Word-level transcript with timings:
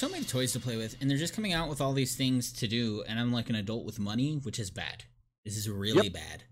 so 0.00 0.08
many 0.08 0.24
toys 0.24 0.52
to 0.54 0.58
play 0.60 0.78
with, 0.78 0.96
and 1.02 1.10
they're 1.10 1.18
just 1.18 1.34
coming 1.34 1.52
out 1.52 1.68
with 1.68 1.78
all 1.78 1.92
these 1.92 2.16
things 2.16 2.52
to 2.54 2.66
do, 2.66 3.04
and 3.06 3.20
I'm 3.20 3.30
like 3.32 3.50
an 3.50 3.54
adult 3.56 3.84
with 3.84 3.98
money, 3.98 4.40
which 4.42 4.58
is 4.58 4.70
bad. 4.70 5.04
This 5.44 5.58
is 5.58 5.68
really 5.68 6.04
Yep. 6.06 6.12
bad 6.14 6.44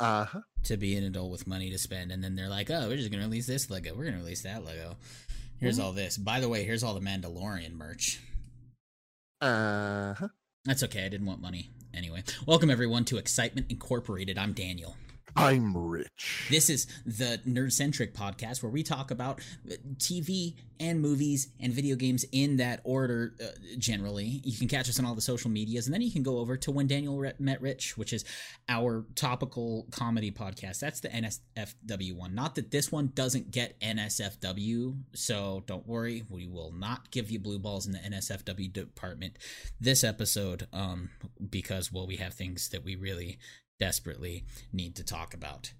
Uh 0.00 0.24
huh. 0.24 0.40
to 0.64 0.78
be 0.78 0.96
an 0.96 1.04
adult 1.04 1.30
with 1.30 1.46
money 1.46 1.68
to 1.70 1.76
spend, 1.76 2.10
and 2.10 2.24
then 2.24 2.34
they're 2.34 2.48
like, 2.48 2.70
"Oh, 2.70 2.88
we're 2.88 2.96
just 2.96 3.10
gonna 3.10 3.24
release 3.24 3.46
this 3.46 3.68
Lego. 3.68 3.94
We're 3.94 4.06
gonna 4.06 4.16
release 4.16 4.40
that 4.42 4.64
Lego. 4.64 4.96
Here's 5.58 5.78
Mhm. 5.78 5.82
all 5.82 5.92
this. 5.92 6.16
By 6.16 6.40
the 6.40 6.48
way, 6.48 6.64
here's 6.64 6.82
all 6.82 6.94
the 6.94 7.00
Mandalorian 7.00 7.72
merch. 7.74 8.20
Uh 9.42 10.14
huh. 10.14 10.28
That's 10.64 10.82
okay. 10.84 11.04
I 11.04 11.10
didn't 11.10 11.26
want 11.26 11.42
money 11.42 11.70
anyway. 11.92 12.24
Welcome 12.46 12.70
everyone 12.70 13.04
to 13.06 13.18
Excitement 13.18 13.70
Incorporated. 13.70 14.38
I'm 14.38 14.54
Daniel. 14.54 14.96
I'm 15.36 15.76
rich. 15.76 16.46
This 16.48 16.70
is 16.70 16.86
the 17.04 17.40
nerd 17.46 17.72
centric 17.72 18.14
podcast 18.14 18.62
where 18.62 18.70
we 18.70 18.84
talk 18.84 19.10
about 19.10 19.40
uh, 19.68 19.74
TV 19.96 20.54
and 20.78 21.00
movies 21.00 21.48
and 21.60 21.72
video 21.72 21.96
games 21.96 22.24
in 22.30 22.58
that 22.58 22.80
order. 22.84 23.34
Uh, 23.42 23.46
generally, 23.76 24.40
you 24.44 24.56
can 24.56 24.68
catch 24.68 24.88
us 24.88 24.98
on 24.98 25.04
all 25.04 25.14
the 25.14 25.20
social 25.20 25.50
medias, 25.50 25.86
and 25.86 25.94
then 25.94 26.02
you 26.02 26.12
can 26.12 26.22
go 26.22 26.38
over 26.38 26.56
to 26.58 26.70
When 26.70 26.86
Daniel 26.86 27.24
Met 27.38 27.60
Rich, 27.60 27.98
which 27.98 28.12
is 28.12 28.24
our 28.68 29.06
topical 29.16 29.86
comedy 29.90 30.30
podcast. 30.30 30.78
That's 30.78 31.00
the 31.00 31.08
NSFW 31.08 32.14
one. 32.14 32.34
Not 32.34 32.54
that 32.54 32.70
this 32.70 32.92
one 32.92 33.10
doesn't 33.14 33.50
get 33.50 33.78
NSFW, 33.80 34.96
so 35.14 35.64
don't 35.66 35.86
worry. 35.86 36.24
We 36.28 36.46
will 36.46 36.72
not 36.72 37.10
give 37.10 37.30
you 37.30 37.40
blue 37.40 37.58
balls 37.58 37.86
in 37.86 37.92
the 37.92 37.98
NSFW 37.98 38.72
department 38.72 39.38
this 39.80 40.04
episode, 40.04 40.68
um, 40.72 41.10
because 41.50 41.92
well, 41.92 42.06
we 42.06 42.16
have 42.16 42.34
things 42.34 42.68
that 42.68 42.84
we 42.84 42.94
really 42.94 43.38
desperately 43.78 44.44
need 44.72 44.96
to 44.96 45.04
talk 45.04 45.34
about. 45.34 45.72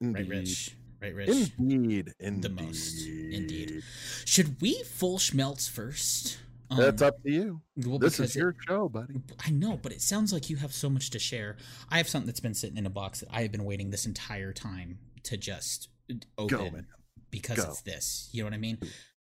Right, 0.00 0.28
Rich? 0.28 0.74
Right, 1.02 1.14
Rich? 1.14 1.52
Indeed. 1.58 2.12
Indeed. 2.20 2.42
The 2.42 2.48
most. 2.62 3.06
Indeed. 3.06 3.82
Should 4.24 4.60
we 4.60 4.82
full 4.84 5.18
schmelz 5.18 5.68
first? 5.68 6.38
Um, 6.70 6.78
That's 6.78 7.00
up 7.02 7.22
to 7.22 7.30
you. 7.32 7.62
well, 7.76 7.98
This 7.98 8.20
is 8.20 8.36
it- 8.36 8.38
your 8.40 8.54
show, 8.66 8.88
buddy. 8.88 9.14
I 9.44 9.50
know, 9.50 9.78
but 9.82 9.92
it 9.92 10.02
sounds 10.02 10.32
like 10.32 10.50
you 10.50 10.56
have 10.56 10.74
so 10.74 10.90
much 10.90 11.10
to 11.10 11.18
share. 11.18 11.56
I 11.88 11.96
have 11.96 12.08
something 12.08 12.26
that's 12.26 12.40
been 12.40 12.54
sitting 12.54 12.76
in 12.76 12.84
a 12.86 12.90
box 12.90 13.20
that 13.20 13.28
I 13.32 13.42
have 13.42 13.52
been 13.52 13.64
waiting 13.64 13.90
this 13.90 14.04
entire 14.06 14.52
time 14.52 14.98
to 15.24 15.36
just 15.36 15.88
open 16.36 16.72
man. 16.72 16.86
because 17.30 17.56
Go. 17.56 17.70
it's 17.70 17.80
this. 17.82 18.28
You 18.32 18.42
know 18.42 18.46
what 18.48 18.54
I 18.54 18.58
mean? 18.58 18.78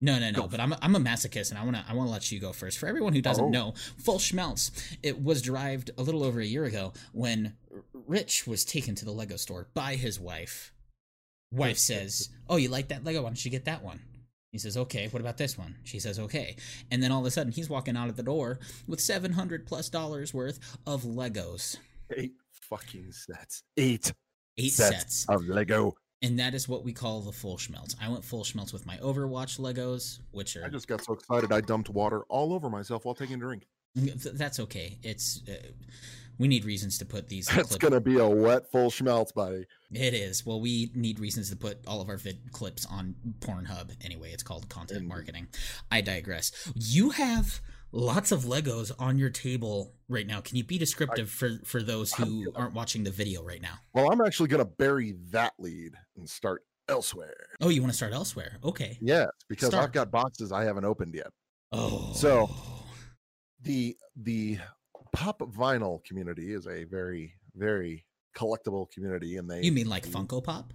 No, 0.02 0.18
no, 0.18 0.30
no. 0.30 0.42
Go. 0.42 0.48
But 0.48 0.60
I'm 0.60 0.72
a, 0.72 0.78
I'm 0.82 0.94
a 0.94 1.00
masochist, 1.00 1.50
and 1.50 1.58
I 1.58 1.64
wanna 1.64 1.84
I 1.88 1.94
wanna 1.94 2.10
let 2.10 2.30
you 2.30 2.38
go 2.38 2.52
first. 2.52 2.78
For 2.78 2.86
everyone 2.86 3.14
who 3.14 3.22
doesn't 3.22 3.44
Oh. 3.46 3.48
know, 3.48 3.74
Full 3.98 4.18
Schmelz 4.18 4.70
it 5.02 5.22
was 5.22 5.40
derived 5.42 5.90
a 5.96 6.02
little 6.02 6.22
over 6.22 6.40
a 6.40 6.44
year 6.46 6.64
ago 6.64 6.92
when 7.12 7.56
Rich 7.92 8.46
was 8.46 8.64
taken 8.64 8.94
to 8.96 9.04
the 9.04 9.10
Lego 9.12 9.36
store 9.36 9.68
by 9.74 9.94
his 9.96 10.20
wife. 10.20 10.72
Wife 11.52 11.78
says, 11.78 12.28
"Oh, 12.48 12.56
you 12.56 12.68
like 12.68 12.88
that 12.88 13.04
Lego? 13.04 13.22
Why 13.22 13.28
don't 13.30 13.44
you 13.44 13.50
get 13.50 13.64
that 13.64 13.82
one?" 13.82 14.00
He 14.52 14.58
says, 14.58 14.76
"Okay. 14.76 15.08
What 15.08 15.20
about 15.20 15.38
this 15.38 15.56
one?" 15.56 15.76
She 15.84 15.98
says, 15.98 16.18
"Okay." 16.18 16.56
And 16.90 17.02
then 17.02 17.10
all 17.12 17.20
of 17.20 17.26
a 17.26 17.30
sudden, 17.30 17.52
he's 17.52 17.68
walking 17.70 17.96
out 17.96 18.08
of 18.10 18.16
the 18.16 18.22
door 18.22 18.58
with 18.86 19.00
seven 19.00 19.32
hundred 19.32 19.66
plus 19.66 19.88
dollars 19.88 20.34
worth 20.34 20.58
of 20.86 21.04
Legos, 21.04 21.76
Eight 22.14 22.34
fucking 22.50 23.12
sets. 23.12 23.62
Eight 23.78 24.12
eight 24.58 24.72
sets, 24.72 24.96
sets. 24.96 25.26
of 25.28 25.46
Lego. 25.46 25.94
And 26.26 26.40
that 26.40 26.54
is 26.54 26.68
what 26.68 26.82
we 26.82 26.92
call 26.92 27.20
the 27.20 27.32
full 27.32 27.56
schmelz. 27.56 27.94
I 28.02 28.08
went 28.08 28.24
full 28.24 28.42
schmelz 28.42 28.72
with 28.72 28.84
my 28.84 28.96
Overwatch 28.96 29.60
Legos, 29.60 30.18
which 30.32 30.56
are 30.56 30.64
I 30.64 30.68
just 30.68 30.88
got 30.88 31.04
so 31.04 31.12
excited 31.12 31.52
I 31.52 31.60
dumped 31.60 31.88
water 31.88 32.22
all 32.28 32.52
over 32.52 32.68
myself 32.68 33.04
while 33.04 33.14
taking 33.14 33.36
a 33.36 33.38
drink. 33.38 33.66
That's 33.94 34.58
okay. 34.60 34.98
It's 35.04 35.42
uh, 35.48 35.52
we 36.38 36.48
need 36.48 36.64
reasons 36.64 36.98
to 36.98 37.06
put 37.06 37.28
these. 37.28 37.46
That's 37.54 37.68
clip- 37.68 37.80
gonna 37.80 38.00
be 38.00 38.18
a 38.18 38.26
wet 38.26 38.70
full 38.72 38.90
schmelz, 38.90 39.32
buddy. 39.32 39.66
It 39.92 40.14
is. 40.14 40.44
Well, 40.44 40.60
we 40.60 40.90
need 40.94 41.20
reasons 41.20 41.48
to 41.50 41.56
put 41.56 41.78
all 41.86 42.00
of 42.00 42.08
our 42.08 42.16
vid 42.16 42.52
clips 42.52 42.84
on 42.86 43.14
Pornhub. 43.38 43.92
Anyway, 44.04 44.32
it's 44.32 44.42
called 44.42 44.68
content 44.68 45.06
marketing. 45.06 45.46
I 45.92 46.00
digress. 46.00 46.50
You 46.74 47.10
have 47.10 47.60
lots 47.92 48.32
of 48.32 48.44
Legos 48.44 48.92
on 48.98 49.18
your 49.18 49.30
table 49.30 49.94
right 50.08 50.26
now. 50.26 50.40
Can 50.40 50.56
you 50.56 50.64
be 50.64 50.78
descriptive 50.78 51.30
for 51.30 51.58
for 51.64 51.82
those 51.82 52.12
who 52.12 52.44
gonna- 52.46 52.56
aren't 52.58 52.74
watching 52.74 53.04
the 53.04 53.10
video 53.10 53.42
right 53.42 53.62
now? 53.62 53.78
Well, 53.94 54.10
I'm 54.10 54.20
actually 54.20 54.48
gonna 54.48 54.64
bury 54.64 55.12
that 55.30 55.54
lead 55.58 55.94
and 56.16 56.28
start 56.28 56.62
elsewhere. 56.88 57.48
Oh, 57.60 57.68
you 57.68 57.80
want 57.82 57.92
to 57.92 57.96
start 57.96 58.12
elsewhere? 58.12 58.58
Okay. 58.62 58.96
Yes, 59.00 59.28
because 59.48 59.68
Start. 59.68 59.84
I've 59.84 59.92
got 59.92 60.10
boxes 60.10 60.52
I 60.52 60.64
haven't 60.64 60.84
opened 60.84 61.14
yet. 61.14 61.28
Oh. 61.72 62.12
So- 62.14 62.50
The 63.62 63.96
the 64.14 64.58
pop 65.12 65.40
vinyl 65.40 66.04
community 66.04 66.52
is 66.52 66.66
a 66.68 66.84
very, 66.84 67.34
very 67.54 68.06
collectible 68.36 68.88
community 68.92 69.36
and 69.38 69.50
they 69.50 69.62
you 69.62 69.72
mean 69.72 69.88
like 69.88 70.06
Funko 70.06 70.44
Pop? 70.44 70.72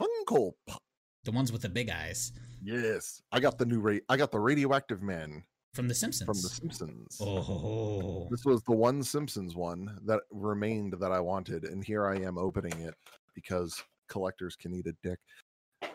Funko 0.00 0.52
Pop. 0.66 0.80
The 1.24 1.32
ones 1.32 1.52
with 1.52 1.62
the 1.62 1.68
big 1.68 1.90
eyes 1.90 2.32
Yes. 2.62 3.20
I 3.32 3.40
got 3.40 3.58
the 3.58 3.66
new 3.66 3.80
ra- 3.80 3.98
I 4.08 4.16
got 4.16 4.30
the 4.32 4.38
radioactive 4.38 5.02
man 5.02 5.44
from 5.74 5.88
The 5.88 5.94
Simpsons. 5.94 6.26
from 6.26 6.36
the 6.36 6.48
Simpsons. 6.48 7.18
Oh. 7.20 8.28
This 8.30 8.44
was 8.44 8.62
the 8.64 8.72
one 8.72 9.02
Simpsons 9.02 9.54
one 9.54 9.98
that 10.04 10.20
remained 10.30 10.94
that 11.00 11.12
I 11.12 11.20
wanted, 11.20 11.64
and 11.64 11.82
here 11.84 12.06
I 12.06 12.16
am 12.16 12.36
opening 12.38 12.78
it 12.80 12.94
because 13.34 13.82
collectors 14.08 14.54
can 14.56 14.74
eat 14.74 14.86
a 14.86 14.94
dick. 15.02 15.18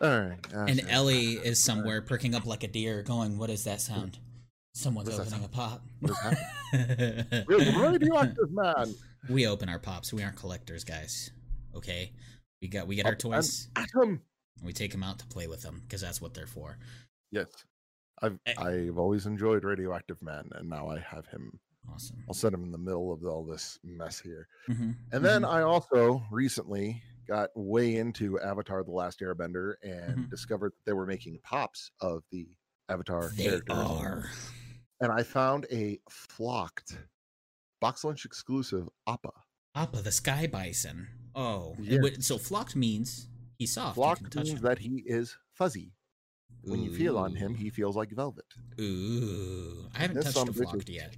All 0.02 0.20
right. 0.20 0.38
ah, 0.54 0.64
And. 0.66 0.80
Ellie 0.88 1.34
is 1.34 1.62
somewhere 1.62 2.02
perking 2.02 2.34
up 2.34 2.44
like 2.44 2.64
a 2.64 2.68
deer, 2.68 3.02
going, 3.02 3.38
"What 3.38 3.50
is 3.50 3.64
that 3.64 3.80
sound? 3.80 4.18
Someone's 4.74 5.08
What 5.08 5.16
does 5.18 5.30
that 5.30 5.36
opening 5.36 5.44
a 5.44 5.48
pop." 5.48 5.82
What 6.00 6.10
is 6.72 7.46
We're 7.46 7.58
the 7.64 7.78
radioactive 7.80 8.50
man. 8.50 8.94
we 9.30 9.46
open 9.46 9.68
our 9.68 9.78
pops. 9.78 10.12
We 10.12 10.22
aren't 10.22 10.36
collectors, 10.36 10.84
guys. 10.84 11.30
Okay, 11.74 12.12
we 12.60 12.68
got 12.68 12.86
we 12.86 12.96
get 12.96 13.06
our 13.06 13.12
and 13.12 13.20
toys. 13.20 13.68
Atom. 13.76 14.20
We 14.62 14.72
take 14.72 14.90
them 14.90 15.04
out 15.04 15.20
to 15.20 15.26
play 15.26 15.46
with 15.46 15.62
them 15.62 15.80
because 15.84 16.00
that's 16.00 16.20
what 16.20 16.34
they're 16.34 16.46
for. 16.48 16.78
Yes. 17.30 17.46
I've 18.22 18.38
Eh. 18.46 18.54
I've 18.58 18.98
always 18.98 19.26
enjoyed 19.26 19.64
Radioactive 19.64 20.20
Man, 20.22 20.48
and 20.54 20.68
now 20.68 20.88
I 20.88 20.98
have 20.98 21.26
him. 21.26 21.58
Awesome. 21.90 22.22
I'll 22.28 22.34
set 22.34 22.52
him 22.52 22.62
in 22.64 22.70
the 22.72 22.78
middle 22.78 23.12
of 23.12 23.24
all 23.24 23.44
this 23.44 23.78
mess 23.82 24.18
here. 24.20 24.48
Mhm, 24.68 24.94
And 25.12 25.24
then 25.24 25.42
mhm. 25.42 25.48
I 25.48 25.62
also 25.62 26.22
recently 26.30 27.02
got 27.26 27.50
way 27.56 27.96
into 27.96 28.38
Avatar: 28.40 28.82
The 28.84 28.90
Last 28.90 29.20
Airbender 29.20 29.74
and 29.82 30.18
Mhm. 30.26 30.30
discovered 30.30 30.72
that 30.72 30.84
they 30.84 30.92
were 30.92 31.06
making 31.06 31.38
pops 31.42 31.90
of 32.00 32.24
the 32.30 32.48
Avatar 32.88 33.28
they 33.30 33.44
characters. 33.44 33.76
are. 33.76 34.24
and 35.00 35.12
I 35.12 35.22
found 35.22 35.66
a 35.70 36.00
flocked 36.10 36.98
box 37.80 38.02
lunch 38.04 38.24
exclusive 38.24 38.88
Appa. 39.06 39.30
Appa, 39.74 40.02
the 40.02 40.10
sky 40.12 40.46
bison. 40.48 41.06
Oh, 41.36 41.76
Yes. 41.78 42.26
so 42.26 42.36
flocked 42.36 42.74
means 42.74 43.28
he's 43.58 43.72
soft. 43.74 43.94
Flocked 43.94 44.34
means 44.34 44.50
him. 44.50 44.62
that 44.62 44.78
he 44.80 45.04
is 45.06 45.36
fuzzy. 45.52 45.92
When 46.68 46.82
you 46.82 46.94
feel 46.94 47.16
on 47.18 47.34
him, 47.34 47.54
he 47.54 47.70
feels 47.70 47.96
like 47.96 48.10
velvet. 48.10 48.44
Ooh, 48.80 49.88
I 49.94 49.98
haven't 50.00 50.16
This 50.16 50.24
touched 50.26 50.36
a 50.36 50.40
of 50.42 50.48
a 50.48 50.52
bitch 50.52 50.62
is- 50.64 50.70
flocked 50.70 50.88
yet. 50.88 51.16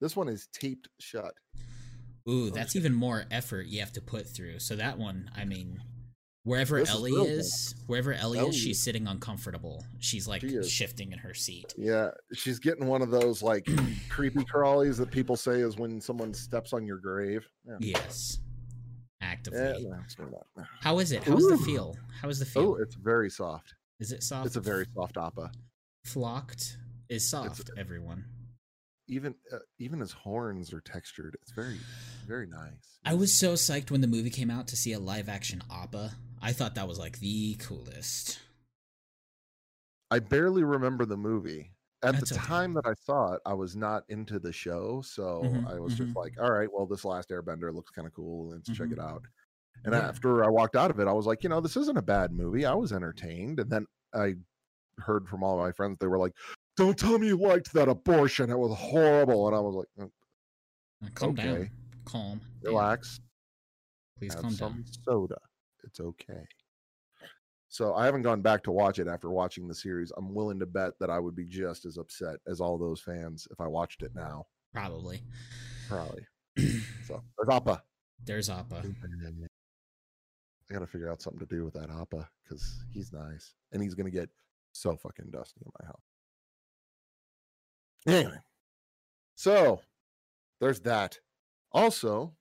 This 0.00 0.16
one 0.16 0.28
is 0.28 0.48
taped 0.52 0.88
shut. 1.00 1.34
Ooh, 2.28 2.46
Oh, 2.46 2.50
that's 2.50 2.74
even 2.76 2.94
more 2.94 3.24
effort 3.30 3.66
you 3.66 3.80
have 3.80 3.92
to 3.92 4.00
put 4.00 4.26
through. 4.28 4.58
So 4.58 4.76
that 4.76 4.98
one, 4.98 5.30
I 5.36 5.44
mean, 5.44 5.80
wherever 6.42 6.78
This 6.78 6.90
Ellie 6.90 7.12
real 7.12 7.24
is, 7.24 7.74
wherever 7.86 8.12
Ellie, 8.12 8.38
Ellie- 8.38 8.48
is, 8.50 8.56
she's 8.56 8.82
sitting 8.82 9.06
uncomfortable. 9.06 9.84
She's 9.98 10.26
like 10.26 10.40
She 10.42 10.62
shifting 10.64 11.12
in 11.12 11.18
her 11.18 11.34
seat. 11.34 11.74
Yeah, 11.76 12.10
she's 12.32 12.58
getting 12.58 12.86
one 12.86 13.02
of 13.02 13.10
those 13.10 13.42
like 13.42 13.66
creepy 14.08 14.44
crawlies 14.44 14.96
that 14.98 15.10
people 15.10 15.36
say 15.36 15.60
is 15.60 15.76
when 15.76 16.00
someone 16.00 16.32
steps 16.34 16.72
on 16.72 16.86
your 16.86 16.98
grave. 16.98 17.46
Yeah, 17.66 17.76
Yes, 17.80 18.38
yeah 19.20 19.28
actively. 19.28 19.84
no, 19.84 19.96
not 20.30 20.46
that. 20.56 20.66
How 20.80 20.98
is 20.98 21.12
it? 21.12 21.24
How's 21.24 21.46
the 21.46 21.54
Ooh. 21.54 21.64
feel? 21.64 21.96
How 22.20 22.28
is 22.28 22.38
the 22.38 22.46
feel? 22.46 22.70
Oh, 22.70 22.74
it's 22.76 22.94
very 22.94 23.30
soft. 23.30 23.74
Is 24.00 24.12
it 24.12 24.22
soft? 24.22 24.46
It's 24.46 24.56
a 24.56 24.60
very 24.60 24.86
soft 24.94 25.16
appa. 25.16 25.50
flocked. 26.04 26.78
Is 27.08 27.28
soft. 27.28 27.70
everyone. 27.76 28.24
Even 29.08 29.34
uh, 29.52 29.58
even 29.78 30.00
his 30.00 30.12
horns 30.12 30.72
are 30.72 30.80
textured. 30.80 31.36
It's 31.42 31.52
very 31.52 31.76
very 32.26 32.46
nice. 32.46 32.98
I 33.04 33.12
was 33.14 33.32
so 33.34 33.52
psyched 33.52 33.90
when 33.90 34.00
the 34.00 34.06
movie 34.06 34.30
came 34.30 34.50
out 34.50 34.66
to 34.68 34.76
see 34.76 34.92
a 34.92 34.98
live 34.98 35.28
action 35.28 35.62
Appa. 35.70 36.12
I 36.40 36.52
thought 36.52 36.74
that 36.76 36.88
was 36.88 36.98
like 36.98 37.18
the 37.20 37.54
coolest. 37.56 38.38
I 40.10 40.18
barely 40.20 40.64
remember 40.64 41.04
the 41.04 41.16
movie. 41.16 41.72
At 42.02 42.14
That's 42.14 42.30
the 42.30 42.36
okay. 42.36 42.46
time 42.46 42.74
that 42.74 42.86
I 42.86 42.94
saw 42.94 43.32
it, 43.34 43.40
I 43.46 43.54
was 43.54 43.76
not 43.76 44.04
into 44.08 44.38
the 44.38 44.52
show, 44.52 45.00
so 45.02 45.42
Mhm, 45.44 45.66
I 45.74 45.78
was 45.80 45.94
mhm. 45.94 45.98
just 46.06 46.16
like, 46.16 46.34
"All 46.40 46.52
right, 46.52 46.68
well, 46.72 46.86
this 46.86 47.04
Last 47.04 47.30
Airbender 47.30 47.72
looks 47.74 47.90
kind 47.90 48.06
of 48.06 48.12
cool. 48.14 48.50
Let's 48.50 48.70
check 48.70 48.90
it 48.90 48.98
Mhm. 48.98 49.02
out." 49.02 49.22
And 49.84 49.92
Yeah. 49.94 50.00
after 50.08 50.44
I 50.44 50.48
walked 50.48 50.76
out 50.76 50.90
of 50.90 50.98
it, 51.00 51.06
I 51.08 51.12
was 51.12 51.26
like, 51.26 51.42
"You 51.42 51.48
know, 51.50 51.60
this 51.60 51.76
isn't 51.76 51.98
a 51.98 52.02
bad 52.02 52.32
movie. 52.32 52.64
I 52.64 52.74
was 52.74 52.92
entertained." 52.92 53.60
And 53.60 53.70
then 53.70 53.86
I 54.14 54.34
heard 54.98 55.28
from 55.28 55.42
all 55.42 55.58
my 55.58 55.72
friends, 55.72 55.98
they 56.00 56.06
were 56.06 56.18
like, 56.18 56.32
"Don't 56.76 56.98
tell 56.98 57.18
me 57.18 57.26
you 57.28 57.36
liked 57.36 57.72
that 57.74 57.88
abortion. 57.88 58.50
It 58.50 58.58
was 58.58 58.76
horrible." 58.76 59.46
And 59.48 59.56
I 59.56 59.60
was 59.60 59.74
like, 59.76 59.88
"Uh, 60.00 60.08
Uh, 61.04 61.08
Calm 61.14 61.34
down. 61.34 61.48
Okay. 61.48 61.70
Calm. 62.06 62.38
down. 62.38 62.72
"Relax, 62.72 63.20
Please 64.16 64.32
have 64.32 64.42
calm 64.42 64.52
some 64.52 64.72
down. 64.72 64.84
soda. 65.04 65.38
It's 65.82 66.00
okay." 66.00 66.46
So 67.68 67.94
I 67.94 68.06
haven't 68.06 68.22
gone 68.22 68.40
back 68.40 68.62
to 68.64 68.70
watch 68.72 68.98
it 69.00 69.08
after 69.08 69.28
watching 69.30 69.66
the 69.68 69.74
series. 69.74 70.12
I'm 70.16 70.32
willing 70.32 70.60
to 70.60 70.66
bet 70.66 70.98
that 71.00 71.10
I 71.10 71.18
would 71.18 71.34
be 71.34 71.44
just 71.44 71.84
as 71.84 71.98
upset 71.98 72.38
as 72.46 72.60
all 72.60 72.78
those 72.78 73.00
fans 73.00 73.46
if 73.50 73.60
I 73.60 73.66
watched 73.66 74.02
it 74.02 74.14
now. 74.14 74.46
Probably. 74.72 75.22
Probably. 75.88 76.26
So 77.06 77.22
there's 77.36 77.48
Appa. 77.50 77.82
There's 78.24 78.48
Appa. 78.48 78.82
I 80.74 80.76
gotta 80.76 80.90
figure 80.90 81.08
out 81.08 81.22
something 81.22 81.38
to 81.38 81.54
do 81.54 81.64
with 81.64 81.74
that 81.74 81.88
Appa 81.88 82.28
because 82.42 82.84
he's 82.90 83.12
nice 83.12 83.54
and 83.70 83.80
he's 83.80 83.94
gonna 83.94 84.10
get 84.10 84.28
so 84.72 84.96
fucking 84.96 85.30
dusty 85.30 85.60
in 85.64 85.70
my 85.80 85.86
house. 85.86 86.02
Anyway, 88.08 88.38
so 89.36 89.80
there's 90.60 90.80
that. 90.80 91.16
Also, 91.70 92.34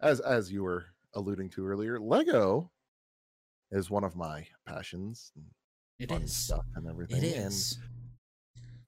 as 0.00 0.20
as 0.20 0.52
you 0.52 0.64
were 0.64 0.84
alluding 1.14 1.48
to 1.50 1.66
earlier, 1.66 1.98
Lego 1.98 2.70
is 3.70 3.88
one 3.88 4.04
of 4.04 4.16
my 4.16 4.46
passions, 4.66 5.32
and 5.34 5.46
It 5.98 6.12
is. 6.22 6.34
stuff, 6.36 6.66
and 6.74 6.86
everything. 6.86 7.24
It 7.24 7.36
And 7.36 7.78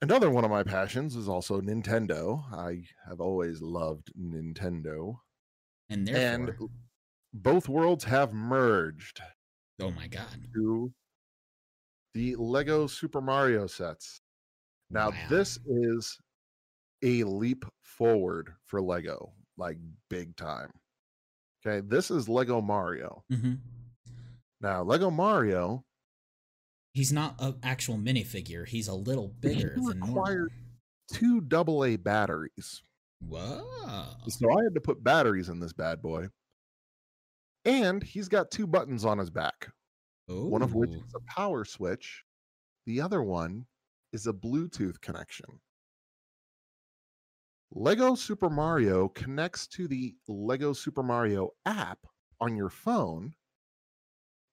another 0.03 0.29
one 0.31 0.45
of 0.45 0.51
my 0.51 0.63
passions 0.63 1.17
is 1.17 1.27
also 1.27 1.63
Nintendo. 1.63 2.45
I 2.53 2.85
have 3.09 3.21
always 3.23 3.63
loved 3.63 4.13
Nintendo, 4.15 5.21
And 5.89 6.07
and 6.11 6.49
therefore, 6.49 6.69
both 7.43 7.69
worlds 7.69 8.05
have 8.05 8.33
merged 8.33 9.21
oh 9.81 9.91
my 9.91 10.07
god. 10.07 10.27
to 10.55 10.93
the 12.15 12.35
Lego 12.37 12.87
Super 12.87 13.21
Mario 13.21 13.67
sets. 13.67 14.21
Now, 14.91 15.11
Wow. 15.11 15.27
this 15.29 15.59
is 15.67 16.17
a 17.03 17.25
leap 17.25 17.65
forward 17.83 18.55
for 18.65 18.81
Lego, 18.81 19.33
like 19.59 19.77
big 20.09 20.35
time. 20.37 20.71
Okay, 21.67 21.87
this 21.87 22.11
is 22.11 22.29
Lego 22.29 22.61
Mario. 22.61 23.25
hmm 23.31 23.55
Now, 24.61 24.83
Lego 24.83 25.11
Mario 25.11 25.85
He's 26.95 27.13
not 27.13 27.35
an 27.41 27.57
actual 27.63 27.99
minifigure. 27.99 28.67
He's 28.67 28.89
a 28.89 28.95
little 28.95 29.29
bigger 29.29 29.75
than 29.77 29.99
normal. 29.99 30.47
two 31.13 31.47
AA 31.53 31.99
batteries. 31.99 32.83
Whoa. 33.21 33.67
So 34.29 34.51
I 34.51 34.63
had 34.65 34.75
to 34.75 34.81
put 34.81 35.05
batteries 35.05 35.51
in 35.51 35.61
this 35.61 35.75
bad 35.75 36.01
boy. 36.01 36.29
And 37.67 38.03
he's 38.03 38.29
got 38.29 38.53
two 38.53 38.67
buttons 38.67 39.05
on 39.05 39.19
his 39.19 39.29
back, 39.29 39.69
one 40.29 40.63
of 40.63 40.75
which 40.75 40.91
is 40.91 41.15
a 41.15 41.35
power 41.35 41.65
switch, 41.65 42.23
the 42.87 43.01
other 43.01 43.23
one 43.23 43.67
is 44.13 44.29
a 44.29 44.33
Bluetooth 44.33 45.01
connection. 45.01 45.61
Lego 47.73 48.15
Super 48.15 48.49
Mario 48.49 49.09
connects 49.09 49.67
to 49.67 49.89
the 49.89 50.15
Lego 50.29 50.73
Super 50.73 51.03
Mario 51.03 51.51
app 51.67 51.99
on 52.41 52.57
your 52.57 52.71
phone, 52.71 53.35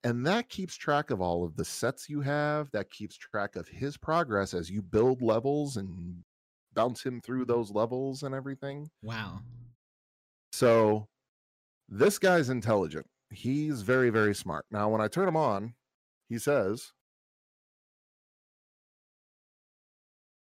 and 0.04 0.26
that 0.26 0.50
keeps 0.50 0.76
track 0.76 1.12
of 1.12 1.22
all 1.22 1.46
of 1.46 1.56
the 1.56 1.64
sets 1.64 2.10
you 2.10 2.22
have. 2.22 2.72
That 2.72 2.90
keeps 2.90 3.16
track 3.16 3.56
of 3.56 3.68
his 3.68 3.96
progress 3.96 4.56
as 4.56 4.72
you 4.72 4.82
build 4.82 5.22
levels 5.22 5.78
and 5.78 6.24
bounce 6.74 7.04
him 7.04 7.22
through 7.22 7.44
mm-hmm. 7.44 7.52
those 7.52 7.70
levels 7.70 8.24
and 8.24 8.34
everything. 8.34 8.90
Wow. 9.04 9.42
So 10.52 11.08
this 11.90 12.18
guy's 12.20 12.50
intelligent. 12.50 13.06
He's 13.32 13.82
very, 13.82 14.10
very 14.10 14.36
smart. 14.36 14.66
Now, 14.72 14.90
when 14.90 15.02
I 15.02 15.08
turn 15.08 15.28
him 15.28 15.36
on, 15.38 15.74
he 16.30 16.38
says, 16.38 16.92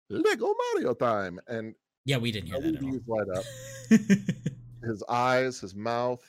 Lego 0.09 0.55
Mario 0.75 0.95
time. 0.95 1.41
And 1.47 1.75
Yeah, 2.05 2.19
we 2.19 2.33
didn't 2.33 2.49
hear 2.49 2.61
that 2.61 2.75
at 2.77 2.83
all. 2.83 2.91
LEDs 2.91 3.09
light 3.09 3.29
up. 3.37 3.45
His 4.83 5.03
eyes, 5.11 5.61
his 5.61 5.75
mouth, 5.75 6.23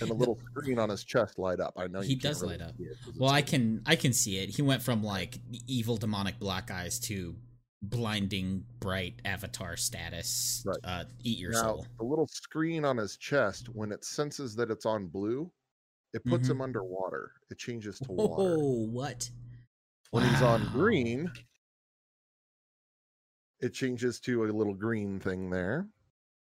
and 0.00 0.08
a 0.10 0.14
little 0.14 0.38
screen 0.50 0.78
on 0.78 0.88
his 0.88 1.04
chest 1.04 1.38
light 1.38 1.60
up. 1.60 1.74
I 1.76 1.86
know 1.88 2.00
He 2.00 2.14
you 2.14 2.18
does 2.18 2.40
really 2.40 2.56
light 2.56 2.68
up. 2.68 2.76
see 2.78 2.84
it 2.84 2.96
'cause 3.04 3.14
well, 3.18 3.30
I 3.30 3.42
can 3.42 3.82
I 3.84 3.96
can 3.96 4.14
see 4.14 4.38
it. 4.38 4.48
He 4.48 4.62
went 4.62 4.82
from 4.82 5.04
like 5.04 5.38
evil 5.66 5.98
demonic 5.98 6.38
black 6.38 6.70
eyes 6.70 6.98
to 7.00 7.36
blinding 7.82 8.64
bright 8.80 9.20
avatar 9.24 9.76
status. 9.76 10.62
Right. 10.66 10.76
Uh, 10.84 11.04
eat 11.22 11.38
your 11.38 11.52
now, 11.52 11.62
soul. 11.62 11.86
the 11.98 12.04
little 12.04 12.26
screen 12.26 12.84
on 12.84 12.96
his 12.96 13.16
chest, 13.16 13.68
when 13.68 13.92
it 13.92 14.04
senses 14.04 14.54
that 14.56 14.70
it's 14.70 14.86
on 14.86 15.06
blue, 15.08 15.50
it 16.12 16.24
puts 16.24 16.48
Mhm. 16.48 16.52
him 16.52 16.60
underwater. 16.62 17.32
It 17.50 17.58
changes 17.58 17.98
to 18.00 18.12
water. 18.12 18.34
Oh, 18.38 18.86
what? 18.88 19.30
When 20.10 20.28
he's 20.28 20.42
on 20.42 20.70
green, 20.72 21.30
it 23.60 23.70
changes 23.74 24.20
to 24.20 24.44
a 24.44 24.52
little 24.52 24.74
green 24.74 25.18
thing 25.20 25.50
there. 25.50 25.88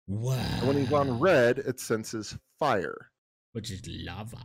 Wow. 0.07 0.35
And 0.37 0.69
when 0.69 0.77
he's 0.77 0.93
on 0.93 1.19
red, 1.21 1.59
it 1.59 1.81
senses 1.81 2.37
fire. 2.59 3.11
which 3.53 3.71
is 3.71 3.87
lava. 3.87 4.43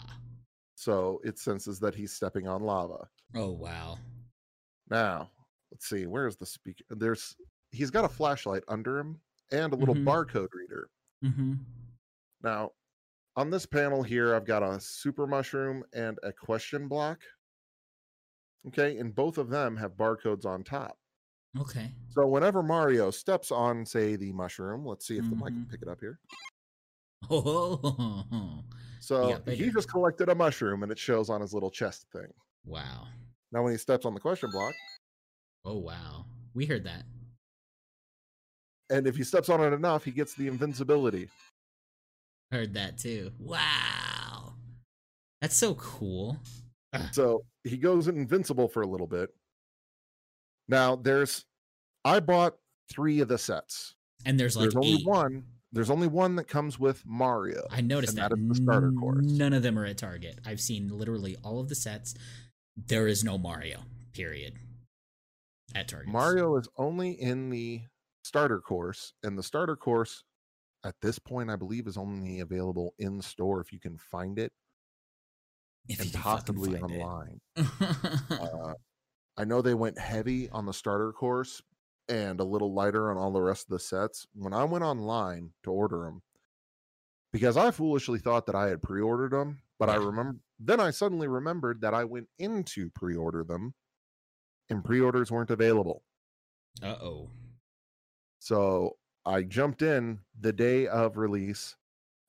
So 0.76 1.20
it 1.24 1.40
senses 1.40 1.80
that 1.80 1.96
he's 1.96 2.14
stepping 2.14 2.48
on 2.48 2.62
lava. 2.62 3.10
Oh 3.34 3.50
wow. 3.52 3.98
Now, 4.88 5.31
let's 5.71 5.88
see, 5.88 6.06
where's 6.07 6.36
the 6.38 6.45
speaker? 6.45 6.83
There's 6.89 7.36
he's 7.71 7.92
got 7.92 8.06
a 8.06 8.10
flashlight 8.10 8.63
under 8.68 8.98
him 9.00 9.19
and 9.51 9.74
a 9.74 9.75
little 9.75 9.95
Mhm. 9.95 10.04
barcode 10.06 10.50
reader. 10.54 10.89
Mm-hmm. 11.24 11.54
Now, 12.42 12.71
on 13.36 13.50
this 13.50 13.66
panel 13.66 14.01
here, 14.04 14.33
I've 14.36 14.45
got 14.45 14.63
a 14.63 14.80
super 14.80 15.27
mushroom 15.27 15.83
and 15.94 16.18
a 16.24 16.31
question 16.33 16.88
block. 16.88 17.21
Okay, 18.68 18.98
and 18.98 19.13
both 19.16 19.38
of 19.38 19.50
them 19.50 19.77
have 19.77 19.94
barcodes 19.95 20.45
on 20.45 20.63
top. 20.63 20.98
Okay. 21.57 21.92
So 22.10 22.27
whenever 22.27 22.62
Mario 22.62 23.10
steps 23.12 23.51
on, 23.51 23.86
say, 23.86 24.16
the 24.16 24.31
mushroom, 24.33 24.86
let's 24.86 25.07
see 25.07 25.18
if 25.18 25.30
the 25.30 25.36
mic 25.36 25.45
can 25.48 25.66
Mhm. 25.66 25.69
pick 25.71 25.81
it 25.81 25.88
up 25.88 26.00
here. 26.00 26.19
Oh, 27.30 28.63
So 29.00 29.30
got 29.39 29.48
he 29.54 29.69
just 29.71 29.89
collected 29.89 30.30
a 30.30 30.36
mushroom 30.36 30.83
and 30.83 30.92
it 30.92 31.00
shows 31.00 31.30
on 31.30 31.42
his 31.42 31.54
little 31.54 31.71
chest 31.71 32.07
thing. 32.12 32.31
wow. 32.66 33.07
Now, 33.51 33.63
when 33.63 33.71
he 33.71 33.77
steps 33.80 34.06
on 34.06 34.13
the 34.13 34.19
question 34.19 34.51
block, 34.51 34.74
Oh 35.69 35.77
wow. 35.77 36.25
We 36.56 36.66
heard 36.66 36.83
that. 36.86 37.04
and 38.89 39.06
if 39.06 39.16
he 39.16 39.24
steps 39.24 39.50
on 39.50 39.62
it 39.62 39.71
enough, 39.71 40.04
he 40.04 40.10
gets 40.10 40.33
the 40.33 40.48
invincibility. 40.48 41.30
Heard 42.51 42.74
that 42.74 42.98
too. 42.98 43.31
Wow. 43.38 44.54
That's 45.42 45.56
so 45.56 45.75
cool. 45.75 46.39
Ah. 46.94 47.10
So 47.12 47.44
he 47.63 47.77
goes 47.77 48.07
invincible 48.07 48.68
for 48.68 48.81
a 48.81 48.88
little 48.88 49.06
bit. 49.06 49.30
Now, 50.68 50.95
there's, 50.95 51.45
I 52.04 52.19
bought 52.19 52.57
three 52.92 53.19
of 53.19 53.27
the 53.27 53.38
sets. 53.38 53.94
And 54.25 54.39
there's 54.39 54.57
like 54.57 54.63
there's 54.71 54.75
only 54.75 55.04
one. 55.04 55.44
There's 55.71 55.92
only 55.92 56.07
one 56.07 56.36
that 56.38 56.48
comes 56.48 56.80
with 56.80 57.04
Mario. 57.06 57.68
I 57.69 57.81
noticed 57.81 58.13
and 58.13 58.24
that. 58.24 58.31
that 58.31 58.39
is 58.39 58.48
the 58.57 58.63
starter 58.63 58.92
course. 58.92 59.24
None 59.24 59.54
of 59.54 59.62
them 59.62 59.77
are 59.77 59.86
at 59.86 60.00
Target. 60.00 60.40
I've 60.44 60.59
seen 60.59 60.90
literally 60.90 61.38
all 61.44 61.59
of 61.59 61.69
the 61.69 61.76
sets. 61.76 62.16
There 62.76 63.07
is 63.07 63.23
no 63.23 63.38
Mario. 63.38 63.81
Period. 64.14 64.56
At 65.76 65.88
Target. 65.88 66.11
Mario 66.11 66.56
is 66.56 66.68
only 66.78 67.11
in 67.11 67.49
the 67.49 67.81
starter 68.23 68.59
course, 68.59 69.14
and 69.23 69.38
the 69.38 69.44
starter 69.44 69.76
course 69.76 70.23
at 70.83 70.95
this 71.02 71.19
point, 71.19 71.49
I 71.49 71.56
believe, 71.56 71.88
is 71.88 71.97
only 71.97 72.40
available 72.40 72.94
in 72.97 73.21
store 73.21 73.61
if 73.61 73.73
you 73.73 73.80
can 73.80 73.97
find 73.97 74.40
it, 74.40 74.52
if 75.88 75.99
and 75.99 76.07
you 76.07 76.11
can 76.11 76.21
fucking 76.21 76.56
possibly 76.56 76.73
it. 76.76 76.83
online. 76.83 77.42
Uh, 78.30 78.73
I 79.38 79.45
know 79.45 79.61
they 79.61 79.73
went 79.73 79.97
heavy 79.97 80.49
on 80.49 80.66
the 80.66 80.73
starter 80.73 81.11
course 81.14 81.61
and 82.09 82.40
a 82.40 82.44
little 82.44 82.73
lighter 82.73 83.09
on 83.09 83.18
all 83.18 83.31
the 83.31 83.42
rest 83.42 83.68
of 83.68 83.71
the 83.71 83.80
sets. 83.80 84.28
When 84.33 84.54
I 84.54 84.64
went 84.66 84.83
online 84.83 85.52
to 85.64 85.71
order 85.71 86.04
them, 86.04 86.21
because 87.31 87.56
I 87.57 87.71
foolishly 87.71 88.19
thought 88.19 88.45
that 88.47 88.56
I 88.56 88.68
had 88.68 88.81
pre-ordered 88.81 89.31
them, 89.31 89.59
but 89.78 89.90
I 89.90 89.95
remember 89.95 90.40
then 90.59 90.80
I 90.80 90.92
suddenly 90.92 91.28
remembered 91.28 91.81
that 91.81 91.94
I 91.94 92.04
went 92.04 92.28
in 92.38 92.64
to 92.66 92.90
pre-order 92.90 93.44
them, 93.44 93.73
and 94.69 94.83
pre-orders 94.83 95.31
weren't 95.31 95.52
available. 95.52 96.04
uh 96.83 96.95
oh. 97.02 97.30
So 98.40 98.97
I 99.26 99.44
jumped 99.44 99.81
in 99.81 100.19
the 100.40 100.54
day 100.54 100.88
of 100.88 101.18
release. 101.18 101.76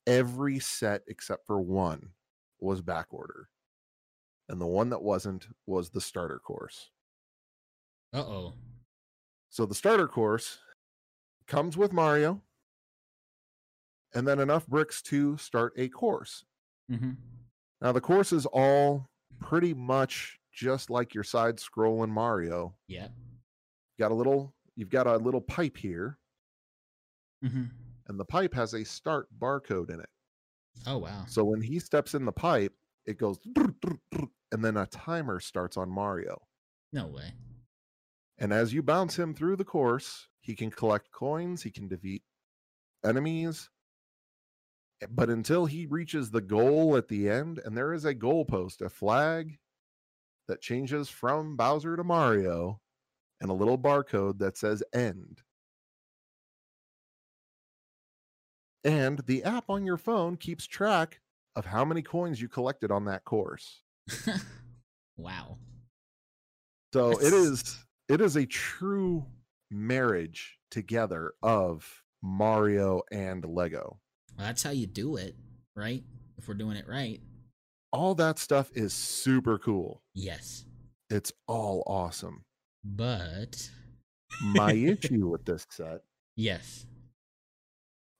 Every 0.07 0.59
set 0.59 1.03
except 1.07 1.47
for 1.47 1.61
one 1.61 2.11
was 2.59 2.81
back 2.81 3.07
order. 3.11 3.49
And 4.49 4.61
the 4.61 4.67
one 4.67 4.91
that 4.91 5.03
wasn't 5.03 5.47
was 5.67 5.91
the 5.91 6.01
starter 6.01 6.41
course. 6.41 6.91
Uh 8.13 8.19
oh. 8.19 8.55
So 9.51 9.67
the 9.67 9.75
starter 9.75 10.09
course 10.09 10.59
comes 11.47 11.77
with 11.77 11.93
Mario 11.93 12.43
and 14.15 14.27
then 14.27 14.41
enough 14.41 14.67
bricks 14.67 15.01
to 15.03 15.37
start 15.37 15.73
a 15.77 15.89
course. 15.89 16.45
Mm-hmm. 16.91 17.13
Now 17.81 17.93
the 17.93 18.01
course 18.01 18.33
is 18.33 18.47
all 18.47 19.09
pretty 19.39 19.75
much 19.75 20.40
just 20.61 20.91
like 20.91 21.15
your 21.15 21.25
side 21.25 21.59
scroll 21.59 22.05
in 22.05 22.11
Mario. 22.11 22.75
Yeah. 22.87 23.09
Got 23.99 24.11
a 24.11 24.15
little 24.15 24.55
you've 24.77 24.91
got 24.91 25.07
a 25.07 25.17
little 25.17 25.41
pipe 25.41 25.77
here 25.77 26.19
Mm-hmm. 27.45 27.65
and 28.09 28.21
the 28.21 28.25
pipe 28.27 28.53
has 28.53 28.75
a 28.75 28.85
start 28.85 29.27
barcode 29.39 29.89
in 29.89 29.99
it. 30.01 30.09
Oh 30.87 30.99
wow. 30.99 31.25
So 31.27 31.43
when 31.43 31.63
he 31.63 31.79
steps 31.79 32.15
in 32.15 32.27
the 32.27 32.33
pipe, 32.33 32.75
it 33.07 33.17
goes 33.19 33.39
and 34.53 34.63
then 34.65 34.77
a 34.77 34.87
timer 34.87 35.41
starts 35.41 35.79
on 35.79 35.89
Mario. 35.91 36.43
No 36.93 37.07
way. 37.07 37.33
And 38.39 38.53
as 38.53 38.75
you 38.75 38.83
bounce 38.83 39.19
him 39.19 39.33
through 39.35 39.57
the 39.57 39.65
course, 39.65 40.29
he 40.43 40.55
can 40.55 40.71
collect 40.71 41.11
coins, 41.13 41.63
he 41.63 41.71
can 41.71 41.89
defeat 41.89 42.23
enemies. 43.05 43.71
But 45.11 45.31
until 45.31 45.65
he 45.65 45.87
reaches 45.87 46.31
the 46.31 46.43
goal 46.43 46.97
at 46.99 47.09
the 47.09 47.29
end, 47.31 47.59
and 47.65 47.75
there 47.75 47.95
is 47.95 48.05
a 48.05 48.15
goalpost, 48.15 48.83
a 48.83 48.91
flag 48.91 49.59
that 50.51 50.61
changes 50.61 51.09
from 51.09 51.57
Bowser 51.57 51.97
to 51.97 52.05
Mario, 52.05 52.81
and 53.41 53.51
a 53.51 53.55
little 53.55 53.79
barcode 53.79 54.39
that 54.41 54.59
says 54.59 54.83
end. 54.93 55.41
And 58.85 59.21
the 59.27 59.45
app 59.45 59.65
on 59.69 59.85
your 59.87 59.97
phone 59.97 60.37
keeps 60.37 60.67
track 60.67 61.21
of 61.57 61.67
how 61.67 61.85
many 61.85 62.03
coins 62.03 62.41
you 62.41 62.49
collected 62.49 62.91
on 62.91 63.05
that 63.05 63.25
course. 63.25 63.83
wow. 65.17 65.59
So 66.93 67.11
it 67.13 67.21
That's- 67.23 67.33
is 67.33 67.79
it 68.09 68.21
is 68.21 68.37
a 68.37 68.47
true 68.47 69.25
marriage 69.71 70.59
together 70.71 71.33
of 71.43 71.87
Mario 72.23 73.03
and 73.13 73.45
Lego. 73.45 74.01
Well, 74.37 74.47
that's 74.47 74.65
how 74.65 74.71
you 74.71 74.87
do 74.89 75.17
it, 75.17 75.37
right? 75.77 76.03
If 76.37 76.49
we're 76.49 76.55
doing 76.55 76.77
it 76.77 76.89
right. 76.89 77.21
All 77.93 78.15
that 78.17 78.39
stuff 78.39 78.71
is 78.75 78.93
super 78.93 79.59
cool. 79.59 80.03
Yes. 80.15 80.65
It's 81.09 81.33
all 81.49 81.83
awesome. 81.87 82.45
But 82.85 83.69
My 84.43 84.73
issue 84.73 85.29
with 85.29 85.45
this 85.45 85.67
set 85.71 86.03
yes. 86.37 86.87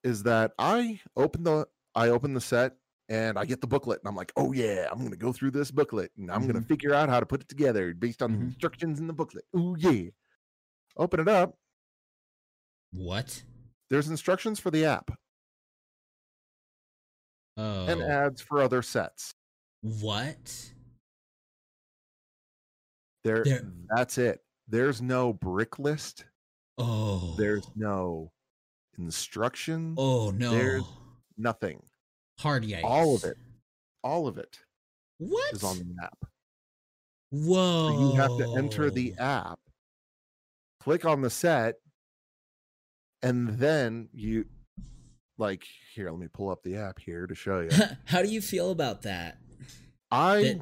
is 0.03 0.23
that 0.23 0.51
I 0.59 0.99
open 1.15 1.43
the 1.43 1.67
I 1.95 2.09
open 2.09 2.33
the 2.33 2.41
set 2.41 2.73
and 3.09 3.37
I 3.39 3.45
get 3.45 3.59
the 3.61 3.67
booklet 3.67 3.99
and 4.01 4.07
I'm 4.09 4.15
like, 4.15 4.31
oh 4.35 4.51
yeah, 4.51 4.87
I'm 4.91 5.03
gonna 5.03 5.15
go 5.15 5.31
through 5.31 5.51
this 5.51 5.71
booklet 5.71 6.11
and 6.17 6.29
I'm 6.31 6.47
gonna 6.47 6.59
Mhm. 6.61 6.67
figure 6.67 6.93
out 6.93 7.09
how 7.09 7.19
to 7.19 7.25
put 7.25 7.41
it 7.41 7.47
together 7.49 7.93
based 7.93 8.21
on 8.21 8.31
the 8.33 8.37
Mhm. 8.39 8.43
instructions 8.47 8.99
in 8.99 9.07
the 9.07 9.13
booklet. 9.13 9.45
Oh 9.53 9.75
yeah. 9.75 10.09
Open 10.97 11.21
it 11.21 11.27
up. 11.29 11.57
What? 12.91 13.43
There's 13.89 14.09
instructions 14.09 14.59
for 14.59 14.69
the 14.71 14.83
app 14.85 15.11
Oh. 17.57 17.87
and 17.87 18.01
ads 18.01 18.41
for 18.41 18.61
other 18.61 18.81
sets. 18.81 19.33
What? 19.81 20.71
There, 23.23 23.43
There- 23.43 23.71
that's 23.95 24.17
it. 24.17 24.43
There's 24.67 25.01
no 25.01 25.33
brick 25.33 25.79
list. 25.79 26.25
Oh. 26.77 27.35
There's 27.37 27.67
no 27.75 28.31
instruction. 28.97 29.95
Oh 29.97 30.31
no. 30.31 30.51
there's- 30.51 30.83
Nothing. 31.37 31.81
Hard 32.39 32.63
yikes. 32.63 32.83
All 32.83 33.15
of 33.15 33.23
it. 33.23 33.37
All 34.03 34.27
of 34.27 34.37
it 34.37 34.59
What? 35.17 35.53
is 35.53 35.63
on 35.63 35.77
the 35.77 35.95
app. 36.03 36.25
Whoa. 37.31 37.89
So 37.89 37.99
you 38.11 38.15
have 38.21 38.37
to 38.37 38.57
enter 38.57 38.89
the 38.91 39.13
app, 39.17 39.59
click 40.79 41.05
on 41.05 41.21
the 41.21 41.29
set, 41.29 41.75
and 43.23 43.57
then 43.57 44.09
you 44.13 44.45
like 45.37 45.63
here. 45.93 46.11
Let 46.11 46.19
me 46.19 46.27
pull 46.27 46.49
up 46.49 46.61
the 46.63 46.75
app 46.77 46.99
here 46.99 47.25
to 47.25 47.33
show 47.35 47.61
you. 47.61 47.69
How 48.05 48.21
do 48.21 48.27
you 48.27 48.41
feel 48.41 48.69
about 48.71 49.03
that? 49.03 49.37
I 50.11 50.41
That, 50.43 50.61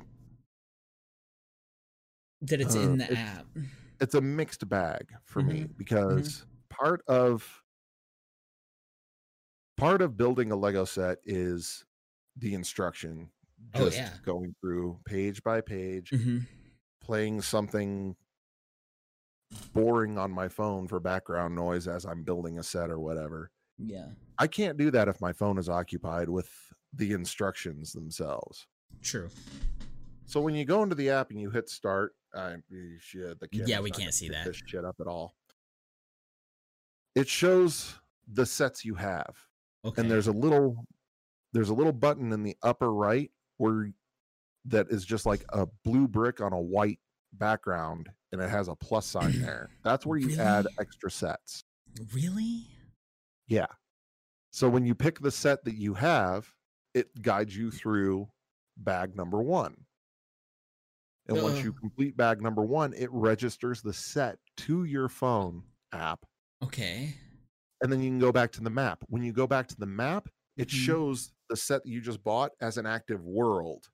that 2.41 2.61
it's 2.61 2.75
Uh, 2.75 2.79
in 2.79 2.97
the 2.97 3.05
it's- 3.11 3.17
app. 3.39 3.47
it's 3.99 4.13
a 4.15 4.21
mixed 4.21 4.67
bag 4.69 5.13
for 5.25 5.41
me 5.41 5.61
Mm-hmm. 5.63 5.73
because 5.77 6.45
part 6.69 7.01
of 7.07 7.63
part 9.77 10.01
of 10.01 10.17
building 10.17 10.51
a 10.51 10.55
Lego 10.55 10.83
set 10.85 11.19
is 11.23 11.85
the 12.35 12.53
instruction. 12.53 13.31
Oh, 13.75 13.85
Just 13.85 13.97
yeah. 13.97 14.13
going 14.23 14.55
through 14.61 14.99
page 15.05 15.43
by 15.43 15.61
page, 15.61 16.09
hmm 16.11 16.39
playing 17.01 17.41
something 17.41 18.15
boring 19.73 20.19
on 20.19 20.29
my 20.29 20.47
phone 20.47 20.87
for 20.87 20.99
background 20.99 21.55
noise 21.55 21.87
as 21.87 22.05
I'm 22.05 22.23
building 22.23 22.59
a 22.59 22.63
set 22.63 22.91
or 22.91 22.99
whatever. 22.99 23.49
Yeah. 23.79 24.11
I 24.37 24.45
can't 24.45 24.77
do 24.77 24.91
that 24.91 25.07
if 25.07 25.19
my 25.19 25.33
phone 25.33 25.57
is 25.57 25.69
occupied 25.69 26.29
with 26.29 26.51
the 26.93 27.13
instructions 27.13 27.93
themselves. 27.93 28.67
True. 29.01 29.29
So 30.25 30.41
when 30.41 30.53
you 30.55 30.65
go 30.65 30.83
into 30.83 30.95
the 30.95 31.09
app 31.09 31.31
and 31.31 31.39
you 31.39 31.49
hit 31.49 31.69
start, 31.69 32.13
should, 32.99 33.39
the 33.39 33.47
Yeah, 33.51 33.79
we 33.79 33.89
can't 33.91 34.13
see 34.13 34.29
that. 34.29 34.45
this 34.45 34.61
shit 34.65 34.85
up 34.85 34.97
at 34.99 35.07
all. 35.07 35.35
It 37.15 37.27
shows 37.27 37.95
the 38.31 38.45
sets 38.45 38.85
you 38.85 38.95
have, 38.95 39.35
Okay. 39.83 40.01
and 40.01 40.11
there's 40.11 40.27
a 40.27 40.31
little 40.31 40.85
there's 41.51 41.69
a 41.69 41.73
little 41.73 41.91
button 41.93 42.31
in 42.31 42.43
the 42.43 42.55
upper 42.61 42.93
right 42.93 43.31
where 43.57 43.91
that 44.65 44.85
is 44.91 45.03
just 45.03 45.25
like 45.25 45.43
a 45.49 45.65
blue 45.83 46.07
brick 46.07 46.41
on 46.41 46.53
a 46.53 46.59
white 46.61 46.99
background, 47.33 48.09
and 48.31 48.39
it 48.39 48.49
has 48.51 48.67
a 48.67 48.75
plus 48.75 49.07
sign 49.07 49.31
there. 49.41 49.69
That's 49.83 50.05
where 50.05 50.19
you 50.19 50.39
add 50.39 50.67
extra 50.79 51.09
sets. 51.09 51.63
really? 52.13 52.67
Yeah. 53.47 53.65
So 54.51 54.69
when 54.69 54.85
you 54.85 54.93
pick 54.93 55.19
the 55.19 55.31
set 55.31 55.63
that 55.65 55.75
you 55.75 55.95
have, 55.95 56.53
it 56.93 57.19
guides 57.23 57.57
you 57.57 57.71
through 57.71 58.29
bag 58.83 59.15
number 59.15 59.41
one. 59.41 59.85
And 61.27 61.41
once 61.43 61.63
you 61.63 61.73
complete 61.73 62.17
bag 62.17 62.41
number 62.41 62.63
one, 62.63 62.93
it 62.93 63.09
registers 63.11 63.81
the 63.81 63.93
set 63.93 64.39
to 64.57 64.85
your 64.85 65.07
phone 65.09 65.63
app. 65.91 66.25
Okay. 66.63 67.13
And 67.81 67.91
then 67.91 68.01
you 68.01 68.09
can 68.09 68.19
go 68.19 68.31
back 68.31 68.51
to 68.53 68.61
the 68.61 68.69
map. 68.69 69.03
When 69.07 69.21
you 69.23 69.31
go 69.31 69.45
back 69.45 69.67
to 69.67 69.77
the 69.77 69.85
map, 69.85 70.27
it 70.57 70.67
Mhm. 70.69 70.71
shows 70.85 71.31
the 71.47 71.55
set 71.55 71.83
that 71.83 71.89
you 71.89 72.01
just 72.01 72.23
bought 72.23 72.51
as 72.61 72.77
an 72.77 72.85
active 72.85 73.23
world 73.23 73.89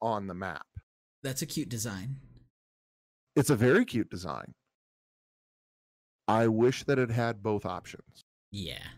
on 0.00 0.26
the 0.28 0.34
map. 0.34 0.66
That's 1.22 1.42
a 1.42 1.46
cute 1.46 1.68
design. 1.68 2.20
It's 3.34 3.50
a 3.50 3.56
very 3.56 3.84
cute 3.84 4.08
design. 4.10 4.54
I 6.28 6.48
wish 6.48 6.84
that 6.84 6.98
it 6.98 7.10
had 7.10 7.42
both 7.42 7.66
options. 7.66 8.22
Yeah. 8.50 8.92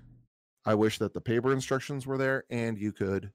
I 0.67 0.75
wish 0.75 0.99
that 0.99 1.15
the 1.15 1.21
paper 1.21 1.53
instructions 1.53 2.07
were 2.07 2.19
there 2.19 2.45
and 2.51 2.79
you 2.79 2.93
could 2.93 3.33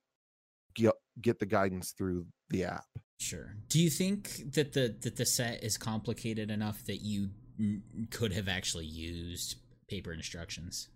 get 1.22 1.40
the 1.40 1.46
guidance 1.46 1.92
through 1.92 2.28
the 2.50 2.64
app. 2.66 2.86
Sure. 3.20 3.56
Do 3.68 3.80
you 3.82 3.90
think 3.90 4.54
that 4.54 4.74
the 4.74 4.96
that 5.02 5.18
the 5.18 5.26
set 5.26 5.64
is 5.64 5.78
complicated 5.78 6.50
enough 6.50 6.84
that 6.86 7.02
you 7.02 7.32
could 8.12 8.32
have 8.34 8.48
actually 8.48 8.86
used 8.86 9.56
paper 9.90 10.14
instructions? 10.14 10.90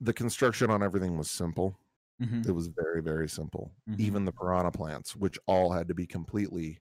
The 0.00 0.12
construction 0.12 0.70
on 0.70 0.82
everything 0.82 1.16
was 1.16 1.30
simple. 1.30 1.78
hmm 2.20 2.42
It 2.46 2.52
was 2.52 2.68
very 2.68 3.02
very 3.02 3.28
simple. 3.28 3.74
Mhm. 3.88 4.00
Even 4.00 4.24
the 4.24 4.32
piranha 4.32 4.70
plants, 4.70 5.16
which 5.16 5.38
all 5.46 5.72
had 5.72 5.88
to 5.88 5.94
be 5.94 6.06
completely 6.06 6.80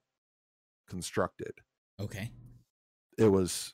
constructed. 0.87 1.61
Okay. 1.99 2.31
It 3.17 3.27
was 3.27 3.73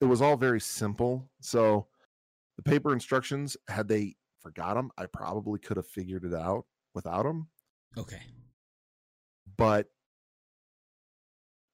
it 0.00 0.06
was 0.06 0.22
all 0.22 0.36
very 0.36 0.60
simple. 0.60 1.30
So 1.40 1.88
the 2.56 2.64
paper 2.64 2.92
instructions 2.94 3.56
had 3.68 3.88
they 3.88 4.16
forgot 4.40 4.74
them, 4.74 4.90
I 4.98 5.06
probably 5.06 5.58
could 5.58 5.76
have 5.76 5.86
figured 5.86 6.24
it 6.24 6.34
out 6.34 6.64
without 6.94 7.24
them, 7.24 7.48
Okay. 7.96 8.20
but 9.56 9.86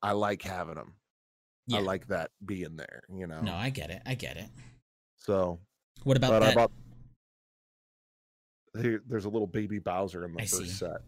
I 0.02 0.12
like 0.12 0.42
having 0.42 0.74
them. 0.74 0.94
Yeah. 1.66 1.78
I 1.78 1.80
like 1.80 2.08
that 2.08 2.30
being 2.44 2.76
there, 2.76 3.02
you 3.14 3.26
know. 3.26 3.40
No, 3.40 3.54
I 3.54 3.70
get 3.70 3.88
it. 3.90 4.02
I 4.04 4.14
get 4.14 4.36
it. 4.36 4.48
So 5.16 5.60
What 6.02 6.16
about 6.18 6.40
that? 6.42 6.54
Bought. 6.54 6.70
Here, 8.82 9.02
there's 9.06 9.24
a 9.24 9.30
little 9.30 9.46
baby 9.46 9.78
Bowser 9.78 10.24
in 10.26 10.34
the 10.34 10.42
I 10.42 10.46
first 10.46 10.58
see. 10.62 10.68
set, 10.68 11.00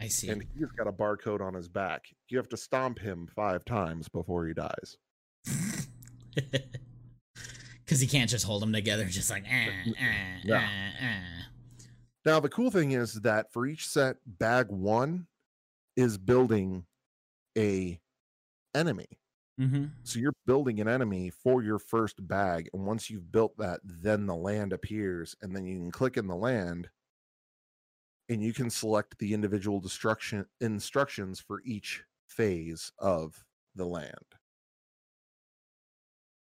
I 0.00 0.08
see. 0.08 0.28
and 0.30 0.42
he's 0.56 0.70
got 0.78 0.86
a 0.86 0.92
barcode 0.92 1.40
on 1.42 1.52
his 1.52 1.68
back. 1.68 2.06
You 2.30 2.38
have 2.38 2.48
to 2.50 2.56
stomp 2.56 2.98
him 3.00 3.26
five 3.34 3.64
times 3.64 4.08
before 4.08 4.46
he 4.46 4.54
dies. 4.54 4.96
Because 7.92 8.00
he 8.00 8.06
can't 8.06 8.30
just 8.30 8.46
hold 8.46 8.62
them 8.62 8.72
together, 8.72 9.04
just 9.04 9.28
like, 9.28 9.44
ah, 9.46 9.68
Yeah. 10.42 10.66
ah, 10.66 10.96
ah. 11.02 11.86
Now 12.24 12.40
the 12.40 12.48
cool 12.48 12.70
thing 12.70 12.92
is 12.92 13.12
that 13.20 13.52
for 13.52 13.66
each 13.66 13.86
set, 13.86 14.16
bag 14.26 14.68
one 14.70 15.26
is 15.94 16.16
building 16.16 16.86
a 17.58 18.00
enemy. 18.74 19.18
Mm-hmm. 19.60 19.84
So 20.04 20.20
you're 20.20 20.32
building 20.46 20.80
an 20.80 20.88
enemy 20.88 21.28
for 21.28 21.62
your 21.62 21.78
first 21.78 22.26
bag, 22.26 22.70
and 22.72 22.86
once 22.86 23.10
you've 23.10 23.30
built 23.30 23.54
that, 23.58 23.80
then 23.84 24.24
the 24.24 24.34
land 24.34 24.72
appears, 24.72 25.36
and 25.42 25.54
then 25.54 25.66
you 25.66 25.78
can 25.78 25.90
click 25.90 26.16
in 26.16 26.26
the 26.26 26.34
land, 26.34 26.88
and 28.30 28.42
you 28.42 28.54
can 28.54 28.70
select 28.70 29.18
the 29.18 29.34
individual 29.34 29.80
destruction 29.80 30.46
instructions 30.62 31.40
for 31.40 31.60
each 31.66 32.04
phase 32.26 32.90
of 32.98 33.44
the 33.74 33.84
land. 33.84 34.16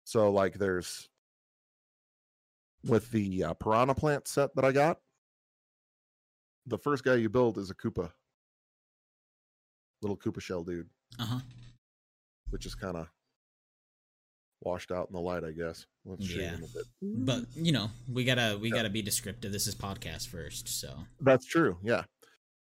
So, 0.03 0.29
like, 0.29 0.55
there's 0.55 1.07
with 2.83 3.09
the 3.11 3.43
uh, 3.43 3.53
piranha 3.55 3.93
plant 3.95 4.27
set 4.27 4.55
that 4.55 4.65
I 4.65 4.71
got, 4.71 4.99
the 6.65 6.77
first 6.77 7.03
guy 7.03 7.15
you 7.15 7.29
build 7.29 7.57
is 7.57 7.69
a 7.69 7.75
Koopa, 7.75 8.11
little 10.01 10.17
Koopa 10.17 10.41
shell 10.41 10.63
dude 10.63 10.89
Uh 11.19 11.25
huh. 11.25 11.39
which 12.49 12.65
is 12.65 12.75
kind 12.75 12.97
of 12.97 13.07
washed 14.61 14.91
out 14.91 15.07
in 15.07 15.13
the 15.13 15.19
light, 15.21 15.43
I 15.43 15.51
guess. 15.51 15.85
Let's 16.05 16.27
Yeah. 16.29 16.55
him 16.55 16.63
a 16.63 16.67
bit. 16.67 16.85
But 17.01 17.45
you 17.55 17.71
know, 17.71 17.89
we 18.11 18.23
gotta 18.25 18.57
we 18.59 18.69
Yeah. 18.69 18.75
gotta 18.77 18.89
be 18.89 19.01
descriptive. 19.01 19.51
This 19.51 19.67
is 19.67 19.75
podcast 19.75 20.27
first, 20.27 20.67
so 20.67 21.05
That's 21.19 21.45
true. 21.45 21.77
Yeah. 21.83 22.05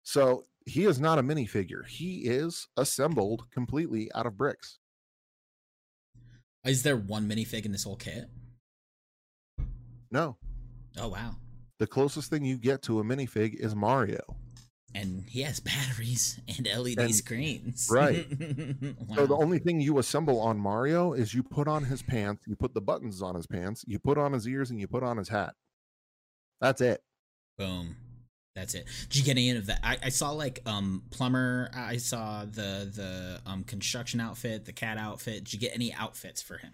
So 0.03 0.45
he 0.65 0.85
is 0.85 0.99
not 0.99 1.17
a 1.19 1.23
minifigure. 1.23 1.85
He 1.87 2.25
is 2.25 2.67
assembled 2.77 3.49
completely 3.51 4.11
out 4.13 4.25
of 4.25 4.37
bricks. 4.37 4.79
is 6.65 6.83
there 6.83 6.97
one 6.97 7.29
minifig 7.29 7.63
in 7.65 7.71
this 7.71 7.85
whole 7.85 7.95
kit? 7.95 8.29
No, 10.11 10.37
Oh 10.99 11.07
wow! 11.09 11.35
the 11.79 11.87
closest 11.87 12.29
thing 12.29 12.43
you 12.45 12.57
get 12.57 12.81
to 12.83 12.99
a 12.99 13.03
minifig 13.03 13.55
is 13.55 13.75
Mario. 13.75 14.19
And 14.95 15.25
he 15.27 15.41
has 15.41 15.59
batteries 15.59 16.39
and 16.57 16.65
LED 16.65 16.97
And- 16.99 17.13
screens. 17.15 17.87
right. 17.91 18.25
wow. 18.29 18.93
So 19.15 19.25
the 19.27 19.35
only 19.35 19.59
thing 19.59 19.79
you 19.81 19.99
assemble 19.99 20.39
on 20.39 20.57
Mario 20.57 21.13
is 21.13 21.33
you 21.33 21.43
put 21.43 21.67
on 21.67 21.83
his 21.83 22.01
pants, 22.01 22.43
you 22.47 22.55
put 22.55 22.73
the 22.73 22.81
buttons 22.81 23.21
on 23.21 23.35
his 23.35 23.45
pants, 23.45 23.83
you 23.85 23.99
put 23.99 24.17
on 24.17 24.33
his 24.33 24.47
ears, 24.47 24.71
and 24.71 24.79
you 24.79 24.87
put 24.87 25.03
on 25.03 25.17
his 25.17 25.29
hat. 25.29 25.53
That's 26.61 26.81
it. 26.81 27.01
Boom. 27.57 27.95
That's 28.55 28.73
it. 28.73 28.87
Did 29.09 29.17
you 29.17 29.23
get 29.23 29.31
any 29.31 29.51
of 29.51 29.67
that? 29.67 29.79
I, 29.83 29.97
I 30.05 30.09
saw 30.09 30.31
like 30.31 30.61
um 30.65 31.03
plumber. 31.11 31.69
I 31.75 31.97
saw 31.97 32.45
the 32.45 32.89
the 32.91 33.39
um 33.45 33.63
construction 33.65 34.19
outfit, 34.19 34.65
the 34.65 34.73
cat 34.73 34.97
outfit. 34.97 35.43
Did 35.43 35.53
you 35.53 35.59
get 35.59 35.73
any 35.75 35.93
outfits 35.93 36.41
for 36.41 36.57
him? 36.57 36.71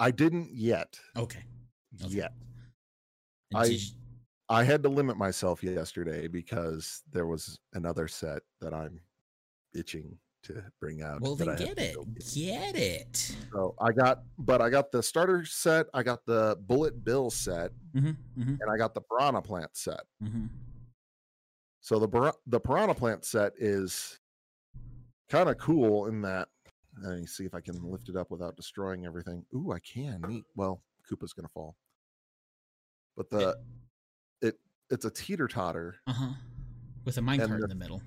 I 0.00 0.10
didn't 0.10 0.50
yet. 0.52 0.98
Okay. 1.16 1.44
Okay. 2.04 2.12
Yet. 2.16 2.32
I- 3.54 3.78
I 4.48 4.64
had 4.64 4.82
to 4.82 4.88
limit 4.88 5.16
myself 5.16 5.62
yesterday 5.62 6.26
because 6.28 7.02
there 7.10 7.26
was 7.26 7.58
another 7.72 8.06
set 8.08 8.42
that 8.60 8.74
I'm 8.74 9.00
itching 9.74 10.18
to 10.42 10.62
bring 10.80 11.00
out. 11.02 11.20
well, 11.22 11.36
then 11.36 11.56
get 11.56 11.78
it. 11.78 11.96
get. 12.14 12.34
Get 12.34 12.76
it. 12.76 13.36
So 13.52 13.74
I 13.80 13.92
got, 13.92 14.24
but 14.38 14.60
I 14.60 14.68
got 14.68 14.90
the 14.90 15.02
starter 15.02 15.44
set, 15.46 15.86
I 15.94 16.02
got 16.02 16.26
the 16.26 16.58
bullet 16.66 17.02
bill 17.04 17.30
set, 17.30 17.70
Mm-hmm, 17.94 18.08
mm-hmm, 18.40 18.56
and 18.60 18.70
I 18.70 18.76
got 18.76 18.92
the 18.94 19.00
piranha 19.02 19.40
plant 19.40 19.70
set. 19.76 20.00
mm-hmm. 20.22 20.46
So 21.80 21.98
the 21.98 22.34
the 22.46 22.60
piranha 22.60 22.94
plant 22.94 23.24
set 23.24 23.52
is 23.56 24.18
kind 25.28 25.48
of 25.48 25.56
cool 25.58 26.06
in 26.06 26.20
that. 26.22 26.48
Let 27.02 27.18
me 27.20 27.26
see 27.26 27.44
if 27.44 27.54
I 27.54 27.60
can 27.60 27.82
lift 27.82 28.08
it 28.10 28.16
up 28.16 28.30
without 28.30 28.56
destroying 28.56 29.06
everything. 29.06 29.44
Ooh, 29.54 29.72
I 29.72 29.78
can. 29.78 30.20
Neat. 30.28 30.44
Well, 30.56 30.82
Koopa's 31.10 31.32
gonna 31.32 31.48
fall. 31.48 31.76
But 33.16 33.30
the 33.30 33.56
it 34.40 34.58
it's 34.90 35.04
a 35.04 35.10
teeter 35.10 35.48
totter. 35.48 35.96
Uh 36.06 36.12
huh. 36.12 36.32
With 37.04 37.18
a 37.18 37.20
minecart 37.20 37.62
in 37.62 37.68
the 37.68 37.74
middle. 37.74 38.02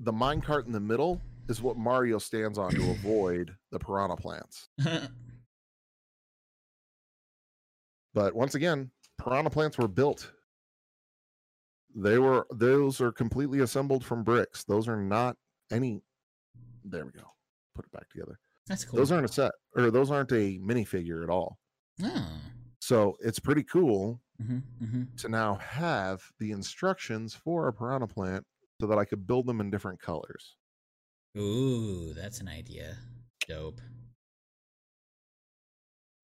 The 0.00 0.12
minecart 0.12 0.66
in 0.66 0.72
the 0.72 0.80
middle 0.80 1.20
is 1.48 1.62
what 1.62 1.76
Mario 1.76 2.18
stands 2.18 2.58
on 2.58 2.70
to 2.72 2.90
avoid 2.90 3.54
the 3.70 3.78
piranha 3.78 4.16
plants. 4.16 4.68
But 8.14 8.34
once 8.34 8.54
again, 8.54 8.90
piranha 9.18 9.50
plants 9.50 9.78
were 9.78 9.88
built. 9.88 10.30
They 11.94 12.18
were 12.18 12.46
those 12.50 13.00
are 13.00 13.12
completely 13.12 13.60
assembled 13.60 14.04
from 14.04 14.22
bricks. 14.22 14.64
Those 14.64 14.88
are 14.88 14.96
not 14.96 15.36
any. 15.70 16.02
There 16.84 17.04
we 17.04 17.12
go. 17.12 17.24
Put 17.74 17.86
it 17.86 17.92
back 17.92 18.08
together. 18.10 18.38
That's 18.66 18.84
cool. 18.84 18.98
Those 18.98 19.12
aren't 19.12 19.28
a 19.28 19.32
set, 19.32 19.52
or 19.76 19.90
those 19.90 20.10
aren't 20.10 20.32
a 20.32 20.58
minifigure 20.58 21.22
at 21.22 21.30
all. 21.30 21.58
Oh. 22.02 22.26
So 22.82 23.16
it's 23.20 23.38
pretty 23.38 23.62
cool 23.62 24.20
Mm-hmm, 24.42 24.84
mm-hmm. 24.84 25.02
to 25.18 25.28
now 25.28 25.54
have 25.54 26.20
the 26.40 26.50
instructions 26.50 27.32
for 27.32 27.68
a 27.68 27.72
piranha 27.72 28.08
plant 28.08 28.44
so 28.80 28.88
that 28.88 28.98
I 28.98 29.04
could 29.04 29.24
build 29.24 29.46
them 29.46 29.60
in 29.60 29.70
different 29.70 30.00
colors. 30.00 30.56
Ooh, 31.38 32.12
that's 32.12 32.40
an 32.40 32.48
idea. 32.48 32.96
Dope. 33.46 33.80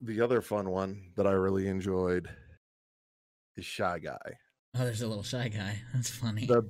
The 0.00 0.20
other 0.20 0.42
fun 0.42 0.68
one 0.70 1.12
that 1.16 1.28
I 1.28 1.32
really 1.32 1.68
enjoyed 1.68 2.28
is 3.56 3.64
Shy 3.64 4.00
Guy. 4.00 4.18
Oh, 4.74 4.84
there's 4.84 5.02
a 5.02 5.06
little 5.06 5.22
shy 5.22 5.46
guy. 5.48 5.80
That's 5.94 6.10
funny. 6.10 6.46
The 6.46 6.68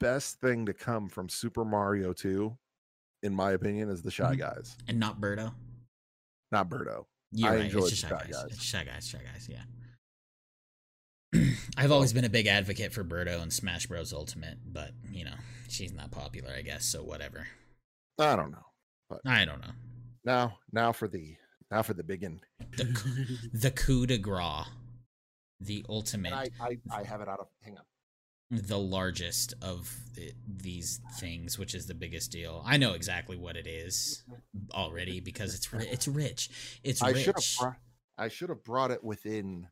best 0.00 0.40
thing 0.40 0.66
to 0.66 0.72
come 0.74 1.08
from 1.08 1.28
Super 1.28 1.64
Mario 1.64 2.12
2, 2.12 2.56
in 3.22 3.34
my 3.34 3.52
opinion, 3.52 3.88
is 3.90 4.02
the 4.02 4.10
Shy 4.10 4.34
Mhm. 4.34 4.38
Guys, 4.38 4.76
and 4.86 5.00
not 5.00 5.18
Birdo. 5.20 5.52
not 6.52 6.68
Birdo. 6.68 7.06
You're 7.32 7.50
I 7.50 7.56
right. 7.56 7.64
enjoyed 7.66 7.82
It's 7.84 7.90
just 7.90 8.02
the 8.02 8.08
shy 8.08 8.18
Shy 8.18 8.24
guys. 8.24 8.42
Guys. 8.42 8.52
It's 8.52 8.62
shy 8.64 8.84
guys. 8.84 9.08
Shy 9.08 9.18
guys. 9.32 9.48
Yeah. 9.50 9.62
I've 11.76 11.92
always 11.92 12.12
been 12.12 12.24
a 12.24 12.28
big 12.30 12.46
advocate 12.46 12.92
for 12.92 13.04
Birdo 13.04 13.40
and 13.40 13.52
Smash 13.52 13.86
Bros. 13.86 14.12
Ultimate, 14.12 14.58
but 14.66 14.90
you 15.12 15.24
know 15.24 15.34
she's 15.68 15.92
not 15.92 16.10
popular, 16.10 16.50
I 16.56 16.62
guess. 16.62 16.84
So 16.84 17.02
whatever. 17.02 17.46
I 18.18 18.36
don't 18.36 18.50
know. 18.50 19.18
I 19.24 19.44
don't 19.44 19.60
know. 19.60 19.72
Now, 20.24 20.58
now 20.72 20.92
for 20.92 21.08
the 21.08 21.36
now 21.70 21.82
for 21.82 21.94
the 21.94 22.02
big 22.02 22.22
one. 22.22 22.40
The 22.76 22.84
The 23.52 23.70
coup 23.70 24.06
de 24.06 24.18
grace, 24.18 24.66
the 25.60 25.84
ultimate, 25.88 26.32
I, 26.32 26.48
I 26.60 26.78
I 26.90 27.04
have 27.04 27.20
it 27.20 27.28
out 27.28 27.40
of 27.40 27.46
hang 27.62 27.76
on. 27.78 27.84
Mm. 28.52 28.66
the 28.66 28.78
largest 28.78 29.54
of 29.62 29.94
the, 30.14 30.32
these 30.48 31.00
things, 31.20 31.56
which 31.58 31.74
is 31.74 31.86
the 31.86 31.94
biggest 31.94 32.32
deal. 32.32 32.62
I 32.66 32.78
know 32.78 32.94
exactly 32.94 33.36
what 33.36 33.56
it 33.56 33.66
is 33.68 34.24
already 34.74 35.20
because 35.20 35.54
it's 35.54 35.68
it's 35.72 36.08
rich. 36.08 36.80
It's 36.82 37.00
I 37.00 37.10
rich. 37.10 37.24
should 37.24 37.36
have 37.36 37.44
brought 37.60 37.76
I 38.18 38.28
should 38.28 38.48
have 38.48 38.64
brought 38.64 38.90
it 38.90 39.04
within 39.04 39.68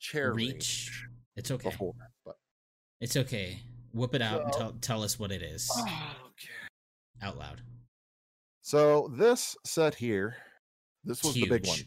chair 0.00 0.32
Reach. 0.34 0.50
range 0.50 1.08
It's 1.36 1.50
okay. 1.50 1.70
before, 1.70 1.94
but 2.24 2.36
It's 3.00 3.16
okay. 3.16 3.60
Whip 3.92 4.14
it 4.14 4.22
out 4.22 4.42
and 4.42 4.52
tell, 4.52 4.72
tell 4.80 5.02
us 5.04 5.18
what 5.18 5.30
it 5.30 5.40
is 5.42 5.70
oh, 5.72 5.82
okay. 5.82 7.22
out 7.22 7.38
loud. 7.38 7.62
So 8.62 9.08
this 9.12 9.56
set 9.64 9.94
here, 9.94 10.36
this 11.04 11.22
was 11.22 11.34
the 11.34 11.46
big 11.48 11.64
one. 11.66 11.78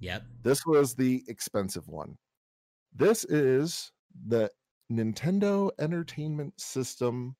Yep. 0.00 0.22
This 0.42 0.66
was 0.66 0.94
the 0.94 1.22
expensive 1.28 1.88
one. 1.88 2.16
This 2.94 3.24
is 3.24 3.90
the 4.28 4.50
Nintendo 4.90 5.70
Entertainment 5.78 6.60
System, 6.60 7.36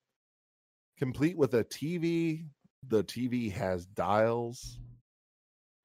complete 0.99 1.37
with 1.37 1.55
a 1.55 1.65
TV. 1.65 2.47
The 2.89 3.05
TV 3.05 3.51
has 3.53 3.87
dials, 3.87 4.79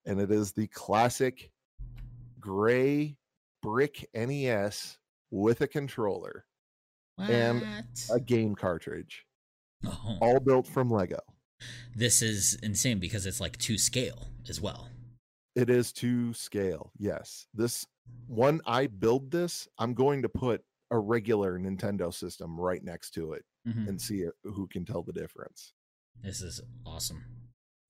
and 0.05 0.19
it 0.19 0.31
is 0.31 0.51
the 0.51 0.67
classic 0.67 1.51
gray 2.39 3.15
brick 3.61 4.07
NES 4.13 4.97
with 5.29 5.61
a 5.61 5.67
controller, 5.67 6.45
And 7.17 7.63
a 8.11 8.19
game 8.19 8.55
cartridge, 8.55 9.25
Oh. 9.85 10.17
all 10.21 10.39
built 10.39 10.67
from 10.67 10.89
Lego. 10.89 11.19
This 11.95 12.23
is 12.23 12.55
insane 12.63 12.97
because 12.99 13.27
it's 13.27 13.39
like 13.39 13.57
to 13.57 13.77
scale 13.77 14.27
as 14.49 14.59
well. 14.59 14.89
It 15.55 15.69
is 15.69 15.91
to 15.93 16.33
scale. 16.33 16.91
Yes. 16.97 17.45
This 17.53 17.85
one, 18.27 18.61
I 18.65 18.87
build 18.87 19.29
this, 19.29 19.67
I'm 19.77 19.93
going 19.93 20.23
to 20.23 20.29
put 20.29 20.63
a 20.91 20.99
regular 20.99 21.57
Nintendo 21.57 22.13
system 22.13 22.59
right 22.59 22.83
next 22.83 23.11
to 23.11 23.33
it 23.33 23.45
Mhm. 23.67 23.87
and 23.87 24.01
see 24.01 24.25
who 24.43 24.67
can 24.67 24.85
tell 24.85 25.01
the 25.03 25.13
difference. 25.13 25.73
This 26.21 26.41
is 26.41 26.61
awesome. 26.85 27.23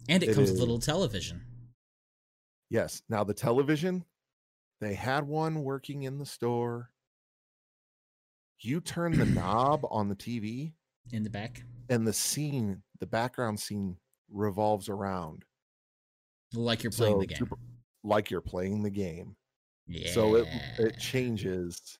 And 0.07 0.23
it, 0.23 0.29
It 0.29 0.35
comes 0.35 0.49
with 0.51 0.57
a 0.57 0.59
little 0.61 0.79
television. 0.79 1.41
Yes. 2.69 3.01
Now 3.09 3.23
the 3.23 3.33
television, 3.33 4.05
they 4.79 4.93
had 4.93 5.27
one 5.27 5.63
working 5.63 6.03
in 6.03 6.17
the 6.19 6.25
store. 6.25 6.91
You 8.59 8.79
turn 8.81 9.17
the 9.17 9.25
knob 9.25 9.85
on 9.89 10.07
the 10.07 10.15
TV 10.15 10.73
in 11.11 11.23
the 11.23 11.29
back. 11.29 11.63
and 11.89 12.07
the 12.07 12.13
scene, 12.13 12.83
the 12.99 13.07
background 13.07 13.59
scene 13.59 13.97
revolves 14.29 14.87
around. 14.87 15.43
Like 16.53 16.83
you're 16.83 16.91
playing 16.91 17.15
So 17.15 17.19
the 17.19 17.27
game. 17.27 17.37
super- 17.37 17.57
like 18.03 18.29
you're 18.29 18.41
playing 18.41 18.83
the 18.83 18.89
game. 18.91 19.35
yeah. 19.87 20.11
So 20.13 20.35
it 20.35 20.47
it 20.77 20.97
changes 20.99 21.97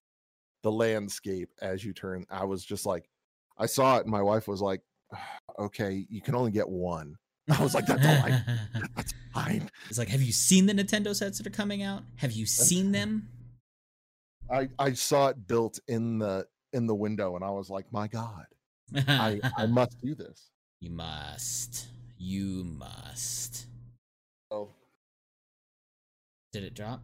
the 0.64 0.72
landscape 0.72 1.50
as 1.62 1.84
you 1.84 1.94
turn. 1.94 2.26
I 2.30 2.46
was 2.46 2.64
just 2.64 2.86
like, 2.86 3.10
I 3.58 3.66
saw 3.66 3.98
it, 3.98 4.02
and 4.02 4.12
my 4.12 4.22
wife 4.22 4.48
was 4.48 4.62
like, 4.62 4.82
"Okay, 5.60 6.06
you 6.10 6.22
can 6.22 6.36
only 6.36 6.52
get 6.52 6.68
one." 6.68 7.16
I 7.50 7.62
was 7.62 7.74
like, 7.74 7.86
"That's 7.86 8.06
all 8.06 8.12
I, 8.12 8.44
that's 8.96 9.14
fine." 9.34 9.70
it's 9.90 9.98
like, 9.98 10.10
have 10.10 10.22
you 10.22 10.32
seen 10.32 10.66
the 10.66 10.74
Nintendo 10.74 11.16
sets 11.16 11.38
that 11.38 11.48
are 11.48 11.52
coming 11.52 11.84
out? 11.84 12.04
Have 12.18 12.32
you 12.32 12.46
seen 12.46 12.92
them? 12.98 13.28
I 14.50 14.70
I 14.80 14.94
saw 14.94 15.28
it 15.28 15.48
built 15.48 15.80
in 15.88 16.20
the 16.20 16.48
in 16.74 16.88
the 16.88 16.96
window, 16.96 17.36
and 17.36 17.44
I 17.44 17.52
was 17.52 17.70
like, 17.70 17.92
"My 17.92 18.08
God, 18.08 18.46
I 18.96 19.40
I 19.58 19.66
must 19.66 20.00
do 20.02 20.16
this." 20.16 20.52
you 20.82 20.90
must. 20.90 21.88
You 22.18 22.64
must. 22.64 23.68
Oh. 24.50 24.70
Did 26.52 26.64
it 26.64 26.74
drop? 26.74 27.04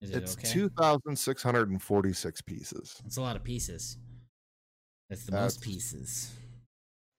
Is 0.00 0.10
it 0.10 0.22
it's 0.22 0.34
okay? 0.36 0.48
two 0.48 0.68
thousand 0.70 1.16
six 1.18 1.42
hundred 1.42 1.70
and 1.70 1.82
forty 1.82 2.12
six 2.12 2.40
pieces. 2.40 2.96
That's 3.02 3.16
a 3.16 3.22
lot 3.22 3.36
of 3.36 3.42
pieces. 3.44 3.98
That's 5.10 5.24
the 5.24 5.32
That's- 5.32 5.56
most 5.56 5.60
pieces. 5.62 6.32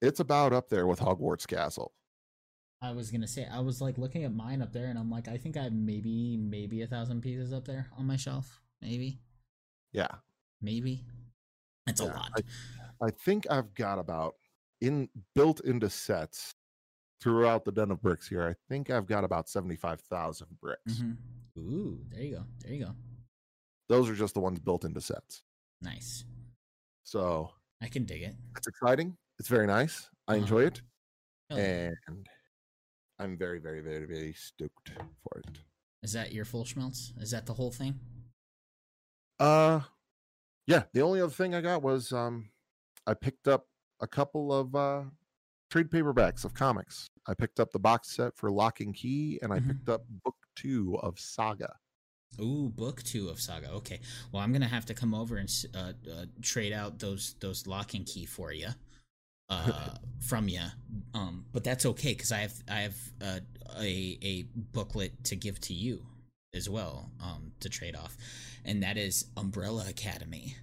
It's 0.01 0.21
about 0.21 0.53
up 0.53 0.69
there 0.69 0.87
with 0.87 0.99
Hogwarts 0.99 1.45
Castle. 1.45 1.91
I 2.81 2.91
was 2.91 3.11
gonna 3.11 3.27
say 3.27 3.45
I 3.51 3.59
was 3.59 3.81
like 3.81 3.97
looking 3.97 4.23
at 4.23 4.33
mine 4.33 4.61
up 4.61 4.71
there, 4.71 4.85
and 4.85 4.97
I'm 4.97 5.11
like, 5.11 5.27
I 5.27 5.35
think 5.37 5.57
I 5.57 5.63
have 5.63 5.73
maybe 5.73 6.37
maybe 6.37 6.81
a 6.81 6.87
thousand 6.87 7.21
pieces 7.21 7.51
up 7.51 7.65
there 7.65 7.87
on 7.97 8.05
my 8.07 8.15
shelf. 8.15 8.61
Maybe, 8.81 9.19
Yeah, 9.91 10.07
maybe. 10.61 11.03
That's 11.85 11.99
a 11.99 12.05
lot. 12.05 12.31
I 13.01 13.09
think 13.11 13.45
I've 13.51 13.73
got 13.73 13.99
about 13.99 14.35
in 14.79 15.09
built 15.35 15.59
into 15.61 15.89
sets 15.89 16.55
throughout 17.19 17.65
the 17.65 17.73
den 17.73 17.91
of 17.91 18.01
bricks 18.01 18.29
here. 18.29 18.47
I 18.47 18.55
think 18.69 18.89
I've 18.89 19.05
got 19.07 19.25
about 19.25 19.49
seventy 19.49 19.75
five 19.75 19.99
thousand 19.99 20.47
bricks. 20.61 20.93
Mhm. 21.01 21.17
Ooh, 21.59 21.99
there 22.09 22.23
you 22.23 22.35
go. 22.35 22.43
There 22.59 22.73
you 22.73 22.85
go. 22.85 22.91
Those 23.87 24.09
are 24.09 24.15
just 24.15 24.33
the 24.33 24.39
ones 24.39 24.59
built 24.59 24.85
into 24.85 25.01
sets. 25.01 25.43
Nice. 25.81 26.25
So 27.03 27.51
I 27.81 27.87
can 27.87 28.05
dig 28.05 28.21
it. 28.23 28.35
it's 28.57 28.67
exciting. 28.67 29.17
It's 29.39 29.47
very 29.49 29.67
nice. 29.67 30.09
I 30.27 30.33
Uh-huh. 30.33 30.41
enjoy 30.41 30.63
it, 30.65 30.81
yeah. 31.49 31.57
and 31.57 32.27
I'm 33.19 33.37
very, 33.37 33.59
very, 33.59 33.81
very, 33.81 34.05
very 34.05 34.33
stoked 34.33 34.91
for 35.23 35.39
it. 35.39 35.59
Is 36.03 36.13
that 36.13 36.31
your 36.33 36.45
full 36.45 36.65
schmelz? 36.65 37.11
Is 37.21 37.31
that 37.31 37.45
the 37.45 37.53
whole 37.53 37.71
thing? 37.71 37.99
Uh, 39.39 39.81
yeah. 40.67 40.83
The 40.93 41.01
only 41.01 41.21
other 41.21 41.31
thing 41.31 41.55
I 41.55 41.61
got 41.61 41.81
was 41.81 42.11
um, 42.11 42.49
I 43.07 43.13
picked 43.13 43.47
up 43.47 43.65
a 44.01 44.07
couple 44.07 44.53
of 44.53 44.75
uh 44.75 45.03
trade 45.69 45.89
paperbacks 45.89 46.45
of 46.45 46.53
comics. 46.53 47.09
I 47.29 47.35
picked 47.35 47.59
up 47.59 47.71
the 47.71 47.79
box 47.79 48.09
set 48.09 48.35
for 48.35 48.49
Lock 48.49 48.79
and 48.79 48.93
Key, 48.93 49.39
and 49.43 49.53
I 49.53 49.59
Mhm. 49.59 49.67
picked 49.67 49.89
up 49.89 50.03
book 50.25 50.35
two 50.55 50.97
of 50.99 51.19
Saga. 51.19 51.77
Ooh, 52.41 52.69
book 52.69 53.03
two 53.03 53.29
of 53.29 53.39
Saga. 53.39 53.69
Okay, 53.71 54.01
well, 54.31 54.41
I'm 54.41 54.51
gonna 54.51 54.67
have 54.67 54.85
to 54.87 54.93
come 54.95 55.13
over 55.13 55.37
and 55.37 55.49
uh, 55.75 55.93
uh, 56.11 56.25
trade 56.41 56.73
out 56.73 56.97
those 56.99 57.35
those 57.35 57.67
lock 57.67 57.93
and 57.93 58.05
key 58.05 58.25
for 58.25 58.51
you, 58.51 58.69
uh, 59.49 59.95
from 60.19 60.47
you. 60.49 60.61
Um, 61.13 61.45
but 61.51 61.63
that's 61.63 61.85
okay 61.85 62.13
because 62.13 62.31
I 62.31 62.39
have 62.39 62.63
I 62.67 62.81
have 62.81 62.97
uh, 63.21 63.39
a 63.77 64.17
a 64.23 64.43
booklet 64.73 65.23
to 65.25 65.35
give 65.35 65.59
to 65.61 65.73
you 65.73 66.05
as 66.53 66.67
well, 66.67 67.11
um, 67.19 67.53
to 67.59 67.69
trade 67.69 67.95
off, 67.95 68.17
and 68.65 68.81
that 68.81 68.97
is 68.97 69.25
Umbrella 69.37 69.87
Academy 69.87 70.55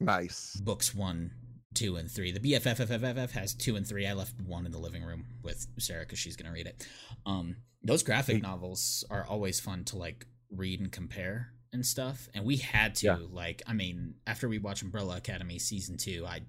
Nice. 0.00 0.56
books 0.56 0.94
one, 0.94 1.32
two, 1.78 1.96
and 1.96 2.10
three. 2.10 2.32
The 2.32 2.40
BFFFFF 2.40 3.30
has 3.32 3.54
two 3.54 3.76
and 3.76 3.86
three. 3.86 4.06
I 4.06 4.12
left 4.14 4.40
one 4.40 4.66
in 4.66 4.72
the 4.72 4.78
living 4.78 5.02
room 5.04 5.24
with 5.42 5.66
Sarah 5.78 6.00
because 6.02 6.18
she's 6.18 6.36
gonna 6.36 6.52
read 6.52 6.66
it. 6.66 6.86
Um, 7.26 7.56
those 7.82 8.02
graphic 8.02 8.42
novels 8.42 9.04
are 9.10 9.24
always 9.28 9.60
fun 9.60 9.84
to 9.84 9.96
like 9.98 10.26
read 10.50 10.80
and 10.80 10.90
compare 10.90 11.52
and 11.72 11.84
stuff. 11.84 12.28
And 12.34 12.44
we 12.44 12.56
had 12.56 12.94
to 12.96 13.06
Yeah. 13.06 13.18
like, 13.30 13.62
I 13.66 13.74
mean, 13.74 14.14
after 14.26 14.48
we 14.48 14.58
watched 14.58 14.82
Umbrella 14.82 15.16
Academy 15.18 15.58
season 15.58 15.96
two, 15.98 16.24
I 16.26 16.40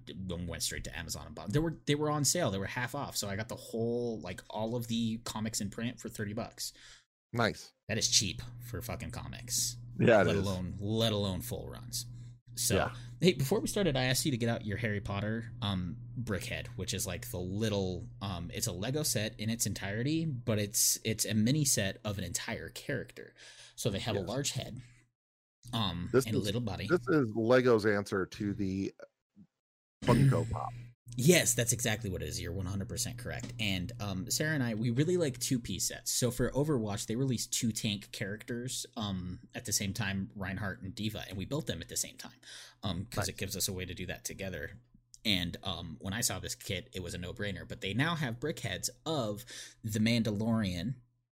went 0.48 0.64
straight 0.64 0.86
to 0.86 0.98
Amazon 0.98 1.26
and 1.28 1.36
bought. 1.36 1.52
They 1.52 1.60
were 1.60 1.78
they 1.86 1.96
were 1.96 2.10
on 2.10 2.24
sale. 2.26 2.50
They 2.52 2.58
were 2.58 2.66
half 2.66 2.96
off, 2.96 3.16
so 3.18 3.28
I 3.30 3.36
got 3.36 3.50
the 3.50 3.56
whole 3.56 4.20
like 4.22 4.42
all 4.50 4.76
of 4.76 4.88
the 4.88 5.18
comics 5.26 5.62
in 5.62 5.70
print 5.70 6.00
for 6.00 6.10
thirty 6.10 6.34
bucks. 6.34 6.74
Nice. 7.34 7.72
That 7.90 7.98
is 7.98 8.08
cheap 8.10 8.42
for 8.66 8.82
fucking 8.82 9.12
comics 9.12 9.76
Yeah, 10.00 10.24
let 10.24 10.36
is. 10.36 10.42
alone 10.46 10.76
let 10.80 11.12
alone 11.12 11.42
full 11.42 11.70
runs. 11.70 12.06
So 12.60 12.76
Yeah. 12.76 12.90
hey, 13.22 13.34
before 13.34 13.60
we 13.62 13.68
started, 13.68 13.96
I 13.96 14.04
asked 14.06 14.26
you 14.26 14.32
to 14.32 14.38
get 14.38 14.50
out 14.50 14.66
your 14.66 14.78
Harry 14.78 15.00
Potter 15.00 15.46
um 15.62 15.96
brickhead, 16.22 16.68
which 16.76 16.94
is 16.94 17.08
like 17.08 17.30
the 17.32 17.38
little 17.40 18.06
um 18.22 18.52
it's 18.54 18.68
a 18.68 18.72
Lego 18.72 19.04
set 19.04 19.40
in 19.40 19.50
its 19.50 19.66
entirety, 19.66 20.26
but 20.26 20.60
it's 20.60 21.00
it's 21.04 21.26
a 21.26 21.34
mini 21.34 21.64
set 21.66 22.00
of 22.04 22.18
an 22.18 22.24
entire 22.26 22.70
character. 22.70 23.34
So 23.76 23.90
they 23.90 24.00
have 24.00 24.18
a 24.18 24.20
large 24.22 24.52
head, 24.52 24.82
um, 25.72 26.10
This 26.12 26.26
and 26.26 26.36
a 26.36 26.40
is- 26.40 26.46
little 26.46 26.60
body. 26.62 26.88
This 26.90 27.08
is 27.08 27.32
Lego's 27.34 27.86
answer 27.86 28.26
to 28.26 28.54
the 28.54 28.92
Funko 30.06 30.50
Pop. 30.50 30.74
Yes, 31.16 31.54
that's 31.54 31.74
exactly 31.74 32.10
what 32.10 32.22
it 32.22 32.30
is. 32.30 32.42
You're 32.42 32.54
100% 32.54 33.18
correct. 33.18 33.52
And 33.60 33.92
um, 34.00 34.30
Sarah 34.30 34.54
and 34.54 34.64
I, 34.64 34.76
we 34.76 34.90
really 34.90 35.18
like 35.18 35.38
two 35.40 35.60
piece 35.60 35.88
sets. 35.90 36.12
So 36.12 36.32
for 36.32 36.50
Overwatch, 36.52 37.08
they 37.08 37.16
released 37.16 37.52
two 37.52 37.72
tank 37.72 38.10
characters 38.12 38.86
um, 38.96 39.40
at 39.54 39.66
the 39.66 39.74
same 39.74 39.94
time, 39.94 40.30
Reinhardt 40.36 40.82
and 40.82 40.96
D.Va, 40.96 41.24
and 41.28 41.38
we 41.38 41.44
built 41.46 41.68
them 41.68 41.82
at 41.82 41.90
the 41.90 41.98
same 41.98 42.16
time 42.16 42.32
because 43.10 43.28
it 43.28 43.34
Nice. 43.34 43.40
gives 43.40 43.58
us 43.58 43.68
a 43.68 43.74
way 43.74 43.86
to 43.86 43.94
do 43.94 44.06
that 44.06 44.24
together. 44.24 44.72
And 45.26 45.58
um, 45.66 45.98
when 46.00 46.14
I 46.14 46.22
saw 46.22 46.40
this 46.40 46.56
kit, 46.56 46.90
it 46.94 47.04
was 47.04 47.14
a 47.14 47.18
no 47.18 47.34
brainer. 47.34 47.68
But 47.68 47.82
they 47.82 47.94
now 47.94 48.16
have 48.16 48.40
brickheads 48.40 48.90
of 49.06 49.44
the 49.84 50.00
Mandalorian 50.00 50.94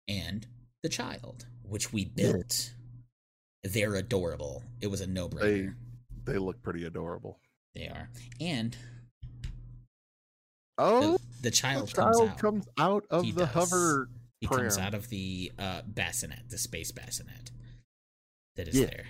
and 0.07 0.47
the 0.85 0.89
Child, 0.89 1.47
which 1.65 1.93
we 1.93 2.05
built. 2.05 2.73
They're 3.65 3.97
adorable. 3.97 4.63
It 4.81 4.89
was 4.89 5.01
a 5.01 5.07
no 5.07 5.29
brainer. 5.29 5.75
They 6.25 6.39
look 6.39 6.63
pretty 6.63 6.85
adorable. 6.85 7.41
They 7.75 7.89
are. 7.89 8.09
And 8.41 8.77
Oh, 10.83 11.13
the, 11.13 11.19
the 11.19 11.23
the 11.43 11.51
child, 11.51 11.89
child 11.89 12.15
comes 12.15 12.31
out. 12.31 12.39
comes 12.39 12.65
out 12.79 13.05
of 13.11 13.25
He 13.25 13.33
the 13.33 13.47
does. 13.47 13.55
hover. 13.55 14.09
He 14.41 14.47
comes 14.49 14.77
out 14.79 14.95
of 14.95 15.09
the 15.09 15.53
uh, 15.59 15.83
bassinet, 15.87 16.49
the 16.51 16.59
space 16.59 16.91
bassinet 16.91 17.51
that 18.57 18.67
is 18.69 18.79
Yeah. 18.81 18.87
there. 18.87 19.05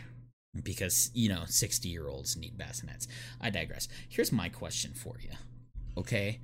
Because, 0.62 1.11
you 1.14 1.30
know, 1.30 1.44
60 1.46 1.88
year 1.88 2.06
olds 2.08 2.37
need 2.37 2.58
bassinets. 2.58 3.06
I 3.40 3.48
digress. 3.48 3.88
Here's 4.11 4.30
my 4.30 4.50
question 4.50 4.92
for 4.92 5.16
you. 5.20 5.30
Okay? 5.96 6.40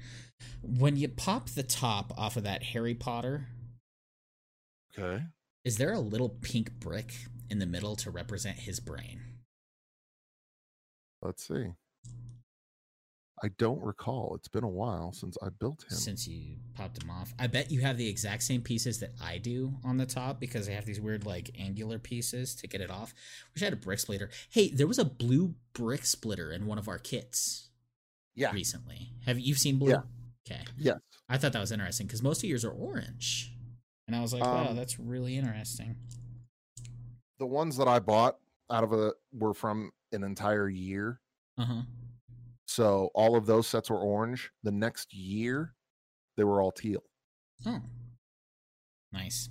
When 0.63 0.97
you 0.97 1.09
pop 1.09 1.51
the 1.51 1.63
top 1.63 2.13
off 2.17 2.37
of 2.39 2.45
that 2.45 2.63
Harry 2.63 2.95
Potter, 2.95 3.49
Okay. 4.99 5.25
is 5.65 5.77
there 5.77 5.93
a 5.93 6.01
little 6.01 6.31
pink 6.31 6.73
brick 6.81 7.13
in 7.51 7.59
the 7.59 7.67
middle 7.67 7.95
to 7.97 8.11
represent 8.11 8.61
his 8.61 8.81
brain? 8.81 9.21
Let's 11.21 11.47
see. 11.47 11.73
I 13.43 13.49
don't 13.59 13.81
recall. 13.83 14.35
It's 14.37 14.49
been 14.49 14.65
a 14.65 14.69
while 14.69 15.13
since 15.13 15.37
I 15.43 15.49
built 15.49 15.85
him. 15.85 15.97
Since 15.97 16.27
you 16.27 16.57
popped 16.75 17.03
him 17.03 17.11
off, 17.11 17.33
I 17.39 17.47
bet 17.47 17.71
you 17.71 17.81
have 17.81 17.97
the 17.97 18.09
exact 18.09 18.43
same 18.43 18.63
pieces 18.63 19.01
that 19.01 19.13
I 19.23 19.39
do 19.39 19.75
on 19.85 19.97
the 19.97 20.07
top 20.07 20.41
because 20.41 20.69
I 20.69 20.73
have 20.73 20.85
these 20.85 21.01
weird 21.01 21.27
like 21.27 21.51
angular 21.59 21.99
pieces 21.99 22.55
to 22.57 22.67
get 22.67 22.81
it 22.81 22.91
off. 22.91 23.15
Wish 23.55 23.63
I 23.63 23.67
had 23.67 23.73
a 23.73 23.77
brick 23.77 24.01
splitter. 24.01 24.31
Hey, 24.51 24.71
there 24.71 24.87
was 24.87 24.99
a 24.99 25.05
blue 25.05 25.55
brick 25.73 26.05
splitter 26.05 26.51
in 26.51 26.67
one 26.67 26.79
of 26.79 26.89
our 26.89 26.99
kits 26.99 27.69
yeah. 28.35 28.53
recently. 28.53 29.13
Have 29.27 29.39
you 29.39 29.55
seen 29.55 29.79
blue? 29.79 29.91
Yeah. 29.91 30.01
Okay, 30.51 30.63
Yes. 30.79 30.99
I 31.29 31.37
thought 31.37 31.53
that 31.53 31.61
was 31.61 31.73
interesting 31.73 32.07
because 32.07 32.23
most 32.23 32.43
of 32.43 32.49
yours 32.49 32.65
are 32.65 32.71
orange, 32.71 33.53
and 34.07 34.17
I 34.17 34.21
was 34.21 34.33
like, 34.33 34.43
wow, 34.43 34.69
Um, 34.69 34.77
that's 34.77 34.99
really 34.99 35.37
interesting. 35.37 35.97
The 37.39 37.47
ones 37.47 37.77
that 37.77 37.87
I 37.87 37.99
bought 37.99 38.39
out 38.71 38.83
of 38.83 38.93
a 38.93 39.13
were 39.33 39.53
from 39.53 39.93
an 40.13 40.25
entire 40.25 40.69
year. 40.69 41.21
Uh 41.59 41.65
huh. 41.65 41.83
So 42.79 43.11
all 43.13 43.35
of 43.35 43.45
those 43.45 43.67
sets 43.67 43.91
were 43.91 43.99
orange. 43.99 44.53
The 44.63 44.71
next 44.71 45.13
year, 45.13 45.75
they 46.37 46.45
were 46.45 46.63
all 46.63 46.71
teal. 46.71 47.03
Oh, 47.67 47.81
nice. 49.13 49.49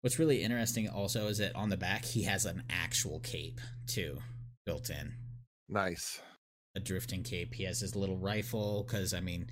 What's 0.00 0.20
really 0.20 0.40
interesting 0.40 0.88
also 0.88 1.26
is 1.26 1.38
that 1.38 1.56
on 1.56 1.70
the 1.70 1.76
back 1.76 2.04
he 2.04 2.22
has 2.22 2.44
an 2.44 2.62
actual 2.70 3.18
cape 3.18 3.60
too 3.88 4.18
built 4.64 4.90
in. 4.90 5.14
Nice. 5.68 6.20
a 6.76 6.78
drifting 6.78 7.24
cape. 7.24 7.52
He 7.52 7.64
has 7.64 7.80
his 7.80 7.96
little 7.96 8.16
rifle 8.16 8.84
because 8.86 9.12
I 9.12 9.18
mean, 9.18 9.48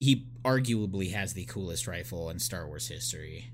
he 0.00 0.28
arguably 0.46 1.12
has 1.12 1.34
the 1.34 1.44
coolest 1.44 1.86
rifle 1.86 2.30
in 2.30 2.38
Star 2.38 2.66
Wars 2.66 2.88
history, 2.88 3.50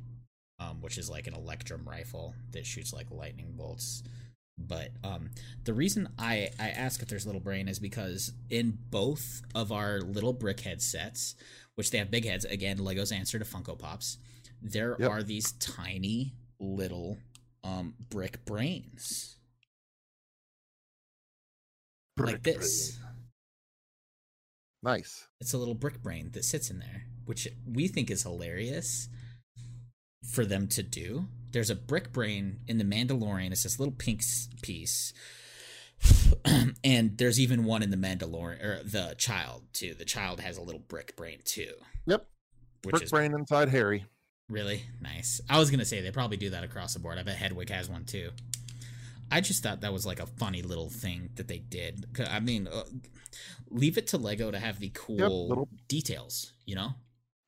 um, 0.61 0.81
which 0.81 0.96
is 0.96 1.11
like 1.11 1.27
an 1.27 1.35
Electrum 1.35 1.88
rifle 1.88 2.37
that 2.53 2.64
shoots 2.64 2.92
like 2.92 3.11
lightning 3.11 3.55
bolts. 3.57 4.05
But 4.59 4.90
um, 5.05 5.31
the 5.64 5.73
reason 5.73 6.09
I 6.18 6.51
I 6.59 6.71
ask 6.71 7.01
if 7.01 7.09
there's 7.09 7.27
little 7.27 7.40
brain 7.40 7.68
is 7.68 7.79
because 7.79 8.33
in 8.51 8.77
both 8.90 9.42
of 9.55 9.71
our 9.73 10.01
little 10.01 10.35
brickhead 10.35 10.81
sets, 10.83 11.35
which 11.77 11.90
they 11.90 11.99
have 11.99 12.11
big 12.11 12.25
heads 12.27 12.44
again, 12.44 12.79
Lego's 12.79 13.12
answer 13.12 13.38
to 13.38 13.44
Funko 13.44 13.79
Pops, 13.79 14.18
there 14.61 14.97
Yep. 14.99 15.11
are 15.11 15.23
these 15.23 15.53
tiny 15.53 16.35
little 16.59 17.18
um 17.64 17.94
brick 18.11 18.44
brains 18.44 19.37
like 22.16 22.42
this. 22.42 22.97
brain. 22.97 23.05
Nice. 24.83 25.27
it's 25.40 25.53
a 25.53 25.59
little 25.59 25.75
brick 25.75 26.03
brain 26.03 26.31
that 26.33 26.44
sits 26.44 26.71
in 26.71 26.79
there, 26.79 27.05
which 27.27 27.49
we 27.66 27.88
think 27.88 28.11
is 28.11 28.23
hilarious 28.23 29.09
for 30.33 30.44
them 30.44 30.66
to 30.68 30.83
do. 30.83 31.27
There's 31.53 31.71
a 31.71 31.75
brick 31.75 32.13
brain 32.13 32.61
in 32.67 32.79
the 32.79 32.85
Mandalorian. 32.85 33.53
It's 33.53 33.63
this 33.63 33.79
little 33.79 33.95
pink 33.95 34.23
piece. 34.63 35.13
and 36.85 37.19
there's 37.19 37.41
even 37.41 37.65
one 37.65 37.83
in 37.83 37.91
the 37.91 37.97
Mandalorian 37.97 38.63
or 38.63 38.83
the 38.85 39.15
child 39.19 39.65
too. 39.73 39.95
The 39.95 40.05
child 40.05 40.41
has 40.41 40.57
a 40.57 40.63
little 40.63 40.81
brick 40.81 41.17
brain 41.17 41.39
too. 41.45 41.73
Yep. 42.07 42.27
Which 42.85 42.93
Brick 42.93 43.03
is 43.05 43.11
brain 43.11 43.35
inside 43.35 43.69
Harry. 43.71 44.05
really 44.49 44.83
nice. 45.01 45.41
I 45.51 45.59
was 45.59 45.71
gonna 45.71 45.85
say 45.85 46.01
they 46.01 46.11
probably 46.13 46.37
do 46.37 46.51
that 46.51 46.63
across 46.65 46.95
the 46.95 47.01
board. 47.01 47.19
I 47.19 47.23
bet 47.25 47.37
Hedwig 47.37 47.71
has 47.71 47.89
one 47.89 48.05
too. 48.05 48.31
I 49.31 49.41
just 49.41 49.63
thought 49.63 49.81
that 49.83 49.93
was 49.93 50.07
like 50.07 50.21
a 50.21 50.27
funny 50.27 50.63
little 50.63 50.89
thing 50.89 51.31
that 51.35 51.49
they 51.49 51.59
did. 51.59 52.07
I 52.31 52.41
mean, 52.41 52.67
uh, 52.69 52.85
leave 53.69 53.99
it 53.99 54.07
to 54.09 54.17
Lego 54.17 54.51
to 54.51 54.59
have 54.59 54.79
the 54.81 54.91
cool 54.95 55.49
little- 55.49 55.69
details, 55.87 56.53
you 56.65 56.75
know. 56.77 56.95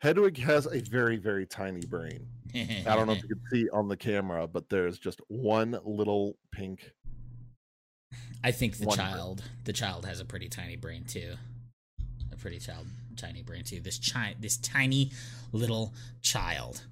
Hedwig 0.00 0.38
has 0.38 0.66
a 0.66 0.80
very, 0.80 1.16
very 1.16 1.46
tiny 1.46 1.84
brain. 1.86 2.26
I 2.54 2.96
don't 2.96 3.06
know 3.06 3.12
if 3.12 3.22
you 3.22 3.28
can 3.28 3.40
see 3.50 3.68
on 3.70 3.86
the 3.86 3.96
camera, 3.96 4.46
but 4.46 4.68
there's 4.68 4.98
just 4.98 5.20
one 5.28 5.78
little 5.84 6.36
pink. 6.52 6.92
I 8.42 8.50
think 8.50 8.78
the 8.78 8.86
one 8.86 8.96
brain. 8.96 9.08
child, 9.08 9.44
the 9.64 9.74
child 9.74 10.06
has 10.06 10.18
a 10.20 10.24
pretty 10.24 10.48
tiny 10.48 10.76
brain 10.76 11.04
too. 11.04 11.34
A 12.32 12.36
pretty 12.36 12.58
child, 12.58 12.86
tiny 13.16 13.42
brain 13.42 13.62
too. 13.64 13.80
This 13.80 13.98
chi- 13.98 14.36
this 14.40 14.56
tiny 14.56 15.12
little 15.52 15.92
child, 16.22 16.82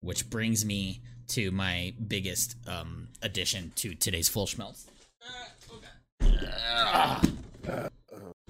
which 0.00 0.28
brings 0.28 0.64
me 0.64 1.00
to 1.28 1.52
my 1.52 1.94
biggest 2.08 2.56
um 2.66 3.08
addition 3.22 3.72
to 3.76 3.94
today's 3.94 4.28
full 4.28 4.46
schmelz. 4.46 4.86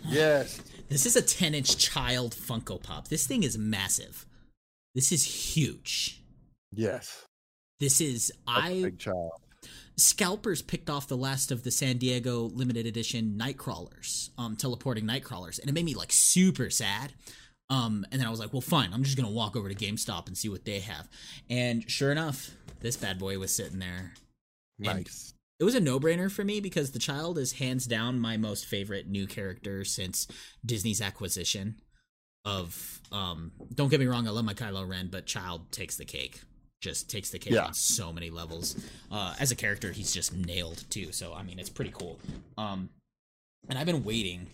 Yes. 0.07 0.61
This 0.89 1.05
is 1.05 1.17
a 1.17 1.23
10 1.23 1.55
inch 1.55 1.77
child 1.77 2.35
Funko 2.35 2.83
Pop. 2.83 3.09
This 3.09 3.27
thing 3.27 3.43
is 3.43 3.59
massive. 3.59 4.25
This 4.95 5.13
is 5.13 5.25
huge. 5.25 6.23
Yes. 6.73 7.25
This 7.79 8.01
is 8.01 8.33
That's 8.47 8.67
I 8.67 8.83
big 8.83 8.99
child. 8.99 9.33
scalpers 9.97 10.63
picked 10.63 10.91
off 10.91 11.07
the 11.07 11.17
last 11.17 11.53
of 11.53 11.63
the 11.63 11.71
San 11.71 11.99
Diego 11.99 12.51
limited 12.55 12.87
edition 12.87 13.39
Nightcrawlers, 13.41 14.31
um, 14.39 14.57
teleporting 14.57 15.05
Nightcrawlers, 15.05 15.61
and 15.61 15.69
it 15.69 15.73
made 15.73 15.85
me 15.85 15.95
like 15.95 16.11
super 16.13 16.71
sad. 16.71 17.13
Um, 17.71 18.07
and 18.11 18.19
then 18.19 18.27
I 18.27 18.31
was 18.31 18.41
like, 18.41 18.53
well, 18.55 18.63
fine, 18.63 18.95
I'm 18.95 19.03
just 19.03 19.17
gonna 19.17 19.31
walk 19.31 19.57
over 19.57 19.69
to 19.69 19.75
GameStop 19.75 20.27
and 20.27 20.37
see 20.37 20.49
what 20.49 20.65
they 20.65 20.81
have. 20.81 21.07
And 21.51 21.89
sure 21.89 22.11
enough, 22.11 22.51
this 22.81 22.97
bad 22.97 23.19
boy 23.19 23.39
was 23.39 23.55
sitting 23.55 23.79
there. 23.79 24.15
Nice. 24.79 25.35
It 25.61 25.65
was 25.65 25.75
a 25.75 25.81
no-brainer 25.81 26.31
for 26.31 26.45
me 26.45 26.61
because 26.61 26.93
the 26.93 26.99
child 27.01 27.37
is 27.39 27.53
hands 27.55 27.87
down 27.87 28.21
my 28.21 28.37
most 28.37 28.67
favorite 28.67 29.09
new 29.09 29.27
character 29.27 29.85
since 29.85 30.29
Disney's 30.65 31.01
acquisition 31.01 31.81
of. 32.45 33.01
Um, 33.11 33.53
don't 33.75 33.89
get 33.89 33.99
me 34.01 34.07
wrong, 34.07 34.27
I 34.29 34.31
love 34.31 34.45
my 34.45 34.55
Kylo 34.55 34.89
Ren, 34.89 35.09
but 35.11 35.27
Child 35.27 35.73
takes 35.73 35.97
the 35.97 36.05
cake. 36.05 36.41
just 36.81 37.11
takes 37.11 37.31
the 37.31 37.41
cake 37.41 37.55
Yeah. 37.55 37.67
on 37.67 37.75
so 37.75 38.13
many 38.13 38.31
levels. 38.31 38.77
Uh, 39.11 39.35
as 39.41 39.51
a 39.51 39.57
character, 39.57 39.91
he's 39.91 40.13
just 40.13 40.33
nailed 40.33 40.85
too. 40.91 41.11
So 41.11 41.35
I 41.35 41.43
mean, 41.43 41.59
it's 41.59 41.69
pretty 41.71 41.91
cool. 41.91 42.21
Um, 42.57 42.91
and 43.69 43.77
I've 43.77 43.87
been 43.87 44.05
waiting. 44.05 44.47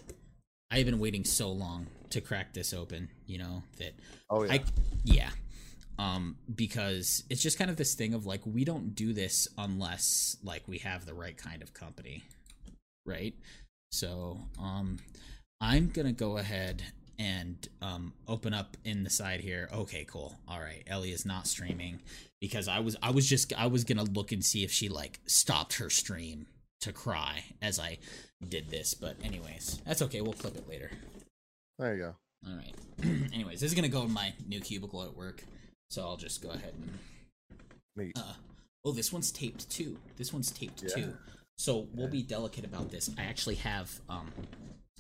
I've 0.71 0.87
been 0.87 0.99
waiting 0.99 1.25
so 1.25 1.53
long 1.53 1.87
to 2.09 2.23
crack 2.23 2.55
this 2.55 2.73
open. 2.73 3.11
You 3.27 3.37
know 3.38 3.62
that 3.79 3.93
Oh 4.31 4.45
yeah. 4.45 4.53
I 4.55 4.64
yeah. 5.05 5.31
Um 5.98 6.37
because 6.54 7.24
it's 7.30 7.42
just 7.42 7.59
kind 7.59 7.70
of 7.70 7.76
this 7.76 7.94
thing 7.94 8.14
of 8.14 8.26
like 8.26 8.42
we 8.44 8.64
don't 8.64 8.94
do 8.94 9.12
this 9.12 9.48
unless 9.57 10.37
like 10.42 10.66
we 10.66 10.78
have 10.78 11.07
the 11.07 11.14
right 11.14 11.37
kind 11.37 11.62
of 11.62 11.72
company. 11.72 12.24
Right? 13.07 13.35
So, 13.92 14.40
um 14.61 14.98
I'm 15.61 15.90
to 16.07 16.12
go 16.12 16.38
ahead 16.38 16.83
and 17.18 17.68
um 17.80 18.12
open 18.26 18.52
up 18.54 18.76
in 18.85 19.04
the 19.04 19.11
side 19.11 19.40
here. 19.40 19.68
Okay, 19.72 20.04
cool. 20.09 20.37
All 20.48 20.61
right. 20.61 20.83
Ellie 20.87 21.12
is 21.12 21.24
not 21.24 21.46
streaming 21.46 22.00
because 22.40 22.68
I 22.68 22.80
was 22.80 22.96
I 23.02 23.11
was 23.11 23.28
just 23.28 23.52
I 23.57 23.66
was 23.68 23.85
to 23.98 24.04
look 24.04 24.33
and 24.33 24.44
see 24.44 24.64
if 24.64 24.72
she 24.72 24.88
like 24.88 25.20
stopped 25.26 25.74
her 25.78 25.90
stream 25.90 26.46
to 26.80 26.92
cry 26.92 27.44
as 27.62 27.78
I 27.80 27.98
did 28.46 28.70
this, 28.70 28.94
but 28.94 29.16
anyways, 29.24 29.80
that's 29.87 30.02
okay. 30.02 30.20
We'll 30.20 30.35
clip 30.35 30.57
it 30.57 30.68
later. 30.68 30.90
there 31.78 31.94
you 31.94 32.02
go. 32.02 32.14
All 32.46 32.57
right. 32.57 32.74
Anyways, 33.33 33.61
this 33.61 33.70
is 33.70 33.74
gonna 33.74 33.88
go 33.88 34.02
in 34.02 34.12
my 34.12 34.35
new 34.46 34.61
cubicle 34.61 35.02
at 35.02 35.16
work, 35.16 35.42
so 35.94 36.02
I'll 36.02 36.16
just 36.16 36.42
go 36.42 36.50
ahead 36.50 36.74
and. 37.96 38.12
Uh, 38.16 38.33
oh, 38.85 38.90
this 38.90 39.12
one's 39.12 39.30
taped 39.30 39.70
too. 39.70 39.96
This 40.16 40.33
one's 40.33 40.50
taped 40.50 40.83
Yeah. 40.83 40.94
too. 40.94 41.16
So 41.57 41.87
we'll 41.94 42.09
be 42.09 42.22
delicate 42.22 42.64
about 42.64 42.90
this. 42.90 43.09
I 43.16 43.22
actually 43.22 43.54
have 43.57 44.00
um, 44.09 44.33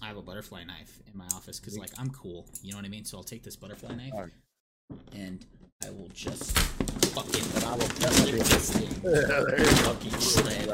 I 0.00 0.06
have 0.06 0.16
a 0.16 0.22
butterfly 0.22 0.62
knife 0.62 1.00
in 1.12 1.18
my 1.18 1.26
office 1.34 1.58
because 1.58 1.76
like 1.76 1.90
I'm 1.98 2.10
cool. 2.10 2.46
You 2.62 2.70
know 2.70 2.78
what 2.78 2.84
I 2.84 2.88
mean? 2.88 3.04
So 3.04 3.16
I'll 3.16 3.24
take 3.24 3.42
this 3.42 3.56
butterfly 3.56 3.96
knife 3.96 4.12
Alright. 4.12 4.30
and 5.12 5.44
I 5.84 5.90
will 5.90 6.10
just 6.14 6.56
fucking 6.56 7.64
I 7.66 7.72
will 7.72 7.88
this 7.88 8.70
thing 8.70 8.88
fucking 9.82 10.20
shred 10.20 10.68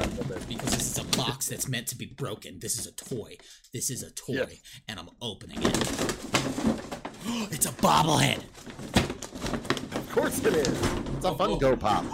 because 0.47 0.71
this 0.73 0.91
is 0.91 0.99
a 0.99 1.17
box 1.17 1.49
that's 1.49 1.67
meant 1.67 1.87
to 1.89 1.97
be 1.97 2.07
broken. 2.07 2.59
This 2.59 2.79
is 2.79 2.87
a 2.87 2.93
toy. 2.93 3.39
This 3.73 3.89
is 3.89 4.03
a 4.03 4.11
toy, 4.11 4.35
Yes. 4.51 4.61
and 4.87 5.01
I'm 5.01 5.09
opening 5.23 5.63
it. 5.63 5.77
it's 7.53 7.65
a 7.65 7.73
bobblehead. 7.73 9.10
Of 10.11 10.17
course 10.17 10.45
it 10.45 10.55
is. 10.55 10.67
It's 10.67 11.25
a 11.25 11.31
Funko 11.31 11.63
oh. 11.63 11.77
pop. 11.77 12.05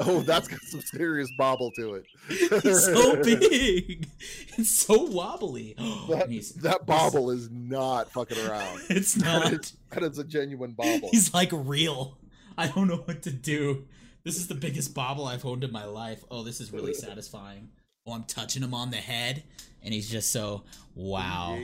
Oh, 0.00 0.22
that's 0.22 0.48
got 0.48 0.62
some 0.62 0.80
serious 0.80 1.30
bobble 1.36 1.70
to 1.72 1.96
it. 1.96 2.06
He's 2.62 2.86
so 2.86 3.22
big. 3.22 4.08
It's 4.56 4.70
so 4.70 5.02
wobbly. 5.02 5.76
That, 6.08 6.30
that 6.62 6.86
bobble 6.86 7.30
is 7.30 7.50
not 7.50 8.10
fucking 8.12 8.38
around. 8.38 8.80
It's 8.88 9.18
not. 9.18 9.52
is, 9.52 9.76
that 9.90 10.02
is 10.02 10.18
a 10.18 10.24
genuine 10.24 10.70
bobble. 10.70 11.10
He's 11.10 11.34
like 11.34 11.50
real. 11.52 12.16
I 12.56 12.68
don't 12.68 12.88
know 12.88 13.02
what 13.04 13.20
to 13.24 13.30
do. 13.30 13.84
This 14.24 14.36
is 14.36 14.48
the 14.48 14.54
biggest 14.54 14.94
bobble 14.94 15.26
I've 15.26 15.44
owned 15.44 15.64
in 15.64 15.70
my 15.70 15.84
life. 15.84 16.24
Oh, 16.30 16.42
this 16.42 16.62
is 16.62 16.72
really 16.72 16.94
satisfying. 17.08 17.68
Oh, 18.06 18.14
I'm 18.14 18.24
touching 18.24 18.62
him 18.62 18.72
on 18.72 18.90
the 18.90 18.96
head, 18.96 19.42
and 19.82 19.92
he's 19.92 20.08
just 20.08 20.32
so 20.32 20.64
wow. 20.94 21.60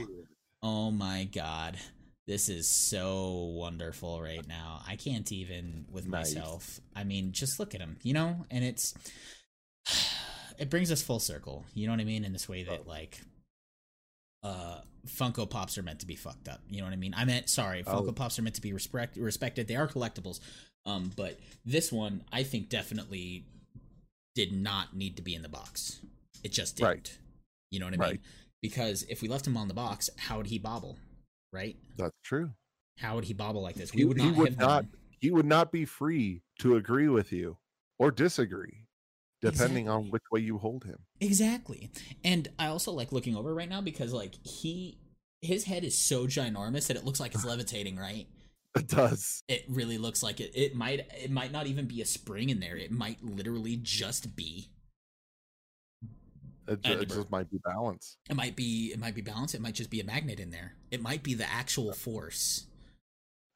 Oh 0.61 0.91
my 0.91 1.23
god. 1.23 1.79
This 2.29 2.47
is 2.47 2.69
so 2.69 3.49
wonderful 3.55 4.21
right 4.21 4.47
now. 4.47 4.83
I 4.87 4.97
can't 4.97 5.31
even 5.31 5.87
with 5.91 6.07
Nice. 6.07 6.35
myself. 6.35 6.79
I 6.95 7.03
mean, 7.03 7.31
just 7.31 7.59
look 7.59 7.73
at 7.73 7.81
him, 7.81 7.97
you 8.03 8.13
know? 8.13 8.45
And 8.51 8.63
it's 8.63 8.93
it 10.59 10.69
brings 10.69 10.91
us 10.91 11.01
full 11.01 11.19
circle. 11.19 11.65
You 11.73 11.87
know 11.87 11.93
what 11.93 12.01
I 12.01 12.03
mean? 12.03 12.23
In 12.23 12.31
this 12.31 12.47
way 12.47 12.61
that 12.65 12.85
like 12.85 13.19
uh 14.43 14.81
Funko 15.07 15.49
Pops 15.49 15.79
are 15.79 15.81
meant 15.81 16.01
to 16.01 16.05
be 16.05 16.15
fucked 16.15 16.47
up. 16.47 16.61
You 16.69 16.81
know 16.81 16.83
what 16.83 16.93
I 16.93 16.97
mean? 16.97 17.15
I 17.17 17.25
meant 17.25 17.49
sorry, 17.49 17.81
Funko 17.81 18.09
Oh. 18.09 18.11
Pops 18.11 18.37
are 18.37 18.43
meant 18.43 18.55
to 18.57 18.61
be 18.61 18.73
respect 18.73 19.17
respected. 19.17 19.67
They 19.67 19.75
are 19.75 19.87
collectibles. 19.87 20.39
Um 20.85 21.11
but 21.15 21.39
this 21.65 21.91
one 21.91 22.23
I 22.31 22.43
think 22.43 22.69
definitely 22.69 23.47
did 24.35 24.51
not 24.53 24.95
need 24.95 25.15
to 25.15 25.23
be 25.23 25.33
in 25.33 25.41
the 25.41 25.49
box. 25.49 25.99
It 26.43 26.51
just 26.51 26.75
didn't. 26.75 26.89
Right. 26.89 27.17
You 27.71 27.79
know 27.79 27.87
what 27.87 27.99
I 27.99 28.07
mean? 28.09 28.19
Because 28.61 29.01
if 29.09 29.23
we 29.23 29.27
left 29.27 29.47
him 29.47 29.57
on 29.57 29.67
the 29.67 29.73
box, 29.73 30.11
how 30.15 30.37
would 30.37 30.47
he 30.47 30.59
bobble? 30.59 30.99
Right? 31.51 31.77
That's 31.97 32.15
true. 32.23 32.51
How 32.97 33.15
would 33.15 33.25
he 33.25 33.33
bobble 33.33 33.61
like 33.61 33.75
this? 33.75 33.91
He, 33.91 34.03
We 34.03 34.05
would 34.05 34.19
he 34.19 34.27
not 34.27 34.37
would 34.37 34.59
not. 34.59 34.85
He 35.19 35.31
would 35.31 35.45
not 35.45 35.71
be 35.71 35.85
free 35.85 36.43
to 36.59 36.75
agree 36.75 37.09
with 37.09 37.31
you 37.31 37.57
or 37.97 38.11
disagree, 38.11 38.85
depending 39.41 39.89
on 39.89 40.09
which 40.11 40.23
way 40.31 40.39
you 40.39 40.57
hold 40.57 40.85
him. 40.85 40.99
Exactly. 41.19 41.91
And 42.23 42.47
I 42.57 42.67
also 42.67 42.91
like 42.91 43.11
looking 43.11 43.35
over 43.35 43.53
right 43.53 43.69
now 43.69 43.81
because 43.81 44.13
like 44.13 44.35
he 44.45 44.97
his 45.41 45.65
head 45.65 45.83
is 45.83 45.97
so 45.97 46.25
ginormous 46.25 46.87
that 46.87 46.97
it 46.97 47.05
looks 47.05 47.19
like 47.19 47.33
it's 47.33 47.45
levitating, 47.53 47.97
right? 47.97 48.27
It 48.77 48.87
does. 48.87 49.43
It 49.47 49.65
really 49.67 49.97
looks 49.97 50.21
like 50.21 50.39
it. 50.39 50.51
It 50.53 50.75
might 50.75 51.07
it 51.21 51.31
might 51.31 51.51
not 51.51 51.67
even 51.67 51.85
be 51.85 52.01
a 52.01 52.05
spring 52.05 52.49
in 52.49 52.59
there. 52.59 52.77
It 52.77 52.91
might 52.91 53.23
literally 53.23 53.79
just 53.81 54.35
be 54.35 54.69
It, 56.69 56.81
ju- 56.81 56.99
it 56.99 57.09
just 57.09 57.31
might 57.31 57.49
be 57.51 57.57
balance. 57.65 58.17
it 58.29 58.35
might 58.35 58.55
be 58.55 58.91
it 58.93 58.99
might 58.99 59.15
be 59.15 59.21
balance. 59.21 59.53
It 59.53 59.61
might 59.61 59.75
just 59.75 59.89
be 59.89 59.99
a 59.99 60.03
magnet 60.05 60.39
in 60.39 60.51
there. 60.51 60.75
It 60.91 61.01
might 61.01 61.23
be 61.23 61.33
the 61.33 61.49
actual 61.51 61.91
force 61.93 62.65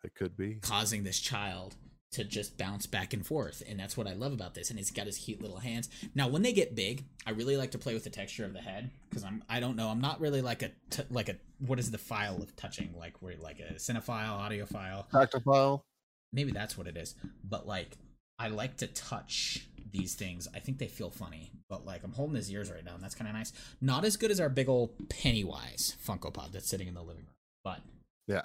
It 0.03 0.15
could 0.15 0.35
be. 0.35 0.55
causing 0.61 1.03
this 1.03 1.19
child 1.19 1.75
to 2.11 2.23
just 2.23 2.57
bounce 2.59 2.85
back 2.85 3.11
and 3.13 3.25
forth 3.25 3.63
and 3.67 3.79
that's 3.79 3.97
what 3.97 4.05
i 4.05 4.13
love 4.13 4.33
about 4.33 4.53
this 4.53 4.69
and 4.69 4.77
he's 4.77 4.91
got 4.91 5.07
his 5.07 5.17
cute 5.17 5.41
little 5.41 5.57
hands 5.57 5.89
now 6.13 6.27
when 6.27 6.43
they 6.43 6.53
get 6.53 6.75
big 6.75 7.03
i 7.25 7.31
really 7.31 7.57
like 7.57 7.71
to 7.71 7.79
play 7.79 7.95
with 7.95 8.03
the 8.03 8.09
texture 8.11 8.45
of 8.45 8.53
the 8.53 8.59
head 8.61 8.91
because 9.09 9.23
i'm 9.23 9.43
i 9.49 9.59
don't 9.59 9.75
know 9.75 9.87
i'm 9.89 9.99
not 9.99 10.21
really 10.21 10.39
like 10.39 10.61
a 10.61 10.69
t- 10.91 11.01
like 11.09 11.27
a 11.27 11.35
what 11.57 11.79
is 11.79 11.89
the 11.89 11.97
file 11.97 12.35
of 12.39 12.55
touching 12.55 12.93
like 12.99 13.19
we're 13.19 13.35
like 13.37 13.59
a 13.59 13.73
cinephile 13.79 14.37
audiophile 14.39 15.09
Tactile. 15.09 15.83
maybe 16.31 16.51
that's 16.51 16.77
what 16.77 16.85
it 16.85 16.95
is 16.97 17.15
but 17.43 17.65
like 17.65 17.97
i 18.37 18.47
like 18.47 18.77
to 18.77 18.85
touch 18.85 19.65
these 19.93 20.13
things 20.15 20.47
i 20.53 20.59
think 20.59 20.77
they 20.79 20.87
feel 20.87 21.09
funny 21.09 21.51
but 21.69 21.85
like 21.85 22.03
i'm 22.03 22.11
holding 22.11 22.35
his 22.35 22.51
ears 22.51 22.69
right 22.69 22.83
now 22.83 22.93
and 22.95 23.01
that's 23.03 23.15
kind 23.15 23.29
of 23.29 23.33
nice 23.35 23.53
not 23.79 24.03
as 24.03 24.17
good 24.17 24.29
as 24.31 24.39
our 24.41 24.49
big 24.49 24.67
old 24.67 24.89
pennywise 25.09 25.95
funko 26.05 26.33
pop 26.33 26.51
that's 26.51 26.67
sitting 26.67 26.87
in 26.89 26.93
the 26.93 27.01
living 27.01 27.23
room 27.23 27.33
but 27.63 27.79
Yeah. 28.27 28.41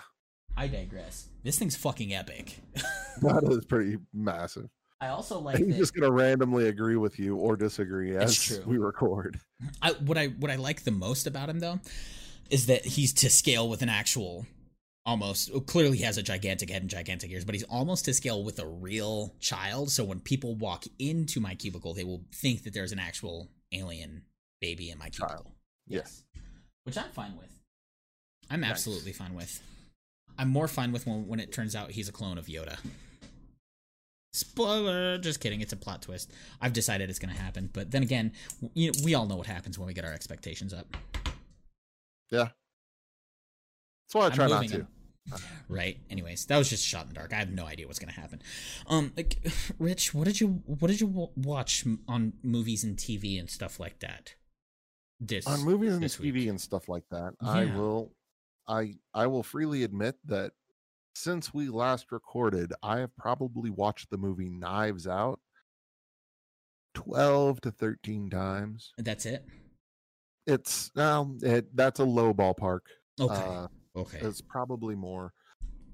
i 0.57 0.69
digress 0.69 1.27
this 1.43 1.59
thing's 1.59 1.77
fucking 1.77 2.15
epic 2.15 2.59
That 3.23 3.43
is 3.51 3.65
pretty 3.65 3.97
massive. 4.15 4.69
i 5.01 5.09
also 5.09 5.39
like 5.49 5.59
that 5.59 5.77
just 5.77 5.95
gonna 5.95 6.11
randomly 6.13 6.69
agree 6.69 6.97
with 6.97 7.19
you 7.19 7.35
or 7.37 7.57
disagree 7.57 8.15
as 8.17 8.61
we 8.67 8.79
record. 8.79 9.41
I, 9.83 9.93
what 9.93 10.17
I 10.17 10.27
what 10.29 10.51
I 10.53 10.57
like 10.57 10.85
the 10.85 10.93
most 10.93 11.27
about 11.27 11.49
him 11.49 11.59
though 11.59 11.81
is 12.51 12.67
that 12.67 12.85
he's 12.85 13.13
to 13.15 13.29
scale 13.31 13.69
with 13.69 13.83
an 13.83 13.89
actual 13.89 14.47
almost 15.09 15.51
oh, 15.55 15.61
clearly 15.61 15.97
he 15.97 16.05
has 16.05 16.19
a 16.19 16.23
gigantic 16.23 16.69
head 16.71 16.83
and 16.83 16.91
gigantic 16.91 17.31
ears, 17.31 17.45
but 17.45 17.55
he's 17.55 17.65
almost 17.65 18.05
to 18.05 18.13
scale 18.13 18.45
with 18.45 18.59
a 18.59 18.67
real 18.67 19.35
child. 19.41 19.91
So 19.91 20.05
when 20.05 20.21
people 20.21 20.55
walk 20.55 20.85
into 20.99 21.41
my 21.41 21.55
cubicle, 21.55 21.95
they 21.95 22.05
will 22.05 22.23
think 22.35 22.63
that 22.65 22.75
there's 22.75 22.93
an 22.93 22.99
actual 22.99 23.49
alien 23.73 24.23
baby 24.61 24.91
in 24.91 24.99
my 24.99 25.09
Child. 25.09 25.31
cubicle. 25.31 25.53
Yes. 25.87 26.25
Which 26.85 26.99
I'm 26.99 27.11
fine 27.13 27.37
with. 27.39 27.51
I'm 28.51 28.61
Nice. 28.61 28.71
absolutely 28.73 29.13
fine 29.13 29.35
with. 29.35 29.63
I'm 30.39 30.49
more 30.51 30.69
fine 30.69 30.93
with 30.93 31.07
when, 31.07 31.27
when 31.27 31.41
it 31.41 31.53
turns 31.53 31.75
out 31.75 31.91
he's 31.93 32.09
a 32.09 32.13
clone 32.13 32.37
of 32.39 32.47
Yoda. 32.47 32.77
Spoiler! 34.35 35.17
Just 35.19 35.41
kidding. 35.41 35.63
It's 35.63 35.73
a 35.73 35.77
plot 35.77 36.03
twist. 36.03 36.31
I've 36.61 36.75
decided 36.75 37.09
it's 37.09 37.19
going 37.19 37.35
to 37.35 37.41
happen, 37.41 37.71
but 37.73 37.91
then 37.91 38.03
again, 38.03 38.33
you 38.75 38.93
know, 38.93 38.99
we 39.05 39.15
all 39.15 39.27
know 39.27 39.37
what 39.37 39.47
happens 39.47 39.79
when 39.79 39.87
we 39.89 39.95
get 39.95 40.05
our 40.05 40.13
expectations 40.13 40.73
up, 40.75 40.87
Yeah, 42.31 42.49
That's 44.05 44.13
why 44.15 44.27
I 44.27 44.31
try 44.31 44.47
not 44.49 44.69
to. 44.69 44.87
right? 45.69 45.99
Anyways, 46.11 46.47
that 46.47 46.59
was 46.59 46.69
just 46.71 46.85
shot 46.85 47.03
in 47.03 47.09
the 47.09 47.15
dark. 47.15 47.33
I 47.33 47.37
have 47.37 47.51
no 47.51 47.67
idea 47.67 47.87
what's 47.87 47.99
going 47.99 48.13
to 48.13 48.21
happen. 48.21 48.43
Um, 48.87 49.13
like, 49.17 49.39
Rich, 49.79 50.15
what 50.15 50.25
did 50.25 50.41
you 50.41 50.63
what 50.67 50.89
did 50.89 51.01
you 51.01 51.31
watch 51.37 51.85
on 52.07 52.35
movies 52.43 52.85
and 52.85 52.97
TV 52.97 53.39
and 53.39 53.49
stuff 53.51 53.79
like 53.81 54.01
that? 54.01 54.35
This 55.21 55.47
On 55.47 55.61
movies 55.65 55.95
and 55.95 56.05
TV 56.05 56.33
week? 56.33 56.49
and 56.49 56.61
stuff 56.61 56.89
like 56.89 57.05
that, 57.11 57.35
I 57.41 57.65
will 57.65 58.13
I 58.69 58.95
I 59.13 59.27
will 59.27 59.43
freely 59.43 59.83
admit 59.83 60.17
that 60.27 60.53
since 61.15 61.53
we 61.53 61.69
last 61.69 62.13
recorded, 62.13 62.73
I 62.83 62.99
have 63.01 63.17
probably 63.17 63.71
watched 63.71 64.11
the 64.11 64.17
movie 64.17 64.49
Knives 64.49 65.09
Out 65.09 65.41
12 66.95 67.61
to 67.63 67.71
13 67.73 68.31
times. 68.31 68.93
That's 68.99 69.27
it. 69.27 69.45
It's 70.47 70.91
um 70.97 71.39
it 71.43 71.75
that's 71.77 72.01
a 72.01 72.05
low 72.05 72.33
ballpark. 72.33 72.81
Okay. 73.21 73.35
Uh 73.35 73.67
okay. 73.99 74.19
it's 74.19 74.41
probably 74.41 74.95
more. 74.95 75.33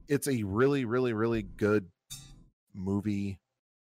It's 0.08 0.28
a 0.28 0.42
really, 0.42 0.84
really, 0.84 1.12
really 1.12 1.42
good 1.42 1.90
movie 2.74 3.40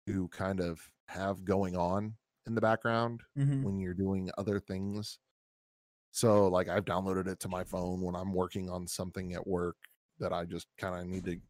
to 0.07 0.29
kind 0.29 0.61
of 0.61 0.81
have 1.09 1.45
going 1.45 1.77
on 1.77 2.17
in 2.47 2.55
the 2.55 2.61
background 2.61 3.23
Mhm. 3.39 3.63
when 3.63 3.79
you're 3.79 3.95
doing 3.95 4.31
other 4.37 4.61
things. 4.61 5.19
So, 6.13 6.47
like, 6.49 6.69
I've 6.69 6.85
downloaded 6.85 7.27
it 7.27 7.41
to 7.41 7.49
my 7.49 7.65
phone 7.65 8.01
when 8.03 8.15
I'm 8.15 8.33
working 8.33 8.69
on 8.71 8.87
something 8.87 9.33
at 9.35 9.47
work 9.47 9.77
that 10.19 10.33
I 10.33 10.45
just 10.45 10.69
kind 10.79 10.95
of 11.01 11.07
need 11.07 11.25
to 11.25 11.41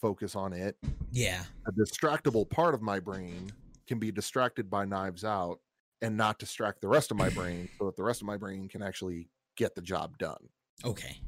focus 0.00 0.34
on 0.34 0.52
it. 0.52 0.76
Yeah. 1.10 1.44
A 1.66 1.72
distractible 1.72 2.48
part 2.48 2.74
of 2.74 2.82
my 2.82 3.00
brain 3.00 3.52
can 3.86 3.98
be 3.98 4.10
distracted 4.10 4.68
by 4.68 4.84
Knives 4.84 5.24
Out 5.24 5.60
and 6.02 6.16
not 6.16 6.38
distract 6.38 6.80
the 6.80 6.88
rest 6.88 7.10
of 7.10 7.16
my 7.16 7.30
brain 7.30 7.68
so 7.78 7.86
that 7.86 7.96
the 7.96 8.02
rest 8.02 8.20
of 8.20 8.26
my 8.26 8.36
brain 8.36 8.68
can 8.68 8.82
actually 8.82 9.30
get 9.56 9.74
the 9.74 9.80
job 9.82 10.18
done. 10.18 10.48
Okay. 10.84 11.20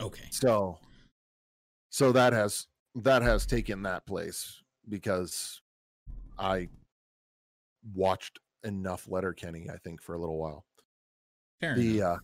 Okay. 0.00 0.28
So, 0.30 0.78
so 1.90 2.12
that 2.12 2.32
has 2.32 2.66
that 2.94 3.22
has 3.22 3.46
taken 3.46 3.82
that 3.82 4.06
place 4.06 4.62
because 4.88 5.60
I 6.38 6.68
watched 7.94 8.38
enough 8.64 9.06
Letterkenny, 9.08 9.68
I 9.72 9.76
think, 9.78 10.02
for 10.02 10.14
a 10.14 10.18
little 10.18 10.38
while. 10.38 10.64
Fair 11.60 11.74
the 11.74 11.98
enough. 11.98 12.16
uh 12.16 12.20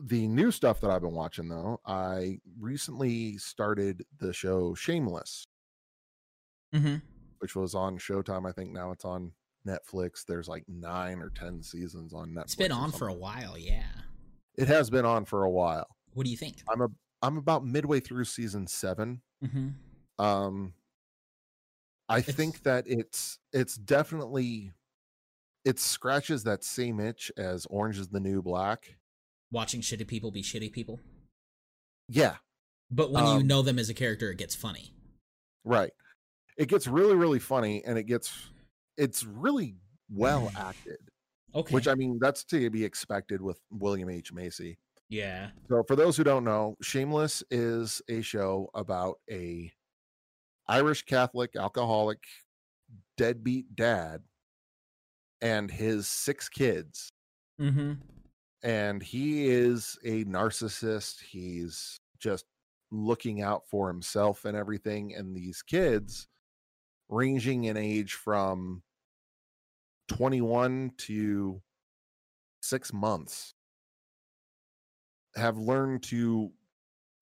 the 0.00 0.28
new 0.28 0.52
stuff 0.52 0.80
that 0.80 0.90
I've 0.90 1.02
been 1.02 1.14
watching 1.14 1.48
though, 1.48 1.80
I 1.84 2.38
recently 2.58 3.36
started 3.36 4.04
the 4.18 4.32
show 4.32 4.74
Shameless, 4.74 5.44
hmm 6.72 6.96
which 7.40 7.54
was 7.54 7.74
on 7.74 7.98
Showtime. 7.98 8.48
I 8.48 8.52
think 8.52 8.72
now 8.72 8.90
it's 8.90 9.04
on 9.04 9.32
Netflix. 9.66 10.24
There's 10.26 10.48
like 10.48 10.64
nine 10.68 11.18
or 11.20 11.30
ten 11.30 11.62
seasons 11.62 12.12
on 12.14 12.30
Netflix. 12.30 12.44
It's 12.44 12.54
been 12.56 12.72
on 12.72 12.90
for 12.90 13.08
a 13.08 13.14
while. 13.14 13.56
Yeah. 13.56 13.86
It 14.58 14.68
has 14.68 14.90
been 14.90 15.06
on 15.06 15.24
for 15.24 15.44
a 15.44 15.50
while. 15.50 15.86
What 16.12 16.24
do 16.24 16.30
you 16.30 16.36
think? 16.36 16.62
I'm 16.68 16.82
a 16.82 16.88
I'm 17.22 17.36
about 17.38 17.64
midway 17.64 18.00
through 18.00 18.24
season 18.26 18.66
seven. 18.66 19.22
hmm 19.42 19.68
Um 20.18 20.74
I 22.10 22.18
It's- 22.18 22.34
think 22.36 22.62
that 22.64 22.84
it's 22.86 23.38
it's 23.52 23.76
definitely 23.76 24.72
it 25.64 25.78
scratches 25.78 26.44
that 26.44 26.64
same 26.64 26.98
itch 27.00 27.30
as 27.36 27.66
Orange 27.66 27.98
is 27.98 28.08
the 28.08 28.20
New 28.20 28.42
Black. 28.42 28.96
Watching 29.50 29.80
shitty 29.80 30.06
people 30.06 30.30
be 30.30 30.42
shitty 30.42 30.72
people. 30.72 31.00
Yeah, 32.08 32.36
But 32.90 33.10
when 33.12 33.24
you 33.24 33.30
Um, 33.40 33.46
know 33.46 33.60
them 33.62 33.78
as 33.78 33.90
a 33.90 33.94
character, 33.94 34.30
it 34.30 34.38
gets 34.38 34.54
funny. 34.54 34.94
right. 35.64 35.92
It 36.56 36.68
gets 36.68 36.86
really, 36.88 37.14
really 37.14 37.38
funny 37.38 37.84
and 37.84 37.96
it 37.98 38.04
gets 38.04 38.32
it's 38.96 39.22
really 39.24 39.76
well 40.10 40.50
acted. 40.56 41.07
Okay. 41.58 41.74
Which 41.74 41.88
I 41.88 41.94
mean 41.94 42.18
that's 42.20 42.44
to 42.44 42.70
be 42.70 42.84
expected 42.84 43.42
with 43.42 43.60
William 43.70 44.08
H. 44.08 44.32
Macy. 44.32 44.78
yeah. 45.08 45.48
So 45.68 45.82
for 45.88 45.96
those 45.96 46.16
who 46.16 46.22
don't 46.22 46.44
know, 46.44 46.76
Shameless 46.80 47.42
is 47.50 48.00
a 48.08 48.22
show 48.22 48.70
about 48.74 49.16
a 49.30 49.72
Irish 50.68 51.02
Catholic 51.02 51.56
alcoholic 51.56 52.22
deadbeat 53.16 53.74
dad 53.74 54.22
and 55.40 55.68
his 55.70 56.06
six 56.06 56.48
kids. 56.48 57.08
Mm-hmm. 57.60 57.94
And 58.62 59.02
he 59.02 59.48
is 59.48 59.98
a 60.04 60.24
narcissist. 60.24 61.20
He's 61.20 61.98
just 62.20 62.44
looking 62.92 63.42
out 63.42 63.62
for 63.68 63.88
himself 63.88 64.44
and 64.44 64.56
everything. 64.56 65.14
And 65.16 65.34
these 65.36 65.62
kids, 65.62 66.28
ranging 67.08 67.64
in 67.64 67.76
age 67.76 68.14
from 68.14 68.82
21 70.08 70.92
to 70.98 71.60
six 72.62 72.92
months, 72.92 73.54
have 75.36 75.58
learned 75.58 76.02
to 76.04 76.50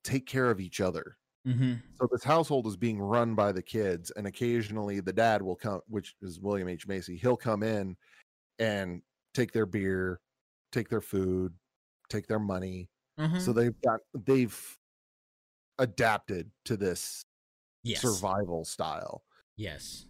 take 0.04 0.26
care 0.26 0.50
of 0.50 0.60
each 0.60 0.80
other. 0.80 1.16
Mm-hmm. 1.46 1.74
So 2.00 2.08
this 2.10 2.24
household 2.24 2.66
is 2.66 2.76
being 2.76 2.98
run 2.98 3.34
by 3.34 3.52
the 3.52 3.62
kids, 3.62 4.10
and 4.16 4.26
occasionally 4.26 5.00
the 5.00 5.12
dad 5.12 5.42
will 5.42 5.54
come, 5.54 5.80
which 5.88 6.14
is 6.20 6.40
William 6.40 6.68
H. 6.68 6.88
Macy. 6.88 7.16
He'll 7.16 7.36
come 7.36 7.62
in 7.62 7.96
and 8.58 9.02
take 9.34 9.52
their 9.52 9.66
beer, 9.66 10.20
take 10.72 10.88
their 10.88 11.00
food, 11.00 11.52
take 12.08 12.26
their 12.26 12.40
money. 12.40 12.88
Mm-hmm. 13.18 13.38
So 13.38 13.52
they've 13.52 13.80
got 13.82 14.00
they've 14.26 14.78
adapted 15.78 16.50
to 16.64 16.76
this 16.76 17.24
yes. 17.84 18.00
survival 18.00 18.64
style, 18.64 19.22
Yes. 19.56 20.06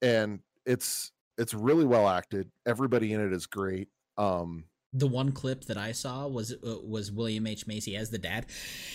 and 0.00 0.40
it's 0.64 1.12
it's 1.38 1.54
really 1.54 1.84
well 1.84 2.08
acted. 2.08 2.50
Everybody 2.66 3.12
in 3.12 3.20
it 3.20 3.32
is 3.32 3.46
great. 3.46 3.88
Um, 4.16 4.64
The 4.92 5.06
one 5.06 5.32
clip 5.32 5.64
that 5.66 5.76
I 5.76 5.92
saw 5.92 6.26
was 6.26 6.52
uh, 6.52 6.78
was 6.82 7.12
William 7.12 7.46
H 7.46 7.66
Macy 7.66 7.96
as 7.96 8.10
the 8.10 8.18
dad. 8.18 8.46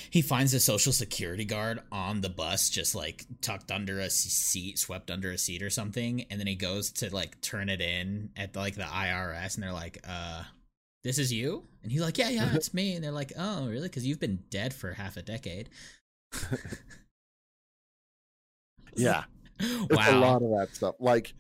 He 0.10 0.22
finds 0.22 0.54
a 0.54 0.60
social 0.60 0.92
security 0.94 1.46
guard 1.46 1.80
on 1.92 2.22
the 2.22 2.30
bus, 2.30 2.70
just 2.70 2.96
like 2.96 3.26
tucked 3.42 3.72
under 3.72 4.00
a 4.00 4.10
seat, 4.10 4.80
swept 4.80 5.12
under 5.12 5.32
a 5.32 5.38
seat 5.38 5.62
or 5.62 5.70
something, 5.70 6.26
and 6.32 6.40
then 6.40 6.48
he 6.48 6.56
goes 6.56 6.92
to 6.94 7.14
like 7.14 7.40
turn 7.42 7.70
it 7.70 7.82
in 7.82 8.32
at 8.36 8.56
like 8.56 8.76
the 8.76 8.84
IRS, 8.84 9.56
and 9.56 9.64
they're 9.64 9.74
like, 9.74 10.00
"Uh, 10.08 10.44
this 11.04 11.20
is 11.20 11.32
you?" 11.32 11.68
And 11.84 11.92
he's 11.92 12.02
like, 12.02 12.18
"Yeah, 12.18 12.30
yeah, 12.30 12.50
it's 12.56 12.74
me." 12.74 12.96
And 12.96 13.04
they're 13.04 13.12
like, 13.12 13.34
"Oh, 13.38 13.68
really? 13.68 13.88
Because 13.88 14.06
you've 14.08 14.20
been 14.20 14.40
dead 14.50 14.74
for 14.74 14.94
half 14.94 15.18
a 15.18 15.22
decade." 15.22 15.70
yeah, 18.96 19.24
it's 19.60 19.96
wow. 19.96 20.18
a 20.18 20.20
lot 20.20 20.42
of 20.42 20.50
that 20.52 20.70
stuff. 20.76 20.96
Like 21.00 21.34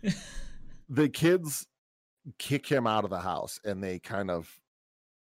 the 0.91 1.09
kids 1.09 1.65
kick 2.39 2.67
him 2.67 2.85
out 2.87 3.03
of 3.05 3.09
the 3.09 3.19
house 3.19 3.59
and 3.65 3.83
they 3.83 3.99
kind 3.99 4.29
of 4.31 4.49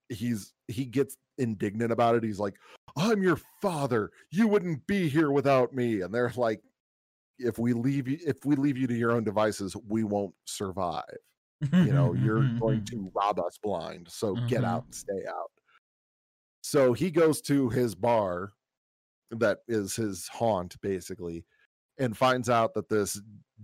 he's 0.10 0.54
he 0.68 0.86
gets 0.86 1.18
indignant 1.38 1.92
about 1.92 2.16
it. 2.16 2.24
He's 2.24 2.40
like, 2.40 2.56
I'm 2.98 3.22
your 3.24 3.40
father. 3.62 4.12
You 4.32 4.48
wouldn't 4.48 4.86
be 4.88 5.10
here 5.10 5.32
without 5.32 5.74
me. 5.74 6.02
And 6.02 6.14
they're 6.14 6.34
like, 6.36 6.62
if 7.40 7.60
we 7.60 7.74
leave 7.74 8.08
you 8.08 8.20
if 8.26 8.46
we 8.46 8.56
leave 8.56 8.78
you 8.78 8.88
to 8.88 8.96
your 8.96 9.12
own 9.14 9.24
devices, 9.24 9.76
we 9.88 10.04
won't 10.04 10.36
survive. 10.46 11.04
You 11.62 11.94
know, 11.94 12.14
you're 12.14 12.50
going 12.60 12.84
to 12.92 13.12
rob 13.16 13.40
us 13.40 13.58
blind. 13.64 14.10
So 14.10 14.36
get 14.48 14.64
Mhm. 14.64 14.68
out 14.68 14.86
and 14.86 14.96
stay 14.96 15.26
out. 15.30 15.52
So 16.62 16.94
he 16.94 17.12
goes 17.12 17.42
to 17.44 17.70
his 17.70 17.96
bar 17.96 18.54
that 19.32 19.60
is 19.68 19.96
his 19.96 20.28
haunt 20.28 20.80
basically 20.82 21.46
and 22.00 22.18
finds 22.18 22.50
out 22.50 22.74
that 22.74 22.90
this 22.90 23.22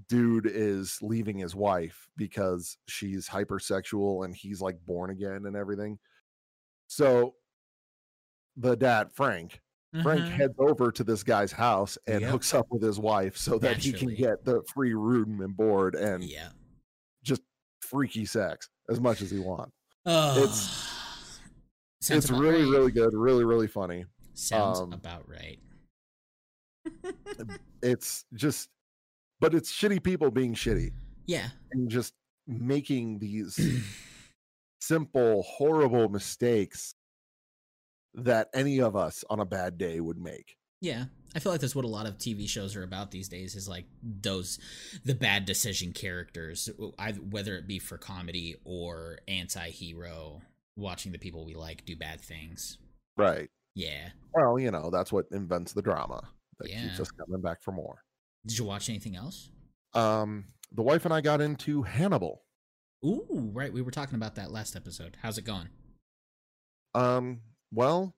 dude 0.09 0.45
is 0.45 0.97
leaving 1.01 1.37
his 1.37 1.55
wife 1.55 2.07
because 2.17 2.77
she's 2.87 3.27
hypersexual 3.29 4.25
and 4.25 4.35
he's 4.35 4.61
like 4.61 4.77
born 4.85 5.09
again 5.09 5.45
and 5.45 5.55
everything. 5.55 5.97
So 6.87 7.35
the 8.57 8.75
dad, 8.75 9.11
Frank, 9.13 9.61
Frank 10.03 10.25
Mhm. 10.25 10.29
heads 10.29 10.55
over 10.59 10.91
to 10.91 11.03
this 11.03 11.23
guy's 11.23 11.51
house 11.53 11.97
and 12.07 12.21
Yep. 12.21 12.31
hooks 12.31 12.53
up 12.53 12.67
with 12.69 12.81
his 12.81 12.99
wife 12.99 13.37
so 13.37 13.57
that 13.59 13.77
he 13.77 13.93
can 13.93 14.13
get 14.13 14.43
the 14.43 14.61
free 14.73 14.93
room 14.93 15.41
and 15.41 15.55
board 15.55 15.95
and 15.95 16.23
Yeah. 16.23 16.51
just 17.23 17.41
freaky 17.81 18.25
sex 18.25 18.69
as 18.89 18.99
much 18.99 19.21
as 19.21 19.31
he 19.31 19.39
wants. 19.39 19.71
Oh, 20.05 20.43
it's 20.43 21.41
it's 22.11 22.29
really, 22.29 22.69
really 22.69 22.91
good, 22.91 23.13
really, 23.13 23.43
really 23.45 23.67
funny. 23.67 24.05
sounds 24.33 24.79
um, 24.79 24.91
about 24.93 25.27
right. 25.29 25.59
It's 27.81 28.25
just, 28.33 28.69
but 29.39 29.53
it's 29.53 29.71
shitty 29.71 30.01
people 30.03 30.31
being 30.31 30.53
shitty 30.53 30.91
Yeah. 31.25 31.49
and 31.71 31.89
just 31.89 32.13
making 32.47 33.19
these 33.19 33.57
simple, 34.81 35.43
horrible 35.43 36.09
mistakes 36.09 36.95
that 38.13 38.49
any 38.53 38.79
of 38.79 38.95
us 38.95 39.23
on 39.29 39.39
a 39.39 39.45
bad 39.45 39.77
day 39.77 39.99
would 39.99 40.17
make. 40.17 40.55
Yeah, 40.81 41.05
I 41.33 41.39
feel 41.39 41.51
like 41.51 41.61
that's 41.61 41.75
what 41.75 41.85
a 41.85 41.89
lot 41.89 42.05
of 42.05 42.17
TV 42.17 42.47
shows 42.47 42.75
are 42.75 42.83
about 42.83 43.09
these 43.09 43.27
days. 43.27 43.55
Is 43.55 43.67
like 43.67 43.85
those 44.03 44.59
the 45.03 45.15
bad 45.15 45.45
decision 45.45 45.93
characters, 45.93 46.69
whether 47.31 47.55
it 47.55 47.65
be 47.65 47.79
for 47.79 47.97
comedy 47.97 48.55
or 48.65 49.17
anti-hero, 49.27 50.41
watching 50.77 51.11
the 51.11 51.17
people 51.17 51.43
we 51.45 51.55
like 51.55 51.85
do 51.85 51.95
bad 51.95 52.21
things. 52.21 52.77
Right. 53.17 53.49
Yeah. 53.73 54.09
Well, 54.33 54.59
you 54.59 54.69
know, 54.69 54.89
that's 54.91 55.11
what 55.11 55.25
invents 55.31 55.73
the 55.73 55.81
drama 55.81 56.21
that 56.59 56.67
keeps 56.69 56.99
us 56.99 57.09
coming 57.11 57.41
back 57.41 57.63
for 57.63 57.71
more. 57.71 58.03
Did 58.45 58.57
you 58.57 58.65
watch 58.65 58.89
anything 58.89 59.15
else? 59.15 59.49
Um, 59.93 60.45
the 60.71 60.81
wife 60.83 61.05
and 61.05 61.13
I 61.13 61.21
got 61.21 61.41
into 61.41 61.81
Hannibal. 61.83 62.43
Ooh, 63.03 63.49
right. 63.53 63.71
We 63.71 63.81
were 63.81 63.91
talking 63.91 64.15
about 64.15 64.35
that 64.35 64.51
last 64.51 64.75
episode. 64.75 65.17
How's 65.21 65.37
it 65.37 65.43
going? 65.45 65.69
Um, 66.93 67.41
well, 67.71 68.15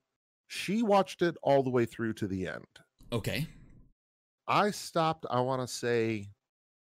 she 0.47 0.81
watched 0.81 1.21
it 1.21 1.35
all 1.43 1.63
the 1.63 1.69
way 1.69 1.85
through 1.85 2.13
to 2.13 2.27
the 2.27 2.47
end. 2.47 2.65
Okay. 3.11 3.47
I 4.47 4.71
stopped, 4.71 5.25
I 5.29 5.39
want 5.41 5.61
to 5.61 5.67
say, 5.67 6.29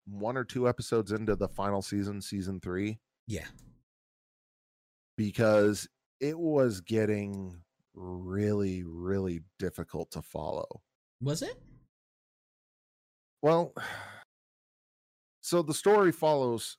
one 0.07 0.37
or 0.37 0.43
two 0.43 0.67
episodes 0.69 1.11
into 1.11 1.35
the 1.35 1.47
final 1.47 1.81
season, 1.81 2.21
season 2.21 2.59
three, 2.59 2.99
Yeah. 3.27 3.45
because 5.17 5.87
it 6.19 6.37
was 6.37 6.81
getting 6.81 7.57
really, 7.93 8.83
really 8.83 9.41
difficult 9.57 10.11
to 10.11 10.21
follow. 10.21 10.67
Was 11.21 11.41
it? 11.41 11.55
Well, 13.41 13.73
so 15.41 15.61
the 15.61 15.73
story 15.73 16.11
follows 16.11 16.77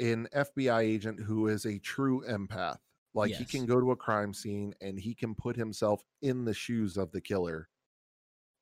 an 0.00 0.28
FBI 0.34 0.80
agent 0.80 1.20
who 1.20 1.46
is 1.48 1.64
a 1.66 1.78
true 1.78 2.22
empath. 2.28 2.78
Like 3.16 3.30
he 3.30 3.44
can 3.44 3.64
go 3.64 3.78
to 3.80 3.92
a 3.92 3.96
crime 3.96 4.34
scene 4.34 4.74
and 4.80 4.98
he 4.98 5.14
can 5.14 5.36
put 5.36 5.54
himself 5.54 6.02
in 6.20 6.44
the 6.44 6.52
shoes 6.54 6.96
of 6.96 7.12
the 7.12 7.20
killer 7.20 7.68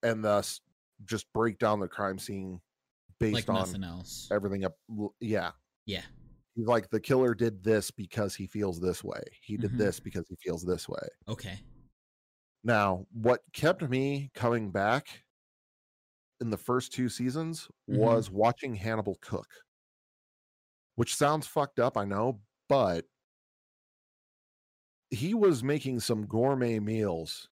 and 0.03 0.23
thus 0.23 0.61
just 1.07 1.33
break 1.33 1.59
down 1.59 1.81
the 1.81 1.89
crime 1.89 2.19
scene 2.19 2.61
based 3.19 3.35
like 3.35 3.49
on 3.49 3.55
nothing 3.55 3.83
else. 3.83 4.29
everything 4.31 4.65
up. 4.67 4.77
Yeah. 5.21 5.53
Yeah. 5.87 6.03
He's 6.55 6.67
like, 6.67 6.91
the 6.91 7.01
killer 7.01 7.35
did 7.35 7.65
this 7.65 7.91
because 7.91 8.35
he 8.35 8.47
feels 8.47 8.79
this 8.79 9.03
way. 9.03 9.23
He 9.41 9.57
did 9.57 9.73
Mhm. 9.73 9.79
this 9.79 10.01
because 10.01 10.27
he 10.29 10.37
feels 10.37 10.63
this 10.65 10.87
way. 10.87 11.09
Okay. 11.29 11.59
Now, 12.63 13.07
what 13.11 13.41
kept 13.55 13.81
me 13.89 14.31
coming 14.35 14.71
back 14.71 15.23
in 16.43 16.51
the 16.51 16.59
first 16.59 16.93
two 16.93 17.09
seasons 17.09 17.69
Mhm. 17.89 17.97
was 17.99 18.31
watching 18.31 18.75
Hannibal 18.75 19.17
cook, 19.23 19.49
which 20.97 21.15
sounds 21.17 21.47
fucked 21.47 21.79
up, 21.79 21.97
I 21.97 22.05
know, 22.05 22.43
but 22.69 23.07
he 25.11 25.33
was 25.35 25.63
making 25.63 26.01
some 26.01 26.27
gourmet 26.27 26.79
meals 26.79 27.49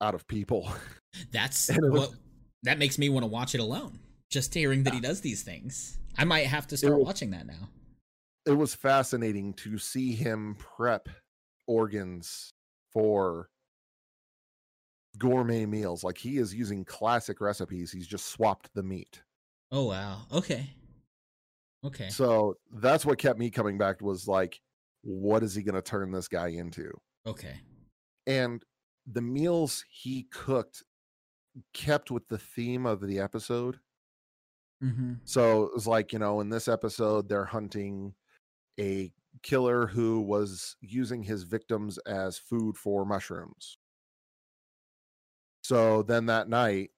out 0.00 0.14
of 0.14 0.26
people. 0.26 0.72
That's 1.30 1.68
it 1.70 1.78
was- 1.80 2.16
that 2.64 2.78
makes 2.78 2.96
me 2.98 3.08
want 3.08 3.24
to 3.24 3.28
watch 3.28 3.54
it 3.54 3.60
alone. 3.60 3.98
Just 4.30 4.54
hearing 4.54 4.84
that 4.84 4.94
he 4.94 5.00
does 5.00 5.20
these 5.20 5.42
things, 5.42 5.98
I 6.16 6.24
might 6.24 6.46
have 6.46 6.66
to 6.68 6.76
start 6.76 6.94
was- 6.98 7.04
watching 7.06 7.30
that 7.32 7.46
now. 7.46 7.68
it 8.46 8.52
was 8.52 8.74
fascinating 8.74 9.52
to 9.54 9.78
see 9.78 10.14
him 10.14 10.56
prep 10.56 11.08
organs 11.68 12.52
for 12.92 13.48
gourmet 15.18 15.66
meals. 15.66 16.04
Like 16.04 16.18
he 16.18 16.38
is 16.38 16.54
using 16.54 16.84
classic 16.84 17.40
recipes. 17.40 17.92
He's 17.92 18.06
just 18.06 18.26
swapped 18.26 18.70
the 18.74 18.82
meat. 18.82 19.22
Oh 19.70 19.86
wow. 19.86 20.22
Okay. 20.32 20.70
Okay. 21.84 22.08
So 22.08 22.56
that's 22.74 23.04
what 23.04 23.18
kept 23.18 23.38
me 23.38 23.50
coming 23.50 23.78
back 23.78 24.00
was 24.00 24.28
like, 24.28 24.60
what 25.02 25.42
is 25.42 25.54
he 25.54 25.62
going 25.62 25.74
to 25.74 25.82
turn 25.82 26.12
this 26.12 26.28
guy 26.28 26.48
into? 26.48 26.90
Okay. 27.26 27.56
And 28.26 28.62
the 29.10 29.22
meals 29.22 29.84
he 29.90 30.28
cooked 30.32 30.82
kept 31.74 32.10
with 32.10 32.28
the 32.28 32.38
theme 32.38 32.86
of 32.86 33.00
the 33.00 33.18
episode. 33.18 33.78
Mm-hmm. 34.82 35.14
So 35.24 35.64
it 35.64 35.74
was 35.74 35.86
like, 35.86 36.12
you 36.12 36.18
know, 36.18 36.40
in 36.40 36.50
this 36.50 36.68
episode, 36.68 37.28
they're 37.28 37.44
hunting 37.44 38.14
a 38.78 39.12
killer 39.42 39.86
who 39.86 40.20
was 40.20 40.76
using 40.80 41.22
his 41.22 41.42
victims 41.42 41.98
as 41.98 42.38
food 42.38 42.76
for 42.76 43.04
mushrooms. 43.04 43.78
So 45.62 46.02
then 46.02 46.26
that 46.26 46.48
night, 46.48 46.90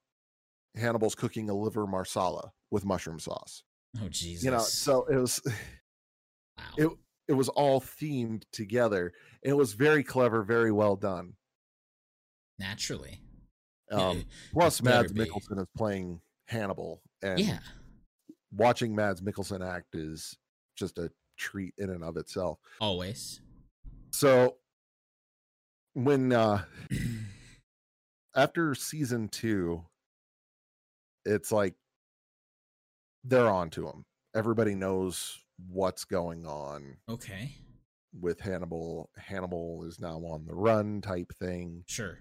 Hannibal's 0.76 1.14
cooking 1.14 1.50
a 1.50 1.54
liver 1.54 1.86
marsala 1.86 2.52
with 2.70 2.84
mushroom 2.84 3.20
sauce. 3.20 3.62
Oh 4.02 4.08
Jesus. 4.08 4.44
You 4.44 4.50
know, 4.50 4.58
so 4.58 5.06
it 5.10 5.16
was 5.16 5.40
wow. 6.58 6.64
it 6.76 6.88
it 7.28 7.32
was 7.32 7.48
all 7.50 7.80
themed 7.80 8.42
together. 8.52 9.12
It 9.42 9.52
was 9.54 9.74
very 9.74 10.02
clever, 10.02 10.42
very 10.42 10.72
well 10.72 10.96
done. 10.96 11.34
Naturally. 12.58 13.20
Yeah, 13.90 14.08
Um, 14.08 14.24
plus, 14.52 14.82
Mads 14.82 15.12
be. 15.12 15.24
Mikkelsen 15.24 15.58
is 15.58 15.68
playing 15.76 16.20
Hannibal, 16.46 17.02
and 17.22 17.38
yeah. 17.40 17.58
watching 18.52 18.94
Mads 18.94 19.20
Mikkelsen 19.20 19.66
act 19.66 19.94
is 19.94 20.36
just 20.76 20.98
a 20.98 21.10
treat 21.38 21.74
in 21.78 21.90
and 21.90 22.04
of 22.04 22.16
itself. 22.16 22.58
Always. 22.80 23.40
So 24.12 24.56
when 25.94 26.32
uh 26.32 26.64
after 28.36 28.74
season 28.74 29.28
two, 29.28 29.84
it's 31.24 31.50
like 31.52 31.74
they're 33.24 33.48
on 33.50 33.70
to 33.70 33.86
him. 33.88 34.04
Everybody 34.34 34.74
knows 34.74 35.38
what's 35.68 36.04
going 36.04 36.46
on 36.46 36.96
Okay. 37.08 37.52
with 38.20 38.40
Hannibal. 38.40 39.10
Hannibal 39.16 39.84
is 39.84 40.00
now 40.00 40.16
on 40.18 40.44
the 40.46 40.54
run 40.54 41.00
type 41.00 41.32
thing. 41.38 41.84
Sure. 41.86 42.18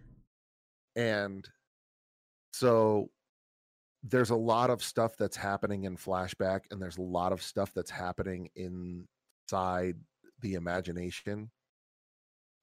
And 0.96 1.48
so 2.54 3.10
there's 4.04 4.30
a 4.30 4.36
lot 4.36 4.70
of 4.70 4.84
stuff 4.84 5.18
that's 5.18 5.36
happening 5.38 5.86
in 5.86 5.98
flashback, 5.98 6.62
and 6.72 6.82
there's 6.82 6.98
a 6.98 7.02
lot 7.02 7.32
of 7.32 7.42
stuff 7.42 7.72
that's 7.74 7.90
happening 7.92 8.50
inside 8.56 9.96
the 10.42 10.54
imagination. 10.54 11.50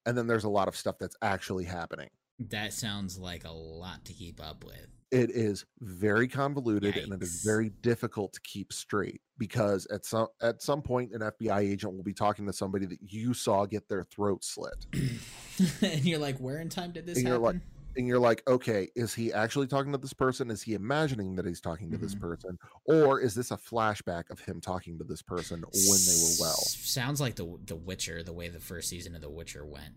And 0.06 0.16
then 0.16 0.26
there's 0.26 0.44
a 0.44 0.48
lot 0.50 0.68
of 0.68 0.76
stuff 0.76 0.96
that's 0.98 1.16
actually 1.22 1.64
happening. 1.64 2.10
That 2.48 2.72
sounds 2.72 3.18
like 3.18 3.44
a 3.44 3.50
lot 3.52 4.04
to 4.06 4.12
keep 4.12 4.40
up 4.42 4.64
with. 4.64 4.86
It 5.10 5.30
is 5.30 5.64
very 5.80 6.28
convoluted 6.28 6.96
and 6.96 7.12
it 7.12 7.22
is 7.22 7.42
very 7.44 7.70
difficult 7.82 8.32
to 8.34 8.40
keep 8.42 8.72
straight 8.72 9.20
because 9.38 9.86
at 9.86 10.04
some 10.06 10.28
at 10.40 10.62
some 10.62 10.82
point 10.82 11.12
an 11.12 11.20
FBI 11.20 11.58
agent 11.60 11.94
will 11.94 12.04
be 12.04 12.14
talking 12.14 12.46
to 12.46 12.52
somebody 12.52 12.86
that 12.86 12.98
you 13.02 13.34
saw 13.34 13.66
get 13.66 13.88
their 13.88 14.04
throat 14.04 14.44
slit. 14.44 14.86
and 15.82 16.04
you're 16.04 16.18
like, 16.20 16.38
where 16.38 16.60
in 16.60 16.68
time 16.68 16.92
did 16.92 17.06
this 17.06 17.18
And 17.18 17.26
you're 17.26 17.40
happen? 17.40 17.56
like- 17.58 17.66
and 17.96 18.06
you're 18.06 18.20
like, 18.20 18.40
okay, 18.46 18.88
is 18.94 19.12
he 19.12 19.32
actually 19.32 19.66
talking 19.66 19.90
to 19.90 19.98
this 19.98 20.12
person? 20.12 20.48
Is 20.48 20.62
he 20.62 20.74
imagining 20.74 21.34
that 21.34 21.44
he's 21.44 21.60
talking 21.60 21.90
to 21.90 21.98
this 21.98 22.14
Mhm. 22.14 22.20
person? 22.20 22.58
Or 22.84 23.18
is 23.20 23.34
this 23.34 23.50
a 23.50 23.56
flashback 23.56 24.30
of 24.30 24.38
him 24.38 24.60
talking 24.60 24.96
to 24.98 25.04
this 25.04 25.22
person 25.22 25.60
when 25.60 25.98
they 26.06 26.22
were 26.22 26.36
well? 26.38 26.54
Sounds 26.54 27.20
like 27.20 27.34
the 27.34 27.58
The 27.66 27.74
Witcher, 27.74 28.22
the 28.22 28.32
way 28.32 28.48
the 28.48 28.60
first 28.60 28.88
season 28.88 29.16
of 29.16 29.22
The 29.22 29.28
Witcher 29.28 29.66
went. 29.66 29.92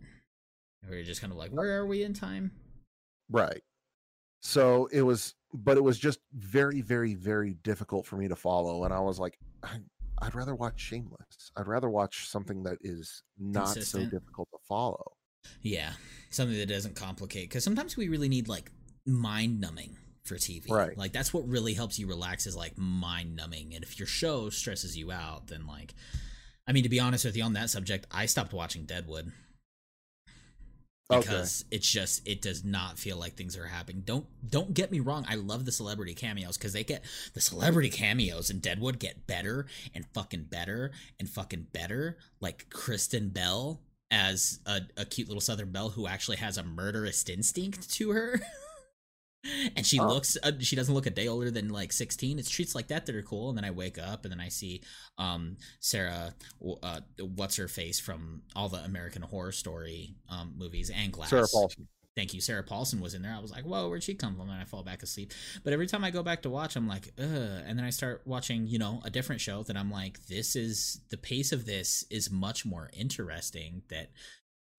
Where 0.85 0.97
you're 0.97 1.05
just 1.05 1.21
kind 1.21 1.31
of 1.31 1.37
like, 1.37 1.51
where 1.51 1.79
are 1.79 1.85
we 1.85 2.03
in 2.03 2.13
time? 2.13 2.51
Right. 3.29 3.61
So 4.41 4.89
it 4.91 5.01
was, 5.01 5.35
but 5.53 5.77
it 5.77 5.83
was 5.83 5.97
just 5.97 6.19
very, 6.33 6.81
very, 6.81 7.13
very 7.13 7.53
difficult 7.63 8.05
for 8.05 8.17
me 8.17 8.27
to 8.27 8.35
follow. 8.35 8.83
And 8.83 8.93
I 8.93 8.99
was 8.99 9.19
like, 9.19 9.37
I, 9.63 9.77
I'd 10.21 10.35
rather 10.35 10.55
watch 10.55 10.79
Shameless. 10.79 11.51
I'd 11.55 11.67
rather 11.67 11.89
watch 11.89 12.27
something 12.27 12.63
that 12.63 12.77
is 12.81 13.23
not 13.37 13.69
so 13.69 13.99
difficult 13.99 14.49
to 14.51 14.57
follow. 14.67 15.13
Yeah, 15.61 15.91
something 16.29 16.57
that 16.57 16.69
doesn't 16.69 16.95
complicate. 16.95 17.49
Because 17.49 17.63
sometimes 17.63 17.97
we 17.97 18.09
really 18.09 18.29
need 18.29 18.47
like 18.47 18.71
mind 19.05 19.59
numbing 19.59 19.97
for 20.23 20.35
TV. 20.35 20.69
Right. 20.69 20.97
Like 20.97 21.11
that's 21.11 21.33
what 21.33 21.47
really 21.47 21.73
helps 21.73 21.99
you 21.99 22.07
relax 22.07 22.47
is 22.47 22.55
like 22.55 22.77
mind 22.77 23.35
numbing. 23.35 23.73
And 23.75 23.83
if 23.83 23.99
your 23.99 24.07
show 24.07 24.49
stresses 24.49 24.97
you 24.97 25.11
out, 25.11 25.47
then 25.47 25.67
like, 25.67 25.93
I 26.67 26.71
mean, 26.71 26.83
to 26.83 26.89
be 26.89 26.99
honest 26.99 27.25
with 27.25 27.35
you 27.35 27.43
on 27.43 27.53
that 27.53 27.69
subject, 27.69 28.07
I 28.11 28.25
stopped 28.25 28.53
watching 28.53 28.85
Deadwood. 28.85 29.31
Okay. 31.11 31.19
because 31.19 31.65
it's 31.69 31.89
just 31.89 32.25
it 32.27 32.41
does 32.41 32.63
not 32.63 32.97
feel 32.97 33.17
like 33.17 33.33
things 33.33 33.57
are 33.57 33.65
happening. 33.65 34.03
Don't 34.05 34.25
don't 34.49 34.73
get 34.73 34.91
me 34.91 34.99
wrong. 34.99 35.25
I 35.27 35.35
love 35.35 35.65
the 35.65 35.71
celebrity 35.71 36.13
cameos 36.13 36.57
because 36.57 36.73
they 36.73 36.83
get 36.83 37.03
the 37.33 37.41
celebrity 37.41 37.89
cameos 37.89 38.49
in 38.49 38.59
Deadwood 38.59 38.99
get 38.99 39.27
better 39.27 39.65
and 39.93 40.05
fucking 40.13 40.43
better 40.43 40.91
and 41.19 41.29
fucking 41.29 41.67
better. 41.73 42.17
Like 42.39 42.69
Kristen 42.69 43.29
Bell 43.29 43.81
as 44.11 44.59
a, 44.65 44.81
a 44.95 45.05
cute 45.05 45.27
little 45.27 45.41
Southern 45.41 45.71
Belle 45.71 45.89
who 45.89 46.07
actually 46.07 46.37
has 46.37 46.57
a 46.57 46.63
murderous 46.63 47.27
instinct 47.27 47.91
to 47.95 48.11
her. 48.11 48.39
And 49.75 49.85
she 49.85 49.99
Oh. 49.99 50.07
looks, 50.07 50.37
uh, 50.41 50.53
she 50.59 50.75
doesn't 50.75 50.93
look 50.93 51.05
a 51.05 51.09
day 51.09 51.27
older 51.27 51.51
than 51.51 51.69
like 51.69 51.91
16. 51.91 52.39
It's 52.39 52.49
treats 52.49 52.75
like 52.75 52.87
that 52.87 53.05
that 53.05 53.15
are 53.15 53.21
cool. 53.23 53.49
And 53.49 53.57
then 53.57 53.65
I 53.65 53.71
wake 53.71 53.97
up 53.97 54.23
and 54.25 54.31
then 54.31 54.39
I 54.39 54.47
see 54.49 54.81
um, 55.17 55.57
Sarah, 55.79 56.33
uh, 56.81 57.01
what's 57.19 57.55
her 57.57 57.67
face 57.67 57.99
from 57.99 58.43
all 58.55 58.69
the 58.69 58.77
American 58.83 59.21
Horror 59.21 59.51
Story 59.51 60.15
um, 60.29 60.53
movies 60.57 60.89
and 60.89 61.11
Glass. 61.11 61.29
Sarah 61.29 61.47
Paulson. 61.51 61.87
Thank 62.15 62.33
you. 62.35 62.41
Sarah 62.41 62.63
Paulson 62.63 63.01
was 63.01 63.15
in 63.15 63.23
there. 63.23 63.33
I 63.33 63.39
was 63.39 63.51
like, 63.51 63.63
whoa, 63.65 63.89
where'd 63.89 64.03
she 64.03 64.13
come 64.13 64.35
from? 64.35 64.47
And 64.49 64.61
I 64.61 64.65
fall 64.65 64.83
back 64.83 65.01
asleep. 65.01 65.33
But 65.63 65.73
every 65.73 65.87
time 65.87 66.03
I 66.03 66.11
go 66.11 66.21
back 66.21 66.43
to 66.43 66.49
watch, 66.49 66.75
I'm 66.75 66.87
like, 66.87 67.11
ugh. 67.17 67.25
And 67.25 67.77
then 67.77 67.83
I 67.85 67.89
start 67.89 68.21
watching, 68.25 68.67
you 68.67 68.77
know, 68.77 69.01
a 69.03 69.09
different 69.09 69.41
show 69.41 69.63
that 69.63 69.75
I'm 69.75 69.89
like, 69.89 70.23
this 70.27 70.55
is 70.55 71.01
the 71.09 71.17
pace 71.17 71.51
of 71.51 71.65
this 71.65 72.05
is 72.11 72.29
much 72.29 72.65
more 72.67 72.91
interesting. 72.93 73.81
That 73.89 74.11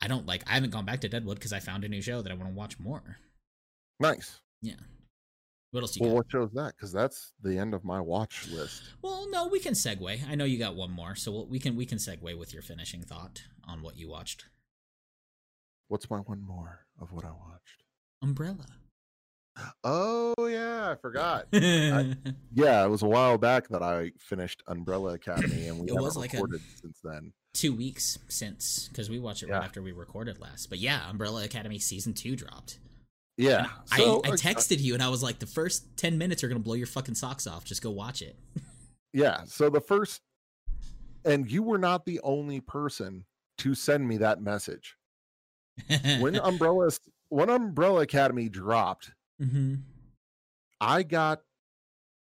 I 0.00 0.06
don't 0.06 0.26
like. 0.26 0.48
I 0.48 0.54
haven't 0.54 0.70
gone 0.70 0.84
back 0.84 1.00
to 1.00 1.08
Deadwood 1.08 1.36
because 1.38 1.52
I 1.52 1.58
found 1.58 1.82
a 1.84 1.88
new 1.88 2.00
show 2.00 2.22
that 2.22 2.30
I 2.30 2.36
want 2.36 2.48
to 2.50 2.54
watch 2.54 2.78
more. 2.78 3.16
Nice. 3.98 4.40
Yeah. 4.64 4.74
What 5.72 5.80
else 5.82 5.96
you 5.96 6.02
Well, 6.02 6.10
got? 6.12 6.16
what 6.16 6.26
show's 6.30 6.52
that? 6.52 6.74
Because 6.76 6.92
that's 6.92 7.32
the 7.42 7.58
end 7.58 7.74
of 7.74 7.84
my 7.84 8.00
watch 8.00 8.48
list. 8.48 8.82
Well, 9.02 9.28
no, 9.30 9.48
we 9.48 9.58
can 9.58 9.74
segue. 9.74 10.28
I 10.28 10.34
know 10.36 10.44
you 10.44 10.56
got 10.58 10.76
one 10.76 10.90
more, 10.92 11.14
so 11.16 11.32
we'll, 11.32 11.46
we 11.46 11.58
can 11.58 11.74
we 11.76 11.84
can 11.84 11.98
segue 11.98 12.38
with 12.38 12.52
your 12.54 12.62
finishing 12.62 13.02
thought 13.02 13.42
on 13.64 13.82
what 13.82 13.96
you 13.96 14.08
watched. 14.08 14.44
What's 15.88 16.08
my 16.08 16.18
one 16.18 16.40
more 16.40 16.86
of 17.00 17.12
what 17.12 17.24
I 17.24 17.30
watched? 17.32 17.82
Umbrella. 18.22 18.66
Oh 19.84 20.34
yeah, 20.46 20.90
I 20.92 20.94
forgot. 20.96 21.46
yeah, 21.52 22.84
it 22.84 22.88
was 22.88 23.02
a 23.02 23.06
while 23.08 23.38
back 23.38 23.68
that 23.68 23.82
I 23.82 24.10
finished 24.18 24.62
Umbrella 24.66 25.14
Academy, 25.14 25.68
and 25.68 25.78
we 25.78 25.86
It 25.86 25.90
haven't 25.90 26.02
was 26.04 26.16
like 26.16 26.32
a- 26.34 26.36
recorded 26.38 26.60
since 26.80 26.98
then. 27.04 27.32
Two 27.52 27.72
weeks 27.72 28.18
since 28.28 28.88
because 28.88 29.08
we 29.10 29.18
watched 29.20 29.42
it 29.44 29.50
right 29.50 29.62
after 29.62 29.80
we 29.82 29.92
recorded 29.92 30.40
last. 30.40 30.70
But 30.70 30.78
yeah, 30.78 31.08
Umbrella 31.08 31.44
Academy 31.44 31.78
season 31.78 32.14
two 32.14 32.34
dropped. 32.34 32.78
Yeah, 33.36 33.66
I, 33.90 33.98
so, 33.98 34.22
I 34.24 34.28
uh, 34.28 34.32
texted 34.32 34.80
you 34.80 34.94
and 34.94 35.02
I 35.02 35.08
was 35.08 35.22
like, 35.22 35.40
the 35.40 35.46
first 35.46 35.96
ten 35.96 36.18
minutes 36.18 36.44
are 36.44 36.48
gonna 36.48 36.60
blow 36.60 36.74
your 36.74 36.86
fucking 36.86 37.16
socks 37.16 37.46
off. 37.46 37.64
Just 37.64 37.82
go 37.82 37.90
watch 37.90 38.22
it. 38.22 38.36
yeah. 39.12 39.42
So 39.44 39.68
the 39.70 39.80
first, 39.80 40.20
and 41.24 41.50
you 41.50 41.62
were 41.62 41.78
not 41.78 42.06
the 42.06 42.20
only 42.22 42.60
person 42.60 43.24
to 43.58 43.74
send 43.74 44.06
me 44.06 44.18
that 44.18 44.40
message 44.40 44.96
when 46.20 46.36
Umbrella 46.42 46.90
when 47.28 47.50
Umbrella 47.50 48.02
Academy 48.02 48.48
dropped. 48.48 49.12
hmm 49.40 49.76
I 50.80 51.02
got 51.02 51.40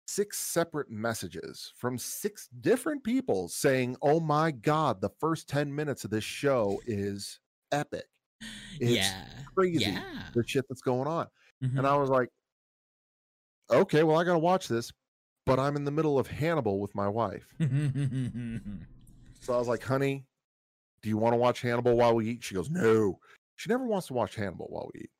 six 0.08 0.38
separate 0.39 0.89
messages 0.89 1.72
from 1.78 1.97
six 1.97 2.49
different 2.60 3.04
people 3.04 3.47
saying, 3.47 3.95
"Oh 4.02 4.20
my 4.20 4.52
god, 4.52 4.99
the 5.02 5.12
first 5.20 5.47
10 5.47 5.74
minutes 5.74 6.04
of 6.04 6.12
this 6.12 6.24
show 6.24 6.82
is 6.86 7.39
epic. 7.72 8.08
It's 8.80 8.92
yeah, 8.92 9.26
crazy 9.56 9.92
yeah. 9.92 10.02
the 10.34 10.44
shit 10.48 10.66
that's 10.68 10.82
going 10.82 11.08
on." 11.08 11.28
Mhm. 11.64 11.78
And 11.78 11.88
I 11.88 11.96
was 11.96 12.10
like, 12.10 12.30
"Okay, 13.70 14.04
well 14.04 14.18
I 14.18 14.24
got 14.24 14.34
to 14.34 14.39
watch 14.39 14.68
this, 14.68 14.92
but 15.46 15.60
I'm 15.60 15.76
in 15.76 15.84
the 15.86 15.92
middle 15.92 16.18
of 16.18 16.28
Hannibal 16.28 16.80
with 16.80 16.96
my 16.96 17.08
wife." 17.08 17.48
So 19.44 19.56
I 19.56 19.58
was 19.58 19.68
like, 19.68 19.84
"Honey, 19.84 20.24
do 21.02 21.10
you 21.10 21.18
want 21.18 21.34
to 21.34 21.38
watch 21.38 21.62
Hannibal 21.62 21.96
while 21.98 22.14
we 22.14 22.30
eat?" 22.30 22.44
She 22.44 22.54
goes, 22.54 22.70
"No." 22.70 23.20
She 23.56 23.70
never 23.70 23.86
wants 23.86 24.08
to 24.08 24.14
watch 24.14 24.36
Hannibal 24.36 24.68
while 24.70 24.89
we 24.94 25.02
eat, 25.02 25.12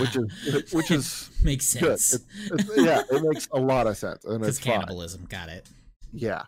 which 0.00 0.16
is 0.16 0.72
which 0.72 0.90
is 0.92 1.30
makes 1.42 1.66
sense. 1.66 2.18
Yeah, 2.76 3.02
it 3.10 3.22
makes 3.22 3.48
a 3.52 3.58
lot 3.60 3.86
of 3.88 3.96
sense, 3.96 4.24
and 4.24 4.44
it's 4.44 4.58
fine. 4.60 4.74
cannibalism, 4.74 5.26
got 5.28 5.48
it. 5.48 5.68
Yeah. 6.12 6.44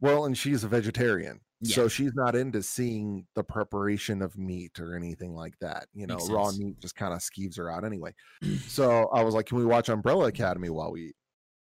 Well, 0.00 0.24
and 0.26 0.36
she's 0.36 0.64
a 0.64 0.68
vegetarian. 0.68 1.40
So 1.64 1.88
she's 1.88 2.12
not 2.14 2.34
into 2.36 2.62
seeing 2.62 3.26
the 3.34 3.42
preparation 3.44 4.20
of 4.22 4.36
meat 4.38 4.78
or 4.78 4.94
anything 4.94 5.34
like 5.34 5.54
that. 5.60 5.86
You 5.94 6.06
know, 6.06 6.16
Makes 6.16 6.30
raw 6.30 6.46
sense. 6.46 6.58
meat 6.58 6.80
just 6.80 6.94
kind 6.96 7.12
of 7.14 7.20
skeeves 7.20 7.56
her 7.56 7.70
out 7.70 7.84
anyway. 7.84 8.14
so 8.68 9.08
I 9.12 9.22
was 9.22 9.34
like, 9.34 9.46
can 9.46 9.58
we 9.58 9.64
watch 9.64 9.88
Umbrella 9.88 10.26
Academy 10.26 10.68
while 10.70 10.92
we 10.92 11.06
eat? 11.06 11.16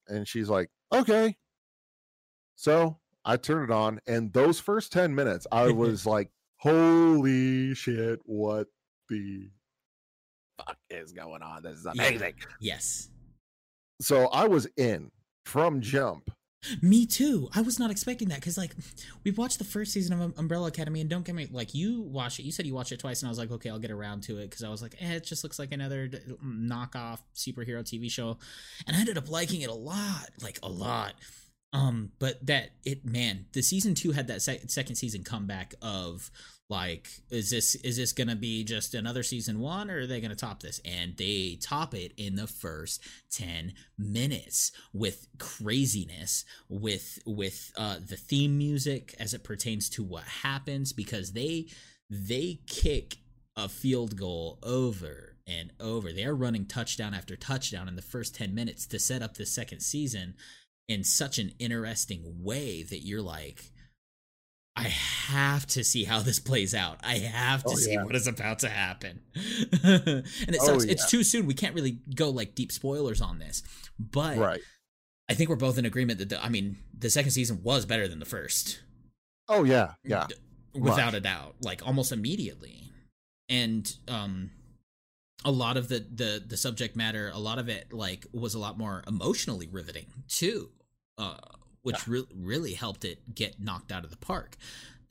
And 0.09 0.27
she's 0.27 0.49
like, 0.49 0.71
okay. 0.93 1.37
So 2.57 2.99
I 3.25 3.37
turned 3.37 3.71
it 3.71 3.75
on, 3.75 4.01
and 4.07 4.33
those 4.33 4.59
first 4.61 4.93
10 4.93 5.15
minutes, 5.15 5.47
I 5.53 5.71
was 5.73 6.07
like, 6.07 6.31
holy 6.59 7.75
shit, 7.75 8.21
what 8.25 8.67
the 9.09 9.51
fuck 10.59 10.77
is 10.91 11.13
going 11.13 11.43
on? 11.43 11.63
This 11.63 11.79
is 11.79 11.87
Yeah. 11.95 12.07
amazing. 12.07 12.35
Yes. 12.61 13.09
So 14.01 14.27
I 14.29 14.47
was 14.47 14.67
in 14.77 15.11
from 15.45 15.81
jump. 15.81 16.31
Me 16.81 17.07
too. 17.07 17.49
I 17.55 17.61
was 17.63 17.79
not 17.79 17.91
expecting 17.91 18.29
that 18.29 18.37
because, 18.41 18.57
like, 18.57 18.75
we've 19.25 19.37
watched 19.37 19.59
the 19.59 19.65
first 19.65 19.93
season 19.93 20.13
of 20.13 20.21
Um- 20.21 20.35
Umbrella 20.37 20.69
Academy, 20.69 21.01
and 21.01 21.11
don't 21.11 21.25
get 21.25 21.35
me 21.35 21.49
like 21.51 21.75
you 21.75 22.03
watched 22.03 22.39
it. 22.39 22.45
You 22.45 22.53
said 22.53 22.67
you 22.67 22.75
watched 22.75 22.93
it 22.93 23.01
twice, 23.01 23.21
and 23.21 23.29
I 23.29 23.31
was 23.31 23.39
like, 23.39 23.51
okay, 23.51 23.69
I'll 23.69 23.81
get 23.81 23.91
around 23.91 24.23
to 24.25 24.39
it 24.39 24.49
because 24.51 24.63
I 24.63 24.69
was 24.69 24.81
like, 24.81 24.95
eh, 25.01 25.15
it 25.15 25.25
just 25.25 25.43
looks 25.43 25.59
like 25.59 25.73
another 25.73 26.09
knockoff 26.45 27.19
superhero 27.35 27.83
TV 27.83 28.09
show, 28.11 28.39
and 28.87 28.97
I 28.97 29.01
ended 29.01 29.19
up 29.19 29.29
liking 29.29 29.63
it 29.63 29.71
a 29.71 29.75
lot, 29.75 30.31
like 30.41 30.61
a 30.63 30.69
lot. 30.69 31.15
Um, 31.73 32.13
but 32.19 32.45
that 32.47 32.71
it, 32.85 33.05
man, 33.05 33.47
the 33.53 33.63
season 33.63 33.95
two 33.95 34.13
had 34.13 34.29
that 34.29 34.43
sec- 34.43 34.71
second 34.71 34.97
season 34.97 35.25
comeback 35.25 35.75
of 35.83 36.31
like, 36.73 37.09
is 37.31 37.51
this 37.51 37.75
is 37.77 37.99
this 37.99 38.13
gonna 38.13 38.35
be 38.35 38.65
just 38.65 38.95
another 38.95 39.23
season 39.23 39.61
one, 39.61 39.91
or 39.91 40.01
are 40.01 40.07
they 40.07 40.21
gonna 40.21 40.35
top 40.35 40.61
this? 40.61 40.81
And 40.85 41.17
they 41.17 41.59
top 41.61 41.95
it 41.95 42.13
in 42.17 42.35
the 42.35 42.47
first 42.47 43.05
ten 43.31 43.75
minutes 43.99 44.73
with 44.93 45.29
craziness 45.39 46.45
with 46.71 47.19
with 47.27 47.73
uh 47.77 47.99
the 48.05 48.17
theme 48.17 48.57
music 48.57 49.15
as 49.21 49.35
it 49.35 49.45
pertains 49.45 49.91
to 49.91 50.03
what 50.03 50.25
happens 50.25 50.93
because 50.93 51.33
they 51.33 51.67
they 52.09 52.61
kick 52.67 53.17
a 53.55 53.69
field 53.69 54.17
goal 54.17 54.59
over 54.63 55.37
and 55.47 55.73
over 55.79 56.11
they 56.11 56.25
are 56.25 56.35
running 56.35 56.65
touchdown 56.65 57.13
after 57.13 57.37
touchdown 57.37 57.87
in 57.87 57.97
the 57.97 58.03
first 58.03 58.35
10 58.35 58.55
minutes 58.55 58.87
to 58.87 58.99
set 58.99 59.21
up 59.21 59.35
the 59.35 59.45
second 59.45 59.81
season 59.81 60.35
in 60.89 61.05
such 61.05 61.39
an 61.39 61.53
interesting 61.59 62.23
way 62.43 62.83
that 62.83 63.05
you're 63.05 63.23
like 63.23 63.72
I 64.75 64.85
have 64.85 65.67
to 65.69 65.85
see 65.85 66.05
how 66.05 66.21
this 66.21 66.39
plays 66.39 66.75
out. 66.75 66.99
I 67.03 67.19
have 67.19 67.63
to 67.65 67.71
Oh, 67.73 67.75
see 67.77 67.93
yeah. 67.93 68.05
what 68.05 68.15
is 68.17 68.27
about 68.27 68.61
to 68.61 68.69
happen. 68.71 69.21
and 69.35 70.25
it 70.49 70.59
Oh, 70.61 70.67
sucks. 70.79 70.85
It's 70.85 71.11
too 71.11 71.23
soon. 71.23 71.47
We 71.47 71.55
can't 71.55 71.75
really 71.75 71.99
go 72.15 72.31
like 72.31 72.55
deep 72.55 72.73
spoilers 72.73 73.21
on 73.21 73.39
this. 73.39 73.63
But 73.99 74.39
Right. 74.39 74.61
I 75.29 75.35
think 75.35 75.51
we're 75.51 75.57
both 75.57 75.77
in 75.79 75.85
agreement 75.85 76.19
that 76.21 76.31
the, 76.31 76.43
I 76.43 76.49
mean 76.49 76.79
the 76.99 77.11
second 77.11 77.33
season 77.33 77.63
was 77.63 77.85
better 77.87 78.09
than 78.09 78.19
the 78.19 78.25
first, 78.25 78.81
Oh, 79.49 79.65
yeah. 79.65 79.95
Yeah. 80.05 80.27
Without 80.75 81.07
Much. 81.13 81.15
a 81.15 81.21
doubt, 81.21 81.57
like 81.61 81.87
almost 81.87 82.11
immediately. 82.13 82.91
And 83.51 83.95
um, 84.09 84.51
a 85.45 85.51
lot 85.51 85.77
of 85.77 85.89
the 85.89 85.99
the 86.15 86.43
the 86.47 86.57
subject 86.57 86.97
matter, 86.97 87.31
a 87.35 87.39
lot 87.39 87.59
of 87.59 87.69
it 87.69 87.93
like 87.93 88.27
was 88.33 88.55
a 88.55 88.59
lot 88.59 88.79
more 88.79 89.03
emotionally 89.07 89.69
riveting 89.71 90.07
too, 90.29 90.71
uh, 91.19 91.37
which 91.83 92.07
re- 92.07 92.27
really 92.35 92.75
helped 92.75 93.05
it 93.05 93.35
get 93.35 93.61
knocked 93.61 93.93
out 93.93 94.05
of 94.05 94.11
the 94.11 94.17
park. 94.17 94.57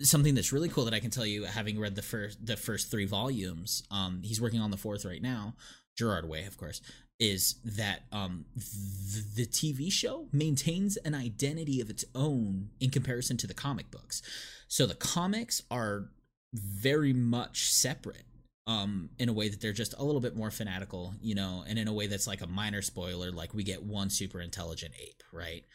Something 0.01 0.33
that's 0.33 0.51
really 0.51 0.69
cool 0.69 0.85
that 0.85 0.93
I 0.93 0.99
can 0.99 1.11
tell 1.11 1.25
you, 1.25 1.43
having 1.43 1.79
read 1.79 1.95
the 1.95 2.01
first 2.01 2.43
the 2.45 2.57
first 2.57 2.89
three 2.89 3.05
volumes, 3.05 3.83
um, 3.91 4.21
he's 4.23 4.41
working 4.41 4.59
on 4.59 4.71
the 4.71 4.77
fourth 4.77 5.05
right 5.05 5.21
now. 5.21 5.55
Gerard 5.97 6.27
Way, 6.27 6.45
of 6.45 6.57
course, 6.57 6.81
is 7.19 7.55
that 7.63 8.01
um, 8.11 8.45
th- 8.55 9.35
the 9.35 9.45
TV 9.45 9.91
show 9.91 10.27
maintains 10.31 10.97
an 10.97 11.13
identity 11.13 11.79
of 11.81 11.89
its 11.89 12.03
own 12.15 12.69
in 12.79 12.89
comparison 12.89 13.37
to 13.37 13.47
the 13.47 13.53
comic 13.53 13.91
books. 13.91 14.23
So 14.67 14.87
the 14.87 14.95
comics 14.95 15.61
are 15.69 16.09
very 16.53 17.13
much 17.13 17.71
separate 17.71 18.25
um 18.67 19.09
in 19.17 19.27
a 19.29 19.33
way 19.33 19.49
that 19.49 19.59
they're 19.59 19.73
just 19.73 19.95
a 19.97 20.03
little 20.03 20.21
bit 20.21 20.35
more 20.35 20.51
fanatical 20.51 21.15
you 21.19 21.33
know 21.33 21.63
and 21.67 21.79
in 21.79 21.87
a 21.87 21.93
way 21.93 22.05
that's 22.05 22.27
like 22.27 22.41
a 22.41 22.47
minor 22.47 22.81
spoiler 22.81 23.31
like 23.31 23.53
we 23.53 23.63
get 23.63 23.81
one 23.81 24.09
super 24.09 24.39
intelligent 24.39 24.93
ape 25.01 25.23
right 25.33 25.65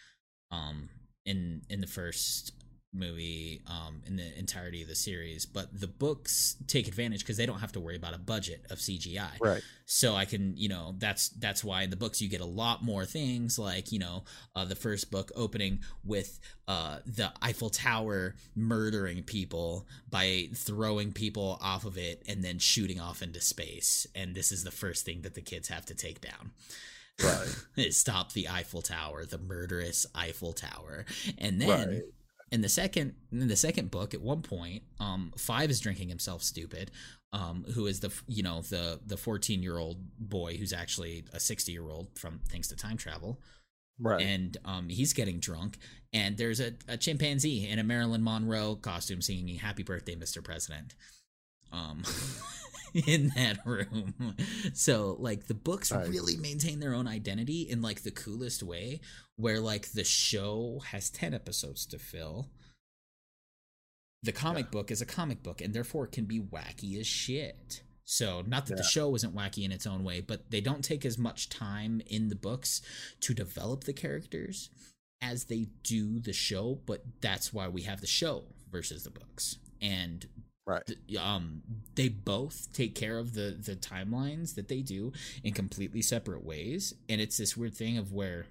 um 0.51 0.89
in 1.25 1.63
in 1.69 1.81
the 1.81 1.87
first 1.87 2.53
movie 2.93 3.61
um 3.67 4.01
in 4.07 4.17
the 4.17 4.39
entirety 4.39 4.81
of 4.81 4.89
the 4.89 4.95
series 4.95 5.45
but 5.45 5.69
the 5.79 5.89
books 5.89 6.57
take 6.67 6.89
advantage 6.89 7.21
because 7.21 7.37
they 7.37 7.45
don't 7.45 7.59
have 7.59 7.73
to 7.73 7.81
worry 7.81 7.97
about 7.97 8.15
a 8.15 8.19
budget 8.19 8.65
of 8.71 8.79
cgi 8.79 9.29
Right. 9.39 9.61
so 9.85 10.15
i 10.15 10.25
can 10.25 10.57
you 10.57 10.71
know 10.71 10.95
that's 10.97 11.29
that's 11.31 11.63
why 11.63 11.83
in 11.83 11.91
the 11.91 11.97
books 11.97 12.23
you 12.23 12.29
get 12.31 12.41
a 12.41 12.47
lot 12.47 12.83
more 12.83 13.05
things 13.05 13.59
like 13.59 13.93
you 13.93 13.99
know 13.99 14.25
uh, 14.55 14.65
the 14.65 14.77
first 14.77 15.11
book 15.11 15.31
opening 15.37 15.81
with 16.05 16.39
uh, 16.69 16.99
the 17.05 17.31
eiffel 17.43 17.69
tower 17.69 18.35
murdering 18.55 19.23
people 19.25 19.87
by 20.09 20.49
throwing 20.55 21.13
people 21.13 21.59
off 21.61 21.85
of 21.85 21.99
it 21.99 22.23
and 22.27 22.43
then 22.43 22.59
shooting 22.59 22.99
off 22.99 23.23
into 23.23 23.41
space. 23.41 24.05
And 24.17 24.35
this 24.35 24.51
is 24.51 24.65
the 24.65 24.73
first 24.73 25.05
thing 25.05 25.23
that 25.23 25.35
the 25.35 25.43
kids 25.43 25.69
have 25.69 25.87
to 25.87 25.95
take 25.95 26.21
down 26.21 26.51
Right. 27.23 27.49
stop 27.93 28.33
the 28.33 28.49
eiffel 28.49 28.83
tower 28.83 29.25
the 29.25 29.39
murderous 29.39 30.07
eiffel 30.15 30.53
tower 30.53 31.05
and 31.39 31.61
then 31.61 31.89
Right. 31.89 32.03
in 32.53 32.61
the 32.61 32.69
second 32.69 33.15
in 33.33 33.49
the 33.49 33.57
second 33.57 33.91
book 33.91 34.13
at 34.15 34.21
one 34.21 34.43
point 34.43 34.83
um 35.01 35.33
five 35.39 35.71
is 35.71 35.81
drinking 35.81 36.09
himself 36.11 36.43
stupid 36.43 36.91
um 37.33 37.65
who 37.75 37.87
is 37.87 38.01
the 38.01 38.13
you 38.29 38.43
know 38.43 38.61
the 38.63 39.01
the 39.07 39.17
14 39.17 39.63
year 39.63 39.79
old 39.79 39.97
boy 40.19 40.57
who's 40.57 40.73
actually 40.75 41.25
a 41.33 41.41
60 41.41 41.73
year 41.73 41.89
old 41.89 42.09
from 42.19 42.41
thanks 42.51 42.69
to 42.69 42.77
time 42.77 42.97
travel 42.99 43.41
Right. 43.99 44.21
and 44.21 44.57
um 44.67 44.91
he's 44.91 45.15
getting 45.15 45.39
drunk 45.41 45.79
and 46.13 46.37
there's 46.37 46.61
a, 46.61 46.73
a 46.87 46.99
chimpanzee 46.99 47.67
in 47.67 47.79
a 47.79 47.85
marilyn 47.85 48.23
monroe 48.23 48.77
costume 48.77 49.23
singing 49.23 49.57
happy 49.57 49.83
birthday 49.83 50.15
mr 50.17 50.45
president 50.45 50.95
um 51.73 52.03
in 53.07 53.29
that 53.37 53.59
room. 53.65 54.37
So 54.73 55.17
like 55.19 55.47
the 55.47 55.55
books 55.55 55.93
Nice. 55.93 56.09
really 56.09 56.37
maintain 56.37 56.81
their 56.81 56.95
own 56.95 57.07
identity 57.07 57.63
in 57.63 57.83
like 57.83 58.03
the 58.03 58.11
coolest 58.11 58.63
way 58.63 59.01
where 59.37 59.61
like 59.61 59.93
the 59.93 60.05
show 60.05 60.81
has 60.91 61.11
10 61.11 61.35
episodes 61.35 61.85
to 61.87 61.99
fill. 61.99 62.49
The 64.23 64.33
comic 64.33 64.71
book 64.71 64.91
is 64.91 65.03
a 65.03 65.07
comic 65.07 65.43
book 65.43 65.61
and 65.61 65.75
therefore 65.75 66.05
it 66.05 66.13
can 66.13 66.25
be 66.25 66.41
wacky 66.41 66.99
as 66.99 67.07
shit. 67.07 67.83
So 68.05 68.43
not 68.47 68.67
that 68.67 68.77
the 68.77 68.85
show 68.85 69.15
isn't 69.17 69.35
wacky 69.35 69.65
in 69.65 69.73
its 69.73 69.87
own 69.87 70.03
way 70.05 70.21
but 70.21 70.51
they 70.51 70.61
don't 70.61 70.83
take 70.85 71.05
as 71.05 71.19
much 71.19 71.49
time 71.49 72.01
in 72.07 72.29
the 72.29 72.37
books 72.37 72.81
to 73.21 73.35
develop 73.35 73.85
the 73.85 73.93
characters 73.93 74.71
as 75.21 75.45
they 75.45 75.67
do 75.83 76.19
the 76.19 76.33
show 76.33 76.79
but 76.87 77.03
that's 77.21 77.53
why 77.53 77.69
we 77.69 77.83
have 77.83 78.01
the 78.01 78.07
show 78.07 78.45
versus 78.71 79.05
the 79.05 79.11
books. 79.11 79.59
And 79.83 80.27
Right. 80.67 80.83
um 81.21 81.63
they 81.95 82.09
both 82.09 82.73
take 82.73 82.97
care 82.97 83.19
of 83.19 83.35
the 83.35 83.57
the 83.63 83.77
timelines 83.77 84.57
that 84.57 84.67
they 84.67 84.81
do 84.81 85.13
in 85.45 85.53
completely 85.55 86.03
separate 86.03 86.45
ways 86.45 86.93
and 87.09 87.21
it's 87.21 87.37
this 87.37 87.57
weird 87.57 87.75
thing 87.75 87.99
of 87.99 88.13
where 88.13 88.47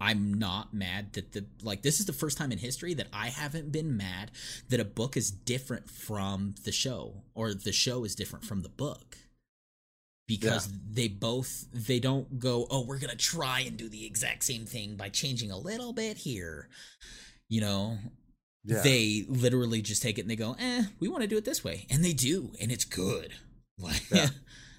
I'm 0.00 0.34
not 0.34 0.72
mad 0.72 1.12
that 1.14 1.32
the 1.32 1.44
like 1.62 1.82
this 1.82 2.00
is 2.00 2.06
the 2.06 2.12
first 2.12 2.38
time 2.38 2.52
in 2.52 2.58
history 2.58 2.94
that 2.94 3.08
I 3.12 3.28
haven't 3.28 3.72
been 3.72 3.96
mad 3.96 4.30
that 4.68 4.80
a 4.80 4.84
book 4.84 5.16
is 5.16 5.30
different 5.30 5.90
from 5.90 6.54
the 6.64 6.72
show 6.72 7.22
or 7.34 7.52
the 7.54 7.72
show 7.72 8.04
is 8.04 8.14
different 8.14 8.44
from 8.44 8.62
the 8.62 8.68
book. 8.68 9.18
Because 10.26 10.68
they 10.90 11.08
both 11.08 11.64
they 11.72 11.98
don't 12.00 12.38
go 12.38 12.66
oh 12.70 12.84
we're 12.84 12.98
going 12.98 13.10
to 13.10 13.16
try 13.16 13.60
and 13.60 13.78
do 13.78 13.88
the 13.88 14.04
exact 14.04 14.44
same 14.44 14.66
thing 14.66 14.94
by 14.94 15.08
changing 15.08 15.50
a 15.50 15.56
little 15.58 15.94
bit 15.94 16.18
here 16.18 16.68
you 17.48 17.62
know 17.62 17.96
Yeah. 18.68 18.82
they 18.82 19.24
literally 19.28 19.80
just 19.82 20.02
take 20.02 20.18
it 20.18 20.22
and 20.22 20.30
they 20.30 20.36
go, 20.36 20.54
"Eh, 20.58 20.84
we 21.00 21.08
want 21.08 21.22
to 21.22 21.26
do 21.28 21.36
it 21.36 21.44
this 21.44 21.64
way," 21.64 21.86
and 21.90 22.04
they 22.04 22.12
do, 22.12 22.52
and 22.60 22.70
it's 22.72 22.84
good. 22.84 23.32
Like, 23.80 24.10
Yeah. 24.10 24.28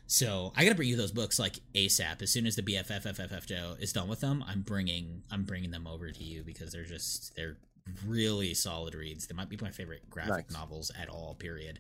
so 0.08 0.52
I 0.58 0.64
gotta 0.66 0.76
bring 0.76 0.90
you 0.90 0.98
those 0.98 1.12
books 1.14 1.40
like 1.40 1.60
ASAP. 1.74 2.22
As 2.22 2.30
soon 2.32 2.46
as 2.46 2.56
the 2.58 2.62
BFFFFF 2.62 3.46
Joe 3.46 3.76
is 3.80 3.94
done 3.94 4.10
with 4.10 4.20
them, 4.20 4.44
I'm 4.46 4.62
bringing 4.62 5.24
I'm 5.32 5.44
bringing 5.44 5.72
them 5.72 5.88
over 5.88 6.12
to 6.12 6.24
you 6.24 6.44
because 6.44 6.74
they're 6.74 6.84
just 6.86 7.34
they're 7.38 7.58
really 8.06 8.54
solid 8.54 8.94
reads. 8.94 9.26
They 9.28 9.36
might 9.36 9.48
be 9.50 9.58
my 9.62 9.72
favorite 9.72 10.10
graphic 10.10 10.50
Nice. 10.50 10.52
novels 10.52 10.92
at 11.00 11.08
all. 11.10 11.34
Period. 11.36 11.80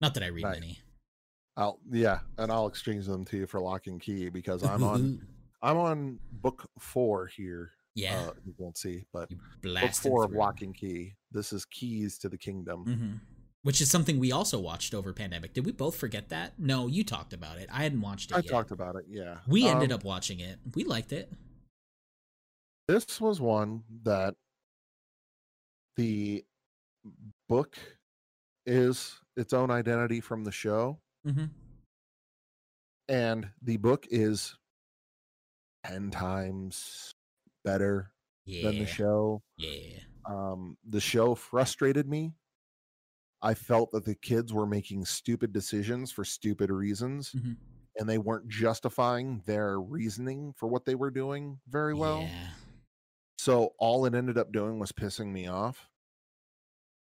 Not 0.00 0.14
that 0.14 0.22
I 0.24 0.26
read 0.26 0.42
Nice. 0.42 0.54
many. 0.60 0.78
I'll 1.56 1.78
yeah, 1.90 2.18
and 2.36 2.50
I'll 2.50 2.66
exchange 2.66 3.06
them 3.06 3.24
to 3.26 3.36
you 3.38 3.46
for 3.46 3.60
lock 3.60 3.86
and 3.86 4.00
key 4.00 4.28
because 4.28 4.62
I'm 4.64 4.82
on 4.82 5.26
I'm 5.62 5.78
on 5.78 6.18
book 6.32 6.68
four 6.80 7.28
here. 7.28 7.70
yeah, 7.94 8.26
Uh, 8.26 8.32
you 8.44 8.54
won't 8.58 8.76
see, 8.76 9.04
but 9.12 9.30
book 9.62 9.94
four 9.94 10.24
of. 10.24 10.32
Lock 10.32 10.60
and 10.62 10.74
Key. 10.74 11.14
This 11.36 11.52
is 11.52 11.66
Keys 11.66 12.16
to 12.18 12.30
the 12.30 12.38
Kingdom. 12.38 12.84
Mhm. 12.86 13.20
Which 13.62 13.80
is 13.82 13.90
something 13.90 14.18
we 14.18 14.32
also 14.32 14.58
watched 14.58 14.94
over 14.94 15.12
pandemic. 15.12 15.52
Did 15.52 15.66
we 15.66 15.72
both 15.72 15.96
forget 15.96 16.30
that? 16.30 16.58
No, 16.58 16.86
you 16.86 17.04
talked 17.04 17.32
about 17.34 17.58
it. 17.58 17.68
I 17.70 17.82
hadn't 17.82 18.00
watched 18.00 18.30
it 18.30 18.34
I 18.34 18.38
yet. 18.38 18.46
talked 18.48 18.70
about 18.70 18.96
it. 18.96 19.04
Yeah, 19.08 19.40
We 19.46 19.66
ended 19.68 19.92
Um, 19.92 19.96
up 19.98 20.04
watching 20.04 20.40
it. 20.40 20.58
We 20.74 20.84
liked 20.84 21.12
it. 21.12 21.30
This 22.88 23.20
was 23.20 23.38
one 23.40 23.84
that 24.04 24.34
the 25.96 26.44
book 27.48 27.76
is 28.64 29.20
its 29.36 29.52
own 29.52 29.70
identity 29.70 30.20
from 30.20 30.44
the 30.44 30.52
show, 30.52 31.00
Mm-hmm. 31.26 31.46
and 33.08 33.50
the 33.60 33.76
book 33.76 34.06
is 34.10 34.56
ten 35.84 36.10
times 36.12 37.12
better 37.64 38.12
Yeah. 38.44 38.62
than 38.70 38.78
the 38.78 38.86
show. 38.86 39.42
Yeah. 39.56 40.00
Um, 40.28 40.76
the 40.84 41.00
show 41.00 41.34
frustrated 41.34 42.08
me. 42.08 42.32
I 43.42 43.54
felt 43.54 43.92
that 43.92 44.04
the 44.04 44.14
kids 44.14 44.52
were 44.52 44.66
making 44.66 45.04
stupid 45.04 45.52
decisions 45.52 46.10
for 46.10 46.24
stupid 46.24 46.70
reasons, 46.70 47.32
Mhm. 47.32 47.56
and 47.96 48.08
they 48.08 48.18
weren't 48.18 48.48
justifying 48.48 49.40
their 49.46 49.80
reasoning 49.80 50.52
for 50.54 50.66
what 50.68 50.84
they 50.84 50.94
were 50.94 51.10
doing 51.10 51.60
very 51.68 51.94
well. 51.94 52.22
Yeah. 52.22 52.54
So 53.38 53.74
all 53.78 54.06
it 54.06 54.14
ended 54.14 54.38
up 54.38 54.50
doing 54.52 54.78
was 54.78 54.90
pissing 54.92 55.28
me 55.32 55.46
off. 55.46 55.88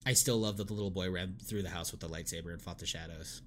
I 0.06 0.14
still 0.14 0.38
love 0.40 0.58
that 0.58 0.68
the 0.68 0.74
little 0.74 0.92
boy 0.92 1.10
ran 1.10 1.38
through 1.40 1.64
the 1.64 1.70
house 1.70 1.92
with 1.92 2.02
the 2.02 2.10
lightsaber 2.10 2.52
and 2.54 2.62
fought 2.62 2.80
the 2.80 2.86
shadows. 2.86 3.42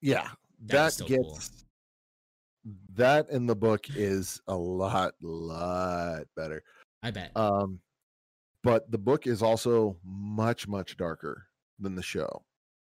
Yeah, 0.00 0.30
That 0.60 0.94
that 0.98 1.06
gets 1.08 1.22
cool. 1.22 1.40
that 2.94 3.28
in 3.30 3.46
the 3.46 3.56
book 3.56 3.88
is 3.90 4.40
a 4.46 4.54
lot, 4.56 5.14
lot 5.20 6.26
better. 6.36 6.62
I 7.02 7.10
bet. 7.10 7.36
Um, 7.36 7.80
but 8.62 8.90
the 8.90 8.98
book 8.98 9.26
is 9.26 9.42
also 9.42 9.98
much, 10.04 10.68
much 10.68 10.96
darker 10.96 11.46
than 11.78 11.94
the 11.94 12.02
show. 12.02 12.44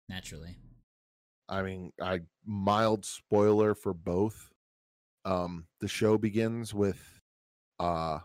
naturally. 0.08 0.58
I 1.48 1.62
mean, 1.64 1.92
I 2.02 2.22
mild 2.46 3.06
spoiler 3.06 3.74
for 3.76 3.94
both. 3.94 4.52
Um, 5.26 5.68
the 5.80 5.88
show 5.88 6.18
begins 6.18 6.74
with 6.74 7.20
uh 7.80 8.20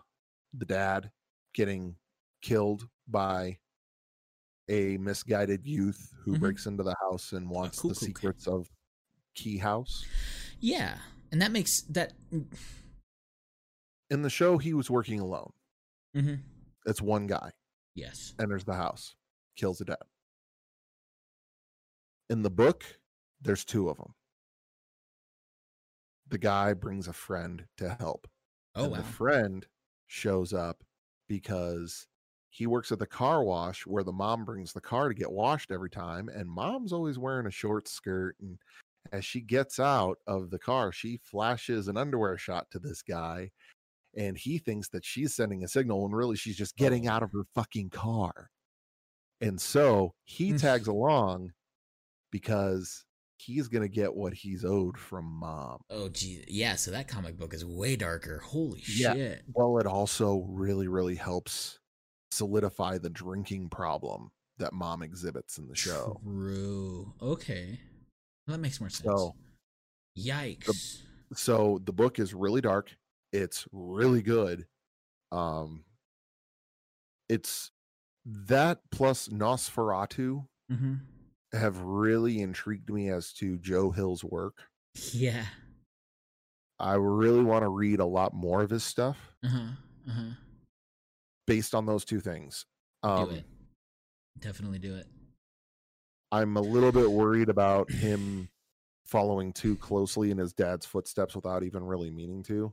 the 0.52 0.64
dad 0.66 1.10
getting 1.54 1.96
killed 2.42 2.88
by 3.08 3.58
a 4.68 4.96
misguided 4.98 5.66
youth 5.66 6.12
who 6.24 6.36
Mhm. 6.36 6.40
breaks 6.40 6.66
into 6.66 6.82
the 6.82 6.94
house 7.00 7.32
and 7.32 7.50
wants 7.50 7.82
the 7.82 7.94
secrets 7.94 8.46
of 8.46 8.70
Key 9.34 9.58
House. 9.58 10.04
Yeah, 10.60 11.00
and 11.32 11.42
that 11.42 11.52
makes 11.52 11.82
that. 11.82 12.14
In 14.10 14.22
the 14.22 14.30
show, 14.30 14.58
he 14.58 14.74
was 14.74 14.90
working 14.90 15.20
alone. 15.20 15.52
hmm 16.14 16.34
It's 16.86 17.00
one 17.02 17.26
guy 17.26 17.50
Yes. 17.94 18.34
enters 18.40 18.64
the 18.64 18.74
house, 18.74 19.14
kills 19.56 19.78
the 19.78 19.84
dad. 19.86 20.02
In 22.30 22.42
the 22.42 22.50
book, 22.50 22.84
there's 23.40 23.64
two 23.64 23.88
of 23.88 23.96
them. 23.98 24.14
The 26.28 26.38
guy 26.38 26.74
brings 26.74 27.06
a 27.06 27.12
friend 27.12 27.66
to 27.76 27.90
help. 27.90 28.26
Oh 28.74 28.84
and 28.84 28.92
wow. 28.92 28.98
the 28.98 29.04
friend 29.04 29.66
shows 30.06 30.52
up 30.52 30.82
because 31.28 32.06
he 32.50 32.66
works 32.66 32.90
at 32.92 32.98
the 32.98 33.06
car 33.06 33.44
wash 33.44 33.86
where 33.86 34.04
the 34.04 34.12
mom 34.12 34.44
brings 34.44 34.72
the 34.72 34.80
car 34.80 35.08
to 35.08 35.14
get 35.14 35.30
washed 35.30 35.70
every 35.70 35.90
time 35.90 36.28
and 36.28 36.48
mom's 36.48 36.92
always 36.92 37.18
wearing 37.18 37.46
a 37.46 37.50
short 37.50 37.88
skirt 37.88 38.36
and 38.40 38.58
as 39.12 39.24
she 39.24 39.40
gets 39.40 39.78
out 39.80 40.18
of 40.26 40.50
the 40.50 40.58
car 40.58 40.92
she 40.92 41.16
flashes 41.18 41.88
an 41.88 41.96
underwear 41.96 42.36
shot 42.36 42.70
to 42.70 42.78
this 42.78 43.02
guy 43.02 43.50
and 44.16 44.36
he 44.38 44.58
thinks 44.58 44.88
that 44.90 45.04
she's 45.04 45.34
sending 45.34 45.64
a 45.64 45.68
signal 45.68 46.02
when 46.02 46.12
really 46.12 46.36
she's 46.36 46.56
just 46.56 46.76
getting 46.76 47.08
Oh. 47.08 47.12
out 47.12 47.22
of 47.22 47.32
her 47.32 47.44
fucking 47.54 47.90
car 47.90 48.50
and 49.40 49.60
so 49.60 50.14
he 50.24 50.52
Mm. 50.52 50.60
tags 50.60 50.86
along 50.88 51.52
because 52.30 53.04
he's 53.36 53.68
going 53.68 53.82
to 53.82 53.88
get 53.88 54.14
what 54.14 54.32
he's 54.32 54.64
owed 54.64 54.96
from 54.98 55.24
mom 55.24 55.80
oh 55.90 56.08
gee, 56.08 56.44
yeah. 56.48 56.76
So 56.76 56.90
that 56.92 57.08
comic 57.08 57.36
book 57.36 57.52
is 57.52 57.64
way 57.64 57.96
darker. 57.96 58.38
Holy 58.38 58.82
Yeah. 58.86 59.14
shit. 59.14 59.42
Well, 59.52 59.78
it 59.78 59.86
also 59.86 60.38
really, 60.48 60.88
really 60.88 61.16
helps 61.16 61.78
solidify 62.30 62.98
the 62.98 63.10
drinking 63.10 63.68
problem 63.70 64.30
that 64.58 64.72
mom 64.72 65.02
exhibits 65.02 65.58
in 65.58 65.66
the 65.68 65.74
show. 65.74 66.20
True. 66.22 67.12
Okay. 67.20 67.80
Well, 68.46 68.56
that 68.56 68.60
makes 68.60 68.80
more 68.80 68.88
sense. 68.90 69.04
So- 69.04 69.34
Yikes. 70.16 71.02
So 71.34 71.80
the 71.84 71.92
book 71.92 72.18
is 72.20 72.32
really 72.34 72.60
dark. 72.60 72.96
It's 73.34 73.66
really 73.72 74.22
good. 74.22 74.66
Um 75.32 75.84
it's 77.28 77.72
that 78.24 78.80
plus 78.90 79.28
NOS4A2 79.28 80.46
hmm 80.70 80.94
have 81.52 81.78
really 81.80 82.40
intrigued 82.40 82.90
me 82.90 83.10
as 83.10 83.32
to 83.32 83.58
Joe 83.58 83.90
Hill's 83.90 84.24
work. 84.24 84.56
Yeah. 85.12 85.46
I 86.80 86.94
really 86.94 87.44
want 87.44 87.62
to 87.62 87.68
read 87.68 88.00
a 88.00 88.04
lot 88.04 88.34
more 88.34 88.62
of 88.62 88.70
his 88.70 88.82
stuff 88.84 89.18
Uh 89.44 89.48
huh. 89.48 89.66
Uh 90.08 90.12
huh. 90.12 90.30
based 91.46 91.74
on 91.74 91.86
those 91.86 92.04
two 92.04 92.20
things. 92.20 92.66
Do 93.02 93.08
Um 93.10 93.30
it. 93.30 93.44
Definitely 94.38 94.78
do 94.78 94.94
it. 94.96 95.06
I'm 96.32 96.56
a 96.56 96.60
little 96.60 96.90
bit 96.92 97.10
worried 97.10 97.48
about 97.48 97.90
him 97.90 98.48
following 99.04 99.52
too 99.52 99.76
closely 99.76 100.30
in 100.30 100.38
his 100.38 100.52
dad's 100.52 100.86
footsteps 100.86 101.34
without 101.36 101.62
even 101.62 101.84
really 101.84 102.10
meaning 102.10 102.42
to. 102.44 102.72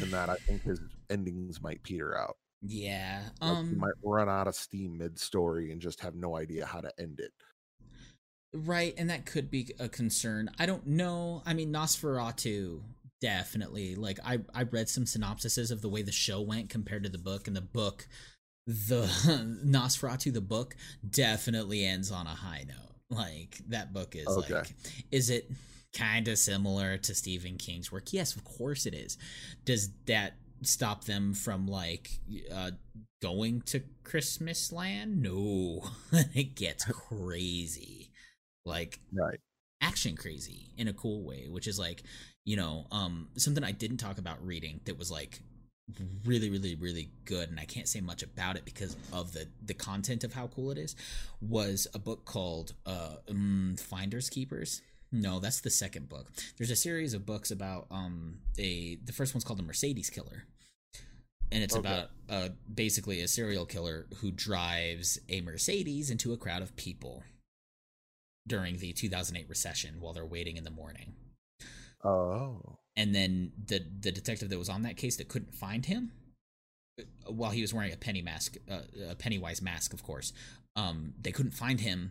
And 0.00 0.12
that 0.12 0.28
I 0.30 0.36
think 0.46 0.62
his 0.62 0.80
endings 1.10 1.60
might 1.60 1.82
peter 1.82 2.16
out. 2.16 2.36
Yeah. 2.62 3.30
Like 3.40 3.58
Um. 3.58 3.78
might 3.78 3.94
run 4.02 4.28
out 4.28 4.48
of 4.48 4.54
steam 4.54 4.98
mid 4.98 5.18
story 5.18 5.70
and 5.72 5.80
just 5.80 6.00
have 6.00 6.14
no 6.14 6.36
idea 6.36 6.66
how 6.66 6.80
to 6.80 6.92
end 7.00 7.20
it. 7.20 7.32
Right, 8.54 8.94
and 8.96 9.10
that 9.10 9.26
could 9.26 9.50
be 9.50 9.74
a 9.78 9.88
concern. 9.88 10.50
I 10.58 10.66
don't 10.66 10.86
know. 10.86 11.42
I 11.44 11.52
mean, 11.54 11.72
NOS4A2 11.72 12.82
definitely. 13.20 13.94
Like, 13.96 14.18
I 14.24 14.38
I 14.54 14.62
read 14.62 14.88
some 14.88 15.04
synopsises 15.04 15.70
of 15.70 15.82
the 15.82 15.88
way 15.88 16.02
the 16.02 16.12
show 16.12 16.40
went 16.40 16.70
compared 16.70 17.02
to 17.04 17.08
the 17.10 17.18
book, 17.18 17.46
and 17.46 17.56
the 17.56 17.60
book, 17.60 18.08
the 18.66 19.02
NOS4A2, 19.64 20.32
the 20.32 20.40
book 20.40 20.76
definitely 21.08 21.84
ends 21.84 22.10
on 22.10 22.26
a 22.26 22.30
high 22.30 22.64
note. 22.66 22.95
Like 23.10 23.58
that 23.68 23.92
book 23.92 24.16
is 24.16 24.26
Okay. 24.26 24.62
like, 24.62 24.74
is 25.12 25.30
it 25.30 25.50
kind 25.96 26.26
of 26.28 26.38
similar 26.38 26.98
to 26.98 27.14
Stephen 27.14 27.56
King's 27.56 27.92
work? 27.92 28.12
Yes, 28.12 28.34
of 28.34 28.44
course 28.44 28.84
it 28.86 28.94
is. 28.94 29.16
Does 29.64 29.90
that 30.06 30.34
stop 30.62 31.04
them 31.04 31.32
from 31.34 31.68
like 31.68 32.10
uh 32.52 32.72
going 33.22 33.62
to 33.66 33.80
Christmasland? 34.04 35.16
No, 35.18 35.84
it 36.34 36.54
gets 36.56 36.84
crazy 36.90 38.10
like 38.64 39.00
Right. 39.12 39.40
action 39.80 40.16
crazy 40.16 40.70
in 40.78 40.88
a 40.88 40.92
cool 40.92 41.22
way 41.24 41.46
which 41.48 41.66
is 41.66 41.78
like 41.78 42.02
you 42.44 42.56
know 42.56 42.86
um 42.90 43.28
something 43.36 43.62
i 43.62 43.72
didn't 43.72 43.98
talk 43.98 44.18
about 44.18 44.44
reading 44.44 44.80
that 44.86 44.98
was 44.98 45.10
like 45.10 45.40
really 46.24 46.50
really 46.50 46.74
really 46.74 47.10
good 47.24 47.48
and 47.48 47.60
i 47.60 47.64
can't 47.64 47.86
say 47.88 48.00
much 48.00 48.22
about 48.22 48.56
it 48.56 48.64
because 48.64 48.96
of 49.12 49.32
the 49.32 49.46
the 49.64 49.72
content 49.74 50.24
of 50.24 50.34
how 50.34 50.48
cool 50.48 50.70
it 50.72 50.78
is 50.78 50.96
was 51.40 51.86
a 51.94 51.98
book 51.98 52.24
called 52.24 52.72
uh 52.86 53.16
um, 53.30 53.76
finders 53.78 54.28
keepers 54.28 54.82
no 55.12 55.38
that's 55.38 55.60
the 55.60 55.70
second 55.70 56.08
book 56.08 56.26
there's 56.58 56.72
a 56.72 56.76
series 56.76 57.14
of 57.14 57.24
books 57.24 57.52
about 57.52 57.86
um 57.92 58.38
a 58.58 58.96
the 59.04 59.12
first 59.12 59.32
one's 59.32 59.44
called 59.44 59.60
the 59.60 59.62
mercedes 59.62 60.10
killer 60.10 60.44
and 61.52 61.62
it's 61.62 61.76
Okay. 61.76 61.88
about 61.88 62.10
uh 62.28 62.48
basically 62.74 63.20
a 63.20 63.28
serial 63.28 63.64
killer 63.64 64.06
who 64.16 64.32
drives 64.32 65.20
a 65.28 65.40
mercedes 65.42 66.10
into 66.10 66.32
a 66.32 66.36
crowd 66.36 66.62
of 66.62 66.74
people 66.74 67.22
during 68.48 68.78
the 68.78 68.92
2008 68.92 69.48
recession 69.48 70.00
while 70.00 70.12
they're 70.12 70.26
waiting 70.26 70.56
in 70.56 70.64
the 70.64 70.70
morning 70.70 71.14
Oh. 72.04 72.75
And 72.96 73.14
then 73.14 73.52
the 73.66 73.84
the 74.00 74.12
detective 74.12 74.48
that 74.48 74.58
was 74.58 74.68
on 74.68 74.82
that 74.82 74.96
case 74.96 75.16
that 75.16 75.28
couldn't 75.28 75.54
find 75.54 75.86
him 75.86 76.12
uh, 77.00 77.32
while 77.32 77.50
he 77.50 77.60
was 77.60 77.72
wearing 77.72 77.92
a 77.92 77.96
penny 77.96 78.22
mask 78.22 78.56
uh, 78.70 78.80
a 79.10 79.14
pennywise 79.14 79.60
mask 79.62 79.92
of 79.92 80.02
course 80.02 80.32
um 80.76 81.12
they 81.20 81.32
couldn't 81.32 81.52
find 81.52 81.80
him 81.80 82.10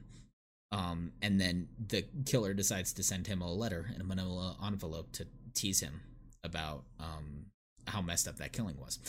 um 0.71 1.11
and 1.21 1.39
then 1.39 1.67
the 1.87 2.05
killer 2.25 2.53
decides 2.53 2.93
to 2.93 3.03
send 3.03 3.27
him 3.27 3.41
a 3.41 3.51
letter 3.51 3.91
in 3.93 4.01
a 4.01 4.03
manila 4.03 4.55
envelope 4.65 5.11
to 5.11 5.25
tease 5.53 5.79
him 5.79 6.01
about 6.43 6.83
um 6.99 7.45
how 7.87 8.01
messed 8.01 8.27
up 8.27 8.37
that 8.37 8.53
killing 8.53 8.77
was. 8.79 8.99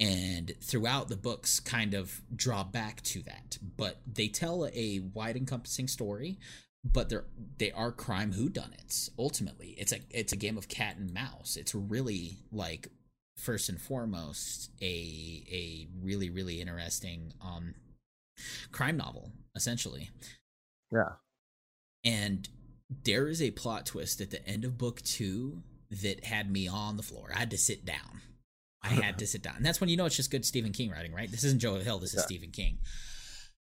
And 0.00 0.54
throughout 0.60 1.08
the 1.08 1.16
books 1.16 1.58
kind 1.58 1.92
of 1.94 2.22
draw 2.34 2.62
back 2.62 3.02
to 3.02 3.22
that 3.22 3.58
but 3.76 4.00
they 4.06 4.28
tell 4.28 4.68
a 4.72 5.00
wide 5.12 5.36
encompassing 5.36 5.88
story 5.88 6.38
but 6.84 7.08
they're 7.08 7.24
they 7.58 7.72
are 7.72 7.92
crime 7.92 8.32
whodunits 8.32 9.10
ultimately. 9.18 9.74
It's 9.78 9.92
a 9.92 9.98
it's 10.10 10.32
a 10.32 10.36
game 10.36 10.56
of 10.58 10.68
cat 10.68 10.96
and 10.96 11.12
mouse. 11.12 11.56
It's 11.56 11.74
really 11.74 12.38
like 12.52 12.88
first 13.36 13.68
and 13.68 13.80
foremost 13.80 14.70
a 14.82 15.44
a 15.50 15.88
really 16.02 16.28
really 16.30 16.60
interesting 16.60 17.32
um 17.40 17.74
crime 18.72 18.96
novel 18.96 19.32
essentially. 19.54 20.10
Yeah. 20.92 21.16
and 22.04 22.48
there 23.04 23.28
is 23.28 23.42
a 23.42 23.50
plot 23.50 23.84
twist 23.84 24.20
at 24.22 24.30
the 24.30 24.46
end 24.48 24.64
of 24.64 24.78
book 24.78 25.02
two 25.02 25.62
that 25.90 26.24
had 26.24 26.50
me 26.50 26.66
on 26.66 26.96
the 26.96 27.02
floor. 27.02 27.30
I 27.34 27.40
had 27.40 27.50
to 27.50 27.58
sit 27.58 27.84
down. 27.84 28.22
I 28.82 28.88
had 28.88 29.18
to 29.18 29.26
sit 29.34 29.42
down. 29.42 29.56
And 29.56 29.66
that's 29.66 29.80
when 29.80 29.90
you 29.90 29.96
know 29.96 30.06
it's 30.06 30.16
just 30.16 30.30
good 30.30 30.44
stephen 30.46 30.72
king 30.72 30.90
writing 30.90 31.12
right? 31.12 31.30
This 31.30 31.44
isn't 31.44 31.60
joe 31.60 31.74
hill. 31.80 31.98
This 31.98 32.10
is 32.14 32.20
Yeah. 32.20 32.24
stephen 32.26 32.50
king. 32.50 32.78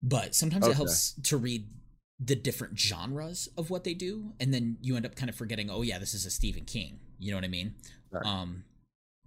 But 0.03 0.35
sometimes 0.35 0.67
it 0.67 0.75
helps 0.75 1.13
to 1.25 1.37
read 1.37 1.69
the 2.25 2.37
different 2.37 2.79
genres 2.79 3.49
of 3.57 3.71
what 3.71 3.85
they 3.85 3.95
do 3.95 4.33
and 4.39 4.53
then 4.53 4.77
you 4.81 4.97
end 4.97 5.07
up 5.07 5.17
kind 5.17 5.29
of 5.31 5.35
forgetting 5.35 5.69
oh 5.71 5.83
yeah 5.83 5.99
this 5.99 6.15
is 6.15 6.27
a 6.27 6.31
stephen 6.31 6.65
king 6.65 6.99
you 7.19 7.31
know 7.31 7.37
what 7.37 7.45
i 7.45 7.49
mean 7.49 7.75
Right. 8.11 8.25
um 8.27 8.65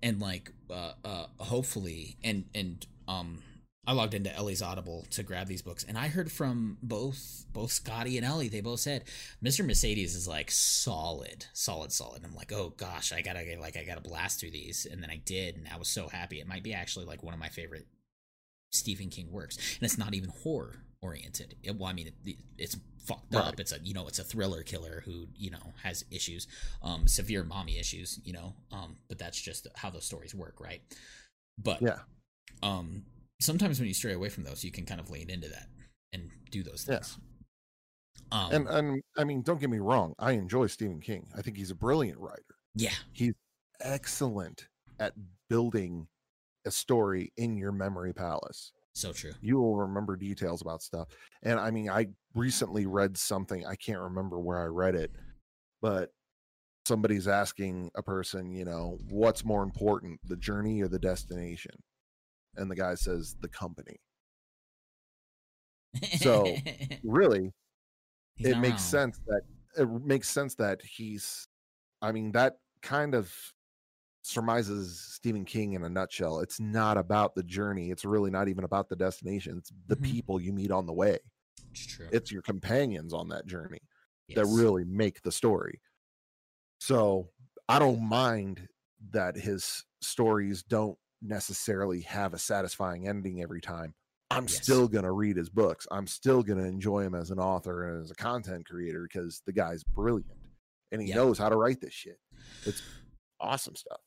and 0.03 0.21
like 0.21 0.51
uh 0.69 0.93
uh 1.03 1.25
hopefully 1.39 2.17
and 2.23 2.45
and 2.53 2.85
um 3.07 3.41
I 3.87 3.91
logged 3.91 4.15
into 4.15 4.35
Ellie's 4.35 4.63
Audible 4.63 5.05
to 5.11 5.21
grab 5.21 5.45
these 5.45 5.61
books, 5.61 5.83
and 5.83 5.95
I 5.95 6.07
heard 6.07 6.31
from 6.31 6.79
both 6.81 7.45
both 7.53 7.71
Scotty 7.71 8.17
and 8.17 8.25
Ellie. 8.25 8.47
They 8.49 8.61
both 8.61 8.79
said 8.79 9.03
Mr. 9.43 9.63
Mercedes 9.63 10.15
is 10.15 10.27
like 10.27 10.49
solid, 10.49 11.45
solid, 11.53 11.91
solid. 11.91 12.23
I'm 12.25 12.33
like, 12.33 12.51
oh 12.51 12.73
gosh, 12.77 13.13
I 13.13 13.21
gotta 13.21 13.45
get 13.45 13.59
like 13.59 13.77
I 13.77 13.83
gotta 13.83 14.01
blast 14.01 14.39
through 14.39 14.49
these, 14.51 14.87
and 14.91 15.03
then 15.03 15.11
I 15.11 15.17
did, 15.17 15.55
and 15.55 15.67
I 15.71 15.77
was 15.77 15.87
so 15.87 16.07
happy. 16.07 16.39
It 16.39 16.47
might 16.47 16.63
be 16.63 16.73
actually 16.73 17.05
like 17.05 17.21
one 17.21 17.35
of 17.35 17.39
my 17.39 17.49
favorite 17.49 17.85
Stephen 18.71 19.09
King 19.11 19.31
works, 19.31 19.55
and 19.57 19.83
it's 19.85 19.99
not 19.99 20.15
even 20.15 20.31
horror 20.41 20.81
oriented. 21.05 21.55
It, 21.63 21.77
well, 21.77 21.89
I 21.89 21.93
mean, 21.93 22.07
it, 22.25 22.37
it's 22.57 22.77
fucked 23.05 23.33
Right. 23.33 23.45
up. 23.49 23.59
It's 23.59 23.71
a 23.71 23.79
you 23.83 23.93
know 23.93 24.07
it's 24.07 24.19
a 24.19 24.23
thriller 24.23 24.63
killer 24.63 25.01
who 25.05 25.27
you 25.35 25.51
know 25.51 25.73
has 25.83 26.05
issues, 26.11 26.47
um, 26.83 27.07
severe 27.07 27.43
mommy 27.43 27.77
issues. 27.79 28.19
You 28.23 28.33
know, 28.33 28.53
um, 28.71 28.97
but 29.09 29.17
that's 29.19 29.39
just 29.39 29.67
how 29.75 29.89
those 29.91 30.05
stories 30.05 30.33
work, 30.35 30.59
right? 30.59 30.81
But 31.57 31.81
Yeah. 31.81 31.99
um, 32.63 33.05
sometimes 33.41 33.79
when 33.79 33.87
you 33.87 33.93
stray 33.93 34.13
away 34.13 34.29
from 34.29 34.43
those, 34.43 34.63
you 34.63 34.71
can 34.71 34.85
kind 34.85 34.99
of 35.01 35.09
lean 35.09 35.29
into 35.29 35.49
that 35.49 35.67
and 36.13 36.31
do 36.51 36.63
those 36.63 36.83
things. 36.83 37.17
Um, 38.31 38.51
And 38.51 38.67
and 38.67 39.03
I 39.17 39.23
mean, 39.23 39.41
don't 39.41 39.59
get 39.59 39.69
me 39.69 39.79
wrong. 39.79 40.13
I 40.19 40.31
enjoy 40.33 40.67
Stephen 40.67 40.99
King. 41.01 41.27
I 41.35 41.41
think 41.41 41.57
he's 41.57 41.71
a 41.71 41.75
brilliant 41.75 42.19
writer. 42.19 42.55
yeah, 42.75 42.95
He's 43.13 43.33
excellent 43.81 44.67
at 44.99 45.13
building 45.49 46.07
a 46.65 46.71
story 46.71 47.31
in 47.37 47.57
your 47.57 47.71
memory 47.71 48.13
palace. 48.13 48.71
So 48.95 49.13
true. 49.13 49.33
You 49.41 49.57
will 49.59 49.75
remember 49.75 50.15
details 50.15 50.61
about 50.61 50.81
stuff. 50.81 51.09
And 51.43 51.59
I 51.59 51.69
mean, 51.71 51.89
I 51.89 52.07
recently 52.33 52.85
read 52.87 53.17
something. 53.17 53.65
I 53.65 53.75
can't 53.75 53.99
remember 54.01 54.39
where 54.39 54.59
I 54.59 54.65
read 54.65 54.95
it, 54.95 55.11
but 55.81 56.11
somebody's 56.85 57.27
asking 57.27 57.91
a 57.95 58.01
person, 58.03 58.51
you 58.51 58.65
know, 58.65 58.97
what's 59.09 59.45
more 59.45 59.63
important, 59.63 60.19
the 60.23 60.37
journey 60.37 60.81
or 60.81 60.87
the 60.87 60.99
destination? 60.99 61.75
And 62.55 62.71
the 62.71 62.75
guy 62.75 62.95
says, 62.95 63.35
the 63.41 63.49
company. 63.49 63.97
So, 66.17 66.55
Really, 67.03 67.53
He's 68.35 68.49
it 68.49 68.57
makes 68.57 68.81
wrong. 68.83 69.11
sense 69.11 69.19
that 69.27 69.41
it 69.77 69.89
makes 70.05 70.29
sense 70.29 70.55
that 70.55 70.81
he's 70.83 71.47
i 72.01 72.11
mean 72.11 72.31
that 72.33 72.57
kind 72.81 73.15
of 73.15 73.33
surmises 74.25 74.99
stephen 75.13 75.45
king 75.45 75.73
in 75.73 75.83
a 75.83 75.89
nutshell 75.89 76.39
it's 76.39 76.59
not 76.59 76.97
about 76.97 77.35
the 77.35 77.43
journey 77.43 77.91
it's 77.91 78.05
really 78.05 78.31
not 78.31 78.47
even 78.47 78.63
about 78.63 78.89
the 78.89 78.95
destination 78.95 79.57
it's 79.57 79.71
the 79.87 79.95
Mhm. 79.95 80.01
people 80.03 80.41
you 80.41 80.51
meet 80.51 80.71
on 80.71 80.85
the 80.85 80.93
way 80.93 81.19
It's 81.71 81.85
true. 81.85 82.09
it's 82.11 82.31
your 82.31 82.41
companions 82.41 83.13
on 83.13 83.29
that 83.29 83.45
journey 83.45 83.79
Yes. 84.27 84.37
that 84.37 84.47
really 84.47 84.83
make 84.83 85.21
the 85.21 85.31
story 85.31 85.79
so 86.79 87.29
i 87.69 87.79
don't 87.79 88.01
mind 88.01 88.67
that 89.11 89.35
his 89.35 89.83
stories 90.01 90.63
don't 90.63 90.97
necessarily 91.21 92.01
have 92.01 92.33
a 92.33 92.37
satisfying 92.39 93.07
ending 93.07 93.41
every 93.41 93.61
time 93.61 93.93
i'm 94.31 94.47
Yes. 94.47 94.63
still 94.63 94.87
going 94.87 95.03
to 95.05 95.11
read 95.11 95.37
his 95.37 95.49
books 95.49 95.87
i'm 95.91 96.07
still 96.07 96.41
going 96.43 96.57
to 96.59 96.65
enjoy 96.65 97.01
him 97.01 97.15
as 97.15 97.31
an 97.31 97.39
author 97.39 97.89
and 97.93 98.03
as 98.03 98.11
a 98.11 98.15
content 98.15 98.65
creator 98.67 99.03
because 99.03 99.41
the 99.45 99.53
guy's 99.53 99.83
brilliant 99.83 100.25
and 100.91 101.01
he 101.01 101.09
Yeah. 101.09 101.15
knows 101.15 101.37
how 101.37 101.49
to 101.49 101.55
write 101.55 101.79
this 101.81 101.93
shit 101.93 102.19
it's 102.65 102.81
awesome 103.39 103.75
stuff 103.75 103.99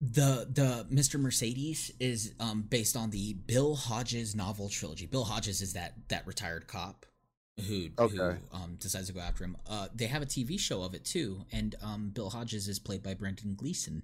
The 0.00 0.46
the 0.52 0.86
Mr. 0.94 1.18
Mercedes 1.18 1.90
is 1.98 2.34
um 2.38 2.62
based 2.62 2.96
on 2.96 3.10
the 3.10 3.32
Bill 3.32 3.74
Hodges 3.74 4.34
novel 4.34 4.68
trilogy. 4.68 5.06
Bill 5.06 5.24
Hodges 5.24 5.62
is 5.62 5.72
that 5.72 5.94
that 6.08 6.26
retired 6.26 6.66
cop 6.66 7.06
who 7.66 7.88
who 7.98 8.36
um 8.52 8.76
decides 8.78 9.06
to 9.06 9.14
go 9.14 9.20
after 9.20 9.44
him. 9.44 9.56
Uh 9.66 9.88
they 9.94 10.06
have 10.06 10.20
a 10.22 10.26
TV 10.26 10.60
show 10.60 10.82
of 10.82 10.94
it 10.94 11.04
too, 11.04 11.44
and 11.50 11.74
um 11.82 12.10
Bill 12.10 12.28
Hodges 12.28 12.68
is 12.68 12.78
played 12.78 13.02
by 13.02 13.14
Brendan 13.14 13.54
Gleeson. 13.54 14.02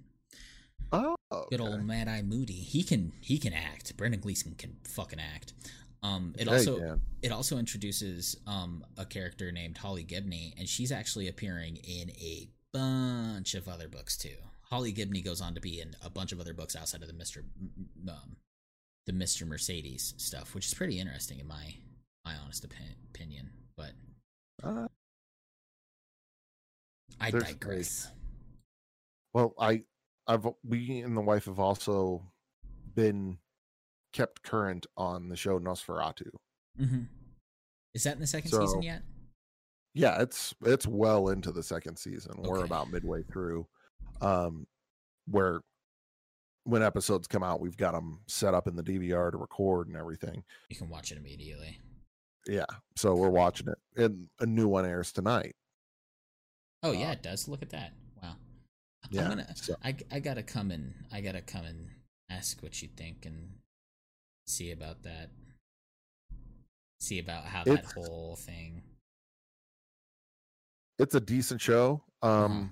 oh 0.91 1.15
Good 1.51 1.61
old 1.61 1.83
Mad 1.83 2.07
Eye 2.07 2.23
Moody. 2.23 2.53
He 2.53 2.81
can 2.83 3.13
he 3.21 3.37
can 3.37 3.53
act. 3.53 3.95
Brendan 3.95 4.19
Gleeson 4.21 4.55
can 4.57 4.77
fucking 4.85 5.19
act. 5.19 5.53
Um 6.01 6.33
it 6.39 6.47
Yeah, 6.47 6.53
also 6.53 6.99
it 7.21 7.31
also 7.31 7.57
introduces 7.59 8.35
um 8.47 8.83
a 8.97 9.05
character 9.05 9.51
named 9.51 9.77
Holly 9.77 10.03
Gibney, 10.03 10.55
and 10.57 10.67
she's 10.67 10.91
actually 10.91 11.27
appearing 11.27 11.75
in 11.77 12.09
a 12.11 12.49
bunch 12.73 13.53
of 13.53 13.67
other 13.67 13.87
books 13.87 14.17
too. 14.17 14.37
Holly 14.73 14.91
Gibney 14.91 15.21
goes 15.21 15.39
on 15.39 15.53
to 15.53 15.61
be 15.61 15.79
in 15.81 15.95
a 16.03 16.09
bunch 16.09 16.31
of 16.31 16.39
other 16.39 16.55
books 16.55 16.75
outside 16.75 17.03
of 17.03 17.07
the 17.07 17.13
Mister 17.13 17.45
um, 18.09 18.37
the 19.05 19.13
Mister 19.13 19.45
Mercedes 19.45 20.15
stuff, 20.17 20.55
which 20.55 20.65
is 20.65 20.73
pretty 20.73 20.99
interesting 20.99 21.39
in 21.39 21.47
my 21.47 21.75
my 22.25 22.33
honest 22.43 22.67
opi- 22.67 22.95
opinion. 23.13 23.51
But 23.77 23.91
Uh, 24.63 24.87
I 27.21 27.29
digress. 27.29 28.09
well 29.35 29.53
i 29.59 29.81
i've 30.27 30.47
we 30.67 31.01
and 31.01 31.15
the 31.15 31.21
wife 31.21 31.45
have 31.45 31.59
also 31.59 32.23
been 32.95 33.37
kept 34.11 34.41
current 34.41 34.87
on 34.97 35.29
the 35.29 35.35
show 35.35 35.59
NOS4A2 35.59 36.23
hmm 36.79 37.01
Is 37.93 38.03
that 38.05 38.15
in 38.15 38.21
the 38.21 38.27
second 38.27 38.49
season 38.51 38.81
yet? 38.81 39.03
yeah 39.93 40.19
it's 40.21 40.55
it's 40.65 40.87
well 40.87 41.29
into 41.29 41.51
the 41.51 41.61
second 41.63 41.97
season 41.97 42.33
we're 42.39 42.63
about 42.65 42.89
midway 42.91 43.21
through 43.23 43.67
um 44.23 44.65
where 45.27 45.61
when 46.65 46.81
episodes 46.81 47.27
come 47.27 47.43
out 47.43 47.59
we've 47.59 47.77
got 47.77 47.93
them 47.93 48.19
set 48.27 48.53
up 48.53 48.67
in 48.67 48.75
the 48.75 48.83
dvr 48.83 49.31
to 49.31 49.37
record 49.37 49.87
and 49.87 49.97
everything 49.97 50.43
You 50.69 50.75
can 50.77 50.89
watch 50.89 51.11
it 51.11 51.17
immediately. 51.17 51.77
yeah 52.47 52.65
so 52.95 53.15
we're 53.15 53.29
watching 53.29 53.67
it 53.67 53.77
and 54.01 54.27
a 54.39 54.45
new 54.45 54.67
one 54.67 54.85
airs 54.85 55.11
tonight 55.11 55.55
Oh 56.85 56.91
yeah, 56.91 57.09
Uh, 57.09 57.13
it 57.13 57.23
does. 57.23 57.47
Look 57.47 57.61
at 57.61 57.69
that. 57.69 57.93
Wow. 58.21 58.35
yeah 59.09 59.23
I'm 59.23 59.29
gonna. 59.29 59.55
so 59.55 59.73
I 59.85 59.95
I 60.11 60.19
gotta 60.19 60.43
come 60.43 60.69
and 60.69 60.93
I 61.13 61.21
gotta 61.21 61.41
come 61.41 61.63
and 61.63 61.87
ask 62.29 62.61
what 62.61 62.81
you 62.81 62.89
think 62.97 63.25
and 63.25 63.53
see 64.47 64.71
about 64.71 65.03
that. 65.03 65.29
See 66.99 67.19
about 67.19 67.45
how 67.45 67.63
that 67.63 67.71
It's- 67.71 67.93
whole 67.93 68.35
thing. 68.35 68.83
it's 70.99 71.15
a 71.15 71.21
decent 71.21 71.61
show 71.61 72.03
um 72.21 72.31
Uh-huh. 72.31 72.63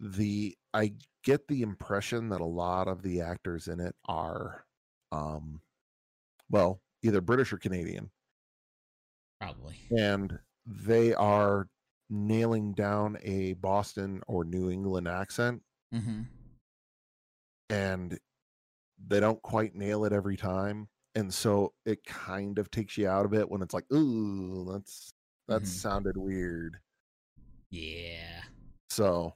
The 0.00 0.56
i 0.74 0.92
get 1.24 1.46
the 1.48 1.62
impression 1.62 2.28
that 2.28 2.40
a 2.40 2.44
lot 2.44 2.86
of 2.88 3.02
the 3.02 3.20
actors 3.20 3.66
in 3.68 3.80
it 3.80 3.94
are 4.06 4.64
um 5.12 5.60
well 6.50 6.80
either 7.02 7.20
british 7.20 7.52
or 7.52 7.58
canadian 7.58 8.10
Probably. 9.40 9.76
and 9.96 10.38
they 10.66 11.14
are 11.14 11.68
nailing 12.10 12.72
down 12.74 13.18
a 13.22 13.54
boston 13.54 14.22
or 14.26 14.44
new 14.44 14.70
england 14.70 15.08
accent 15.08 15.62
Mm-hmm. 15.94 16.22
and 17.70 18.18
they 19.06 19.20
don't 19.20 19.40
quite 19.42 19.74
nail 19.74 20.04
it 20.04 20.12
every 20.12 20.36
time 20.36 20.88
and 21.14 21.32
so 21.32 21.72
it 21.86 22.04
kind 22.04 22.58
of 22.58 22.70
takes 22.70 22.96
you 22.98 23.08
out 23.08 23.24
of 23.24 23.32
it 23.34 23.48
when 23.48 23.62
it's 23.62 23.74
like 23.74 23.84
ooh 23.92 24.70
that's 24.72 25.10
that 25.48 25.62
Mhm. 25.62 25.66
sounded 25.66 26.16
weird 26.16 26.78
Yeah. 27.70 28.42
so 28.90 29.34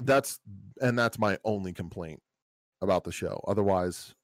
that's 0.00 0.38
and 0.80 0.98
that's 0.98 1.18
my 1.18 1.38
only 1.44 1.72
complaint 1.72 2.20
about 2.80 3.04
the 3.04 3.12
show 3.12 3.40
otherwise 3.48 4.14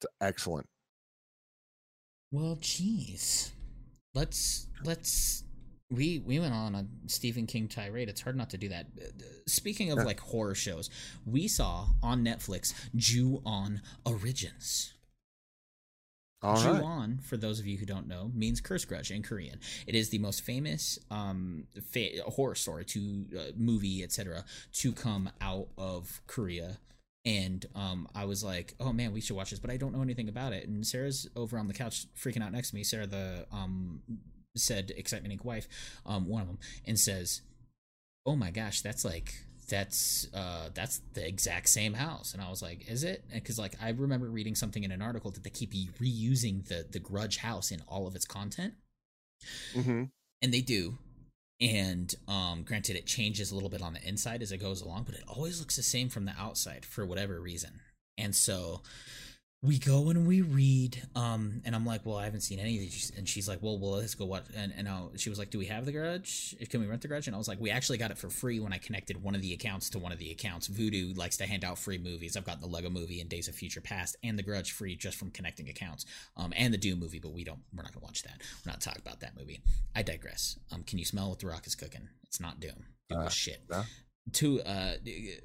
it's 0.00 0.06
excellent 0.20 0.66
Well, 2.32 2.56
jeez. 2.56 3.50
Let's 4.14 4.66
let's 4.84 5.44
we 5.90 6.18
we 6.26 6.38
went 6.40 6.52
on 6.54 6.74
a 6.74 6.86
Stephen 7.06 7.46
King 7.46 7.68
tirade. 7.68 8.08
It's 8.08 8.20
hard 8.20 8.36
not 8.36 8.50
to 8.50 8.58
do 8.58 8.68
that. 8.70 8.86
Uh, 9.00 9.04
uh, 9.06 9.22
Speaking 9.46 9.90
of 9.92 9.98
Yeah. 9.98 10.04
like 10.04 10.20
horror 10.20 10.54
shows, 10.54 10.90
we 11.24 11.48
saw 11.48 11.86
on 12.02 12.24
Netflix 12.24 12.74
Ju-on 12.96 13.80
Origins. 14.04 14.92
All 16.42 16.54
right 16.54 17.18
for 17.22 17.36
those 17.36 17.58
of 17.58 17.66
you 17.66 17.76
who 17.76 17.86
don't 17.86 18.06
know, 18.06 18.30
means 18.34 18.60
curse 18.60 18.84
grudge 18.84 19.10
in 19.10 19.22
Korean. 19.22 19.58
It 19.86 19.94
is 19.94 20.10
the 20.10 20.18
most 20.18 20.42
famous 20.42 20.98
um, 21.10 21.66
fa- 21.92 22.22
horror 22.26 22.54
story 22.54 22.84
to 22.86 23.24
uh, 23.36 23.42
movie, 23.56 24.02
etc., 24.02 24.44
to 24.74 24.92
come 24.92 25.30
out 25.40 25.68
of 25.78 26.20
Korea. 26.26 26.78
And 27.24 27.66
um, 27.74 28.08
I 28.14 28.24
was 28.24 28.44
like, 28.44 28.74
"Oh 28.78 28.92
man, 28.92 29.12
we 29.12 29.20
should 29.20 29.36
watch 29.36 29.50
this," 29.50 29.58
but 29.58 29.70
I 29.70 29.76
don't 29.76 29.92
know 29.92 30.02
anything 30.02 30.28
about 30.28 30.52
it. 30.52 30.68
And 30.68 30.86
Sarah's 30.86 31.28
over 31.34 31.58
on 31.58 31.68
the 31.68 31.74
couch, 31.74 32.06
freaking 32.16 32.42
out 32.42 32.52
next 32.52 32.70
to 32.70 32.76
me. 32.76 32.84
Sarah, 32.84 33.06
the 33.06 33.46
um, 33.50 34.02
said 34.56 34.92
excitement 34.96 35.34
Inc. 35.34 35.44
wife, 35.44 35.68
um, 36.04 36.28
one 36.28 36.42
of 36.42 36.48
them, 36.48 36.58
and 36.86 36.98
says, 36.98 37.42
"Oh 38.24 38.36
my 38.36 38.50
gosh, 38.50 38.82
that's 38.82 39.04
like." 39.04 39.45
That's 39.68 40.28
uh 40.34 40.68
that's 40.74 41.00
the 41.14 41.26
exact 41.26 41.68
same 41.68 41.94
house. 41.94 42.32
And 42.32 42.42
i 42.42 42.48
was 42.50 42.62
like 42.62 42.88
is 42.88 43.04
it? 43.04 43.24
Because 43.32 43.58
like 43.58 43.74
i 43.82 43.90
remember 43.90 44.28
reading 44.28 44.54
something 44.54 44.84
in 44.84 44.90
an 44.90 45.02
article 45.02 45.30
that 45.32 45.44
they 45.44 45.50
keep 45.50 45.72
reusing 45.72 46.66
the 46.68 46.86
the 46.90 46.98
grudge 46.98 47.38
house 47.38 47.70
in 47.70 47.82
all 47.88 48.06
of 48.06 48.14
its 48.14 48.24
content. 48.24 48.74
Hmm 49.72 50.04
and 50.42 50.52
they 50.52 50.60
do. 50.60 50.98
And 51.60 52.14
um 52.28 52.62
granted 52.62 52.96
it 52.96 53.06
changes 53.06 53.50
a 53.50 53.54
little 53.54 53.70
bit 53.70 53.82
on 53.82 53.94
the 53.94 54.06
inside 54.06 54.42
as 54.42 54.52
it 54.52 54.58
goes 54.58 54.82
along 54.82 55.04
but 55.04 55.14
it 55.14 55.24
always 55.26 55.58
looks 55.58 55.76
the 55.76 55.82
same 55.82 56.08
from 56.08 56.26
the 56.26 56.34
outside 56.38 56.84
for 56.84 57.06
whatever 57.06 57.40
reason. 57.40 57.80
And 58.18 58.34
so 58.34 58.82
we 59.62 59.78
go 59.78 60.10
and 60.10 60.26
we 60.26 60.42
read 60.42 61.02
um 61.16 61.62
and 61.64 61.74
i'm 61.74 61.86
like 61.86 62.04
well 62.04 62.16
i 62.18 62.24
haven't 62.24 62.42
seen 62.42 62.58
any 62.58 62.74
of 62.76 62.80
these. 62.80 63.10
And 63.16 63.26
she's 63.26 63.48
like 63.48 63.62
well 63.62 63.78
well 63.78 63.92
let's 63.92 64.14
go 64.14 64.26
watch 64.26 64.44
and, 64.54 64.72
and 64.76 64.86
I, 64.88 65.02
she 65.16 65.30
was 65.30 65.38
like 65.38 65.50
do 65.50 65.58
we 65.58 65.64
have 65.66 65.86
the 65.86 65.92
grudge 65.92 66.54
can 66.68 66.80
we 66.80 66.86
rent 66.86 67.00
the 67.02 67.08
grudge 67.08 67.26
and 67.26 67.34
i 67.34 67.38
was 67.38 67.48
like 67.48 67.58
we 67.58 67.70
actually 67.70 67.96
got 67.98 68.10
it 68.10 68.18
for 68.18 68.28
free 68.28 68.60
when 68.60 68.72
i 68.74 68.78
connected 68.78 69.22
one 69.22 69.34
of 69.34 69.40
the 69.40 69.54
accounts 69.54 69.88
to 69.90 69.98
one 69.98 70.12
of 70.12 70.18
the 70.18 70.30
accounts. 70.30 70.68
Vudu 70.68 71.16
likes 71.16 71.38
to 71.38 71.46
hand 71.46 71.64
out 71.64 71.78
free 71.78 71.98
movies. 71.98 72.36
I've 72.36 72.44
gotten 72.44 72.60
the 72.60 72.66
lego 72.68 72.90
movie 72.90 73.20
and 73.20 73.30
days 73.30 73.48
of 73.48 73.54
future 73.54 73.80
past 73.80 74.16
and 74.22 74.38
the 74.38 74.42
grudge 74.42 74.72
free 74.72 74.94
just 74.94 75.16
from 75.16 75.30
connecting 75.30 75.68
accounts 75.68 76.04
um 76.36 76.52
and 76.54 76.72
the 76.72 76.78
doom 76.78 77.00
movie 77.00 77.18
but 77.18 77.32
we 77.32 77.42
don't 77.42 77.60
we're 77.74 77.82
not 77.82 77.92
gonna 77.94 78.04
watch 78.04 78.22
that. 78.24 78.42
We're 78.64 78.72
not 78.72 78.82
talking 78.82 79.02
about 79.04 79.20
that 79.20 79.36
movie. 79.38 79.60
I 79.94 80.02
digress. 80.02 80.58
Um 80.70 80.82
can 80.82 80.98
you 80.98 81.04
smell 81.06 81.30
what 81.30 81.38
the 81.40 81.46
rock 81.46 81.66
is 81.66 81.74
cooking? 81.74 82.08
It's 82.24 82.40
not 82.40 82.60
doom 82.60 82.84
doom 83.08 83.20
Uh, 83.20 83.28
shit. 83.30 83.62
yeah. 83.70 83.84
to 84.34 84.60
uh 84.62 84.92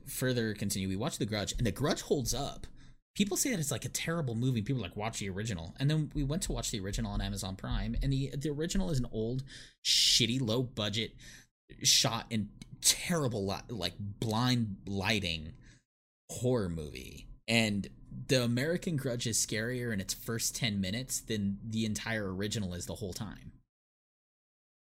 further 0.07 0.53
continue 0.53 0.89
we 0.89 0.95
watch 0.95 1.17
the 1.17 1.25
grudge 1.25 1.53
and 1.57 1.65
the 1.65 1.71
grudge 1.71 2.01
holds 2.01 2.33
up 2.33 2.67
people 3.15 3.37
say 3.37 3.51
that 3.51 3.59
it's 3.59 3.71
like 3.71 3.85
a 3.85 3.89
terrible 3.89 4.35
movie. 4.35 4.61
People 4.61 4.81
like 4.81 4.95
watch 4.95 5.19
the 5.19 5.29
original, 5.29 5.75
and 5.79 5.89
then 5.89 6.11
we 6.13 6.23
went 6.23 6.43
to 6.43 6.51
watch 6.51 6.71
the 6.71 6.79
original 6.79 7.11
on 7.11 7.21
Amazon 7.21 7.55
Prime, 7.55 7.95
and 8.01 8.11
the 8.11 8.31
the 8.35 8.49
original 8.49 8.89
is 8.89 8.99
an 8.99 9.07
old, 9.11 9.43
shitty, 9.85 10.41
low 10.41 10.63
budget, 10.63 11.11
shot 11.83 12.25
in 12.29 12.49
terrible 12.81 13.45
li- 13.47 13.55
like 13.69 13.93
blind 13.99 14.77
lighting 14.87 15.53
horror 16.29 16.69
movie, 16.69 17.27
and 17.47 17.89
the 18.27 18.43
American 18.43 18.97
Grudge 18.97 19.27
is 19.27 19.37
scarier 19.43 19.93
in 19.93 19.99
its 20.01 20.13
first 20.13 20.55
ten 20.55 20.79
minutes 20.81 21.19
than 21.21 21.59
the 21.67 21.85
entire 21.85 22.33
original 22.33 22.73
is 22.73 22.85
the 22.85 22.95
whole 22.95 23.13
time 23.13 23.51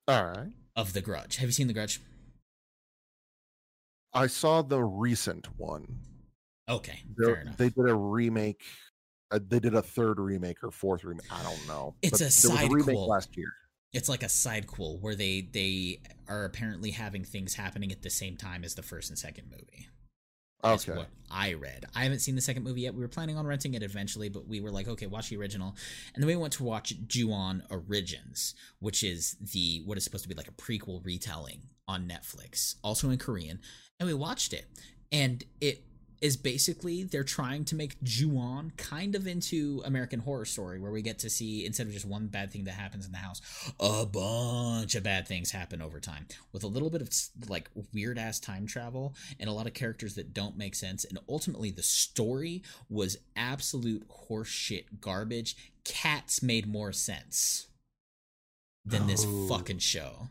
All 0.09 0.25
right. 0.25 0.53
of 0.75 0.93
the 0.93 1.01
Grudge. 1.01 1.37
Have 1.37 1.49
you 1.49 1.53
seen 1.53 1.67
the 1.67 1.73
Grudge? 1.73 2.01
I 4.13 4.29
saw 4.29 4.63
the 4.63 4.83
recent 4.83 5.47
one. 5.59 5.99
Okay. 6.69 7.01
They 7.57 7.69
did 7.69 7.89
a 7.89 7.95
remake. 7.95 8.63
Uh, 9.31 9.39
they 9.49 9.59
did 9.59 9.75
a 9.75 9.83
third 9.83 10.19
remake 10.21 10.63
or 10.63 10.71
fourth 10.71 11.05
remake. 11.05 11.27
I 11.33 11.43
don't 11.43 11.69
know. 11.69 11.95
It's 12.03 12.21
a 12.21 12.25
was 12.25 12.45
a 12.45 12.49
side 12.49 12.73
remake 12.73 12.95
quel. 12.97 13.09
last 13.09 13.37
year. 13.37 13.53
it's 13.93 14.09
like 14.09 14.23
a 14.23 14.29
side 14.29 14.67
quel 14.67 14.99
where 15.01 15.15
they 15.15 15.49
they 15.53 16.01
are 16.29 16.45
apparently 16.45 16.91
having 16.93 17.25
things 17.25 17.55
happening 17.55 17.91
at 17.93 18.03
the 18.03 18.11
same 18.11 18.37
time 18.37 18.65
as 18.65 18.75
the 18.75 18.83
first 18.83 19.11
and 19.11 19.19
second 19.19 19.51
movie. 19.51 19.89
That's 20.63 20.89
Okay. 20.89 20.97
what 20.99 21.09
I 21.31 21.53
read. 21.53 21.85
I 21.95 22.03
haven't 22.05 22.21
seen 22.21 22.35
the 22.35 22.41
second 22.41 22.63
movie 22.65 22.81
yet. 22.83 22.95
We 22.95 23.01
were 23.01 23.09
planning 23.09 23.37
on 23.37 23.47
renting 23.47 23.75
it 23.75 23.83
eventually, 23.83 24.29
but 24.29 24.49
we 24.49 24.61
were 24.61 24.71
like, 24.71 24.89
okay, 24.89 25.07
watch 25.07 25.29
the 25.29 25.37
original. 25.37 25.77
And 26.15 26.23
then 26.23 26.27
we 26.29 26.35
went 26.37 26.55
to 26.55 26.65
watch 26.65 26.95
Ju-on 27.07 27.63
Origins, 27.71 28.55
which 28.81 29.03
is 29.05 29.37
the 29.41 29.83
what 29.85 29.99
is 29.99 30.05
supposed 30.05 30.25
to 30.25 30.29
be 30.29 30.35
like 30.35 30.49
a 30.49 30.53
prequel 30.53 31.05
retelling 31.05 31.63
on 31.87 32.09
Netflix, 32.09 32.77
also 32.83 33.11
in 33.11 33.19
Korean. 33.19 33.61
And 34.01 34.07
we 34.09 34.15
watched 34.15 34.53
it. 34.53 34.67
And 35.13 35.45
it 35.61 35.85
is 36.21 36.37
basically 36.37 37.03
they're 37.05 37.25
trying 37.25 37.65
to 37.67 37.75
make 37.75 38.03
Ju-on 38.03 38.73
kind 38.77 39.15
of 39.15 39.27
into 39.27 39.83
American 39.85 40.21
Horror 40.21 40.45
Story, 40.45 40.81
where 40.81 40.91
we 40.91 41.03
get 41.03 41.19
to 41.21 41.31
see 41.31 41.67
instead 41.67 41.87
of 41.87 41.93
just 41.93 42.07
one 42.07 42.27
bad 42.29 42.51
thing 42.51 42.65
that 42.65 42.73
happens 42.73 43.05
in 43.07 43.13
the 43.13 43.19
house, 43.19 43.41
a 43.79 44.07
bunch 44.07 44.95
of 44.95 45.03
bad 45.03 45.29
things 45.29 45.51
happen 45.51 45.83
over 45.83 46.01
time 46.01 46.27
with 46.53 46.65
a 46.65 46.67
little 46.69 46.91
bit 46.91 47.03
of 47.03 47.11
like 47.49 47.69
weird 47.93 48.19
ass 48.19 48.41
time 48.41 48.67
travel 48.67 49.15
and 49.39 49.49
a 49.51 49.53
lot 49.53 49.67
of 49.67 49.75
characters 49.75 50.15
that 50.15 50.33
don't 50.33 50.57
make 50.57 50.75
sense. 50.75 51.05
And 51.05 51.19
ultimately, 51.29 51.71
the 51.71 51.83
story 51.83 52.63
was 52.89 53.17
absolute 53.37 54.07
horseshit 54.29 55.01
garbage. 55.01 55.57
Cats 55.85 56.43
made 56.43 56.67
more 56.67 56.93
sense 56.93 57.67
than 58.85 59.07
this 59.07 59.25
Oh. 59.27 59.49
fucking 59.49 59.79
show. 59.79 60.29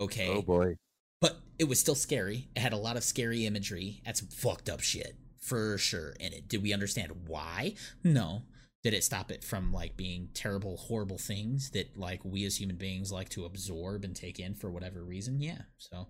Okay. 0.00 0.28
Oh 0.28 0.42
boy. 0.42 0.76
But 1.20 1.40
it 1.58 1.64
was 1.64 1.80
still 1.80 1.94
scary. 1.94 2.48
It 2.54 2.60
had 2.60 2.72
a 2.72 2.76
lot 2.76 2.96
of 2.96 3.04
scary 3.04 3.46
imagery. 3.46 4.00
Had 4.04 4.16
some 4.16 4.28
fucked 4.28 4.68
up 4.68 4.80
shit 4.80 5.16
for 5.46 5.78
sure 5.78 6.10
in 6.20 6.32
it. 6.32 6.48
Did 6.48 6.62
we 6.62 6.72
understand 6.72 7.12
why? 7.28 7.74
No. 8.02 8.42
Did 8.82 8.94
it 8.94 9.04
stop 9.04 9.30
it 9.30 9.42
from 9.42 9.72
like 9.72 9.96
being 9.96 10.28
terrible, 10.34 10.76
horrible 10.76 11.18
things 11.18 11.70
that 11.70 11.96
like 11.96 12.24
we 12.24 12.44
as 12.44 12.60
human 12.60 12.76
beings 12.76 13.10
like 13.10 13.28
to 13.30 13.44
absorb 13.44 14.04
and 14.04 14.14
take 14.14 14.38
in 14.38 14.54
for 14.54 14.70
whatever 14.70 15.02
reason? 15.02 15.40
Yeah. 15.40 15.62
So, 15.78 16.08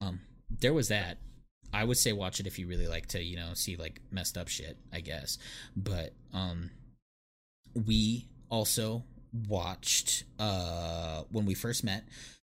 um, 0.00 0.20
there 0.50 0.74
was 0.74 0.88
that. 0.88 1.18
I 1.72 1.84
would 1.84 1.98
say 1.98 2.12
watch 2.12 2.40
it 2.40 2.46
if 2.46 2.58
you 2.58 2.66
really 2.66 2.88
like 2.88 3.06
to, 3.08 3.22
you 3.22 3.36
know, 3.36 3.50
see 3.54 3.76
like 3.76 4.00
messed 4.10 4.38
up 4.38 4.48
shit. 4.48 4.78
I 4.92 5.00
guess, 5.00 5.38
but 5.76 6.14
um, 6.32 6.70
we 7.86 8.28
also 8.48 9.04
watched 9.46 10.24
uh 10.38 11.22
when 11.30 11.44
we 11.44 11.54
first 11.54 11.84
met 11.84 12.02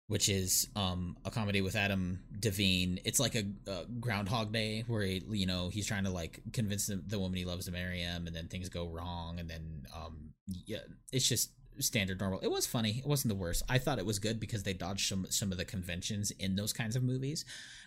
which 0.09 0.29
is 0.29 0.69
um 0.75 1.17
a 1.25 1.31
comedy 1.31 1.61
with 1.61 1.77
Adam 1.77 2.21
Devine. 2.41 2.99
It's 3.05 3.21
like 3.21 3.35
a, 3.35 3.45
a 3.71 3.85
Groundhog 4.01 4.53
Day 4.53 4.85
where 4.87 5.03
he, 5.03 5.23
you 5.31 5.47
know 5.47 5.69
he's 5.69 5.87
trying 5.87 6.05
to 6.05 6.11
like 6.11 6.41
convince 6.53 6.87
the, 6.87 7.03
the 7.07 7.19
woman 7.19 7.39
he 7.39 7.45
loves 7.45 7.67
to 7.67 7.73
marry 7.73 8.01
him, 8.01 8.27
and 8.27 8.35
then 8.35 8.49
things 8.49 8.69
go 8.69 8.87
wrong, 8.89 9.39
and 9.39 9.49
then 9.49 9.87
um 9.95 10.31
yeah, 10.67 10.79
it's 11.13 11.29
just 11.29 11.51
standard 11.81 12.19
normal. 12.19 12.41
It 12.41 12.51
was 12.51 12.67
funny. 12.67 12.99
It 12.99 13.07
wasn't 13.07 13.29
the 13.29 13.39
worst. 13.39 13.63
I 13.69 13.79
thought 13.79 13.99
it 14.01 14.07
was 14.07 14.19
good 14.19 14.41
because 14.41 14.65
they 14.65 14.73
dodged 14.73 15.09
some 15.09 15.27
some 15.31 15.53
of 15.53 15.59
the 15.59 15.65
conventions 15.65 16.31
in 16.33 16.57
those 16.57 16.73
kinds 16.73 16.97
of 16.97 17.03
movies 17.03 17.45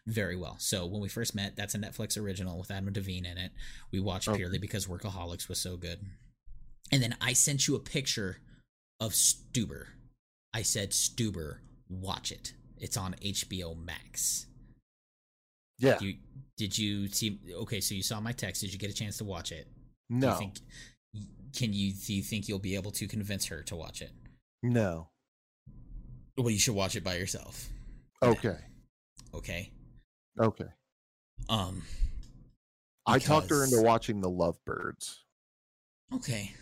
very 0.07 0.35
well. 0.35 0.55
So 0.59 0.85
when 0.85 1.01
we 1.01 1.09
first 1.09 1.35
met, 1.35 1.55
that's 1.55 1.75
a 1.75 1.79
Netflix 1.79 2.17
original 2.17 2.57
with 2.57 2.71
Adam 2.71 2.91
Devine 2.93 3.25
in 3.25 3.37
it. 3.37 3.51
We 3.91 3.99
watched 3.99 4.29
Okay. 4.29 4.37
purely 4.37 4.57
because 4.59 4.87
Workaholics 4.87 5.49
was 5.49 5.59
so 5.59 5.75
good. 5.77 5.99
And 6.91 7.01
then 7.03 7.15
I 7.21 7.33
sent 7.33 7.67
you 7.67 7.75
a 7.75 7.79
picture 7.79 8.37
of 8.99 9.11
Stuber. 9.13 9.87
I 10.53 10.61
said 10.61 10.91
Stuber, 10.91 11.57
watch 11.91 12.31
it. 12.31 12.53
It's 12.77 12.97
on 12.97 13.15
HBO 13.23 13.75
Max. 13.77 14.47
Yeah. 15.77 15.97
You 15.99 16.15
did 16.57 16.77
you 16.77 17.07
see? 17.07 17.39
Okay, 17.53 17.79
so 17.81 17.95
you 17.95 18.03
saw 18.03 18.19
my 18.19 18.31
text. 18.31 18.61
Did 18.61 18.71
you 18.73 18.79
get 18.79 18.89
a 18.91 18.93
chance 18.93 19.17
to 19.17 19.23
watch 19.23 19.51
it? 19.51 19.67
No. 20.09 20.33
you 20.33 20.37
think, 20.37 20.53
can 21.55 21.73
you 21.73 21.93
do 21.93 22.13
you 22.13 22.21
think 22.21 22.47
you'll 22.47 22.59
be 22.59 22.75
able 22.75 22.91
to 22.91 23.07
convince 23.07 23.45
her 23.47 23.63
to 23.63 23.75
watch 23.75 24.01
it? 24.01 24.11
no. 24.63 25.07
Well, 26.37 26.49
you 26.49 26.59
should 26.59 26.75
watch 26.75 26.95
it 26.95 27.03
by 27.03 27.15
yourself. 27.15 27.67
Okay. 28.23 28.57
Okay. 29.33 29.71
Okay. 30.39 30.69
Um. 31.49 31.83
I 33.05 33.19
talked 33.19 33.49
her 33.49 33.63
into 33.63 33.81
watching 33.81 34.21
the 34.21 34.29
Lovebirds, 34.29 35.19
Okay. 36.15 36.53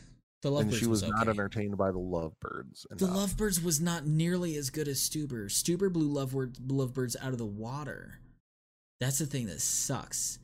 The 0.42 0.54
and 0.54 0.74
she 0.74 0.86
was, 0.86 1.02
was, 1.02 1.12
not 1.12 1.24
okay. 1.24 1.32
entertained 1.32 1.78
by 1.78 1.92
the 1.92 2.00
Lovebirds. 2.00 2.88
The. 2.92 3.08
Lovebirds 3.08 3.62
was 3.62 3.82
not 3.82 4.06
nearly 4.06 4.56
as 4.56 4.70
good 4.70 4.88
as 4.88 5.00
Stuber. 5.00 5.48
Stuber 5.48 5.92
blew 5.92 6.08
Lovebirds, 6.08 6.60
Lovebirds 6.66 7.18
out 7.22 7.34
of 7.34 7.38
the 7.38 7.46
water. 7.46 8.20
That's 9.02 9.20
the 9.20 9.26
thing 9.26 9.48
that 9.48 9.60
sucks. 9.60 10.40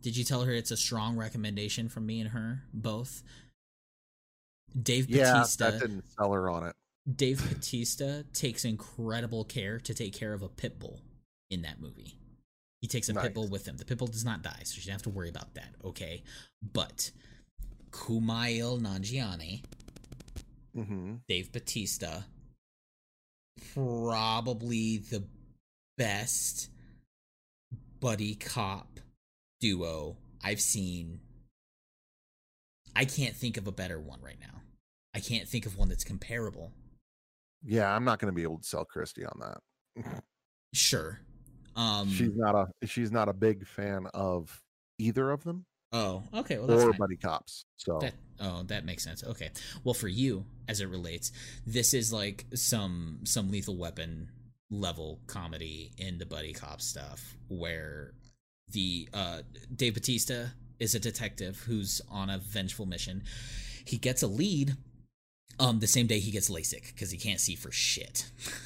Did 0.00 0.16
you 0.16 0.24
tell 0.24 0.42
her 0.42 0.52
it's 0.52 0.72
a 0.72 0.76
strong 0.76 1.16
recommendation 1.16 1.88
from 1.88 2.06
me 2.06 2.20
and 2.20 2.30
her 2.30 2.62
both? 2.72 3.22
Dave 4.80 5.08
yeah, 5.08 5.32
Batista. 5.34 5.70
that 5.70 5.80
didn't 5.80 6.04
sell 6.16 6.32
her 6.32 6.50
on 6.50 6.66
it. 6.66 6.74
Dave 7.12 7.48
Batista 7.48 8.22
takes 8.32 8.64
incredible 8.64 9.44
care 9.44 9.78
to 9.78 9.94
take 9.94 10.12
care 10.12 10.32
of 10.32 10.42
a 10.42 10.48
pit 10.48 10.78
bull 10.78 11.00
in 11.50 11.62
that 11.62 11.80
movie. 11.80 12.18
He 12.80 12.88
takes 12.88 13.08
a 13.08 13.12
Nice. 13.12 13.24
pit 13.24 13.34
bull 13.34 13.48
with 13.48 13.66
him. 13.66 13.76
The 13.76 13.84
pit 13.84 13.98
bull 13.98 14.08
does 14.08 14.24
not 14.24 14.42
die, 14.42 14.60
so 14.64 14.76
you 14.76 14.82
don't 14.82 14.92
have 14.92 15.02
to 15.02 15.10
worry 15.10 15.28
about 15.28 15.54
that. 15.54 15.74
Okay, 15.84 16.24
but 16.72 17.10
Kumail 17.96 18.80
Nanjiani, 18.80 19.62
hmm 20.74 21.14
Dave 21.28 21.50
Batista, 21.50 22.20
probably 23.74 24.98
the 24.98 25.24
best 25.96 26.68
buddy 28.00 28.34
cop 28.34 29.00
duo 29.60 30.16
I've 30.44 30.60
seen. 30.60 31.20
I 32.94 33.06
can't 33.06 33.34
think 33.34 33.56
of 33.56 33.66
a 33.66 33.72
better 33.72 33.98
one 33.98 34.20
right 34.22 34.38
now. 34.40 34.60
I 35.14 35.20
can't 35.20 35.48
think 35.48 35.66
of 35.66 35.76
one 35.78 35.88
that's 35.88 36.04
comparable. 36.04 36.72
Yeah, 37.64 37.94
I'm 37.94 38.04
not 38.04 38.18
going 38.18 38.32
to 38.32 38.36
be 38.36 38.42
able 38.42 38.58
to 38.58 38.64
sell 38.64 38.84
Christy 38.84 39.24
on 39.24 39.40
that. 39.40 40.22
Sure. 40.74 41.18
Um 41.74 42.10
she's 42.10 42.34
not 42.34 42.54
a 42.54 42.86
she's 42.86 43.10
not 43.10 43.28
a 43.28 43.32
big 43.32 43.66
fan 43.66 44.06
of 44.14 44.62
either 44.98 45.30
of 45.30 45.44
them 45.44 45.64
Oh, 45.92 46.22
okay. 46.34 46.58
Well, 46.58 46.66
that's 46.66 46.82
or 46.82 46.90
fine. 46.92 46.98
buddy 46.98 47.16
cops. 47.16 47.64
So 47.76 47.98
That 48.00 48.14
oh, 48.40 48.62
that 48.64 48.84
makes 48.84 49.04
sense. 49.04 49.22
Okay. 49.24 49.50
Well, 49.84 49.94
for 49.94 50.08
you, 50.08 50.44
as 50.68 50.80
it 50.80 50.88
relates, 50.88 51.32
this 51.66 51.94
is 51.94 52.12
like 52.12 52.44
some 52.54 53.20
some 53.24 53.50
lethal 53.50 53.76
weapon 53.76 54.30
level 54.70 55.20
comedy 55.26 55.92
in 55.96 56.18
the 56.18 56.26
buddy 56.26 56.52
cop 56.52 56.80
stuff 56.80 57.36
where 57.48 58.14
the 58.72 59.08
uh 59.14 59.42
Dave 59.74 59.94
Batista 59.94 60.46
is 60.80 60.94
a 60.94 61.00
detective 61.00 61.62
who's 61.66 62.00
on 62.10 62.30
a 62.30 62.38
vengeful 62.38 62.86
mission. 62.86 63.22
He 63.84 63.96
gets 63.96 64.22
a 64.22 64.26
lead 64.26 64.76
um 65.60 65.78
the 65.78 65.86
same 65.86 66.06
day 66.06 66.18
he 66.18 66.32
gets 66.32 66.50
LASIK 66.50 66.88
because 66.88 67.10
he 67.10 67.18
can't 67.18 67.40
see 67.40 67.54
for 67.54 67.70
shit. 67.70 68.30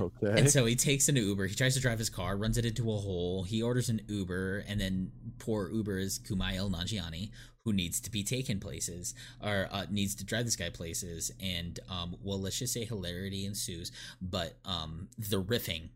okay, 0.00 0.38
And 0.38 0.50
so 0.50 0.64
he 0.64 0.76
takes 0.76 1.08
an 1.08 1.16
Uber. 1.16 1.46
He 1.46 1.54
tries 1.54 1.74
to 1.74 1.80
drive 1.80 1.98
his 1.98 2.10
car, 2.10 2.36
runs 2.36 2.58
it 2.58 2.64
into 2.64 2.90
a 2.92 2.96
hole. 2.96 3.44
He 3.44 3.62
orders 3.62 3.88
an 3.88 4.00
Uber, 4.08 4.64
and 4.68 4.80
then 4.80 5.12
poor 5.38 5.70
Uber 5.70 5.98
is 5.98 6.18
Kumail 6.18 6.70
Nanjiani, 6.70 7.30
who 7.64 7.72
needs 7.72 8.00
to 8.00 8.10
be 8.10 8.22
taken 8.22 8.60
places 8.60 9.14
or 9.42 9.68
uh, 9.70 9.86
needs 9.90 10.14
to 10.16 10.24
drive 10.24 10.44
this 10.44 10.56
guy 10.56 10.70
places. 10.70 11.30
And 11.40 11.78
um, 11.88 12.16
well, 12.22 12.40
let's 12.40 12.58
just 12.58 12.72
say 12.72 12.84
hilarity 12.84 13.46
ensues. 13.46 13.90
But 14.20 14.58
um, 14.64 15.08
the 15.18 15.42
riffing, 15.42 15.88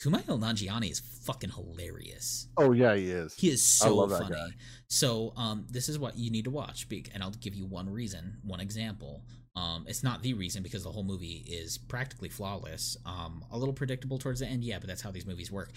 Kumail 0.00 0.38
Nanjiani 0.38 0.90
is 0.90 1.00
fucking 1.00 1.50
hilarious. 1.50 2.48
oh 2.56 2.72
yeah, 2.72 2.94
he 2.94 3.10
is. 3.10 3.34
He 3.34 3.48
is 3.48 3.80
I 3.82 3.86
so 3.86 4.08
funny. 4.08 4.34
guy. 4.34 4.48
So 4.88 5.32
um, 5.36 5.66
this 5.70 5.88
is 5.88 5.98
what 5.98 6.18
you 6.18 6.30
need 6.30 6.44
to 6.44 6.50
watch, 6.50 6.86
and 7.12 7.22
I'll 7.22 7.30
give 7.30 7.54
you 7.54 7.66
one 7.66 7.88
reason, 7.90 8.38
one 8.42 8.60
example. 8.60 9.24
Um, 9.56 9.84
it's 9.88 10.02
not 10.02 10.22
the 10.22 10.34
reason 10.34 10.62
because 10.62 10.82
the 10.82 10.90
whole 10.90 11.04
movie 11.04 11.44
is 11.46 11.78
practically 11.78 12.28
flawless. 12.28 12.96
Um, 13.06 13.44
a 13.50 13.58
little 13.58 13.74
predictable 13.74 14.18
towards 14.18 14.40
the 14.40 14.46
end, 14.46 14.64
yeah, 14.64 14.78
but 14.78 14.88
that's 14.88 15.02
how 15.02 15.12
these 15.12 15.26
movies 15.26 15.50
work. 15.50 15.70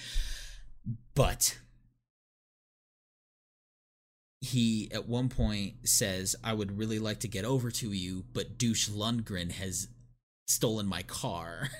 But 1.13 1.57
he 4.41 4.89
at 4.91 5.07
one 5.07 5.29
point 5.29 5.87
says, 5.87 6.35
"I 6.43 6.53
would 6.53 6.77
really 6.77 6.99
like 6.99 7.19
to 7.19 7.27
get 7.27 7.45
over 7.45 7.69
to 7.71 7.91
you, 7.91 8.25
but 8.33 8.57
douche 8.57 8.89
Lundgren 8.89 9.51
has 9.51 9.89
stolen 10.47 10.85
my 10.87 11.03
car." 11.03 11.69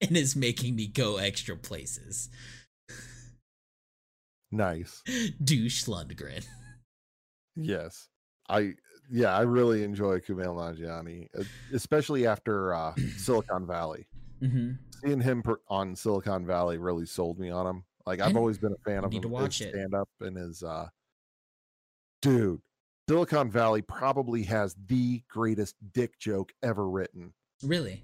And 0.00 0.18
is 0.18 0.36
making 0.36 0.76
me 0.76 0.86
go 0.86 1.16
extra 1.16 1.56
places. 1.56 2.28
Nice. 4.54 5.02
Douche 5.44 5.84
Lundgren. 5.84 6.44
Yes. 7.56 8.08
I 8.48 8.74
yeah, 9.10 9.36
I 9.36 9.42
really 9.42 9.82
enjoy 9.84 10.20
Kumail 10.20 10.54
Nanjiani, 10.56 11.28
uh, 11.38 11.44
especially 11.72 12.26
after 12.26 12.74
uh, 12.74 12.94
Silicon 13.16 13.66
Valley. 13.66 14.06
hmm 14.40 14.72
Seeing 15.02 15.20
him 15.20 15.42
per- 15.42 15.60
on 15.68 15.94
Silicon 15.94 16.46
Valley 16.46 16.78
really 16.78 17.04
sold 17.06 17.38
me 17.38 17.50
on 17.50 17.66
him. 17.66 17.84
Like 18.06 18.20
I've 18.20 18.36
always 18.36 18.58
been 18.58 18.72
a 18.72 18.90
fan 18.90 19.04
of 19.04 19.12
him, 19.12 19.30
watch 19.30 19.60
it. 19.60 19.70
stand 19.70 19.94
up 19.94 20.08
and 20.20 20.36
his 20.36 20.62
uh 20.62 20.88
dude. 22.22 22.60
Silicon 23.08 23.50
Valley 23.50 23.82
probably 23.82 24.42
has 24.44 24.74
the 24.86 25.22
greatest 25.28 25.74
dick 25.92 26.18
joke 26.18 26.52
ever 26.62 26.88
written. 26.88 27.34
Really? 27.62 28.02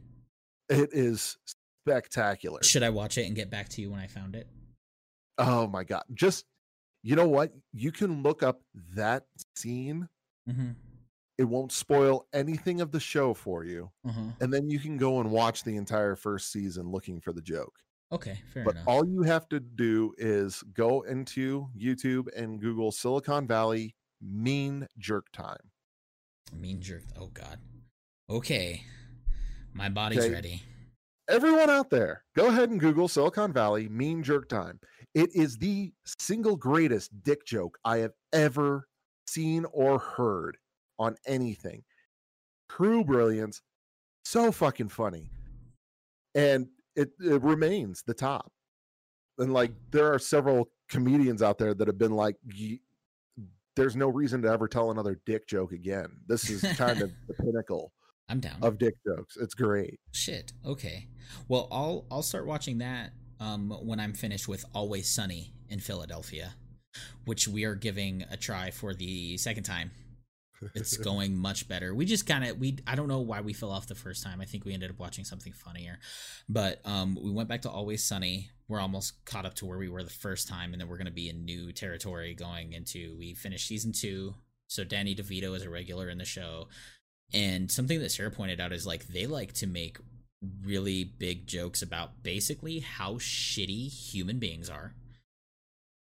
It 0.69 0.91
is 0.93 1.39
spectacular. 1.87 2.63
Should 2.63 2.83
I 2.83 2.91
watch 2.91 3.17
it 3.19 3.27
and 3.27 3.35
get 3.35 3.51
back 3.51 3.69
to 3.71 3.81
you 3.83 3.91
when 3.91 4.01
I 4.01 4.07
found 4.07 4.35
it? 4.37 4.47
Oh 5.39 5.67
my 5.67 5.85
god. 5.85 6.05
Just 6.13 6.45
you 7.03 7.17
know 7.17 7.29
what? 7.29 7.53
You 7.73 7.93
can 7.93 8.23
look 8.23 8.43
up 8.43 8.61
that 8.95 9.25
scene. 9.57 10.07
Mm-hmm. 10.49 10.71
It 11.41 11.49
won't 11.49 11.73
spoil 11.73 12.27
anything 12.35 12.83
of 12.83 12.91
the 12.93 13.01
show 13.01 13.33
for 13.33 13.65
you. 13.65 13.91
Uh-huh. 14.07 14.33
And 14.43 14.53
then 14.53 14.69
you 14.69 14.79
can 14.79 14.99
go 14.99 15.21
and 15.21 15.31
watch 15.31 15.65
the 15.65 15.77
entire 15.77 16.15
first 16.15 16.53
season 16.53 16.91
looking 16.93 17.19
for 17.19 17.33
the 17.33 17.41
joke. 17.41 17.79
Okay, 18.13 18.43
fair 18.53 18.63
But 18.65 18.75
enough. 18.75 18.89
all 18.89 19.07
you 19.09 19.23
have 19.23 19.49
to 19.49 19.59
do 19.61 20.13
is 20.19 20.63
go 20.75 21.01
into 21.03 21.69
YouTube 21.75 22.27
and 22.37 22.61
Google 22.61 22.93
Silicon 22.93 23.47
Valley 23.47 23.95
mean 24.21 24.87
jerk 24.99 25.29
time. 25.33 25.71
mean 26.53 26.83
jerk. 26.83 27.05
Oh 27.19 27.29
God. 27.29 27.59
Okay, 28.29 28.83
my 29.73 29.89
body's 29.89 30.19
Okay. 30.19 30.33
ready. 30.33 30.63
Everyone 31.29 31.71
out 31.71 31.89
there, 31.89 32.25
go 32.37 32.49
ahead 32.49 32.69
and 32.71 32.79
Google 32.81 33.09
Silicon 33.09 33.53
Valley 33.53 33.89
mean 33.89 34.23
jerk 34.23 34.49
time. 34.49 34.79
It 35.15 35.35
is 35.35 35.57
the 35.57 35.93
single 36.19 36.57
greatest 36.57 37.23
dick 37.23 37.47
joke 37.47 37.79
I 37.85 37.99
have 37.99 38.13
ever 38.33 38.89
seen 39.29 39.65
or 39.73 39.99
heard 40.01 40.59
on 41.01 41.17
anything. 41.27 41.83
True 42.69 43.03
brilliance, 43.03 43.63
so 44.25 44.53
fucking 44.53 44.91
funny. 44.91 45.31
And 46.37 46.69
it, 46.95 47.11
it 47.19 47.43
remains 47.43 48.05
the 48.07 48.15
top. 48.15 48.53
And 49.39 49.53
like 49.53 49.73
there 49.91 50.13
are 50.13 50.19
several 50.21 50.69
comedians 50.89 51.43
out 51.43 51.59
there 51.59 51.75
that 51.75 51.89
have 51.89 51.99
been 51.99 52.13
like 52.13 52.37
"Ye- 52.55 52.83
there's 53.75 53.97
no 53.97 54.09
reason 54.09 54.43
to 54.43 54.49
ever 54.49 54.69
tell 54.69 54.91
another 54.91 55.19
dick 55.27 55.49
joke 55.49 55.73
again. 55.73 56.09
This 56.29 56.51
is 56.51 56.61
kind 56.77 57.01
of 57.01 57.11
the 57.27 57.35
pinnacle 57.43 57.91
I'm 58.29 58.39
down. 58.39 58.57
of 58.63 58.79
dick 58.79 58.95
jokes. 59.07 59.37
It's 59.37 59.55
great. 59.55 59.99
Shit. 60.13 60.53
Okay. 60.65 61.07
Well, 61.49 61.67
I'll 61.73 62.05
I'll 62.11 62.23
start 62.23 62.47
watching 62.47 62.79
that 62.79 63.13
um 63.41 63.71
when 63.83 63.99
I'm 63.99 64.13
finished 64.13 64.47
with 64.47 64.65
Always 64.75 65.09
Sunny 65.09 65.55
in 65.71 65.81
Philadelphia, 65.81 66.55
which 67.25 67.49
we 67.49 67.65
are 67.65 67.75
giving 67.75 68.25
a 68.31 68.37
try 68.37 68.71
for 68.71 68.93
the 68.95 69.39
second 69.39 69.63
time. 69.65 69.91
It's 70.75 70.97
going 71.11 71.37
much 71.37 71.69
better. 71.69 71.95
We 71.95 72.05
just 72.05 72.27
kind 72.27 72.45
of 72.45 72.59
we 72.59 72.79
I 72.87 72.95
don't 72.95 73.09
know 73.09 73.21
why 73.21 73.41
we 73.41 73.53
fell 73.53 73.71
off 73.71 73.87
the 73.87 73.95
first 73.95 74.23
time. 74.23 74.41
I 74.41 74.45
think 74.45 74.65
we 74.65 74.75
ended 74.75 74.91
up 74.91 74.99
watching 74.99 75.25
something 75.25 75.53
funnier. 75.53 75.99
But 76.49 76.81
um 76.85 77.19
we 77.21 77.31
went 77.31 77.49
back 77.49 77.63
to 77.63 77.71
Always 77.71 78.05
Sunny. 78.05 78.51
We're 78.69 78.81
almost 78.81 79.25
caught 79.25 79.47
up 79.47 79.55
to 79.55 79.67
where 79.67 79.79
we 79.79 79.89
were 79.89 80.05
the 80.05 80.11
first 80.11 80.49
time 80.49 80.73
and 80.73 80.81
then 80.81 80.89
we're 80.89 80.97
going 80.97 81.07
to 81.07 81.13
be 81.13 81.29
in 81.29 81.45
new 81.45 81.73
territory 81.73 82.35
going 82.35 82.73
into 82.73 83.17
we 83.19 83.35
finished 83.35 83.67
season 83.67 83.93
2. 83.93 84.35
So 84.69 84.85
Danny 84.85 85.15
DeVito 85.15 85.57
is 85.57 85.65
a 85.65 85.71
regular 85.71 86.09
in 86.09 86.19
the 86.19 86.25
show. 86.25 86.69
And 87.33 87.71
something 87.71 87.99
that 88.01 88.13
Sarah 88.13 88.31
pointed 88.31 88.61
out 88.61 88.73
is 88.73 88.87
like 88.87 89.09
they 89.09 89.27
like 89.27 89.53
to 89.55 89.67
make 89.67 89.99
really 90.63 91.05
big 91.05 91.47
jokes 91.47 91.83
about 91.83 92.23
basically 92.23 92.79
how 92.81 93.15
shitty 93.15 93.89
human 93.89 94.39
beings 94.39 94.71
are 94.71 94.95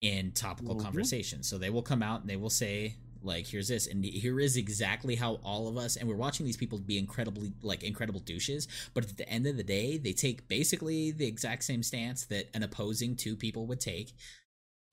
in 0.01 0.33
topical 0.33 0.75
Mhm. 0.77 0.83
conversations. 0.83 1.49
So 1.49 1.59
they 1.59 1.71
will 1.71 1.83
come 1.83 2.03
out 2.03 2.23
and 2.23 2.31
they 2.31 2.37
will 2.37 2.51
say 2.51 2.97
like 3.23 3.47
here's 3.47 3.69
this 3.69 3.87
and 3.87 4.05
here 4.05 4.41
is 4.41 4.57
exactly 4.57 5.15
how 5.15 5.35
all 5.45 5.69
of 5.69 5.77
us 5.77 5.97
and 5.97 6.09
we're 6.09 6.17
watching 6.17 6.45
these 6.47 6.57
people 6.57 6.79
be 6.79 6.99
incredibly 6.99 7.53
like 7.63 7.83
incredible 7.83 8.21
douches 8.21 8.69
but 8.95 9.05
at 9.05 9.17
the 9.17 9.29
end 9.29 9.47
of 9.47 9.57
the 9.57 9.63
day 9.63 9.97
they 9.99 10.13
take 10.13 10.49
basically 10.49 11.11
the 11.11 11.27
exact 11.27 11.65
same 11.65 11.83
stance 11.83 12.25
that 12.25 12.49
an 12.55 12.63
opposing 12.63 13.15
two 13.17 13.37
people 13.37 13.67
would 13.67 13.81
take 13.81 14.13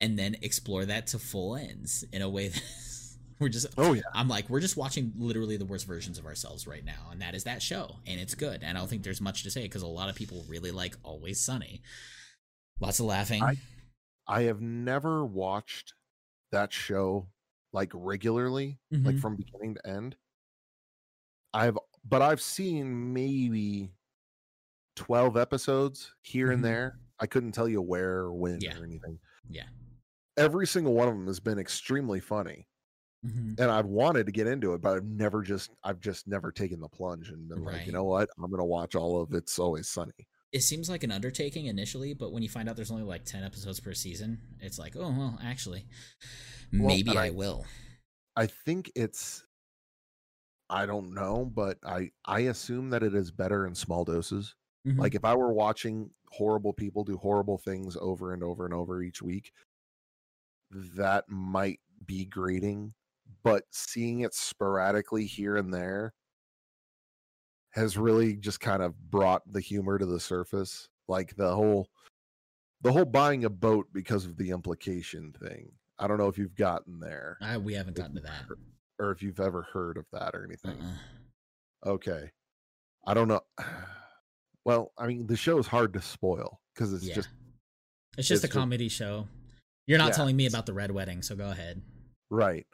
and 0.00 0.18
then 0.18 0.36
explore 0.42 0.84
that 0.84 1.06
to 1.06 1.18
full 1.18 1.56
ends 1.56 2.04
in 2.12 2.22
a 2.22 2.28
way 2.28 2.48
that 2.48 2.62
we're 3.38 3.48
just 3.48 3.66
Oh 3.78 3.94
yeah. 3.94 4.02
I'm 4.14 4.28
like, 4.28 4.50
we're 4.50 4.60
just 4.60 4.76
watching 4.76 5.12
literally 5.16 5.56
the 5.56 5.64
worst 5.64 5.86
versions 5.86 6.18
of 6.18 6.26
ourselves 6.26 6.66
right 6.66 6.84
now, 6.84 7.08
and 7.10 7.22
that 7.22 7.34
is 7.34 7.44
that 7.44 7.62
show, 7.62 7.96
and 8.06 8.20
it's 8.20 8.34
good. 8.34 8.62
And 8.62 8.76
I 8.76 8.80
don't 8.80 8.88
think 8.90 9.02
there's 9.02 9.22
much 9.22 9.44
to 9.44 9.50
say 9.50 9.62
because 9.62 9.80
a 9.80 9.86
lot 9.86 10.10
of 10.10 10.14
people 10.14 10.44
really 10.46 10.70
like 10.70 10.94
Always 11.02 11.40
Sunny. 11.40 11.80
Lots 12.80 13.00
of 13.00 13.06
laughing. 13.06 13.42
I- 13.42 13.56
I 14.28 14.42
have 14.42 14.60
never 14.60 15.24
watched 15.24 15.94
that 16.52 16.70
show 16.72 17.28
like 17.72 17.90
regularly, 17.94 18.80
like 19.04 19.16
Mhm. 19.16 19.20
from 19.20 19.36
beginning 19.36 19.74
to 19.76 19.86
end. 19.86 20.16
I've 21.54 21.78
but 22.04 22.22
I've 22.22 22.40
seen 22.40 23.12
maybe 23.12 23.92
12 24.96 25.36
episodes 25.36 26.14
here 26.22 26.50
Mhm. 26.50 26.52
and 26.52 26.64
there. 26.64 27.00
I 27.18 27.26
couldn't 27.26 27.52
tell 27.52 27.68
you 27.68 27.82
where 27.82 28.18
or 28.20 28.34
when 28.34 28.60
Yeah. 28.60 28.74
or 28.74 28.84
anything. 28.84 29.20
Yeah. 29.48 29.68
Every 30.36 30.66
single 30.66 30.94
one 30.94 31.08
of 31.08 31.14
them 31.14 31.26
has 31.26 31.40
been 31.40 31.58
extremely 31.58 32.20
funny. 32.20 32.68
Mhm. 33.22 33.58
And 33.58 33.70
I've 33.70 33.86
wanted 33.86 34.26
to 34.26 34.32
get 34.32 34.46
into 34.46 34.74
it, 34.74 34.80
but 34.80 34.96
I've 34.96 35.04
never 35.06 35.42
just 35.42 35.70
I've 35.84 36.00
just 36.00 36.28
never 36.28 36.52
taken 36.52 36.80
the 36.80 36.88
plunge 36.88 37.30
and 37.30 37.48
been 37.48 37.64
like, 37.64 37.86
you 37.86 37.92
know 37.92 38.04
what? 38.04 38.30
I'm 38.38 38.50
gonna 38.50 38.64
watch 38.66 38.94
all 38.96 39.20
of 39.22 39.34
It's 39.34 39.58
Always 39.58 39.88
Sunny. 39.88 40.28
It 40.52 40.62
seems 40.62 40.90
like 40.90 41.04
an 41.04 41.12
undertaking 41.12 41.66
initially, 41.66 42.12
but 42.12 42.32
when 42.32 42.42
you 42.42 42.48
find 42.48 42.68
out 42.68 42.74
there's 42.76 42.90
only 42.90 43.04
like 43.04 43.24
ten 43.24 43.44
episodes 43.44 43.78
per 43.80 43.94
season, 43.94 44.40
it's 44.60 44.78
like, 44.78 44.96
oh 44.96 45.10
well, 45.10 45.38
actually, 45.42 45.86
maybe 46.72 47.10
and 47.10 47.18
I, 47.18 47.26
I- 47.26 47.30
will. 47.30 47.64
I 48.36 48.46
think 48.46 48.90
it's 48.94 49.44
I 50.68 50.86
don't 50.86 51.14
know, 51.14 51.44
but 51.44 51.78
I 51.84 52.10
I 52.24 52.40
assume 52.40 52.90
that 52.90 53.02
it 53.02 53.14
is 53.14 53.30
better 53.30 53.66
in 53.66 53.74
small 53.74 54.04
doses. 54.04 54.54
Mhm. 54.86 54.98
Like 54.98 55.14
if 55.14 55.24
I 55.24 55.34
were 55.34 55.52
watching 55.52 56.10
horrible 56.30 56.72
people 56.72 57.04
do 57.04 57.16
horrible 57.16 57.58
things 57.58 57.96
over 58.00 58.32
and 58.32 58.42
over 58.42 58.64
and 58.64 58.72
over 58.74 59.02
each 59.02 59.20
week, 59.20 59.52
that 60.70 61.28
might 61.28 61.80
be 62.06 62.24
grating. 62.24 62.94
But 63.42 63.64
seeing 63.70 64.20
it 64.20 64.34
sporadically 64.34 65.26
here 65.26 65.56
and 65.56 65.72
there 65.72 66.12
has 67.72 67.96
really 67.96 68.36
just 68.36 68.60
kind 68.60 68.82
of 68.82 68.94
brought 69.10 69.42
the 69.50 69.60
humor 69.60 69.98
to 69.98 70.06
the 70.06 70.20
surface. 70.20 70.88
Like 71.08 71.34
the 71.36 71.54
whole 71.54 71.88
the 72.82 72.92
whole 72.92 73.04
buying 73.04 73.44
a 73.44 73.50
boat 73.50 73.86
because 73.92 74.24
of 74.24 74.36
the 74.36 74.50
implication 74.50 75.32
thing. 75.42 75.70
I 75.98 76.06
don't 76.06 76.18
know 76.18 76.28
if 76.28 76.38
you've 76.38 76.54
gotten 76.54 76.98
there 76.98 77.36
I, 77.42 77.58
we 77.58 77.74
haven't 77.74 77.96
gotten 77.96 78.14
to 78.14 78.22
that. 78.22 78.44
heard- 78.48 78.58
or 78.98 79.10
if 79.12 79.22
you've 79.22 79.40
ever 79.40 79.62
heard 79.72 79.96
of 79.96 80.04
that 80.12 80.34
or 80.34 80.44
anything. 80.44 80.78
Uh-uh. 80.80 81.90
Okay. 81.92 82.30
I 83.06 83.14
don't 83.14 83.28
know. 83.28 83.40
Well, 84.66 84.92
I 84.98 85.06
mean, 85.06 85.26
the 85.26 85.38
show 85.38 85.56
is 85.58 85.66
hard 85.66 85.94
to 85.94 86.02
spoil 86.02 86.60
because 86.74 86.92
it's 86.92 87.02
Yeah. 87.04 87.14
just 87.14 87.28
It's 88.18 88.28
just 88.28 88.44
it's 88.44 88.44
a 88.44 88.46
just- 88.48 88.52
comedy 88.58 88.90
show. 88.90 89.26
You're 89.86 89.96
not 89.98 90.08
Yeah, 90.08 90.16
telling 90.16 90.36
me 90.36 90.44
about 90.46 90.66
the 90.66 90.74
red 90.74 90.90
wedding, 90.90 91.22
so 91.22 91.34
go 91.34 91.50
ahead. 91.50 91.80
right. 92.28 92.66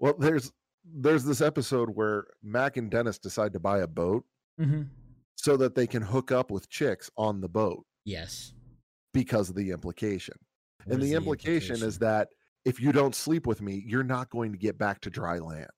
Well, 0.00 0.14
there's 0.18 0.52
there's 0.84 1.24
this 1.24 1.40
episode 1.40 1.90
where 1.90 2.24
Mac 2.42 2.76
and 2.76 2.90
Dennis 2.90 3.18
decide 3.18 3.52
to 3.54 3.60
buy 3.60 3.78
a 3.80 3.86
boat 3.86 4.24
Mm-hmm. 4.60 4.82
so 5.36 5.56
that 5.56 5.74
they 5.74 5.86
can 5.86 6.00
hook 6.02 6.30
up 6.30 6.50
with 6.52 6.68
chicks 6.70 7.10
on 7.16 7.40
the 7.40 7.48
boat 7.48 7.84
Yes. 8.04 8.52
because 9.12 9.48
of 9.48 9.56
the 9.56 9.70
implication. 9.72 10.34
What 10.84 10.94
and 10.94 11.02
is 11.02 11.10
the, 11.10 11.16
implication, 11.16 11.76
is 11.82 11.98
that 11.98 12.28
if 12.64 12.80
you 12.80 12.92
don't 12.92 13.14
sleep 13.16 13.46
with 13.46 13.60
me, 13.60 13.82
you're 13.86 14.04
not 14.04 14.30
going 14.30 14.52
to 14.52 14.58
get 14.58 14.78
back 14.78 15.00
to 15.00 15.10
dry 15.10 15.38
land. 15.38 15.70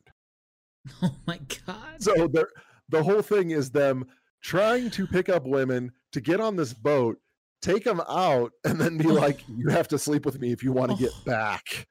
Oh 1.02 1.14
my 1.26 1.40
god. 1.66 2.00
So 2.02 2.28
the 2.28 2.46
the 2.90 3.02
whole 3.02 3.22
thing 3.22 3.50
is 3.50 3.70
them 3.70 4.04
trying 4.42 4.90
to 4.90 5.06
pick 5.06 5.28
up 5.28 5.44
women 5.46 5.90
to 6.12 6.20
get 6.20 6.40
on 6.40 6.54
this 6.56 6.72
boat, 6.74 7.16
take 7.62 7.82
them 7.82 8.00
out, 8.08 8.52
and 8.64 8.78
then 8.80 8.96
be 8.98 9.08
Oh. 9.08 9.14
like, 9.14 9.40
"You 9.48 9.70
have 9.70 9.88
to 9.88 9.98
sleep 9.98 10.24
with 10.26 10.38
me 10.40 10.52
if 10.52 10.62
you 10.62 10.70
want 10.72 10.92
to 10.92 10.96
get 10.98 11.10
Oh. 11.12 11.22
back." 11.24 11.88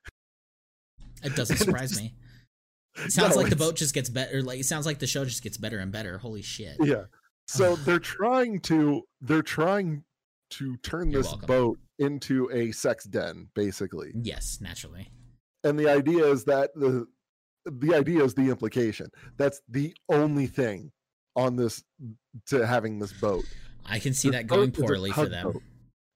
It 1.24 1.36
doesn't 1.36 1.58
surprise 1.66 2.00
me. 2.00 2.14
It 2.98 3.12
sounds 3.12 3.36
No, 3.36 3.42
like 3.42 3.50
the 3.50 3.56
boat 3.56 3.76
just 3.76 3.94
gets 3.94 4.10
better. 4.10 4.42
Like 4.42 4.60
it 4.60 4.66
sounds 4.66 4.86
like 4.86 5.00
the 5.00 5.08
show 5.08 5.26
just 5.26 5.44
gets 5.44 5.58
better 5.58 5.80
and 5.80 5.92
better. 5.92 6.18
Holy 6.18 6.42
shit. 6.42 6.78
Yeah. 6.82 7.04
So 7.48 7.76
they're 7.86 8.00
trying 8.00 8.60
to 8.62 9.02
they're 9.22 9.42
trying 9.42 10.04
to 10.52 10.78
turn 10.78 11.12
You're 11.12 11.22
this 11.22 11.32
welcome. 11.32 11.48
boat 11.48 11.80
into 12.00 12.50
a 12.54 12.72
sex 12.72 13.06
den, 13.06 13.50
basically. 13.56 14.12
Yes, 14.22 14.60
naturally. 14.62 15.10
And 15.64 15.78
the 15.80 15.90
idea 15.90 16.26
is 16.26 16.46
that 16.46 16.72
the 16.76 17.06
the 17.66 17.96
idea 17.96 18.24
is 18.24 18.34
the 18.36 18.50
implication. 18.50 19.08
That's 19.38 19.62
the 19.68 19.96
only 20.10 20.48
thing 20.48 20.92
on 21.36 21.56
this 21.56 21.84
to 22.48 22.66
having 22.66 23.00
this 23.00 23.12
boat. 23.14 23.44
I 23.86 24.00
can 24.00 24.14
see 24.14 24.30
This 24.30 24.38
that 24.42 24.48
going 24.48 24.70
boat 24.70 24.86
poorly 24.86 25.12
for 25.12 25.28
them. 25.28 25.46
tugboat. 25.48 25.64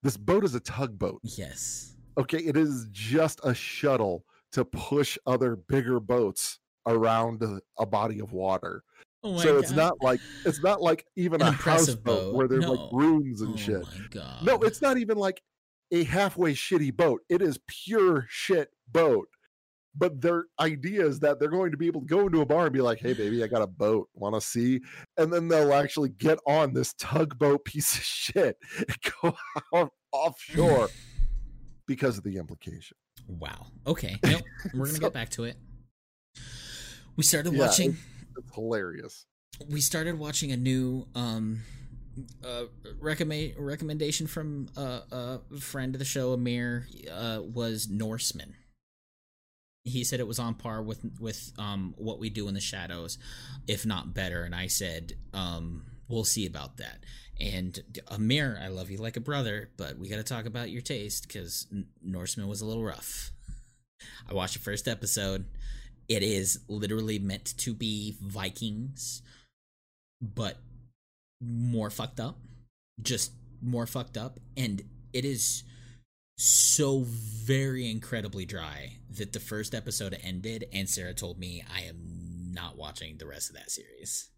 This 0.04 0.16
boat 0.18 0.44
is 0.46 0.56
a 0.56 0.60
tugboat. 0.60 1.20
Yes. 1.24 1.96
Okay, 2.18 2.38
it 2.40 2.56
is 2.56 2.88
just 2.92 3.40
a 3.44 3.54
shuttle 3.54 4.24
to 4.54 4.64
push 4.66 5.18
other 5.26 5.56
bigger 5.56 6.00
boats 6.00 6.59
around 6.88 7.42
a- 7.44 7.62
a 7.78 7.86
body 7.86 8.20
of 8.20 8.32
water. 8.32 8.84
Oh 9.22 9.38
so 9.38 9.58
it's 9.58 9.72
not 9.72 10.02
like 10.02 10.22
it's 10.46 10.64
not 10.64 10.82
like 10.82 11.06
even 11.18 11.42
An 11.42 11.50
a 11.50 11.52
houseboat 11.52 12.04
boat. 12.06 12.36
where 12.36 12.48
there's 12.48 12.64
No. 12.66 12.72
like 12.72 12.92
rooms 12.94 13.42
and 13.42 13.54
oh 13.54 13.58
shit. 13.58 13.84
god. 14.12 14.44
No, 14.46 14.56
it's 14.60 14.82
not 14.82 14.98
even 14.98 15.18
like 15.18 15.42
a 15.92 16.04
halfway 16.06 16.54
shitty 16.54 16.96
boat. 16.96 17.22
It 17.28 17.42
is 17.42 17.60
pure 17.68 18.26
shit 18.30 18.70
boat. 18.92 19.28
but 19.96 20.22
their 20.22 20.46
idea 20.62 21.04
is 21.06 21.20
that 21.20 21.40
they're 21.40 21.50
going 21.50 21.72
to 21.72 21.78
be 21.78 21.88
able 21.88 22.00
to 22.02 22.06
go 22.08 22.28
into 22.28 22.40
a 22.42 22.46
bar 22.46 22.66
and 22.66 22.72
be 22.74 22.80
like, 22.80 23.00
"Hey, 23.00 23.12
baby, 23.14 23.44
I 23.44 23.48
got 23.48 23.62
a 23.64 23.68
boat. 23.68 24.08
Want 24.14 24.36
to 24.36 24.40
see?" 24.42 24.80
And 25.18 25.34
then 25.34 25.48
they'll 25.50 25.74
actually 25.74 26.10
get 26.10 26.38
on 26.46 26.74
this 26.74 26.94
tugboat 26.94 27.66
piece 27.66 27.96
of 27.98 28.04
shit 28.04 28.56
and 28.78 28.98
go 29.22 29.36
out 29.76 29.92
offshore 30.14 30.88
because 31.88 32.18
of 32.20 32.24
the 32.24 32.38
implication. 32.38 32.96
Wow. 33.28 33.66
Okay. 33.88 34.18
Nope. 34.24 34.44
We're 34.74 34.86
gonna 34.86 34.94
So- 34.94 35.00
get 35.02 35.14
back 35.14 35.30
to 35.32 35.44
it. 35.46 35.58
We 37.16 37.24
started 37.24 37.54
Yeah, 37.54 37.60
watching. 37.66 37.98
It's 38.38 38.54
hilarious. 38.56 39.26
we 39.70 39.82
started 39.82 40.18
watching 40.18 40.52
a 40.52 40.58
new 40.58 41.08
um 41.16 41.62
uh 42.44 42.66
recommend 43.00 43.54
recommendation 43.58 44.28
from 44.28 44.68
uh, 44.78 45.02
a 45.12 45.40
friend 45.60 45.96
of 45.96 46.00
the 46.00 46.06
show 46.06 46.34
Amir 46.34 46.88
uh 47.12 47.42
was 47.44 47.88
Norsemen. 47.90 48.56
He 49.84 50.04
said 50.04 50.20
it 50.20 50.28
was 50.28 50.40
on 50.40 50.56
par 50.56 50.82
with 50.82 51.00
with 51.20 51.52
um 51.58 51.94
what 51.98 52.20
we 52.20 52.30
do 52.30 52.48
in 52.48 52.54
the 52.54 52.62
shadows, 52.62 53.18
if 53.68 53.86
not 53.86 54.14
better, 54.14 54.44
and 54.44 54.56
I 54.56 54.68
said 54.68 55.14
um 55.34 55.86
we'll 56.08 56.26
see 56.26 56.46
about 56.46 56.78
that. 56.78 57.04
And 57.40 57.80
Amir, 58.10 58.60
I 58.62 58.68
love 58.68 58.90
you 58.92 58.98
like 58.98 59.16
a 59.16 59.22
brother, 59.22 59.70
but 59.78 59.98
we 59.98 60.10
got 60.10 60.18
to 60.18 60.24
talk 60.24 60.46
about 60.46 60.70
your 60.72 60.82
taste 60.82 61.28
because 61.28 61.68
Norsemen 62.02 62.48
was 62.50 62.60
a 62.62 62.66
little 62.66 62.84
rough. 62.84 63.32
I 64.30 64.34
watched 64.34 64.56
the 64.56 64.60
first 64.60 64.88
episode. 64.90 65.46
It 66.10 66.24
is 66.24 66.60
literally 66.68 67.20
meant 67.20 67.58
to 67.60 67.74
be 67.74 68.18
Vikings 68.22 69.22
but 70.22 70.58
more 71.42 71.90
fucked 71.90 72.20
up 72.20 72.38
just 73.02 73.32
more 73.62 73.86
fucked 73.86 74.18
up 74.18 74.40
and 74.58 74.82
it 75.14 75.24
is 75.24 75.64
so 76.38 77.04
very 77.06 77.90
incredibly 77.90 78.46
dry 78.46 78.98
that 79.10 79.32
the 79.32 79.40
first 79.40 79.74
episode 79.74 80.18
ended 80.22 80.66
and 80.74 80.90
sarah 80.90 81.14
told 81.14 81.40
me 81.40 81.64
i 81.74 81.82
am 81.82 82.20
not 82.54 82.78
watching 82.78 83.18
the 83.18 83.28
rest 83.28 83.50
of 83.50 83.56
that 83.56 83.72
series. 83.72 84.30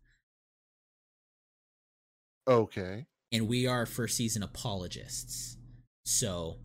Okay. 2.48 3.06
and 3.32 3.48
we 3.48 3.68
are 3.68 3.86
first 3.86 4.18
season 4.18 4.44
apologists. 4.44 5.58
So 6.06 6.58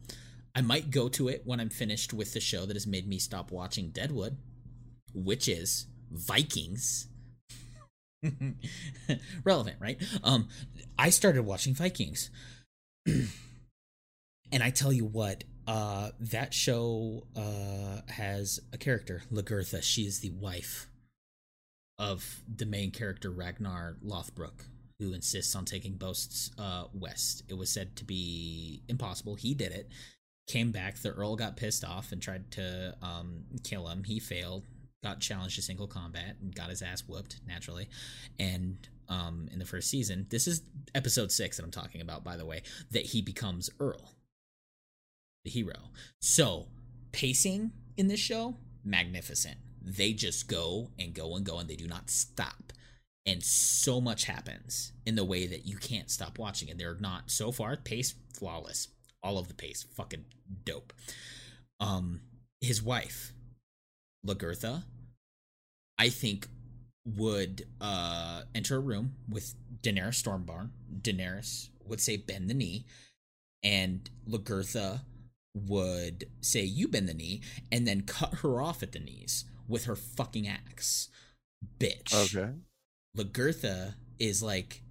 i 0.54 0.62
might 0.62 0.90
go 0.90 1.08
to 1.10 1.28
it 1.28 1.42
when 1.44 1.60
i'm 1.60 1.68
finished 1.68 2.12
with 2.12 2.32
the 2.32 2.40
show 2.40 2.64
that 2.66 2.74
has 2.74 2.86
made 2.86 3.06
me 3.06 3.18
stop 3.18 3.50
watching 3.50 3.90
deadwood 3.90 4.36
which 5.16 5.48
is 5.48 5.86
vikings. 6.12 7.08
Relevant 9.44 9.76
right? 9.80 10.00
Um 10.22 10.48
i 10.98 11.10
started 11.10 11.42
watching 11.42 11.74
vikings. 11.74 12.30
And 14.52 14.62
i 14.62 14.70
tell 14.70 14.92
you 14.92 15.04
what 15.04 15.42
uh 15.66 16.10
that 16.20 16.54
show 16.54 17.26
uh 17.34 18.00
has 18.12 18.60
a 18.72 18.78
character 18.78 19.22
lagertha 19.32 19.82
she 19.82 20.02
is 20.02 20.20
the 20.20 20.30
wife 20.30 20.86
of 21.98 22.42
the 22.54 22.64
main 22.66 22.92
character 22.92 23.28
ragnar 23.30 23.96
lothbrok 24.04 24.66
who 25.00 25.12
insists 25.12 25.54
on 25.56 25.64
taking 25.64 25.94
boasts 25.94 26.50
uh 26.58 26.84
west. 26.94 27.42
It 27.48 27.54
was 27.54 27.70
said 27.70 27.96
to 27.96 28.04
be 28.04 28.82
impossible. 28.88 29.34
He 29.34 29.52
did 29.54 29.72
it. 29.72 29.88
Came 30.48 30.70
back. 30.70 30.96
The 30.98 31.10
earl 31.10 31.36
got 31.36 31.56
pissed 31.56 31.84
off 31.84 32.12
and 32.12 32.22
tried 32.22 32.50
to 32.52 32.94
um 33.02 33.44
kill 33.64 33.88
him. 33.88 34.04
He 34.04 34.20
failed 34.20 34.64
got 35.02 35.20
challenged 35.20 35.56
to 35.56 35.62
single 35.62 35.86
combat 35.86 36.36
and 36.40 36.54
got 36.54 36.70
his 36.70 36.82
ass 36.82 37.02
whooped 37.06 37.40
naturally. 37.46 37.88
And 38.38 38.76
um 39.08 39.48
in 39.52 39.60
the 39.60 39.64
first 39.64 39.88
season 39.88 40.26
this 40.30 40.48
is 40.48 40.62
episode 40.94 41.30
6 41.30 41.56
that 41.56 41.62
I'm 41.62 41.70
talking 41.70 42.00
about 42.00 42.24
by 42.24 42.36
the 42.36 42.44
way 42.44 42.62
that 42.90 43.06
he 43.06 43.22
becomes 43.22 43.70
Earl 43.78 44.16
the 45.44 45.50
hero. 45.50 45.90
So 46.20 46.66
pacing 47.12 47.70
in 47.96 48.08
this 48.08 48.20
show 48.20 48.56
magnificent. 48.84 49.56
They 49.82 50.12
just 50.12 50.48
go 50.48 50.90
and 50.98 51.14
go 51.14 51.36
and 51.36 51.46
go 51.46 51.58
and 51.58 51.68
they 51.68 51.76
do 51.76 51.86
not 51.86 52.10
stop. 52.10 52.72
And 53.24 53.42
so 53.42 54.00
much 54.00 54.24
happens 54.24 54.92
in 55.04 55.16
the 55.16 55.24
way 55.24 55.46
that 55.46 55.66
you 55.66 55.76
can't 55.76 56.10
stop 56.10 56.38
watching 56.38 56.70
and 56.70 56.78
they're 56.78 56.96
not 57.00 57.30
so 57.30 57.52
far 57.52 57.76
pace 57.76 58.14
flawless. 58.34 58.88
All 59.22 59.38
of 59.38 59.48
the 59.48 59.54
pace 59.54 59.86
fucking 59.94 60.24
dope. 60.64 60.92
Um 61.80 62.20
his 62.60 62.82
wife 62.82 63.32
Lagertha, 64.26 64.84
I 65.98 66.08
think 66.08 66.48
would 67.06 67.66
uh 67.80 68.42
enter 68.54 68.76
a 68.76 68.80
room 68.80 69.14
with 69.28 69.54
Daenerys 69.82 70.20
Stormborn. 70.22 70.70
Daenerys 71.00 71.68
would 71.84 72.00
say 72.00 72.16
bend 72.16 72.50
the 72.50 72.54
knee, 72.54 72.84
and 73.62 74.10
Lagertha 74.28 75.02
would 75.54 76.28
say 76.40 76.62
you 76.62 76.88
bend 76.88 77.08
the 77.08 77.14
knee, 77.14 77.40
and 77.70 77.86
then 77.86 78.02
cut 78.02 78.34
her 78.36 78.60
off 78.60 78.82
at 78.82 78.92
the 78.92 78.98
knees 78.98 79.44
with 79.68 79.84
her 79.84 79.96
fucking 79.96 80.46
axe. 80.46 81.08
Bitch. 81.78 82.14
Okay. 82.14 82.52
Lagertha 83.16 83.94
is 84.18 84.42
like 84.42 84.82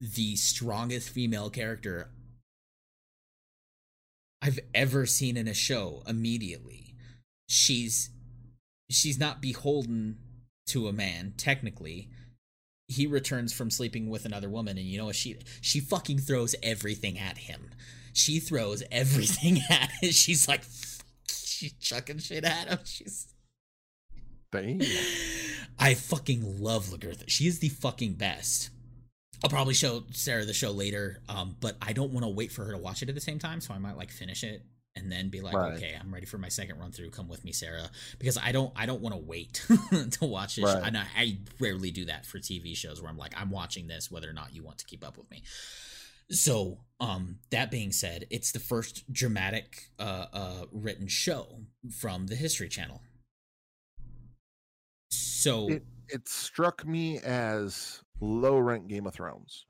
the 0.00 0.36
strongest 0.36 1.10
female 1.10 1.50
character 1.50 2.10
I've 4.42 4.60
ever 4.74 5.06
seen 5.06 5.36
in 5.36 5.48
a 5.48 5.54
show 5.54 6.02
immediately. 6.06 6.85
She's 7.48 8.10
she's 8.90 9.18
not 9.18 9.40
beholden 9.40 10.18
to 10.68 10.88
a 10.88 10.92
man 10.92 11.34
technically. 11.36 12.10
He 12.88 13.06
returns 13.06 13.52
from 13.52 13.70
sleeping 13.70 14.08
with 14.08 14.24
another 14.24 14.48
woman 14.48 14.78
and 14.78 14.86
you 14.86 14.98
know 14.98 15.06
what 15.06 15.16
she 15.16 15.36
she 15.60 15.80
fucking 15.80 16.18
throws 16.18 16.54
everything 16.62 17.18
at 17.18 17.38
him. 17.38 17.70
She 18.12 18.40
throws 18.40 18.82
everything 18.90 19.60
at 19.70 19.90
him. 20.00 20.10
She's 20.10 20.48
like 20.48 20.64
she's 21.28 21.72
chucking 21.80 22.18
shit 22.18 22.44
at 22.44 22.68
him. 22.68 22.78
She's 22.84 23.32
Damn. 24.52 24.80
I 25.78 25.94
fucking 25.94 26.62
love 26.62 26.86
Lagertha. 26.86 27.24
She 27.28 27.46
is 27.46 27.58
the 27.58 27.68
fucking 27.68 28.14
best. 28.14 28.70
I'll 29.42 29.50
probably 29.50 29.74
show 29.74 30.04
Sarah 30.12 30.44
the 30.46 30.54
show 30.54 30.70
later, 30.70 31.20
um, 31.28 31.56
but 31.60 31.76
I 31.82 31.92
don't 31.92 32.12
want 32.12 32.24
to 32.24 32.30
wait 32.30 32.52
for 32.52 32.64
her 32.64 32.72
to 32.72 32.78
watch 32.78 33.02
it 33.02 33.08
at 33.08 33.14
the 33.14 33.20
same 33.20 33.38
time, 33.38 33.60
so 33.60 33.74
I 33.74 33.78
might 33.78 33.96
like 33.96 34.10
finish 34.10 34.42
it 34.44 34.62
and 34.96 35.10
then 35.10 35.28
be 35.28 35.40
like, 35.40 35.54
Right. 35.54 35.74
okay, 35.74 35.96
I'm 35.98 36.12
ready 36.12 36.26
for 36.26 36.38
my 36.38 36.48
second 36.48 36.78
run 36.78 36.92
through. 36.92 37.10
Come 37.10 37.28
with 37.28 37.44
me, 37.44 37.52
Sarah, 37.52 37.90
because 38.18 38.36
I 38.38 38.52
don't 38.52 38.72
I 38.74 38.86
don't 38.86 39.00
want 39.00 39.14
to 39.14 39.20
wait 39.20 39.64
to 40.12 40.24
watch 40.24 40.58
it. 40.58 40.64
Right. 40.64 40.82
And 40.84 40.96
I, 40.96 41.06
I 41.16 41.38
rarely 41.60 41.90
do 41.90 42.06
that 42.06 42.26
for 42.26 42.38
TV 42.38 42.76
shows 42.76 43.00
where 43.00 43.10
I'm 43.10 43.18
like, 43.18 43.34
I'm 43.40 43.50
watching 43.50 43.86
this 43.86 44.10
whether 44.10 44.28
or 44.28 44.32
not 44.32 44.54
you 44.54 44.62
want 44.62 44.78
to 44.78 44.86
keep 44.86 45.06
up 45.06 45.16
with 45.16 45.30
me. 45.30 45.42
So, 46.28 46.78
um, 46.98 47.38
that 47.50 47.70
being 47.70 47.92
said, 47.92 48.26
it's 48.30 48.50
the 48.50 48.58
first 48.58 49.10
dramatic 49.12 49.90
uh, 50.00 50.26
uh, 50.32 50.64
written 50.72 51.06
show 51.06 51.60
from 52.00 52.26
the 52.26 52.34
History 52.34 52.68
Channel. 52.68 53.00
So 55.10 55.68
It 55.70 55.84
it 56.08 56.28
struck 56.28 56.84
me 56.86 57.18
as 57.20 58.02
low 58.20 58.58
rank 58.58 58.88
Game 58.88 59.06
of 59.06 59.14
Thrones 59.14 59.66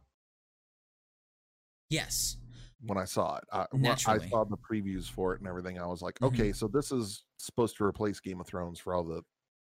yes, 1.91 2.37
when 2.83 2.99
I 2.99 3.05
saw 3.05 3.37
it. 3.37 3.45
I, 3.53 3.67
when 3.71 3.83
I 3.87 3.95
saw 4.31 4.45
the 4.45 4.57
previews 4.59 5.09
for 5.11 5.35
it 5.35 5.41
and 5.41 5.49
everything. 5.49 5.79
I 5.79 5.87
was 5.87 6.03
like, 6.03 6.19
Mhm. 6.21 6.27
okay, 6.29 6.53
so 6.53 6.69
this 6.69 6.93
is 6.93 7.25
supposed 7.39 7.77
to 7.79 7.85
replace 7.85 8.21
Game 8.21 8.41
of 8.41 8.47
Thrones 8.47 8.79
for 8.79 8.95
all 8.95 9.05
the 9.05 9.23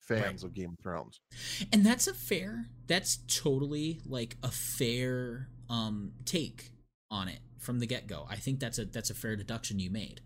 fans 0.02 0.44
of 0.44 0.54
Game 0.54 0.72
of 0.78 0.80
Thrones. 0.84 1.20
and 1.72 1.86
that's 1.86 2.08
a 2.08 2.14
fair 2.14 2.66
that's 2.88 3.18
totally 3.28 4.02
like 4.06 4.38
a 4.42 4.50
fair 4.50 5.50
um 5.70 6.14
take 6.26 6.72
on 7.12 7.28
it 7.28 7.40
from 7.60 7.78
the 7.80 7.86
get-go 7.86 8.26
i 8.28 8.36
think 8.36 8.60
that's 8.60 8.80
a 8.80 8.86
that's 8.86 9.12
a 9.12 9.14
fair 9.14 9.36
deduction 9.36 9.78
you 9.78 9.92
made 9.92 10.22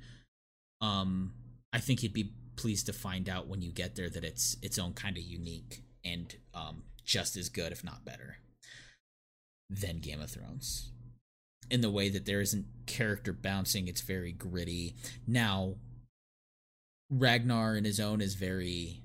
um 0.79 1.33
i 1.73 1.79
think 1.79 2.01
you'd 2.01 2.13
be 2.13 2.31
pleased 2.55 2.85
to 2.85 2.93
find 2.93 3.27
out 3.27 3.47
when 3.47 3.61
you 3.61 3.73
get 3.73 3.95
there 3.95 4.09
that 4.09 4.23
it's 4.23 4.55
its 4.61 4.79
own 4.79 4.93
kind 4.93 5.17
of 5.17 5.23
unique 5.23 5.83
and 6.05 6.37
um 6.53 6.83
just 7.03 7.35
as 7.35 7.49
good 7.49 7.73
if 7.73 7.83
not 7.83 8.05
better 8.05 8.37
than 9.69 9.99
game 9.99 10.21
of 10.21 10.31
thrones 10.31 10.91
in 11.69 11.81
the 11.81 11.91
way 11.91 12.09
that 12.09 12.25
there 12.25 12.41
isn't 12.41 12.65
character 12.85 13.33
bouncing 13.33 13.87
it's 13.87 14.01
very 14.01 14.31
gritty. 14.31 14.95
Now 15.27 15.75
ragnar 17.09 17.75
in 17.75 17.85
his 17.85 17.99
own 17.99 18.21
is 18.21 18.35
very 18.35 19.01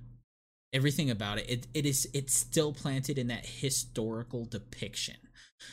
everything 0.72 1.10
about 1.10 1.39
it, 1.39 1.48
it 1.48 1.66
it 1.74 1.86
is 1.86 2.09
it's 2.12 2.35
still 2.35 2.72
planted 2.72 3.18
in 3.18 3.28
that 3.28 3.47
historical 3.47 4.44
depiction. 4.44 5.16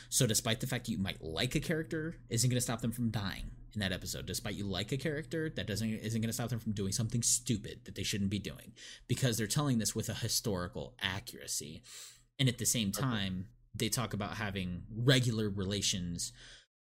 So 0.08 0.26
despite 0.26 0.60
the 0.60 0.66
fact 0.66 0.86
that 0.86 0.92
you 0.92 0.98
might 0.98 1.22
like 1.22 1.54
a 1.54 1.60
character 1.60 2.16
isn't 2.28 2.48
going 2.50 2.56
to 2.56 2.62
stop 2.62 2.80
them 2.80 2.92
from 2.92 3.10
dying 3.10 3.50
in 3.74 3.80
that 3.80 3.92
episode. 3.92 4.26
Despite 4.26 4.54
you 4.54 4.64
like 4.64 4.90
a 4.90 4.96
character 4.96 5.50
that 5.54 5.66
doesn't 5.66 5.88
isn't 5.88 6.20
going 6.20 6.28
to 6.28 6.32
stop 6.32 6.48
them 6.48 6.58
from 6.58 6.72
doing 6.72 6.92
something 6.92 7.22
stupid 7.22 7.80
that 7.84 7.94
they 7.94 8.02
shouldn't 8.02 8.30
be 8.30 8.38
doing. 8.38 8.72
Because 9.06 9.36
they're 9.36 9.46
telling 9.46 9.78
this 9.78 9.94
with 9.94 10.08
a 10.08 10.14
historical 10.14 10.94
accuracy. 11.00 11.82
And 12.38 12.48
at 12.48 12.58
the 12.58 12.66
same 12.66 12.90
time 12.90 13.46
they 13.74 13.88
talk 13.88 14.14
about 14.14 14.36
having 14.36 14.82
regular 14.90 15.50
relations 15.50 16.32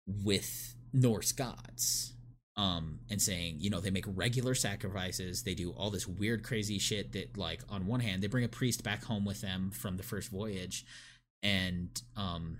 with 0.07 0.75
Norse 0.91 1.31
gods 1.31 2.13
um 2.55 2.99
and 3.09 3.19
saying 3.19 3.55
you 3.57 3.69
know 3.71 3.79
they 3.79 3.89
make 3.89 4.05
regular 4.07 4.53
sacrifices. 4.53 5.43
They 5.43 5.55
do 5.55 5.71
all 5.71 5.89
this 5.89 6.07
weird 6.07 6.43
crazy 6.43 6.79
shit 6.79 7.13
that 7.13 7.37
like 7.37 7.61
on 7.69 7.87
one 7.87 7.99
hand 7.99 8.21
they 8.21 8.27
bring 8.27 8.43
a 8.43 8.49
priest 8.49 8.83
back 8.83 9.03
home 9.03 9.25
with 9.25 9.41
them 9.41 9.71
from 9.71 9.97
the 9.97 10.03
first 10.03 10.29
voyage 10.29 10.85
and 11.41 12.01
um 12.15 12.59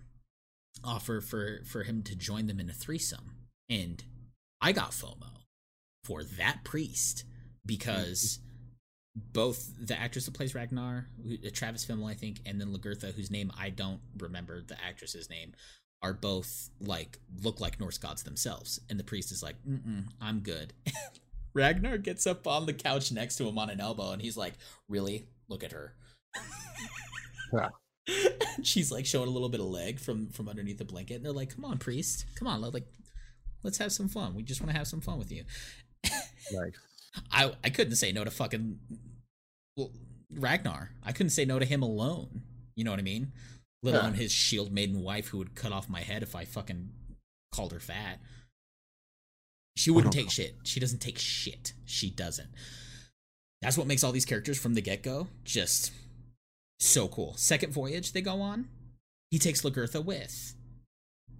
offer 0.83 1.21
for 1.21 1.61
for 1.65 1.83
him 1.83 2.01
to 2.03 2.15
join 2.15 2.47
them 2.47 2.59
in 2.59 2.69
a 2.69 2.73
threesome. 2.73 3.35
And 3.69 4.03
i 4.61 4.71
got 4.71 4.91
fomo 4.91 5.41
for 6.03 6.23
that 6.23 6.63
priest 6.63 7.23
because 7.65 8.39
both 9.15 9.71
the 9.79 9.99
actress 9.99 10.25
that 10.25 10.33
plays 10.33 10.55
Ragnar, 10.55 11.07
uh, 11.25 11.49
Travis 11.53 11.85
Fimmel, 11.85 12.09
I 12.09 12.15
think, 12.15 12.41
and 12.45 12.59
then 12.59 12.73
Lagertha, 12.73 13.13
whose 13.13 13.29
name 13.29 13.51
I 13.57 13.69
don't 13.69 13.99
remember 14.17 14.61
the 14.61 14.75
actress's 14.83 15.29
name, 15.29 15.53
are 16.03 16.13
both 16.13 16.69
like 16.81 17.19
look 17.41 17.59
like 17.59 17.79
Norse 17.79 17.97
gods 17.97 18.23
themselves. 18.23 18.79
And 18.89 18.99
the 18.99 19.03
priest 19.03 19.31
is 19.31 19.41
like, 19.41 19.55
Mm-mm, 19.67 20.05
"I'm 20.21 20.41
good." 20.41 20.73
Ragnar 21.55 21.97
gets 21.97 22.27
up 22.27 22.45
on 22.47 22.65
the 22.65 22.73
couch 22.73 23.11
next 23.11 23.37
to 23.37 23.47
him 23.47 23.57
on 23.57 23.69
an 23.69 23.79
elbow, 23.79 24.11
and 24.11 24.21
he's 24.21 24.37
like, 24.37 24.53
"Really? 24.89 25.27
Look 25.47 25.63
at 25.63 25.71
her." 25.71 25.95
Yeah. 27.53 27.69
She's 28.63 28.91
like 28.91 29.05
showing 29.05 29.27
a 29.27 29.31
little 29.31 29.47
bit 29.49 29.59
of 29.59 29.67
leg 29.67 29.99
from 29.99 30.29
from 30.29 30.49
underneath 30.49 30.77
the 30.79 30.85
blanket, 30.85 31.15
and 31.15 31.25
they're 31.25 31.31
like, 31.31 31.55
"Come 31.55 31.63
on, 31.65 31.77
priest, 31.77 32.25
come 32.35 32.47
on, 32.47 32.61
like, 32.61 32.87
let's 33.63 33.77
have 33.77 33.91
some 33.91 34.09
fun. 34.09 34.33
We 34.33 34.43
just 34.43 34.59
want 34.59 34.71
to 34.71 34.77
have 34.77 34.87
some 34.87 35.01
fun 35.01 35.19
with 35.19 35.31
you." 35.31 35.43
Nice. 36.51 36.73
I 37.31 37.53
I 37.63 37.69
couldn't 37.69 37.95
say 37.95 38.11
no 38.11 38.23
to 38.23 38.31
fucking 38.31 38.79
well, 39.77 39.91
Ragnar. 40.31 40.91
I 41.03 41.11
couldn't 41.11 41.29
say 41.29 41.45
no 41.45 41.59
to 41.59 41.65
him 41.65 41.83
alone. 41.83 42.41
You 42.75 42.83
know 42.83 42.91
what 42.91 42.99
I 42.99 43.03
mean? 43.03 43.31
Let 43.83 43.95
alone 43.95 44.13
his 44.13 44.31
shield 44.31 44.71
maiden 44.71 45.03
wife 45.03 45.27
who 45.27 45.37
would 45.37 45.55
cut 45.55 45.71
off 45.71 45.89
my 45.89 46.01
head 46.01 46.23
if 46.23 46.35
I 46.35 46.45
fucking 46.45 46.89
called 47.51 47.73
her 47.73 47.79
fat. 47.79 48.19
She 49.75 49.91
wouldn't 49.91 50.13
take 50.13 50.31
shit. 50.31 50.55
She 50.63 50.79
doesn't 50.79 50.99
take 50.99 51.19
shit. 51.19 51.73
She 51.85 52.09
doesn't. 52.09 52.49
That's 53.61 53.77
what 53.77 53.87
makes 53.87 54.03
all 54.03 54.11
these 54.11 54.25
characters 54.25 54.57
from 54.57 54.73
the 54.73 54.81
get 54.81 55.03
go 55.03 55.27
just 55.43 55.91
so 56.79 57.07
cool. 57.07 57.35
Second 57.35 57.73
voyage 57.73 58.13
they 58.13 58.21
go 58.21 58.41
on, 58.41 58.69
he 59.31 59.39
takes 59.39 59.61
Lagertha 59.61 60.03
with 60.03 60.55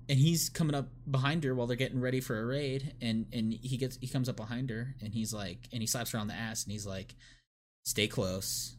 and 0.09 0.19
he's 0.19 0.49
coming 0.49 0.75
up 0.75 0.89
behind 1.09 1.43
her 1.43 1.55
while 1.55 1.67
they're 1.67 1.77
getting 1.77 2.01
ready 2.01 2.19
for 2.19 2.39
a 2.39 2.45
raid 2.45 2.93
and 3.01 3.25
and 3.31 3.53
he 3.53 3.77
gets 3.77 3.97
he 4.01 4.07
comes 4.07 4.27
up 4.27 4.35
behind 4.35 4.69
her 4.69 4.95
and 5.01 5.13
he's 5.13 5.33
like 5.33 5.67
and 5.71 5.81
he 5.81 5.87
slaps 5.87 6.11
her 6.11 6.19
on 6.19 6.27
the 6.27 6.33
ass 6.33 6.63
and 6.63 6.71
he's 6.71 6.85
like 6.85 7.15
stay 7.85 8.07
close 8.07 8.75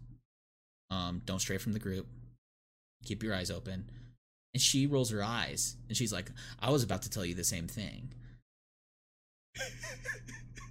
um 0.90 1.22
don't 1.24 1.40
stray 1.40 1.58
from 1.58 1.72
the 1.72 1.78
group 1.78 2.06
keep 3.05 3.22
your 3.22 3.35
eyes 3.35 3.51
open. 3.51 3.90
And 4.52 4.62
she 4.62 4.86
rolls 4.86 5.10
her 5.10 5.22
eyes 5.22 5.76
and 5.89 5.97
she's 5.97 6.12
like 6.12 6.31
i 6.60 6.70
was 6.70 6.82
about 6.82 7.02
to 7.02 7.10
tell 7.10 7.24
you 7.24 7.35
the 7.35 7.44
same 7.44 7.66
thing. 7.66 8.12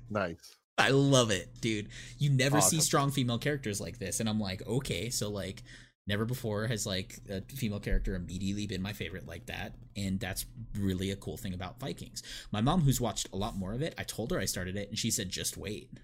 Nice. 0.09 0.55
i 0.77 0.89
love 0.89 1.31
it 1.31 1.49
dude. 1.59 1.89
You 2.17 2.29
never 2.29 2.61
see 2.61 2.79
strong 2.79 3.11
female 3.11 3.39
characters 3.39 3.81
like 3.81 3.99
this 3.99 4.19
and 4.19 4.29
i'm 4.29 4.39
like 4.39 4.65
okay 4.67 5.09
so 5.09 5.29
like 5.29 5.63
never 6.07 6.25
before 6.25 6.67
has 6.67 6.85
like 6.85 7.19
a 7.29 7.41
female 7.41 7.79
character 7.79 8.15
immediately 8.15 8.67
been 8.67 8.81
my 8.81 8.93
favorite 8.93 9.27
like 9.27 9.45
that 9.47 9.75
and 9.95 10.19
that's 10.19 10.45
really 10.77 11.11
a 11.11 11.15
cool 11.15 11.37
thing 11.37 11.53
about 11.53 11.79
vikings. 11.79 12.23
My 12.51 12.61
mom 12.61 12.81
who's 12.81 13.01
watched 13.01 13.29
a 13.33 13.37
lot 13.37 13.57
more 13.57 13.73
of 13.73 13.81
it 13.81 13.95
i 13.97 14.03
told 14.03 14.31
her 14.31 14.39
i 14.39 14.45
started 14.45 14.75
it 14.75 14.89
and 14.89 14.97
she 14.97 15.11
said 15.11 15.29
just 15.29 15.57
wait. 15.57 15.99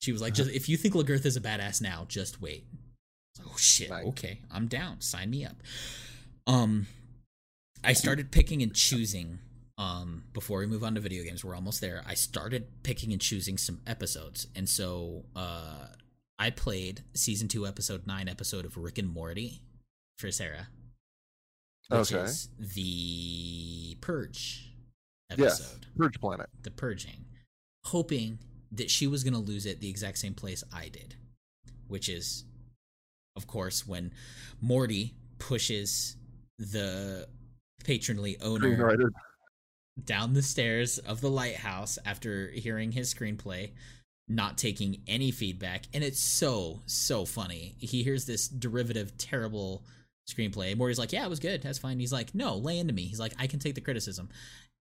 She 0.00 0.12
was 0.12 0.22
like 0.22 0.32
uh-huh. 0.32 0.44
just 0.44 0.56
if 0.56 0.68
you 0.68 0.76
think 0.76 0.94
lagertha 0.94 1.26
is 1.26 1.36
a 1.36 1.40
badass 1.40 1.82
now 1.82 2.06
just 2.08 2.40
wait. 2.40 2.66
I 2.72 2.76
was 2.76 2.78
like, 2.78 2.79
oh 3.46 3.54
shit 3.56 3.90
Nice. 3.90 4.06
okay 4.06 4.40
i'm 4.50 4.66
down 4.66 5.00
sign 5.00 5.30
me 5.30 5.44
up 5.44 5.56
um 6.46 6.86
i 7.84 7.92
started 7.92 8.30
picking 8.30 8.62
and 8.62 8.74
choosing 8.74 9.38
um 9.78 10.24
before 10.32 10.58
we 10.60 10.66
move 10.66 10.84
on 10.84 10.94
to 10.94 11.00
video 11.00 11.22
games 11.24 11.44
we're 11.44 11.54
almost 11.54 11.80
there 11.80 12.02
i 12.06 12.14
started 12.14 12.66
picking 12.82 13.12
and 13.12 13.20
choosing 13.20 13.56
some 13.58 13.80
episodes 13.86 14.46
and 14.54 14.68
so 14.68 15.24
uh 15.36 15.86
i 16.38 16.50
played 16.50 17.02
season 17.14 17.48
2 17.48 17.66
episode 17.66 18.06
9 18.06 18.28
episode 18.28 18.64
of 18.64 18.76
rick 18.76 18.98
and 18.98 19.08
morty 19.12 19.60
for 20.18 20.30
sarah 20.30 20.68
which 21.88 22.12
Okay. 22.12 22.22
is 22.24 22.48
the 22.58 23.96
purge 24.00 24.66
episode 25.30 25.42
Yes. 25.44 25.60
episode 25.60 25.86
Purge 25.96 26.20
Planet. 26.20 26.48
the 26.62 26.70
purging 26.70 27.24
hoping 27.86 28.38
that 28.72 28.90
she 28.90 29.06
was 29.06 29.24
going 29.24 29.34
to 29.34 29.40
lose 29.40 29.66
it 29.66 29.80
the 29.80 29.88
exact 29.88 30.18
same 30.18 30.34
place 30.34 30.62
i 30.72 30.88
did 30.88 31.14
which 31.88 32.08
is 32.08 32.44
of 33.40 33.46
course 33.46 33.86
when 33.86 34.12
morty 34.60 35.14
pushes 35.38 36.16
the 36.58 37.26
patronly 37.82 38.36
owner 38.42 39.10
down 40.04 40.34
the 40.34 40.42
stairs 40.42 40.98
of 40.98 41.22
the 41.22 41.30
lighthouse 41.30 41.98
after 42.04 42.48
hearing 42.50 42.92
his 42.92 43.12
screenplay, 43.12 43.70
not 44.28 44.58
taking 44.58 45.02
any 45.06 45.30
feedback. 45.30 45.84
And 45.94 46.04
it's 46.04 46.20
so, 46.20 46.82
so 46.84 47.24
funny. 47.24 47.74
He 47.78 48.02
hears 48.02 48.26
this 48.26 48.46
derivative, 48.46 49.16
terrible 49.16 49.84
screenplay. 50.28 50.76
Morty's 50.76 50.98
like, 50.98 51.12
Yeah, 51.12 51.24
it 51.24 51.30
was 51.30 51.40
good. 51.40 51.62
That's 51.62 51.78
fine. 51.78 51.98
He's 51.98 52.12
like, 52.12 52.34
No, 52.34 52.56
lay 52.56 52.78
into 52.78 52.92
me. 52.92 53.04
He's 53.04 53.20
like, 53.20 53.32
I 53.38 53.46
can 53.46 53.58
take 53.58 53.74
the 53.74 53.80
criticism. 53.80 54.28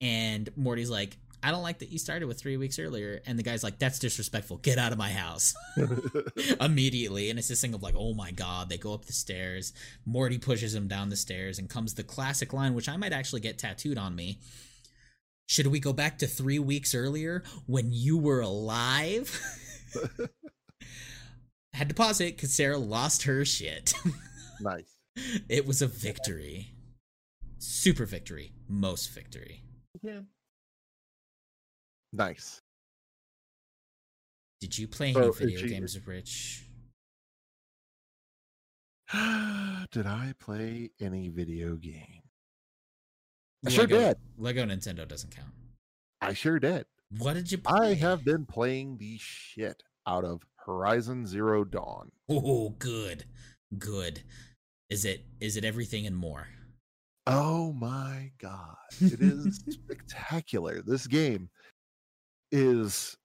And 0.01 0.49
Morty's 0.57 0.89
like, 0.89 1.17
I 1.43 1.51
don't 1.51 1.63
like 1.63 1.80
that 1.80 1.89
you 1.89 1.97
started 1.97 2.27
with 2.27 2.39
three 2.39 2.57
weeks 2.57 2.77
earlier. 2.80 3.22
And 3.26 3.38
the 3.38 3.43
guy's 3.43 3.63
like, 3.63 3.80
That's 3.80 3.99
disrespectful. 3.99 4.57
Get 4.57 4.77
out 4.77 4.91
of 4.91 4.97
my 4.97 5.09
house. 5.09 5.53
immediately 6.59 7.30
and 7.30 7.39
it's 7.39 7.47
this 7.47 7.61
thing 7.61 7.73
of 7.73 7.81
like 7.84 7.95
oh 7.97 8.13
my 8.13 8.31
god 8.31 8.69
they 8.69 8.77
go 8.77 8.93
up 8.93 9.05
the 9.05 9.13
stairs 9.13 9.73
morty 10.05 10.38
pushes 10.38 10.73
him 10.76 10.88
down 10.88 11.09
the 11.09 11.15
stairs 11.15 11.59
and 11.59 11.69
comes 11.69 11.93
the 11.93 12.03
classic 12.03 12.53
line 12.53 12.73
which 12.73 12.89
i 12.89 12.97
might 12.97 13.13
actually 13.13 13.41
get 13.41 13.57
tattooed 13.57 13.97
on 13.97 14.15
me 14.15 14.39
should 15.47 15.68
we 15.68 15.80
go 15.80 15.93
back 15.93 16.18
to 16.18 16.27
three 16.27 16.59
weeks 16.59 16.93
earlier 16.95 17.43
when 17.65 17.91
you 17.91 18.18
were 18.18 18.41
alive 18.41 19.39
had 21.73 21.89
to 21.89 21.95
pause 21.95 22.22
it 22.22 22.35
because 22.35 22.53
sarah 22.53 22.77
lost 22.77 23.23
her 23.23 23.43
shit 23.45 23.93
nice. 24.61 24.95
it 25.49 25.65
was 25.65 25.81
a 25.81 25.88
victory 25.88 26.72
super 27.57 28.05
victory 28.05 28.51
most 28.68 29.11
victory 29.13 29.61
Yeah. 30.01 30.22
Nice. 32.13 32.61
did 34.59 34.77
you 34.77 34.88
play 34.88 35.09
any 35.15 35.31
video 35.31 35.67
games 35.67 35.97
rich 36.05 36.65
Did 39.91 40.05
I 40.07 40.33
play 40.39 40.91
any 41.01 41.29
video 41.29 41.75
game? 41.75 42.21
I 43.65 43.69
Lego, 43.69 43.75
sure 43.75 43.88
did. 43.88 44.17
lego 44.38 44.65
nintendo 44.65 45.07
doesn't 45.07 45.35
count 45.35 45.51
I 46.21 46.33
sure 46.33 46.59
did. 46.59 46.85
what 47.17 47.33
did 47.33 47.51
you 47.51 47.57
play 47.57 47.91
I 47.91 47.93
have 47.95 48.23
been 48.23 48.45
playing 48.45 48.97
the 48.97 49.17
shit 49.19 49.83
out 50.07 50.23
of 50.25 50.41
Horizon 50.65 51.25
Zero 51.25 51.63
Dawn. 51.63 52.11
Oh, 52.29 52.69
good, 52.77 53.25
good. 53.77 54.23
Is 54.89 55.05
it 55.05 55.25
is 55.39 55.57
it 55.57 55.65
everything 55.65 56.05
and 56.05 56.15
more? 56.15 56.47
Oh 57.27 57.73
my 57.73 58.31
god. 58.39 58.75
It 58.99 59.21
is 59.21 59.63
spectacular. 59.69 60.81
This 60.81 61.07
game 61.07 61.49
is 62.51 63.17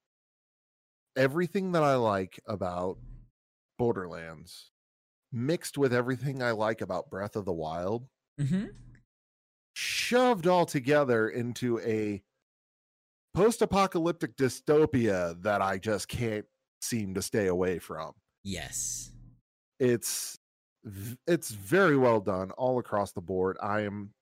everything 1.16 1.72
that 1.72 1.82
I 1.82 1.96
like 1.96 2.40
about 2.46 2.98
Borderlands 3.78 4.70
mixed 5.32 5.76
with 5.76 5.92
everything 5.92 6.42
I 6.42 6.52
like 6.52 6.80
about 6.80 7.10
Breath 7.10 7.36
of 7.36 7.44
the 7.44 7.52
Wild, 7.52 8.06
Mm-hmm. 8.40 8.66
shoved 9.74 10.46
all 10.46 10.66
together 10.66 11.28
into 11.30 11.78
a 11.80 12.22
post-apocalyptic 13.34 14.36
dystopia 14.36 15.40
that 15.42 15.60
I 15.62 15.78
just 15.78 16.08
can't 16.08 16.44
seem 16.82 17.14
to 17.14 17.22
stay 17.22 17.46
away 17.46 17.78
from. 17.78 18.12
Yes. 18.44 19.10
it's 19.80 20.38
it's 21.26 21.50
very 21.50 21.96
well 21.96 22.20
done 22.20 22.52
all 22.52 22.78
across 22.78 23.10
the 23.10 23.20
board 23.20 23.56
i 23.60 23.80
am 23.80 24.12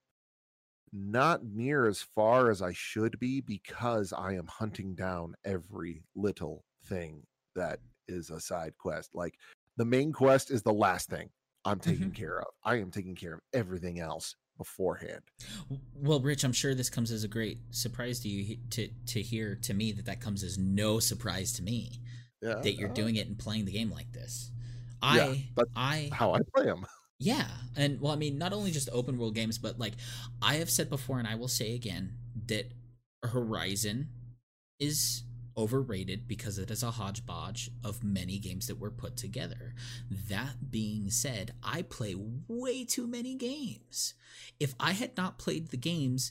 not 0.94 1.44
near 1.44 1.86
as 1.86 2.00
far 2.02 2.50
as 2.50 2.62
i 2.62 2.72
should 2.72 3.18
be 3.18 3.40
because 3.42 4.12
i 4.12 4.32
am 4.32 4.46
hunting 4.46 4.94
down 4.94 5.34
every 5.44 6.02
little 6.14 6.64
thing 6.86 7.22
that 7.56 7.80
is 8.08 8.30
a 8.30 8.40
side 8.40 8.72
quest 8.78 9.10
like 9.14 9.34
the 9.76 9.84
main 9.84 10.12
quest 10.12 10.50
is 10.50 10.62
the 10.62 10.72
last 10.72 11.10
thing 11.10 11.28
i'm 11.64 11.80
taking 11.80 12.10
Mhm. 12.10 12.14
care 12.14 12.40
of. 12.40 12.48
I 12.62 12.76
am 12.76 12.90
taking 12.90 13.14
care 13.16 13.34
of 13.34 13.40
everything 13.52 13.98
else 14.00 14.36
beforehand. 14.58 15.22
Well, 15.94 16.20
Rich, 16.20 16.44
I'm 16.44 16.52
sure 16.52 16.74
this 16.74 16.90
comes 16.90 17.10
as 17.10 17.24
a 17.24 17.28
great 17.28 17.58
surprise 17.70 18.20
to 18.20 18.28
you 18.28 18.56
to 18.70 18.88
to 19.06 19.22
hear 19.22 19.56
to 19.56 19.74
me 19.74 19.90
that 19.92 20.04
that 20.06 20.20
comes 20.20 20.44
as 20.44 20.58
no 20.58 21.00
surprise 21.00 21.52
to 21.54 21.62
me 21.62 22.00
yeah 22.42 22.60
that 22.62 22.74
you're 22.74 22.88
doing 22.90 23.16
it 23.16 23.26
and 23.26 23.38
playing 23.38 23.64
the 23.64 23.72
game 23.72 23.90
like 23.90 24.12
this. 24.12 24.50
Yeah, 25.10 25.24
I 25.24 25.48
that's 25.56 25.70
I 25.74 26.08
how 26.12 26.32
i 26.34 26.40
play 26.54 26.66
them 26.66 26.86
Yeah, 27.24 27.46
and 27.74 28.02
well, 28.02 28.12
I 28.12 28.16
mean, 28.16 28.36
not 28.36 28.52
only 28.52 28.70
just 28.70 28.90
open 28.92 29.16
world 29.16 29.34
games, 29.34 29.56
but 29.56 29.78
like 29.78 29.94
I 30.42 30.56
have 30.56 30.68
said 30.68 30.90
before, 30.90 31.18
and 31.18 31.26
I 31.26 31.36
will 31.36 31.48
say 31.48 31.74
again 31.74 32.12
that 32.48 32.70
Horizon 33.22 34.10
is 34.78 35.22
overrated 35.56 36.28
because 36.28 36.58
it 36.58 36.70
is 36.70 36.82
a 36.82 36.90
hodgepodge 36.90 37.70
of 37.82 38.04
many 38.04 38.38
games 38.38 38.66
that 38.66 38.78
were 38.78 38.90
put 38.90 39.16
together. 39.16 39.72
That 40.28 40.70
being 40.70 41.08
said, 41.08 41.52
I 41.62 41.80
play 41.80 42.14
way 42.46 42.84
too 42.84 43.06
many 43.06 43.36
games. 43.36 44.12
If 44.60 44.74
I 44.78 44.92
had 44.92 45.16
not 45.16 45.38
played 45.38 45.68
the 45.68 45.78
games 45.78 46.30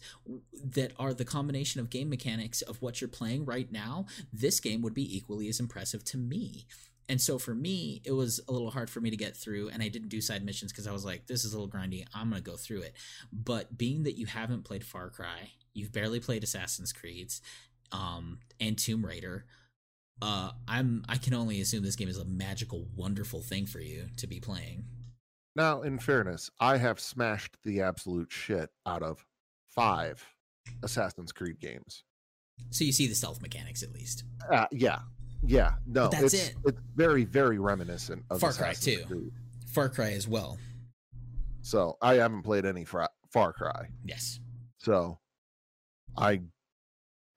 that 0.64 0.92
are 1.00 1.16
the 1.16 1.26
combination 1.26 1.82
of 1.82 1.90
game 1.90 2.10
mechanics 2.10 2.62
of 2.62 2.84
what 2.84 3.02
you're 3.02 3.08
playing 3.08 3.46
right 3.46 3.72
now, 3.72 4.06
this 4.32 4.60
game 4.60 4.84
would 4.84 4.94
be 4.94 5.18
equally 5.18 5.48
as 5.48 5.60
impressive 5.60 6.04
to 6.06 6.18
me. 6.18 6.68
And 7.10 7.20
so 7.20 7.38
for 7.38 7.54
me, 7.54 8.02
it 8.06 8.12
was 8.14 8.40
a 8.48 8.52
little 8.52 8.72
hard 8.72 8.90
for 8.90 9.02
me 9.02 9.10
to 9.10 9.18
get 9.18 9.36
through, 9.36 9.70
and 9.70 9.84
I 9.84 9.90
didn't 9.90 10.10
do 10.10 10.22
side 10.22 10.44
missions 10.46 10.72
because 10.72 10.88
I 10.88 10.92
was 10.92 11.04
like, 11.04 11.28
this 11.28 11.44
is 11.44 11.54
a 11.54 11.60
little 11.60 11.72
grindy. 11.72 12.06
I'm 12.14 12.30
going 12.30 12.42
to 12.42 12.50
go 12.50 12.56
through 12.56 12.82
it. 12.82 12.94
But 13.32 13.78
being 13.78 14.04
that 14.04 14.18
you 14.18 14.26
haven't 14.26 14.64
played 14.64 14.86
Far 14.86 15.10
Cry, 15.10 15.52
you've 15.74 15.92
barely 15.92 16.20
played 16.20 16.44
Assassin's 16.44 16.94
Creeds, 16.94 17.42
um, 17.92 18.40
and 18.60 18.78
Tomb 18.78 19.06
Raider, 19.06 19.46
uh, 20.22 20.52
I'm 20.68 21.04
I 21.10 21.18
can 21.18 21.34
only 21.34 21.60
assume 21.62 21.84
this 21.84 21.96
game 21.96 22.08
is 22.08 22.18
a 22.18 22.26
magical, 22.26 22.88
wonderful 22.96 23.42
thing 23.42 23.66
for 23.66 23.80
you 23.80 24.06
to 24.18 24.28
be 24.28 24.40
playing. 24.40 24.86
Now, 25.56 25.82
in 25.82 26.00
fairness, 26.00 26.50
I 26.60 26.78
have 26.78 27.00
smashed 27.00 27.58
the 27.64 27.82
absolute 27.82 28.32
shit 28.32 28.70
out 28.86 29.04
of 29.04 29.26
five 29.68 30.26
Assassin's 30.82 31.32
Creed 31.32 31.60
games. 31.60 32.04
So 32.70 32.84
you 32.84 32.92
see 32.92 33.08
the 33.08 33.16
stealth 33.16 33.42
mechanics 33.42 33.84
at 33.84 33.94
least. 33.94 34.24
Uh, 34.50 34.66
yeah, 34.72 35.00
yeah. 35.46 35.74
No, 35.86 36.04
But 36.10 36.12
that's 36.12 36.34
it's, 36.34 36.50
it. 36.50 36.56
It's 36.66 36.80
very, 36.96 37.24
very 37.26 37.60
reminiscent 37.60 38.24
of 38.30 38.40
Far 38.40 38.54
Cry 38.54 38.70
Assassin's 38.72 39.02
2. 39.02 39.06
Creed. 39.06 39.32
Far 39.68 39.90
Cry 39.90 40.12
as 40.12 40.28
well. 40.28 40.58
So 41.62 41.98
I 42.02 42.16
haven't 42.16 42.44
played 42.44 42.66
any 42.66 42.86
Fra- 42.86 43.10
Far 43.32 43.54
Cry. 43.54 43.88
Yes. 44.06 44.40
So 44.80 45.20
I 46.18 46.42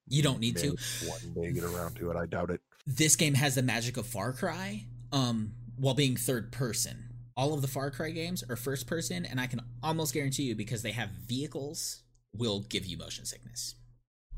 You 0.09 0.23
don't 0.23 0.41
need 0.41 0.57
to. 0.59 0.77
one 1.07 1.33
day 1.35 1.53
get 1.53 1.65
around 1.65 1.95
to 1.97 2.11
it. 2.11 2.16
I 2.16 2.27
doubt 2.27 2.51
it. 2.51 2.61
This 2.87 3.16
game 3.16 3.35
has 3.35 3.55
the 3.55 3.62
magic 3.62 3.97
of 3.97 4.07
Far 4.07 4.33
Cry, 4.33 4.85
um, 5.12 5.53
while 5.77 5.95
being 5.95 6.16
third 6.16 6.53
person. 6.53 7.05
All 7.37 7.53
of 7.55 7.61
the 7.62 7.69
Far 7.69 7.91
Cry 7.91 8.11
games 8.11 8.43
are 8.49 8.57
first 8.57 8.87
person, 8.87 9.27
and 9.27 9.41
I 9.41 9.47
can 9.47 9.61
almost 9.83 10.15
guarantee 10.15 10.45
you 10.45 10.55
because 10.55 10.83
they 10.83 10.93
have 10.93 11.11
vehicles 11.11 12.03
will 12.35 12.61
give 12.61 12.87
you 12.87 12.97
motion 12.97 13.24
sickness. 13.27 13.74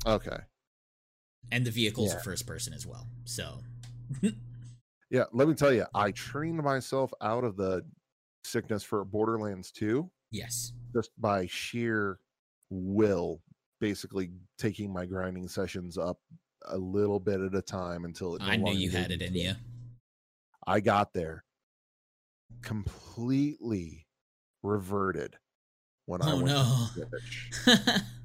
Okay. 0.05 0.37
And 1.51 1.65
the 1.65 1.71
vehicles 1.71 2.13
are 2.13 2.17
Yeah. 2.17 2.21
first 2.21 2.45
person 2.45 2.73
as 2.73 2.85
well. 2.85 3.07
So 3.25 3.59
Yeah, 5.09 5.23
let 5.31 5.47
me 5.47 5.55
tell 5.55 5.73
you, 5.73 5.85
I 5.95 6.11
trained 6.11 6.61
myself 6.61 7.11
out 7.21 7.43
of 7.43 7.57
the 7.57 7.83
sickness 8.43 8.83
for 8.83 9.03
Borderlands 9.03 9.71
2 9.71 10.09
yes. 10.31 10.73
just 10.95 11.09
by 11.19 11.47
sheer 11.47 12.19
will, 12.69 13.41
basically 13.79 14.31
taking 14.59 14.93
my 14.93 15.05
grinding 15.07 15.47
sessions 15.47 15.97
up 15.97 16.19
a 16.67 16.77
little 16.77 17.19
bit 17.19 17.39
at 17.41 17.55
a 17.55 17.61
time 17.61 18.05
until 18.05 18.35
it 18.35 18.41
no 18.41 18.47
I 18.47 18.55
knew 18.57 18.73
you 18.75 18.91
had 18.91 19.11
it 19.11 19.21
in 19.21 19.33
you. 19.33 19.53
I 20.67 20.79
got 20.79 21.13
there 21.13 21.43
completely 22.61 24.05
reverted 24.61 25.37
when 26.05 26.21
I 26.21 26.33
Oh 26.33 26.35
went 26.35 26.47
to 26.49 27.07
no. 27.75 27.97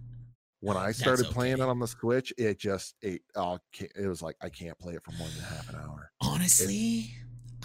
When 0.65 0.77
I 0.79 0.93
started 0.93 1.27
playing 1.27 1.55
it 1.55 1.61
on 1.61 1.79
the 1.79 1.87
Switch, 1.87 2.33
it 2.39 2.59
just 2.59 2.95
it, 3.03 3.21
oh, 3.37 3.59
it 3.79 4.07
was 4.09 4.23
like 4.23 4.37
I 4.41 4.49
can't 4.49 4.79
play 4.79 4.95
it 4.95 5.05
for 5.05 5.13
more 5.13 5.29
than 5.29 5.45
half 5.45 5.69
an 5.69 5.77
hour. 5.77 6.11
Honestly, 6.23 7.15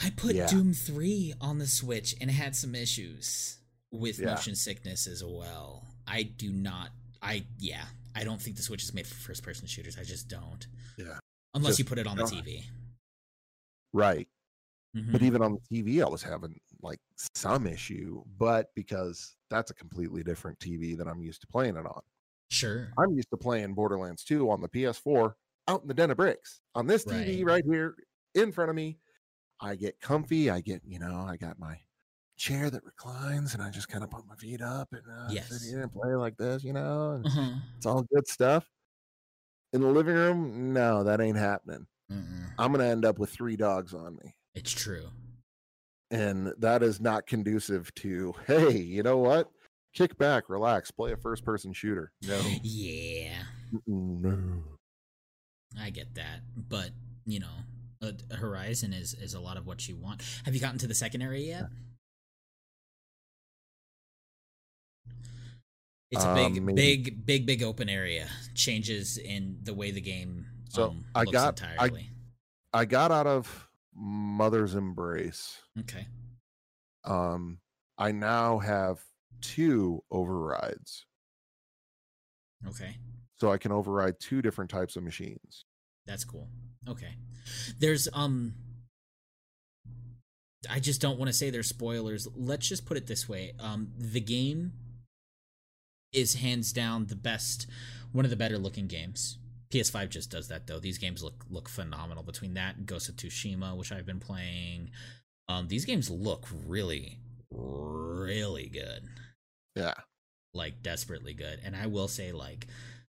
I 0.03 0.09
put 0.09 0.35
Yeah. 0.35 0.47
Doom 0.47 0.73
3 0.73 1.33
on 1.39 1.59
the 1.59 1.67
Switch 1.67 2.13
and 2.19 2.29
had 2.29 2.55
some 2.55 2.75
issues 2.75 3.59
with 3.91 4.19
Yeah. 4.19 4.35
motion 4.35 4.53
sickness 4.55 5.07
as 5.07 5.23
well. 5.23 5.87
I 6.05 6.23
do 6.23 6.51
not 6.51 6.89
I 7.21 7.45
yeah, 7.57 7.85
I 8.15 8.23
don't 8.25 8.41
think 8.41 8.57
the 8.57 8.63
Switch 8.63 8.83
is 8.83 8.93
made 8.93 9.07
for 9.07 9.15
first 9.15 9.43
person 9.43 9.65
shooters. 9.67 9.97
I 9.97 10.03
just 10.03 10.27
don't. 10.27 10.67
Yeah. 10.97 11.19
Unless 11.53 11.77
Just 11.77 11.79
you 11.79 11.85
put 11.85 11.97
it 11.99 12.07
on 12.07 12.17
the. 12.17 12.23
TV. 12.23 12.65
Right. 13.93 14.27
Mhm. 14.95 15.11
But 15.11 15.21
even 15.23 15.41
on 15.41 15.53
the 15.69 15.81
TV, 15.83 16.03
I 16.03 16.07
was 16.09 16.21
having 16.21 16.59
like 16.81 16.99
some 17.35 17.65
issue, 17.65 18.23
but 18.37 18.73
because 18.75 19.35
that's 19.49 19.71
a 19.71 19.73
completely 19.73 20.23
different 20.23 20.59
TV 20.59 20.97
than 20.97 21.07
I'm 21.07 21.21
used 21.21 21.41
to 21.41 21.47
playing 21.47 21.75
it 21.77 21.85
on. 21.85 22.01
Sure. 22.49 22.91
I'm 22.97 23.13
used 23.15 23.29
to 23.31 23.37
playing 23.37 23.73
Borderlands 23.73 24.23
2 24.23 24.49
on 24.49 24.61
the 24.61 24.69
PS4 24.69 25.33
out 25.67 25.81
in 25.81 25.87
the 25.87 25.93
den 25.93 26.11
of 26.11 26.17
bricks. 26.17 26.61
On 26.75 26.87
this 26.87 27.05
TV 27.05 27.45
right 27.45 27.63
here 27.65 27.95
in 28.35 28.51
front 28.51 28.69
of 28.69 28.75
me, 28.75 28.97
I 29.61 29.75
get 29.75 29.99
comfy. 29.99 30.49
I 30.49 30.61
get, 30.61 30.81
you 30.85 30.99
know, 30.99 31.25
I 31.27 31.37
got 31.37 31.59
my 31.59 31.77
chair 32.37 32.69
that 32.69 32.83
reclines 32.85 33.53
and 33.53 33.61
I 33.61 33.69
just 33.69 33.89
kind 33.89 34.03
of 34.03 34.09
put 34.09 34.25
my 34.25 34.35
feet 34.35 34.61
up 34.61 34.87
and 34.93 35.01
uh, 35.11 35.27
Yes. 35.29 35.49
sit 35.49 35.69
here 35.69 35.81
and 35.83 35.91
play 35.91 36.13
like 36.15 36.37
this, 36.37 36.63
you 36.63 36.73
know, 36.73 37.11
and 37.11 37.25
Uh-huh. 37.25 37.51
it's 37.77 37.85
all 37.85 38.03
good 38.13 38.27
stuff. 38.27 38.65
In 39.73 39.81
the 39.81 39.87
living 39.87 40.15
room, 40.15 40.73
no, 40.73 41.03
that 41.03 41.21
ain't 41.21 41.37
happening. 41.37 41.85
Mm-mm. 42.11 42.49
I'm 42.57 42.71
going 42.71 42.83
to 42.83 42.89
end 42.91 43.05
up 43.05 43.19
with 43.19 43.29
three 43.29 43.55
dogs 43.55 43.93
on 43.93 44.15
me. 44.15 44.35
It's 44.55 44.71
true. 44.71 45.09
and 46.11 46.51
that 46.57 46.81
is 46.81 46.99
not 46.99 47.27
conducive 47.27 47.93
to 47.93 48.33
hey 48.47 48.75
you 48.77 49.03
know 49.03 49.17
what 49.17 49.51
kick 49.93 50.17
back 50.17 50.49
relax 50.49 50.91
play 50.91 51.11
a 51.11 51.17
first 51.17 51.43
person 51.43 51.73
shooter 51.73 52.11
no 52.27 52.39
Yeah. 52.63 53.33
No 53.87 54.63
I 55.79 55.91
get 55.91 56.15
that. 56.15 56.39
But, 56.57 56.89
you 57.25 57.39
know, 57.39 57.53
uh, 58.01 58.13
Horizon 58.35 58.91
is 58.93 59.13
is 59.13 59.35
a 59.35 59.39
lot 59.39 59.55
of 59.57 59.67
what 59.67 59.87
you 59.87 59.95
want. 59.95 60.23
Have 60.45 60.55
you 60.55 60.59
gotten 60.59 60.79
to 60.79 60.87
the 60.87 60.95
second 60.95 61.21
area 61.21 61.45
yet? 61.45 61.65
It's 66.11 66.23
a 66.23 66.33
big, 66.33 66.57
Um, 66.57 66.65
big, 66.73 67.25
big, 67.25 67.45
big 67.45 67.61
open 67.61 67.87
area. 67.87 68.27
Changes 68.55 69.17
in 69.19 69.59
the 69.61 69.73
way 69.75 69.91
the 69.91 70.01
game 70.01 70.47
So, 70.69 70.89
um, 70.89 71.05
I 71.13 71.25
got- 71.25 71.61
I- 71.61 72.07
i 72.73 72.85
got 72.85 73.11
out 73.11 73.25
of 73.27 73.67
mother's 73.95 74.75
embrace 74.75 75.57
okay. 75.79 76.05
um 77.03 77.59
i 77.97 78.11
now 78.11 78.59
have 78.59 79.03
two 79.41 80.03
overrides 80.11 81.05
Okay. 82.67 82.97
so 83.39 83.51
i 83.51 83.57
can 83.57 83.71
override 83.71 84.19
two 84.19 84.41
different 84.41 84.69
types 84.69 84.95
of 84.95 85.03
machines 85.03 85.65
That's 86.05 86.23
cool. 86.25 86.47
Okay. 86.87 87.13
There's 87.79 88.07
um 88.13 88.53
I 90.69 90.79
just 90.79 91.01
don't 91.01 91.17
want 91.19 91.29
to 91.29 91.33
say 91.33 91.49
there's 91.51 91.69
spoilers. 91.69 92.27
Let's 92.35 92.67
just 92.67 92.85
put 92.85 92.97
it 92.97 93.05
this 93.07 93.29
way. 93.29 93.53
Um 93.59 93.91
the 93.97 94.19
game 94.19 94.73
is 96.11 96.33
hands 96.35 96.73
down 96.73 97.05
the 97.07 97.15
best 97.15 97.67
one 98.11 98.25
of 98.25 98.31
the 98.31 98.37
better 98.37 98.57
looking 98.57 98.87
games. 98.87 99.37
PS5 99.71 100.09
just 100.09 100.31
does 100.31 100.47
that 100.47 100.65
though. 100.65 100.79
These 100.79 100.97
games 100.97 101.23
look 101.23 101.45
look 101.49 101.69
phenomenal 101.69 102.23
between 102.23 102.55
that 102.55 102.75
and 102.77 102.87
Ghost 102.87 103.07
of 103.09 103.15
Tsushima, 103.15 103.77
which 103.77 103.91
I've 103.91 104.05
been 104.07 104.19
playing. 104.19 104.89
Um 105.47 105.67
these 105.67 105.85
games 105.85 106.09
look 106.09 106.47
really 106.65 107.19
really 107.51 108.67
good. 108.67 109.07
yeah 109.75 109.93
like 110.53 110.81
desperately 110.81 111.33
good. 111.33 111.59
And 111.63 111.75
I 111.75 111.87
will 111.87 112.07
say 112.07 112.31
like 112.31 112.67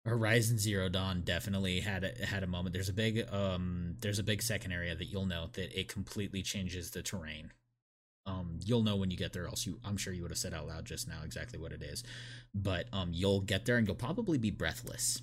Horizon 0.05 0.59
Zero 0.59 0.89
Dawn 0.89 1.23
definitely 1.23 1.81
had 1.81 2.05
a, 2.05 2.27
had 2.27 2.43
a 2.43 2.47
moment. 2.47 2.73
There's 2.73 2.89
a 2.89 2.95
big 2.95 3.27
um 3.33 3.97
there's 4.01 4.19
a 4.19 4.25
big 4.25 4.43
second 4.43 4.73
area 4.73 4.95
that 4.95 5.07
you'll 5.07 5.27
note 5.27 5.55
that 5.55 5.79
it 5.79 5.89
completely 5.89 6.43
changes 6.43 6.91
the 6.91 7.03
terrain. 7.03 7.53
Um 8.27 8.59
you'll 8.65 8.83
know 8.83 8.97
when 8.97 9.11
you 9.11 9.17
get 9.17 9.33
there 9.33 9.47
else 9.47 9.67
you 9.67 9.79
I'm 9.85 9.97
sure 9.97 10.13
you 10.13 10.23
would 10.23 10.31
have 10.31 10.39
said 10.39 10.55
out 10.55 10.67
loud 10.67 10.85
just 10.85 11.09
now 11.09 11.23
exactly 11.25 11.59
what 11.59 11.73
it 11.73 11.83
is. 11.83 12.05
But 12.55 12.87
um 12.93 13.11
you'll 13.13 13.41
get 13.41 13.65
there 13.65 13.77
and 13.77 13.87
you'll 13.87 13.97
probably 13.97 14.39
be 14.39 14.51
breathless. 14.51 15.23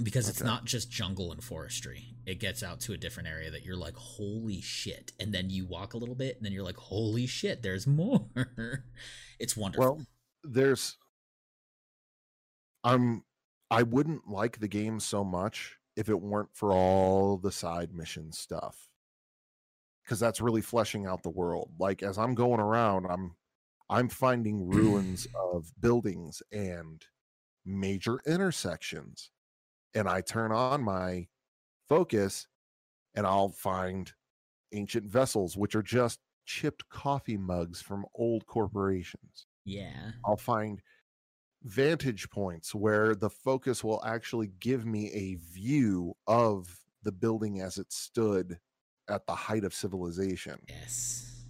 Because 0.00 0.28
it's 0.28 0.40
Okay. 0.40 0.46
not 0.48 0.64
just 0.64 0.90
jungle 0.90 1.32
and 1.32 1.44
forestry. 1.44 2.14
It 2.24 2.40
gets 2.40 2.62
out 2.62 2.80
to 2.80 2.94
a 2.94 2.96
different 2.96 3.28
area 3.28 3.50
that 3.50 3.64
you're 3.64 3.76
like, 3.76 3.94
holy 3.94 4.60
shit. 4.62 5.12
And 5.20 5.34
then 5.34 5.50
you 5.50 5.66
walk 5.66 5.92
a 5.92 5.98
little 5.98 6.14
bit 6.14 6.36
and 6.36 6.44
then 6.46 6.52
you're 6.52 6.62
like, 6.64 6.76
holy 6.78 7.26
shit, 7.26 7.62
there's 7.62 7.86
more. 7.86 8.26
it's 9.38 9.56
wonderful. 9.56 9.96
well 9.96 10.06
there's 10.44 10.96
i'm 12.84 13.22
i 13.70 13.82
wouldn't 13.82 14.28
like 14.28 14.58
the 14.58 14.68
game 14.68 14.98
so 14.98 15.22
much 15.24 15.76
if 15.96 16.08
it 16.08 16.20
weren't 16.20 16.48
for 16.54 16.72
all 16.72 17.36
the 17.36 17.52
side 17.52 17.92
mission 17.94 18.32
stuff 18.32 18.88
because 20.04 20.18
that's 20.18 20.40
really 20.40 20.62
fleshing 20.62 21.06
out 21.06 21.22
the 21.22 21.30
world 21.30 21.70
like 21.78 22.02
as 22.02 22.18
i'm 22.18 22.34
going 22.34 22.60
around 22.60 23.06
i'm 23.06 23.36
i'm 23.90 24.08
finding 24.08 24.66
ruins 24.66 25.26
of 25.52 25.70
buildings 25.80 26.42
and 26.50 27.04
major 27.64 28.18
intersections 28.26 29.30
and 29.94 30.08
i 30.08 30.20
turn 30.20 30.52
on 30.52 30.82
my 30.82 31.26
focus 31.88 32.46
and 33.14 33.26
i'll 33.26 33.50
find 33.50 34.12
ancient 34.72 35.04
vessels 35.06 35.56
which 35.56 35.74
are 35.74 35.82
just 35.82 36.18
chipped 36.46 36.88
coffee 36.88 37.36
mugs 37.36 37.80
from 37.82 38.04
old 38.14 38.46
corporations 38.46 39.46
yeah. 39.64 40.10
I'll 40.24 40.36
find 40.36 40.80
vantage 41.62 42.28
points 42.30 42.74
where 42.74 43.14
the 43.14 43.30
focus 43.30 43.84
will 43.84 44.02
actually 44.04 44.50
give 44.58 44.84
me 44.84 45.08
a 45.12 45.36
view 45.36 46.14
of 46.26 46.76
the 47.04 47.12
building 47.12 47.60
as 47.60 47.78
it 47.78 47.92
stood 47.92 48.58
at 49.08 49.24
the 49.26 49.34
height 49.36 49.62
of 49.62 49.72
civilization. 49.72 50.58
Yes. 50.68 51.44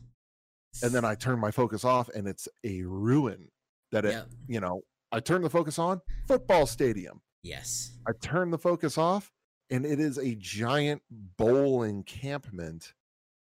And 0.82 0.92
then 0.92 1.06
I 1.06 1.14
turn 1.14 1.38
my 1.38 1.50
focus 1.50 1.86
off 1.86 2.10
and 2.14 2.28
it's 2.28 2.48
a 2.64 2.82
ruin 2.82 3.48
that 3.92 4.04
it, 4.04 4.12
Yep. 4.12 4.28
you 4.46 4.60
know, 4.60 4.82
I 5.10 5.20
turn 5.20 5.40
the 5.40 5.48
focus 5.48 5.78
on, 5.78 6.02
football 6.28 6.66
stadium. 6.66 7.22
Yes. 7.42 7.92
I 8.06 8.12
turn 8.20 8.50
the 8.50 8.58
focus 8.58 8.96
off 8.98 9.30
and 9.70 9.84
it 9.86 9.98
is 10.00 10.18
a 10.18 10.34
giant 10.36 11.02
bowl 11.10 11.82
encampment 11.82 12.94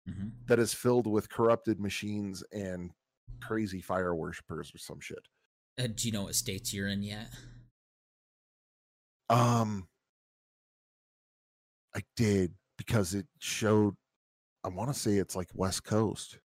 hmm 0.08 0.30
that 0.48 0.60
is 0.60 0.74
filled 0.74 1.06
with 1.08 1.30
corrupted 1.30 1.80
machines 1.80 2.42
and 2.54 2.92
crazy 3.42 3.82
fire 3.82 4.16
worshippers 4.16 4.72
or 4.74 4.78
some 4.78 5.00
shit. 5.02 5.28
Uh, 5.78 5.88
do 5.94 6.08
you 6.08 6.12
know 6.14 6.24
what 6.24 6.36
states 6.36 6.74
you're 6.74 6.88
in 6.88 7.04
yet? 7.04 7.28
Um, 9.30 9.88
I 11.96 12.02
did 12.16 12.54
because 12.78 13.14
it 13.14 13.28
showed. 13.40 13.96
I 14.64 14.70
want 14.70 14.94
to 14.94 14.98
say 15.00 15.18
it's 15.18 15.36
like 15.36 15.50
West 15.54 15.84
Coast 15.84 16.40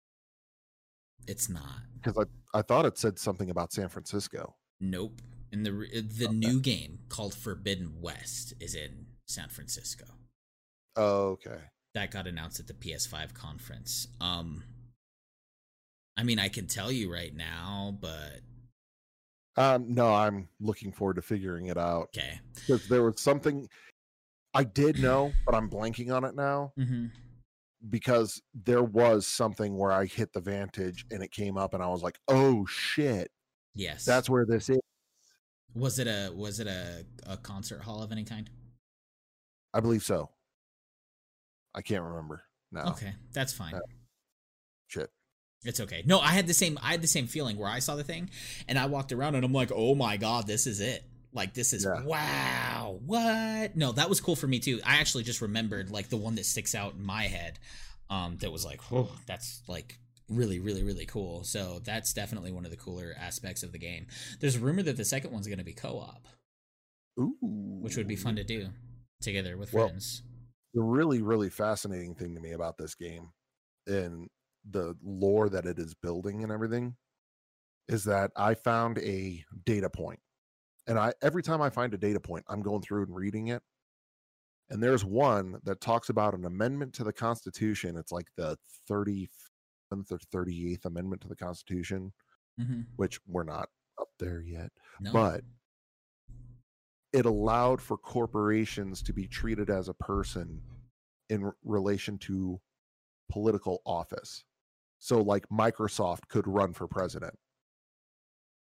It's 1.27 1.49
not. 1.49 1.83
because 2.01 2.17
I 2.55 2.59
I 2.59 2.63
thought 2.63 2.87
it 2.87 2.97
said 2.99 3.19
something 3.19 3.51
about 3.51 3.73
San 3.73 3.89
Francisco. 3.89 4.55
Nope. 4.81 5.21
And 5.53 5.65
the 5.65 5.71
the 5.71 6.27
Okay. 6.27 6.35
new 6.35 6.61
game 6.61 7.01
called 7.09 7.35
Forbidden 7.35 8.01
West 8.01 8.53
is 8.61 8.75
in 8.75 9.07
San 9.27 9.49
Francisco. 9.49 10.05
Oh, 10.97 11.29
okay. 11.31 11.61
that 11.95 12.11
got 12.11 12.27
announced 12.27 12.61
at 12.61 12.67
the 12.67 12.75
PS5 12.75 13.33
conference. 13.35 14.09
Um, 14.21 14.63
I 16.17 16.23
mean, 16.23 16.39
I 16.39 16.49
can 16.49 16.67
tell 16.67 16.93
you 16.93 17.13
right 17.13 17.35
now, 17.35 17.97
but 18.01 18.41
Um, 19.57 19.95
no, 19.95 20.15
I'm 20.15 20.49
looking 20.61 20.93
forward 20.93 21.17
to 21.17 21.23
figuring 21.23 21.67
it 21.67 21.77
out 21.79 22.09
okay. 22.17 22.41
because 22.55 22.87
there 22.89 23.03
was 23.03 23.21
something 23.21 23.69
I 24.55 24.65
did 24.65 24.99
know, 24.99 25.33
but 25.47 25.55
I'm 25.55 25.69
blanking 25.71 26.15
on 26.15 26.25
it 26.25 26.35
now 26.35 26.73
Mm-hmm. 26.79 27.07
because 27.89 28.41
there 28.55 28.83
was 28.83 29.27
something 29.27 29.77
where 29.77 29.93
I 29.93 30.05
hit 30.07 30.33
the 30.33 30.41
Vantage 30.41 31.07
and 31.11 31.23
it 31.23 31.31
came 31.31 31.57
up, 31.57 31.75
and 31.75 31.83
I 31.83 31.89
was 31.89 32.03
like, 32.03 32.19
"Oh 32.29 32.67
shit, 32.67 33.31
Yes, 33.75 34.05
that's 34.05 34.29
where 34.29 34.45
this 34.47 34.69
is." 34.69 34.79
Was 35.79 35.99
it 35.99 36.07
a 36.07 36.31
was 36.35 36.61
it 36.61 36.67
a 36.67 37.05
a 37.27 37.37
concert 37.37 37.81
hall 37.83 38.03
of 38.03 38.13
any 38.13 38.25
kind? 38.25 38.49
I 39.75 39.81
believe 39.81 40.03
so. 40.03 40.31
I 41.75 41.83
can't 41.83 42.03
remember 42.03 42.43
now. 42.73 42.91
Okay, 42.93 43.13
that's 43.33 43.53
fine. 43.53 43.75
Uh, 43.75 43.81
Shit. 44.89 45.11
It's 45.65 45.81
okay. 45.81 46.03
No, 46.07 46.21
I 46.21 46.29
had 46.29 46.47
the 46.47 46.55
same 46.55 46.79
I 46.83 46.93
had 46.93 47.03
the 47.03 47.07
same 47.09 47.27
feeling 47.27 47.59
where 47.59 47.69
I 47.69 47.81
saw 47.81 47.97
the 47.97 48.05
thing 48.05 48.31
and 48.69 48.79
I 48.79 48.87
walked 48.87 49.13
around 49.13 49.35
and 49.35 49.45
I'm 49.45 49.53
like, 49.53 49.71
"Oh 49.75 49.95
my 49.95 50.17
god, 50.17 50.47
this 50.47 50.67
is 50.67 50.81
it." 50.81 51.05
Like 51.33 51.53
this 51.53 51.73
is 51.73 51.85
Yeah. 51.85 52.03
wow. 52.05 52.99
What? 53.05 53.77
No, 53.77 53.93
that 53.93 54.09
was 54.09 54.21
cool 54.21 54.37
for 54.37 54.47
me 54.47 54.61
too. 54.61 54.81
I 54.85 54.97
actually 54.97 55.25
just 55.25 55.43
remembered 55.43 55.91
like 55.91 56.09
the 56.09 56.17
one 56.17 56.37
that 56.37 56.47
sticks 56.47 56.75
out 56.75 56.95
in 56.95 57.05
my 57.05 57.25
head 57.25 57.59
um 58.09 58.39
that 58.39 58.51
was 58.51 58.65
like, 58.65 58.81
"Oh, 58.91 59.11
that's 59.27 59.63
like 59.69 59.99
really 60.29 60.59
really 60.61 60.83
really 60.83 61.07
cool." 61.07 61.45
So, 61.45 61.81
that's 61.81 62.13
definitely 62.13 62.53
one 62.53 62.65
of 62.65 62.71
the 62.71 62.77
cooler 62.77 63.15
aspects 63.19 63.63
of 63.63 63.73
the 63.73 63.79
game. 63.79 64.07
There's 64.41 64.57
a 64.57 64.61
rumor 64.61 64.83
that 64.83 64.97
the 64.97 65.05
second 65.05 65.33
one's 65.33 65.47
going 65.47 65.59
to 65.59 65.65
be 65.65 65.73
co-op, 65.75 66.27
Ooh, 67.19 67.35
which 67.43 67.97
would 67.97 68.09
be 68.09 68.17
fun 68.17 68.37
to 68.37 68.45
do 68.45 68.69
together 69.21 69.57
with 69.57 69.73
Well, 69.73 69.89
friends. 69.89 70.23
the 70.75 70.83
really 70.83 71.23
really 71.23 71.51
fascinating 71.51 72.15
thing 72.15 72.35
to 72.35 72.41
me 72.41 72.53
about 72.53 72.77
this 72.79 72.95
game 72.95 73.31
and 73.87 74.29
the 74.71 74.95
lore 75.03 75.49
that 75.49 75.67
it 75.67 75.79
is 75.79 75.95
building 75.95 76.43
and 76.43 76.53
everything 76.53 76.97
is 77.89 78.05
that 78.05 78.31
i 78.37 78.55
found 78.55 78.99
a 78.99 79.45
data 79.65 79.89
point 79.89 80.21
and 80.87 80.99
i 80.99 81.13
every 81.23 81.43
time 81.43 81.63
i 81.63 81.71
find 81.71 81.95
a 81.95 81.99
data 81.99 82.21
point 82.21 82.45
i'm 82.49 82.63
going 82.63 82.83
through 82.83 83.03
and 83.05 83.15
reading 83.15 83.49
it 83.49 83.63
and 84.71 84.83
there's 84.83 85.05
one 85.05 85.59
that 85.65 85.81
talks 85.81 86.11
about 86.11 86.35
an 86.35 86.45
amendment 86.45 86.93
to 86.95 87.05
the 87.05 87.13
constitution 87.13 87.97
it's 87.97 88.13
like 88.13 88.29
the 88.37 88.57
37th 88.91 89.29
or 89.93 90.19
38th 90.33 90.85
amendment 90.85 91.23
to 91.23 91.29
the 91.29 91.37
constitution 91.37 92.13
Mhm. 92.59 92.87
which 92.97 93.21
we're 93.27 93.45
not 93.45 93.69
up 93.99 94.09
there 94.19 94.41
yet 94.41 94.71
No. 95.01 95.13
but 95.13 95.45
it 97.13 97.25
allowed 97.25 97.81
for 97.81 97.97
corporations 97.97 99.03
to 99.03 99.13
be 99.13 99.27
treated 99.27 99.71
as 99.71 99.89
a 99.89 99.95
person 99.95 100.63
in 101.31 101.45
r- 101.45 101.57
relation 101.63 102.19
to 102.19 102.61
political 103.31 103.81
office. 103.87 104.45
So, 104.99 105.23
like 105.23 105.49
Microsoft 105.49 106.29
could 106.29 106.47
run 106.47 106.73
for 106.75 106.87
president. 106.87 107.39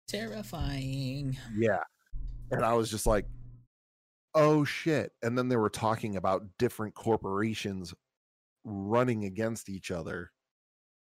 terrifying. 0.09 1.37
Yeah. 1.57 1.83
And 2.53 2.65
I 2.65 2.75
was 2.75 2.91
just 2.91 3.07
like, 3.07 3.27
oh 4.35 4.65
shit. 4.65 5.13
And 5.23 5.37
then 5.37 5.49
they 5.49 5.57
were 5.57 5.69
talking 5.71 6.15
about 6.17 6.47
different 6.59 6.95
corporations 6.95 7.93
running 8.65 9.25
against 9.25 9.69
each 9.69 9.91
other 9.91 10.31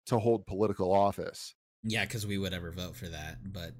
to 0.06 0.18
hold 0.18 0.46
political 0.46 0.92
office. 0.92 1.54
Yeah, 1.82 2.04
cuz 2.06 2.26
we 2.26 2.38
would 2.38 2.52
ever 2.52 2.70
vote 2.72 2.96
for 2.96 3.08
that, 3.08 3.38
but 3.52 3.72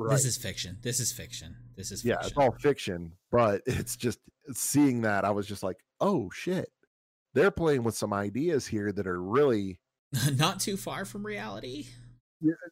Right. 0.00 0.12
This 0.12 0.26
is 0.26 0.36
fiction. 0.36 0.78
This 0.80 1.00
is 1.00 1.10
fiction. 1.10 1.56
This 1.76 1.90
is 1.90 2.04
yeah, 2.04 2.14
fiction. 2.22 2.28
it's 2.28 2.38
all 2.38 2.52
fiction, 2.60 3.12
but 3.32 3.62
it's 3.66 3.96
just 3.96 4.20
seeing 4.52 5.02
that 5.02 5.24
I 5.24 5.30
was 5.30 5.46
just 5.46 5.64
like, 5.64 5.78
oh 6.00 6.30
shit. 6.32 6.70
They're 7.34 7.50
playing 7.50 7.82
with 7.82 7.96
some 7.96 8.12
ideas 8.12 8.64
here 8.66 8.92
that 8.92 9.08
are 9.08 9.20
really 9.20 9.80
not 10.36 10.60
too 10.60 10.76
far 10.76 11.04
from 11.04 11.26
reality. 11.26 11.86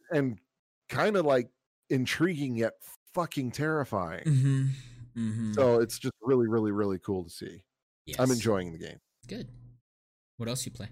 and 0.09 0.39
kind 0.87 1.17
of 1.17 1.25
like 1.25 1.49
intriguing 1.89 2.55
yet 2.55 2.73
fucking 3.13 3.51
terrifying. 3.51 4.23
Mm-hmm. 4.23 4.65
Mm-hmm. 5.17 5.53
So 5.53 5.81
it's 5.81 5.99
just 5.99 6.13
really, 6.21 6.47
really, 6.47 6.71
really 6.71 6.97
cool 6.97 7.25
to 7.25 7.29
see. 7.29 7.61
I'm 8.17 8.31
enjoying 8.31 8.71
the 8.71 8.79
game. 8.79 8.99
Good. 9.27 9.49
What 10.37 10.47
else 10.47 10.65
you 10.65 10.71
play? 10.71 10.87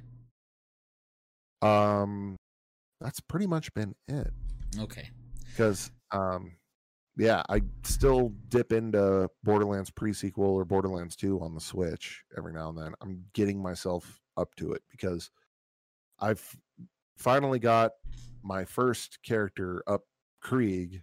Um, 1.65 2.35
that's 3.01 3.19
pretty 3.19 3.47
much 3.47 3.73
been 3.73 3.95
it. 4.07 4.31
Okay. 4.79 5.09
Because 5.49 5.91
um, 6.11 6.53
yeah, 7.17 7.43
I 7.49 7.61
still 7.83 8.33
dip 8.49 8.71
into 8.71 9.29
Borderlands 9.43 9.89
pre-sequel 9.89 10.53
or 10.53 10.65
Borderlands 10.65 11.15
2 11.15 11.39
on 11.41 11.53
the 11.53 11.61
Switch 11.61 12.23
every 12.37 12.53
now 12.53 12.69
and 12.69 12.77
then. 12.77 12.93
I'm 13.01 13.23
getting 13.33 13.61
myself 13.61 14.19
up 14.37 14.53
to 14.55 14.73
it 14.73 14.83
because 14.91 15.31
I've 16.19 16.43
finally 17.17 17.59
got 17.59 17.91
my 18.43 18.65
first 18.65 19.19
character 19.23 19.81
up 19.87 20.01
Krieg 20.41 21.01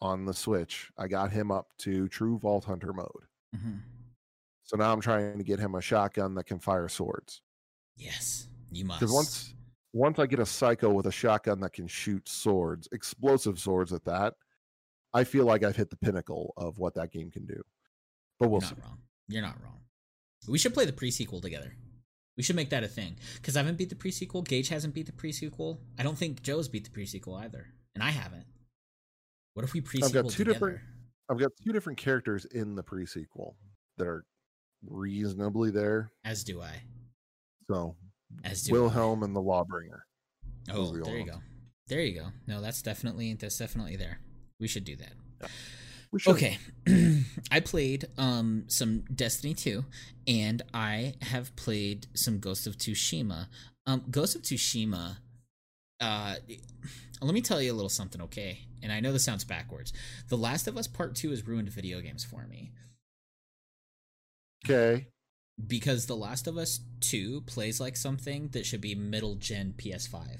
on 0.00 0.24
the 0.24 0.34
Switch. 0.34 0.90
I 0.98 1.08
got 1.08 1.30
him 1.30 1.50
up 1.50 1.68
to 1.78 2.08
true 2.08 2.38
Vault 2.38 2.64
Hunter 2.64 2.92
mode. 2.92 3.26
Mm-hmm. 3.54 3.78
So 4.64 4.76
now 4.76 4.92
I'm 4.92 5.00
trying 5.00 5.36
to 5.36 5.44
get 5.44 5.60
him 5.60 5.74
a 5.74 5.80
shotgun 5.80 6.34
that 6.34 6.44
can 6.44 6.58
fire 6.58 6.88
swords. 6.88 7.42
Yes, 7.96 8.48
you 8.72 8.86
must. 8.86 9.00
Because 9.00 9.14
once 9.14 9.54
once 9.94 10.18
I 10.18 10.26
get 10.26 10.40
a 10.40 10.46
psycho 10.46 10.90
with 10.92 11.06
a 11.06 11.12
shotgun 11.12 11.60
that 11.60 11.72
can 11.72 11.86
shoot 11.86 12.28
swords, 12.28 12.88
explosive 12.92 13.58
swords 13.60 13.92
at 13.92 14.04
that, 14.04 14.34
I 15.14 15.22
feel 15.22 15.44
like 15.44 15.62
I've 15.62 15.76
hit 15.76 15.88
the 15.88 15.96
pinnacle 15.96 16.52
of 16.56 16.78
what 16.78 16.94
that 16.96 17.12
game 17.12 17.30
can 17.30 17.46
do. 17.46 17.62
But 18.40 18.50
we'll 18.50 18.60
You're 18.60 18.70
see. 18.70 18.74
not 18.80 18.84
wrong. 18.84 18.98
You're 19.28 19.42
not 19.42 19.62
wrong. 19.62 19.78
We 20.48 20.58
should 20.58 20.74
play 20.74 20.84
the 20.84 20.92
pre-sequel 20.92 21.40
together. 21.40 21.72
We 22.36 22.42
should 22.42 22.56
make 22.56 22.70
that 22.70 22.82
a 22.82 22.88
thing. 22.88 23.16
Because 23.36 23.56
I 23.56 23.60
haven't 23.60 23.78
beat 23.78 23.88
the 23.90 23.94
pre-sequel. 23.94 24.42
Gage 24.42 24.68
hasn't 24.68 24.92
beat 24.92 25.06
the 25.06 25.12
pre-sequel. 25.12 25.80
I 25.96 26.02
don't 26.02 26.18
think 26.18 26.42
Joe's 26.42 26.68
beat 26.68 26.82
the 26.84 26.90
pre-sequel 26.90 27.36
either, 27.36 27.68
and 27.94 28.02
I 28.02 28.10
haven't. 28.10 28.46
What 29.54 29.64
if 29.64 29.72
we 29.72 29.80
pre-sequel 29.80 30.24
two 30.30 30.38
together? 30.44 30.52
different- 30.52 30.80
I've 31.30 31.38
got 31.38 31.52
two 31.64 31.72
different 31.72 31.98
characters 31.98 32.44
in 32.46 32.74
the 32.74 32.82
pre-sequel 32.82 33.56
that 33.96 34.08
are 34.08 34.26
reasonably 34.84 35.70
there. 35.70 36.10
As 36.24 36.42
do 36.42 36.60
I. 36.60 36.82
So 37.70 37.96
As 38.42 38.62
do 38.62 38.72
Wilhelm 38.72 39.22
and 39.22 39.34
the 39.34 39.40
Lawbringer. 39.40 40.00
Oh, 40.72 40.92
the 40.92 41.02
there 41.02 41.18
you 41.18 41.26
go. 41.26 41.38
There 41.88 42.00
you 42.00 42.18
go. 42.18 42.26
No, 42.46 42.60
that's 42.60 42.82
definitely 42.82 43.34
that's 43.34 43.58
definitely 43.58 43.96
there. 43.96 44.20
We 44.58 44.68
should 44.68 44.84
do 44.84 44.96
that. 44.96 45.12
We 46.10 46.20
should. 46.20 46.34
Okay. 46.34 46.58
I 47.50 47.60
played 47.60 48.06
um 48.18 48.64
some 48.68 49.04
Destiny 49.14 49.54
2 49.54 49.84
and 50.26 50.62
I 50.72 51.14
have 51.22 51.54
played 51.56 52.06
some 52.14 52.38
Ghost 52.38 52.66
of 52.66 52.76
Tsushima. 52.76 53.48
Um 53.86 54.04
Ghost 54.10 54.36
of 54.36 54.42
Tsushima 54.42 55.16
uh 56.00 56.36
let 57.20 57.34
me 57.34 57.40
tell 57.40 57.62
you 57.62 57.72
a 57.72 57.74
little 57.74 57.88
something, 57.88 58.20
okay? 58.22 58.58
And 58.82 58.92
I 58.92 59.00
know 59.00 59.12
this 59.12 59.24
sounds 59.24 59.44
backwards. 59.44 59.92
The 60.28 60.36
Last 60.36 60.66
of 60.66 60.76
Us 60.76 60.86
Part 60.86 61.14
2 61.14 61.30
has 61.30 61.46
ruined 61.46 61.70
video 61.70 62.00
games 62.00 62.24
for 62.24 62.46
me 62.46 62.72
Okay. 64.64 65.06
Because 65.66 66.06
The 66.06 66.16
Last 66.16 66.46
of 66.46 66.56
Us 66.58 66.80
2 67.00 67.42
plays 67.42 67.80
like 67.80 67.96
something 67.96 68.48
that 68.48 68.66
should 68.66 68.80
be 68.80 68.94
middle 68.94 69.34
gen 69.36 69.74
PS5 69.76 70.38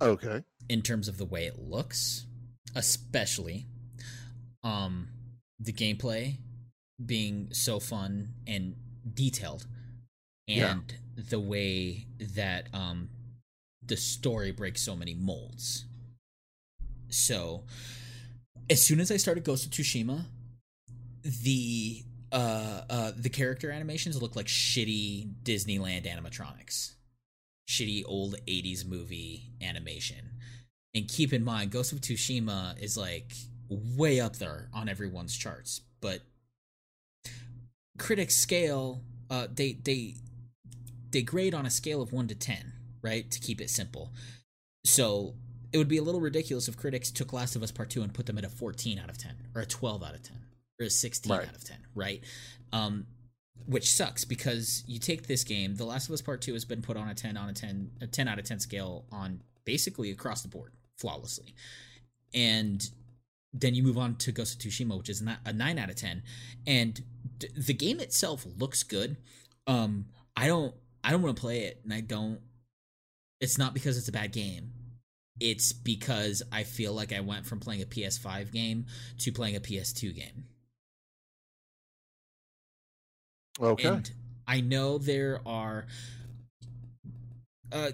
Okay. 0.00 0.42
in 0.68 0.82
terms 0.82 1.08
of 1.08 1.16
the 1.18 1.24
way 1.24 1.46
it 1.46 1.58
looks, 1.58 2.26
especially 2.74 3.66
um 4.62 5.08
the 5.60 5.72
gameplay 5.72 6.36
being 7.04 7.48
so 7.52 7.78
fun 7.80 8.34
and 8.46 8.74
detailed 9.14 9.66
Yeah. 10.46 10.72
and 10.72 10.94
the 11.16 11.40
way 11.40 12.06
that 12.18 12.68
um 12.74 13.08
the 13.84 13.96
story 13.96 14.50
breaks 14.50 14.82
so 14.82 14.96
many 14.96 15.14
molds. 15.14 15.84
So 17.08 17.64
as 18.68 18.84
soon 18.84 18.98
as 19.00 19.10
I 19.10 19.16
started 19.16 19.44
Ghost 19.44 19.64
of 19.66 19.70
Tsushima, 19.72 20.24
the 21.22 22.02
uh 22.36 22.82
uh 22.90 23.12
the 23.16 23.30
character 23.30 23.70
animations 23.70 24.20
look 24.20 24.36
like 24.36 24.46
shitty 24.46 25.32
Disneyland 25.42 26.04
animatronics. 26.06 26.94
Shitty 27.68 28.04
old 28.06 28.36
80s 28.46 28.86
movie 28.86 29.50
animation. 29.60 30.32
And 30.94 31.08
keep 31.08 31.32
in 31.32 31.42
mind 31.42 31.70
Ghost 31.72 31.92
of 31.92 32.00
Tsushima 32.00 32.80
is 32.80 32.96
like 32.96 33.32
way 33.68 34.20
up 34.20 34.36
there 34.36 34.68
on 34.72 34.88
everyone's 34.88 35.36
charts, 35.36 35.80
but 36.00 36.20
critics 37.98 38.36
scale 38.36 39.00
uh 39.30 39.46
they 39.52 39.72
they 39.72 40.14
they 41.10 41.22
grade 41.22 41.54
on 41.54 41.64
a 41.64 41.70
scale 41.70 42.02
of 42.02 42.12
1 42.12 42.28
to 42.28 42.34
10, 42.34 42.72
right? 43.00 43.30
To 43.30 43.40
keep 43.40 43.60
it 43.60 43.70
simple. 43.70 44.12
So 44.84 45.34
it 45.72 45.78
would 45.78 45.88
be 45.88 45.96
a 45.96 46.02
little 46.02 46.20
ridiculous 46.20 46.68
if 46.68 46.76
critics 46.76 47.10
took 47.10 47.32
Last 47.32 47.56
of 47.56 47.62
Us 47.62 47.70
Part 47.70 47.90
2 47.90 48.02
and 48.02 48.12
put 48.12 48.26
them 48.26 48.38
at 48.38 48.44
a 48.44 48.48
14 48.48 48.98
out 48.98 49.08
of 49.08 49.18
10 49.18 49.48
or 49.54 49.62
a 49.62 49.66
12 49.66 50.02
out 50.02 50.14
of 50.14 50.22
10 50.22 50.36
or 50.36 50.45
a 50.80 50.90
16 50.90 51.30
Right. 51.32 51.48
out 51.48 51.54
of 51.54 51.64
10, 51.64 51.76
right? 51.94 52.22
Um 52.72 53.06
which 53.66 53.90
sucks 53.90 54.24
because 54.24 54.84
you 54.86 54.98
take 54.98 55.26
this 55.26 55.42
game, 55.42 55.76
The 55.76 55.84
Last 55.86 56.08
of 56.08 56.12
Us 56.14 56.20
Part 56.20 56.42
2 56.42 56.52
has 56.52 56.64
been 56.64 56.82
put 56.82 56.96
on 56.96 57.08
a 57.08 57.14
10 57.14 57.36
on 57.36 57.48
a 57.48 57.52
10 57.52 57.90
a 58.02 58.06
10 58.06 58.28
out 58.28 58.38
of 58.38 58.44
10 58.44 58.60
scale 58.60 59.06
on 59.10 59.42
basically 59.64 60.10
across 60.10 60.42
the 60.42 60.48
board 60.48 60.72
flawlessly. 60.96 61.54
And 62.34 62.88
then 63.52 63.74
you 63.74 63.82
move 63.82 63.96
on 63.98 64.16
to 64.16 64.32
Ghost 64.32 64.54
of 64.54 64.70
Tsushima, 64.70 64.96
which 64.98 65.08
is 65.08 65.22
not 65.22 65.38
a 65.46 65.52
9 65.52 65.78
out 65.78 65.88
of 65.88 65.96
10. 65.96 66.22
And 66.66 67.00
d- 67.38 67.48
the 67.56 67.72
game 67.74 67.98
itself 68.00 68.44
looks 68.58 68.82
good. 68.82 69.16
Um, 69.66 70.06
I 70.36 70.46
don't 70.46 70.74
I 71.02 71.10
don't 71.10 71.22
want 71.22 71.36
to 71.36 71.40
play 71.40 71.60
it, 71.60 71.80
and 71.84 71.92
I 71.94 72.00
don't. 72.00 72.40
It's 73.40 73.58
not 73.58 73.74
because 73.74 73.96
it's 73.96 74.08
a 74.08 74.12
bad 74.12 74.32
game. 74.32 74.72
It's 75.40 75.72
because 75.72 76.42
I 76.52 76.64
feel 76.64 76.92
like 76.92 77.12
I 77.12 77.20
went 77.20 77.46
from 77.46 77.60
playing 77.60 77.80
a 77.82 77.86
PS5 77.86 78.52
game 78.52 78.86
to 79.18 79.32
playing 79.32 79.54
a 79.56 79.60
PS2 79.60 80.14
game. 80.14 80.44
Okay. 83.60 83.88
And 83.88 84.10
I 84.46 84.60
know 84.60 84.98
there 84.98 85.40
are 85.46 85.86
uh 87.72 87.90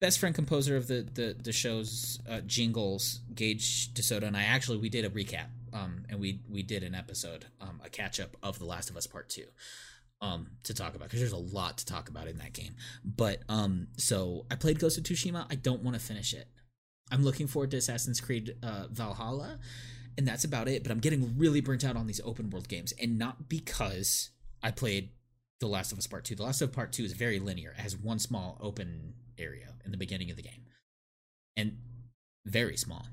best 0.00 0.18
friend 0.18 0.34
composer 0.34 0.76
of 0.76 0.88
the 0.88 1.06
the 1.14 1.36
the 1.42 1.52
show's 1.52 2.18
uh, 2.28 2.40
jingles, 2.40 3.20
Gage 3.34 3.94
DeSoto, 3.94 4.24
and 4.24 4.36
I 4.36 4.42
actually 4.42 4.78
we 4.78 4.88
did 4.88 5.04
a 5.04 5.10
recap. 5.10 5.46
Um, 5.74 6.04
and 6.10 6.20
we 6.20 6.40
we 6.50 6.62
did 6.62 6.82
an 6.82 6.94
episode, 6.94 7.46
um, 7.60 7.80
a 7.82 7.88
catch 7.88 8.20
up 8.20 8.36
of 8.42 8.58
The 8.58 8.66
Last 8.66 8.90
of 8.90 8.96
Us 8.98 9.06
Part 9.06 9.30
Two, 9.30 9.46
um, 10.20 10.48
to 10.64 10.74
talk 10.74 10.94
about 10.94 11.08
because 11.08 11.20
there's 11.20 11.32
a 11.32 11.36
lot 11.38 11.78
to 11.78 11.86
talk 11.86 12.10
about 12.10 12.28
in 12.28 12.36
that 12.38 12.52
game. 12.52 12.74
But 13.02 13.38
um, 13.48 13.88
so 13.96 14.44
I 14.50 14.56
played 14.56 14.78
Ghost 14.78 14.98
of 14.98 15.04
Tsushima. 15.04 15.46
I 15.50 15.54
don't 15.54 15.82
want 15.82 15.98
to 15.98 16.00
finish 16.04 16.34
it. 16.34 16.46
I'm 17.10 17.24
looking 17.24 17.46
forward 17.46 17.70
to 17.70 17.78
Assassin's 17.78 18.20
Creed 18.20 18.54
uh, 18.62 18.88
Valhalla, 18.90 19.60
and 20.18 20.28
that's 20.28 20.44
about 20.44 20.68
it. 20.68 20.82
But 20.82 20.92
I'm 20.92 21.00
getting 21.00 21.38
really 21.38 21.62
burnt 21.62 21.84
out 21.84 21.96
on 21.96 22.06
these 22.06 22.20
open 22.22 22.50
world 22.50 22.68
games, 22.68 22.92
and 23.00 23.18
not 23.18 23.48
because 23.48 24.28
I 24.62 24.70
played 24.70 25.10
The 25.60 25.66
Last 25.66 25.92
of 25.92 25.98
Us 25.98 26.06
Part 26.06 26.24
Two. 26.24 26.34
The 26.34 26.42
Last 26.44 26.60
of 26.62 26.70
Us 26.70 26.74
Part 26.74 26.92
Two 26.92 27.04
is 27.04 27.12
very 27.12 27.38
linear. 27.38 27.70
It 27.76 27.80
has 27.80 27.96
one 27.96 28.18
small 28.18 28.58
open 28.60 29.14
area 29.38 29.74
in 29.84 29.90
the 29.90 29.96
beginning 29.96 30.30
of 30.30 30.36
the 30.36 30.42
game, 30.42 30.66
and 31.56 31.78
very 32.46 32.76
small. 32.76 33.06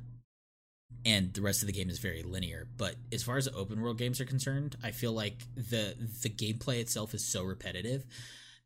And 1.05 1.33
the 1.33 1.41
rest 1.41 1.61
of 1.61 1.67
the 1.67 1.73
game 1.73 1.89
is 1.89 1.99
very 1.99 2.23
linear. 2.23 2.67
But 2.77 2.95
as 3.13 3.23
far 3.23 3.37
as 3.37 3.47
open 3.47 3.79
world 3.81 3.97
games 3.97 4.19
are 4.19 4.25
concerned, 4.25 4.75
I 4.83 4.91
feel 4.91 5.13
like 5.13 5.43
the 5.55 5.95
the 6.23 6.29
gameplay 6.29 6.79
itself 6.79 7.13
is 7.13 7.23
so 7.23 7.43
repetitive 7.43 8.05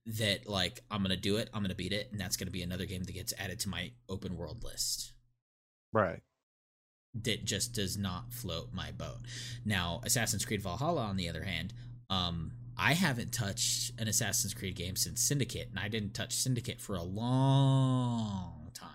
that 0.05 0.47
like 0.49 0.81
I'm 0.89 1.01
gonna 1.01 1.15
do 1.15 1.37
it, 1.37 1.49
I'm 1.53 1.61
gonna 1.61 1.75
beat 1.75 1.93
it, 1.93 2.09
and 2.11 2.19
that's 2.19 2.35
gonna 2.37 2.51
be 2.51 2.63
another 2.63 2.85
game 2.85 3.03
that 3.03 3.13
gets 3.13 3.33
added 3.37 3.59
to 3.61 3.69
my 3.69 3.91
open 4.09 4.35
world 4.37 4.63
list 4.63 5.13
Right. 5.93 6.21
that 7.13 7.45
just 7.45 7.73
does 7.73 7.97
not 7.97 8.33
float 8.33 8.73
my 8.73 8.91
boat. 8.91 9.19
Now, 9.63 10.01
Assassin's 10.03 10.43
Creed 10.45 10.61
Valhalla, 10.61 11.03
on 11.03 11.17
the 11.17 11.29
other 11.29 11.43
hand, 11.43 11.73
um, 12.09 12.53
I 12.77 12.93
haven't 12.93 13.31
touched 13.31 13.91
an 13.99 14.07
Assassin's 14.07 14.53
Creed 14.53 14.75
game 14.75 14.95
since 14.95 15.21
Syndicate, 15.21 15.69
and 15.69 15.79
I 15.79 15.87
didn't 15.87 16.13
touch 16.13 16.33
Syndicate 16.33 16.81
for 16.81 16.95
a 16.95 17.03
long 17.03 18.71
time, 18.73 18.89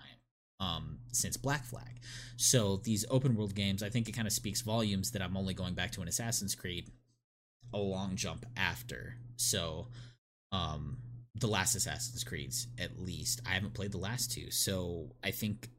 um, 0.59 0.99
since 1.11 1.37
Black 1.37 1.65
Flag. 1.65 1.99
So 2.37 2.77
these 2.77 3.05
open 3.09 3.35
world 3.35 3.55
games, 3.55 3.83
I 3.83 3.89
think 3.89 4.09
it 4.09 4.13
kind 4.13 4.27
of 4.27 4.33
speaks 4.33 4.61
volumes 4.61 5.11
that 5.11 5.21
I'm 5.21 5.37
only 5.37 5.53
going 5.53 5.73
back 5.73 5.91
to 5.91 6.01
an 6.01 6.07
Assassin's 6.07 6.55
Creed 6.55 6.89
a 7.73 7.77
long 7.77 8.15
jump 8.15 8.45
after. 8.57 9.15
So, 9.37 9.87
um, 10.51 10.97
the 11.35 11.47
last 11.47 11.75
Assassin's 11.75 12.23
Creeds, 12.23 12.67
at 12.77 12.99
least, 12.99 13.41
I 13.45 13.51
haven't 13.51 13.73
played 13.73 13.91
the 13.91 13.97
last 13.97 14.31
two, 14.31 14.51
so 14.51 15.11
I 15.23 15.31
think 15.31 15.69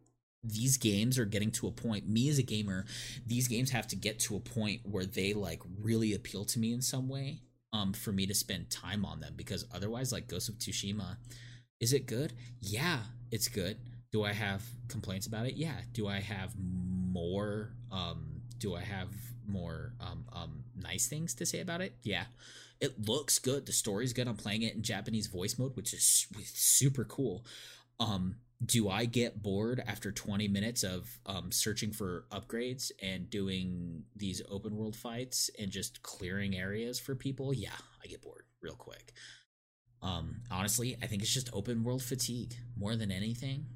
these 0.43 0.79
games 0.79 1.19
are 1.19 1.27
getting 1.27 1.51
to 1.51 1.67
a 1.67 1.71
point 1.71 2.09
me 2.09 2.29
as 2.31 2.39
a 2.39 2.43
gamer 2.43 2.87
these 3.27 3.47
games 3.47 3.71
have 3.71 3.87
to 3.87 3.97
get 3.97 4.19
to 4.19 4.37
a 4.37 4.41
point 4.41 4.81
where 4.85 5.05
they 5.05 5.35
like 5.35 5.61
really 5.83 6.15
appeal 6.15 6.47
to 6.47 6.59
me 6.59 6.73
in 6.73 6.81
some 6.81 7.09
way 7.09 7.41
um 7.73 7.93
for 7.93 8.13
me 8.13 8.27
to 8.27 8.35
spend 8.35 8.71
time 8.71 9.05
on 9.05 9.21
them 9.21 9.35
because 9.37 9.65
otherwise 9.73 10.13
like 10.13 10.29
ghost 10.29 10.49
of 10.49 10.57
tsushima 10.57 11.17
is 11.81 11.93
it 11.93 12.07
good? 12.07 12.33
Yeah 12.61 13.01
it's 13.31 13.49
good. 13.49 13.79
Do 14.13 14.25
i 14.25 14.33
have 14.33 14.63
complaints 14.89 15.27
about 15.27 15.47
it? 15.47 15.55
Yeah. 15.55 15.77
Do 15.93 16.09
i 16.09 16.21
have 16.21 16.55
more 16.59 17.73
um 17.91 18.43
do 18.59 18.75
i 18.75 18.81
have 18.81 19.09
more 19.47 19.95
um 20.01 20.25
um 20.33 20.65
nice 20.77 21.07
things 21.07 21.35
to 21.35 21.47
say 21.47 21.61
about 21.61 21.81
it? 21.81 21.97
Yeah. 22.03 22.25
It 22.81 23.09
looks 23.09 23.39
good. 23.39 23.67
The 23.67 23.73
story's 23.73 24.13
good. 24.13 24.27
I'm 24.27 24.37
playing 24.37 24.63
it 24.63 24.75
in 24.75 24.83
japanese 24.83 25.27
voice 25.27 25.59
mode 25.59 25.77
which 25.77 25.95
is 25.95 26.29
super 26.55 27.05
cool. 27.05 27.45
Um 27.99 28.37
do 28.65 28.91
I 28.91 29.07
get 29.07 29.43
bored 29.43 29.82
after 29.87 30.12
20 30.12 30.49
minutes 30.49 30.82
of 30.82 31.19
um, 31.24 31.51
searching 31.51 31.93
for 31.93 32.27
upgrades 32.31 32.91
and 33.03 33.31
doing 33.31 34.05
these 34.15 34.43
open 34.51 34.77
world 34.77 34.95
fights 34.95 35.51
and 35.59 35.70
just 35.70 36.03
clearing 36.03 36.57
areas 36.57 37.01
for 37.01 37.15
people? 37.15 37.55
Yeah, 37.55 37.70
I 38.03 38.07
get 38.07 38.20
bored 38.20 38.45
real 38.61 38.74
quick. 38.74 39.12
Um, 40.03 40.43
honestly, 40.51 40.97
I 41.03 41.07
think 41.07 41.23
it's 41.23 41.32
just 41.32 41.51
open 41.53 41.85
world 41.85 42.03
fatigue 42.03 42.55
more 42.77 42.97
than 42.97 43.11
anything. 43.11 43.66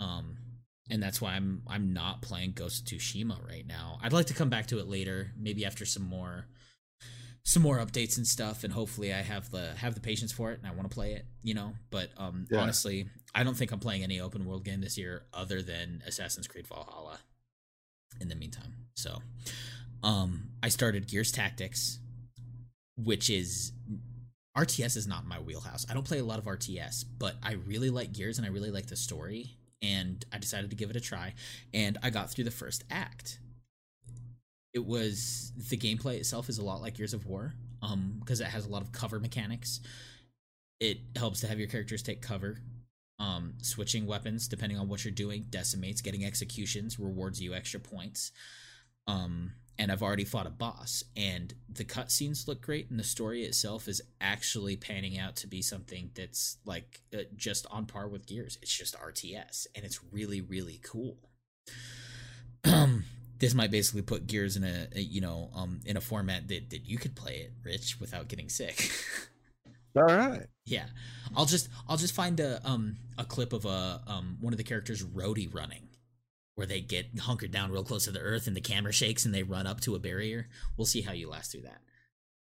Um, 0.00 0.38
and 0.90 1.02
that's 1.02 1.20
why 1.20 1.32
I'm 1.32 1.62
I'm 1.66 1.92
not 1.92 2.20
playing 2.20 2.52
Ghost 2.52 2.92
of 2.92 2.98
Tsushima 2.98 3.46
right 3.48 3.66
now. 3.66 3.98
I'd 4.02 4.12
like 4.12 4.26
to 4.26 4.34
come 4.34 4.50
back 4.50 4.66
to 4.66 4.78
it 4.80 4.86
later, 4.86 5.32
maybe 5.38 5.64
after 5.64 5.86
some 5.86 6.02
more 6.02 6.46
some 7.46 7.62
more 7.62 7.78
updates 7.78 8.16
and 8.16 8.26
stuff 8.26 8.64
and 8.64 8.72
hopefully 8.72 9.12
I 9.12 9.18
have 9.20 9.50
the 9.50 9.74
have 9.76 9.94
the 9.94 10.00
patience 10.00 10.32
for 10.32 10.52
it 10.52 10.58
and 10.58 10.66
I 10.66 10.74
want 10.74 10.88
to 10.90 10.94
play 10.94 11.12
it, 11.12 11.26
you 11.42 11.54
know. 11.54 11.74
But 11.90 12.10
um 12.16 12.46
Yeah. 12.50 12.60
honestly, 12.60 13.08
I 13.34 13.44
don't 13.44 13.56
think 13.56 13.70
I'm 13.70 13.80
playing 13.80 14.02
any 14.02 14.18
open 14.20 14.44
world 14.46 14.64
game 14.64 14.80
this 14.80 14.96
year 14.96 15.24
other 15.32 15.60
than 15.62 16.02
Assassin's 16.06 16.46
Creed 16.46 16.66
Valhalla 16.66 17.20
in 18.20 18.28
the 18.28 18.34
meantime. 18.34 18.74
So 18.94 19.18
um 20.02 20.48
I 20.62 20.68
started 20.70 21.06
Gears 21.06 21.32
Tactics 21.32 21.98
which 22.96 23.28
is 23.28 23.72
RTS 24.56 24.96
is 24.96 25.06
not 25.06 25.26
my 25.26 25.40
wheelhouse. 25.40 25.84
I 25.90 25.94
don't 25.94 26.06
play 26.06 26.20
a 26.20 26.24
lot 26.24 26.38
of 26.38 26.44
RTS, 26.44 27.04
but 27.18 27.34
I 27.42 27.54
really 27.54 27.90
like 27.90 28.12
Gears 28.12 28.38
and 28.38 28.46
I 28.46 28.50
really 28.50 28.70
like 28.70 28.86
the 28.86 28.96
story 28.96 29.56
and 29.82 30.24
I 30.32 30.38
decided 30.38 30.70
to 30.70 30.76
give 30.76 30.90
it 30.90 30.96
a 30.96 31.00
try 31.00 31.34
and 31.74 31.98
I 32.02 32.10
got 32.10 32.30
through 32.30 32.44
the 32.44 32.50
first 32.52 32.84
act 32.90 33.38
it 34.74 34.84
was 34.84 35.52
the 35.70 35.76
gameplay 35.76 36.16
itself 36.16 36.48
is 36.48 36.58
a 36.58 36.64
lot 36.64 36.82
like 36.82 36.94
Gears 36.96 37.14
of 37.14 37.26
War, 37.26 37.54
um, 37.80 38.16
because 38.18 38.40
it 38.40 38.48
has 38.48 38.66
a 38.66 38.68
lot 38.68 38.82
of 38.82 38.92
cover 38.92 39.20
mechanics. 39.20 39.80
It 40.80 40.98
helps 41.16 41.40
to 41.40 41.46
have 41.46 41.58
your 41.58 41.68
characters 41.68 42.02
take 42.02 42.20
cover. 42.20 42.58
Um, 43.20 43.54
switching 43.62 44.06
weapons 44.06 44.48
depending 44.48 44.76
on 44.76 44.88
what 44.88 45.04
you're 45.04 45.12
doing 45.14 45.46
decimates. 45.48 46.00
Getting 46.02 46.24
executions 46.24 46.98
rewards 46.98 47.40
you 47.40 47.54
extra 47.54 47.78
points. 47.78 48.32
Um, 49.06 49.52
and 49.78 49.90
I've 49.92 50.02
already 50.02 50.24
fought 50.24 50.46
a 50.46 50.50
boss, 50.50 51.02
and 51.16 51.52
the 51.68 51.84
cutscenes 51.84 52.46
look 52.46 52.62
great, 52.62 52.90
and 52.90 52.98
the 52.98 53.04
story 53.04 53.42
itself 53.42 53.88
is 53.88 54.00
actually 54.20 54.76
panning 54.76 55.18
out 55.18 55.34
to 55.36 55.48
be 55.48 55.62
something 55.62 56.10
that's 56.14 56.58
like 56.64 57.02
uh, 57.12 57.22
just 57.36 57.66
on 57.70 57.86
par 57.86 58.08
with 58.08 58.26
Gears. 58.26 58.56
It's 58.62 58.76
just 58.76 58.96
RTS, 58.98 59.66
and 59.74 59.84
it's 59.84 60.00
really 60.12 60.40
really 60.40 60.80
cool. 60.82 61.18
This 63.44 63.52
might 63.52 63.70
basically 63.70 64.00
put 64.00 64.26
Gears 64.26 64.56
in 64.56 64.64
a, 64.64 64.88
a 64.96 65.00
you 65.00 65.20
know 65.20 65.50
um 65.54 65.80
in 65.84 65.98
a 65.98 66.00
format 66.00 66.48
that 66.48 66.70
that 66.70 66.86
you 66.86 66.96
could 66.96 67.14
play 67.14 67.40
it, 67.40 67.52
Rich, 67.62 68.00
without 68.00 68.26
getting 68.28 68.48
sick. 68.48 68.90
All 69.96 70.04
right. 70.04 70.46
yeah, 70.64 70.86
I'll 71.36 71.44
just 71.44 71.68
I'll 71.86 71.98
just 71.98 72.14
find 72.14 72.40
a 72.40 72.66
um 72.66 72.96
a 73.18 73.24
clip 73.26 73.52
of 73.52 73.66
a 73.66 74.00
um 74.06 74.38
one 74.40 74.54
of 74.54 74.56
the 74.56 74.64
characters 74.64 75.04
roadie 75.04 75.54
running, 75.54 75.88
where 76.54 76.66
they 76.66 76.80
get 76.80 77.18
hunkered 77.18 77.50
down 77.50 77.70
real 77.70 77.84
close 77.84 78.06
to 78.06 78.12
the 78.12 78.20
earth 78.20 78.46
and 78.46 78.56
the 78.56 78.62
camera 78.62 78.94
shakes 78.94 79.26
and 79.26 79.34
they 79.34 79.42
run 79.42 79.66
up 79.66 79.78
to 79.82 79.94
a 79.94 79.98
barrier. 79.98 80.48
We'll 80.78 80.86
see 80.86 81.02
how 81.02 81.12
you 81.12 81.28
last 81.28 81.52
through 81.52 81.64
that. 81.64 81.82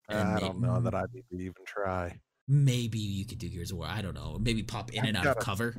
And 0.07 0.37
I 0.37 0.39
don't 0.39 0.61
know 0.61 0.79
that 0.79 0.95
I 0.95 1.03
need 1.13 1.25
to 1.29 1.37
even 1.37 1.65
try. 1.65 2.17
Maybe 2.47 2.99
you 2.99 3.25
could 3.25 3.39
do 3.39 3.49
Gears 3.49 3.71
of 3.71 3.77
War. 3.77 3.87
I 3.89 4.01
don't 4.01 4.13
know. 4.13 4.37
Maybe 4.39 4.63
pop 4.63 4.93
in 4.93 5.01
I've 5.01 5.07
and 5.09 5.17
out 5.17 5.27
of 5.27 5.39
cover, 5.39 5.75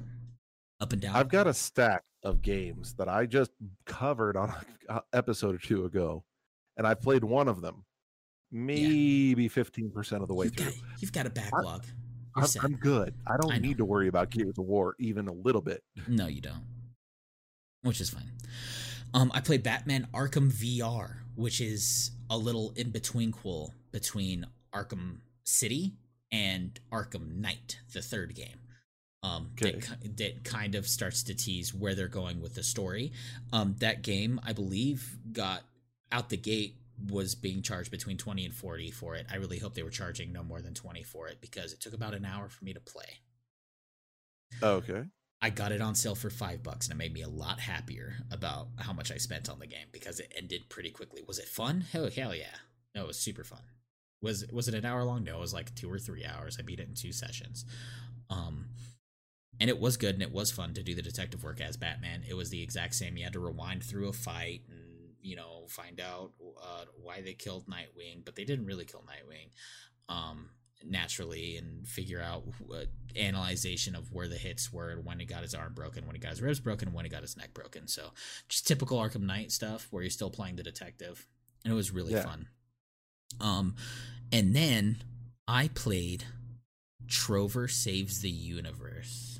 up 0.84 0.92
and 0.92 1.00
down. 1.02 1.16
I've 1.16 1.28
got 1.28 1.46
a 1.46 1.54
stack 1.54 2.02
of 2.22 2.42
games 2.42 2.94
that 2.98 3.08
I 3.08 3.26
just 3.26 3.50
covered 3.86 4.36
on 4.36 4.54
an 4.88 5.00
episode 5.12 5.54
or 5.54 5.58
two 5.58 5.84
ago, 5.86 6.24
and 6.76 6.86
I 6.86 6.94
played 6.94 7.24
one 7.24 7.48
of 7.48 7.60
them, 7.62 7.84
maybe 8.52 9.48
fifteen 9.48 9.90
percent 9.90 10.22
of 10.22 10.28
the 10.28 10.34
way 10.34 10.46
you've 10.46 10.56
through. 10.56 10.66
got, 10.66 10.74
you've 11.00 11.12
got 11.12 11.26
a 11.26 11.30
backlog. 11.30 11.84
You're 12.36 12.44
I'm. 12.44 12.64
I'm 12.64 12.76
good. 12.76 13.14
I 13.26 13.36
don't 13.40 13.52
I 13.52 13.58
need 13.58 13.78
to 13.78 13.84
worry 13.84 14.08
about 14.08 14.30
Gears 14.30 14.58
of 14.58 14.64
War 14.66 14.94
even 14.98 15.28
a 15.28 15.32
little 15.32 15.62
bit. 15.62 15.82
No, 16.08 16.26
you 16.26 16.40
don't. 16.40 16.66
Which 17.82 18.00
is 18.00 18.10
fine. 18.10 18.30
Um, 19.12 19.30
I 19.34 19.40
played 19.40 19.62
Batman 19.62 20.08
Arkham 20.12 20.50
VR, 20.50 21.18
which 21.36 21.60
is 21.60 22.10
a 22.28 22.36
little 22.36 22.72
in 22.76 22.90
between 22.90 23.30
quil 23.30 23.72
between 23.92 24.46
Arkham 24.74 25.18
City 25.44 25.94
and 26.32 26.80
Arkham 26.92 27.36
Knight, 27.36 27.78
the 27.92 28.02
third 28.02 28.34
game. 28.34 28.58
Um, 29.24 29.50
Okay. 29.60 29.80
that, 30.02 30.16
that 30.18 30.44
kind 30.44 30.74
of 30.74 30.86
starts 30.86 31.22
to 31.24 31.34
tease 31.34 31.72
where 31.74 31.94
they're 31.94 32.08
going 32.08 32.40
with 32.42 32.54
the 32.54 32.62
story. 32.62 33.12
Um, 33.52 33.74
that 33.78 34.02
game, 34.02 34.38
I 34.44 34.52
believe, 34.52 35.16
got 35.32 35.62
out 36.12 36.28
the 36.28 36.36
gate 36.36 36.76
was 37.10 37.34
being 37.34 37.62
charged 37.62 37.90
between 37.90 38.18
20 38.18 38.44
and 38.44 38.54
40 38.54 38.90
for 38.90 39.16
it. 39.16 39.26
I 39.32 39.36
really 39.36 39.58
hope 39.58 39.74
they 39.74 39.82
were 39.82 39.90
charging 39.90 40.32
no 40.32 40.42
more 40.44 40.60
than 40.60 40.74
20 40.74 41.02
for 41.02 41.26
it 41.28 41.40
because 41.40 41.72
it 41.72 41.80
took 41.80 41.94
about 41.94 42.14
an 42.14 42.24
hour 42.24 42.48
for 42.48 42.64
me 42.64 42.72
to 42.74 42.80
play. 42.80 43.20
Okay. 44.62 45.04
I 45.42 45.50
got 45.50 45.72
it 45.72 45.80
on 45.80 45.94
sale 45.94 46.14
for 46.14 46.30
five 46.30 46.62
bucks, 46.62 46.86
and 46.86 46.94
it 46.94 46.98
made 47.02 47.12
me 47.12 47.22
a 47.22 47.28
lot 47.28 47.60
happier 47.60 48.14
about 48.30 48.68
how 48.78 48.92
much 48.92 49.10
I 49.12 49.16
spent 49.18 49.50
on 49.50 49.58
the 49.58 49.66
game 49.66 49.88
because 49.92 50.20
it 50.20 50.32
ended 50.36 50.68
pretty 50.70 50.90
quickly. 50.90 51.22
Was 51.26 51.38
it 51.38 51.48
fun? 51.48 51.82
Hell, 51.92 52.08
hell 52.14 52.34
yeah! 52.34 52.54
No, 52.94 53.02
it 53.02 53.08
was 53.08 53.18
super 53.18 53.44
fun. 53.44 53.60
Was 54.22 54.46
was 54.52 54.68
it 54.68 54.74
an 54.74 54.86
hour 54.86 55.04
long? 55.04 55.24
No, 55.24 55.36
it 55.36 55.40
was 55.40 55.52
like 55.52 55.74
two 55.74 55.92
or 55.92 55.98
three 55.98 56.24
hours. 56.24 56.56
I 56.58 56.62
beat 56.62 56.80
it 56.80 56.88
in 56.88 56.94
two 56.94 57.12
sessions. 57.12 57.66
Um, 58.30 58.68
and 59.60 59.70
it 59.70 59.78
was 59.78 59.96
good 59.96 60.14
and 60.14 60.22
it 60.22 60.32
was 60.32 60.50
fun 60.50 60.74
to 60.74 60.82
do 60.82 60.94
the 60.94 61.02
detective 61.02 61.42
work 61.44 61.60
as 61.60 61.76
Batman. 61.76 62.22
It 62.28 62.34
was 62.34 62.50
the 62.50 62.62
exact 62.62 62.94
same. 62.94 63.16
You 63.16 63.24
had 63.24 63.32
to 63.34 63.40
rewind 63.40 63.82
through 63.84 64.08
a 64.08 64.12
fight 64.12 64.62
and 64.68 65.14
you 65.22 65.36
know 65.36 65.66
find 65.68 66.00
out 66.00 66.32
uh, 66.62 66.84
why 67.02 67.22
they 67.22 67.34
killed 67.34 67.66
Nightwing, 67.66 68.24
but 68.24 68.36
they 68.36 68.44
didn't 68.44 68.66
really 68.66 68.84
kill 68.84 69.02
Nightwing. 69.02 69.50
Um, 70.08 70.50
naturally 70.86 71.56
and 71.56 71.88
figure 71.88 72.20
out 72.20 72.42
what 72.58 72.88
analyzation 73.16 73.94
of 73.96 74.12
where 74.12 74.28
the 74.28 74.36
hits 74.36 74.70
were 74.70 74.90
and 74.90 75.04
when 75.04 75.18
he 75.18 75.24
got 75.24 75.40
his 75.42 75.54
arm 75.54 75.72
broken, 75.72 76.04
when 76.06 76.14
he 76.14 76.20
got 76.20 76.30
his 76.32 76.42
ribs 76.42 76.60
broken, 76.60 76.92
when 76.92 77.06
he 77.06 77.10
got 77.10 77.22
his 77.22 77.36
neck 77.38 77.54
broken. 77.54 77.88
So 77.88 78.10
just 78.50 78.66
typical 78.66 78.98
Arkham 78.98 79.22
Knight 79.22 79.50
stuff 79.50 79.86
where 79.90 80.02
you're 80.02 80.10
still 80.10 80.28
playing 80.30 80.56
the 80.56 80.62
detective, 80.62 81.26
and 81.64 81.72
it 81.72 81.76
was 81.76 81.90
really 81.90 82.12
Yeah. 82.12 82.24
fun. 82.24 82.48
Um, 83.40 83.76
and 84.30 84.54
then 84.54 85.02
I 85.48 85.68
played 85.68 86.24
Trover 87.06 87.66
Saves 87.68 88.20
the 88.20 88.30
Universe. 88.30 89.33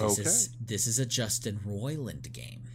This 0.00 0.18
Okay. 0.18 0.28
is 0.28 0.48
this 0.60 0.86
is 0.86 0.98
a 0.98 1.06
Justin 1.06 1.60
Roiland 1.66 2.32
game. 2.32 2.68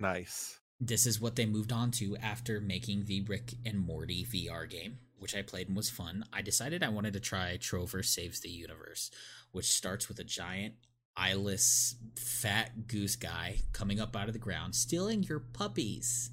Nice. 0.00 0.58
This 0.80 1.06
is 1.06 1.20
what 1.20 1.36
they 1.36 1.46
moved 1.46 1.72
on 1.72 1.90
to 1.92 2.16
after 2.16 2.60
making 2.60 3.04
the 3.04 3.22
Rick 3.22 3.54
and 3.64 3.78
Morty 3.78 4.24
VR 4.24 4.68
game, 4.68 4.98
which 5.16 5.34
I 5.34 5.42
played 5.42 5.68
and 5.68 5.76
was 5.76 5.88
fun. 5.88 6.24
I 6.32 6.42
decided 6.42 6.82
I 6.82 6.88
wanted 6.88 7.12
to 7.14 7.20
try 7.20 7.56
Trover 7.56 8.02
Saves 8.02 8.40
the 8.40 8.50
Universe, 8.50 9.10
which 9.52 9.66
starts 9.72 10.08
with 10.08 10.18
a 10.18 10.24
giant 10.24 10.74
eyeless 11.16 11.94
fat 12.16 12.88
goose 12.88 13.14
guy 13.16 13.60
coming 13.72 14.00
up 14.00 14.16
out 14.16 14.26
of 14.26 14.32
the 14.32 14.38
ground, 14.40 14.74
stealing 14.74 15.22
your 15.22 15.38
puppies 15.38 16.32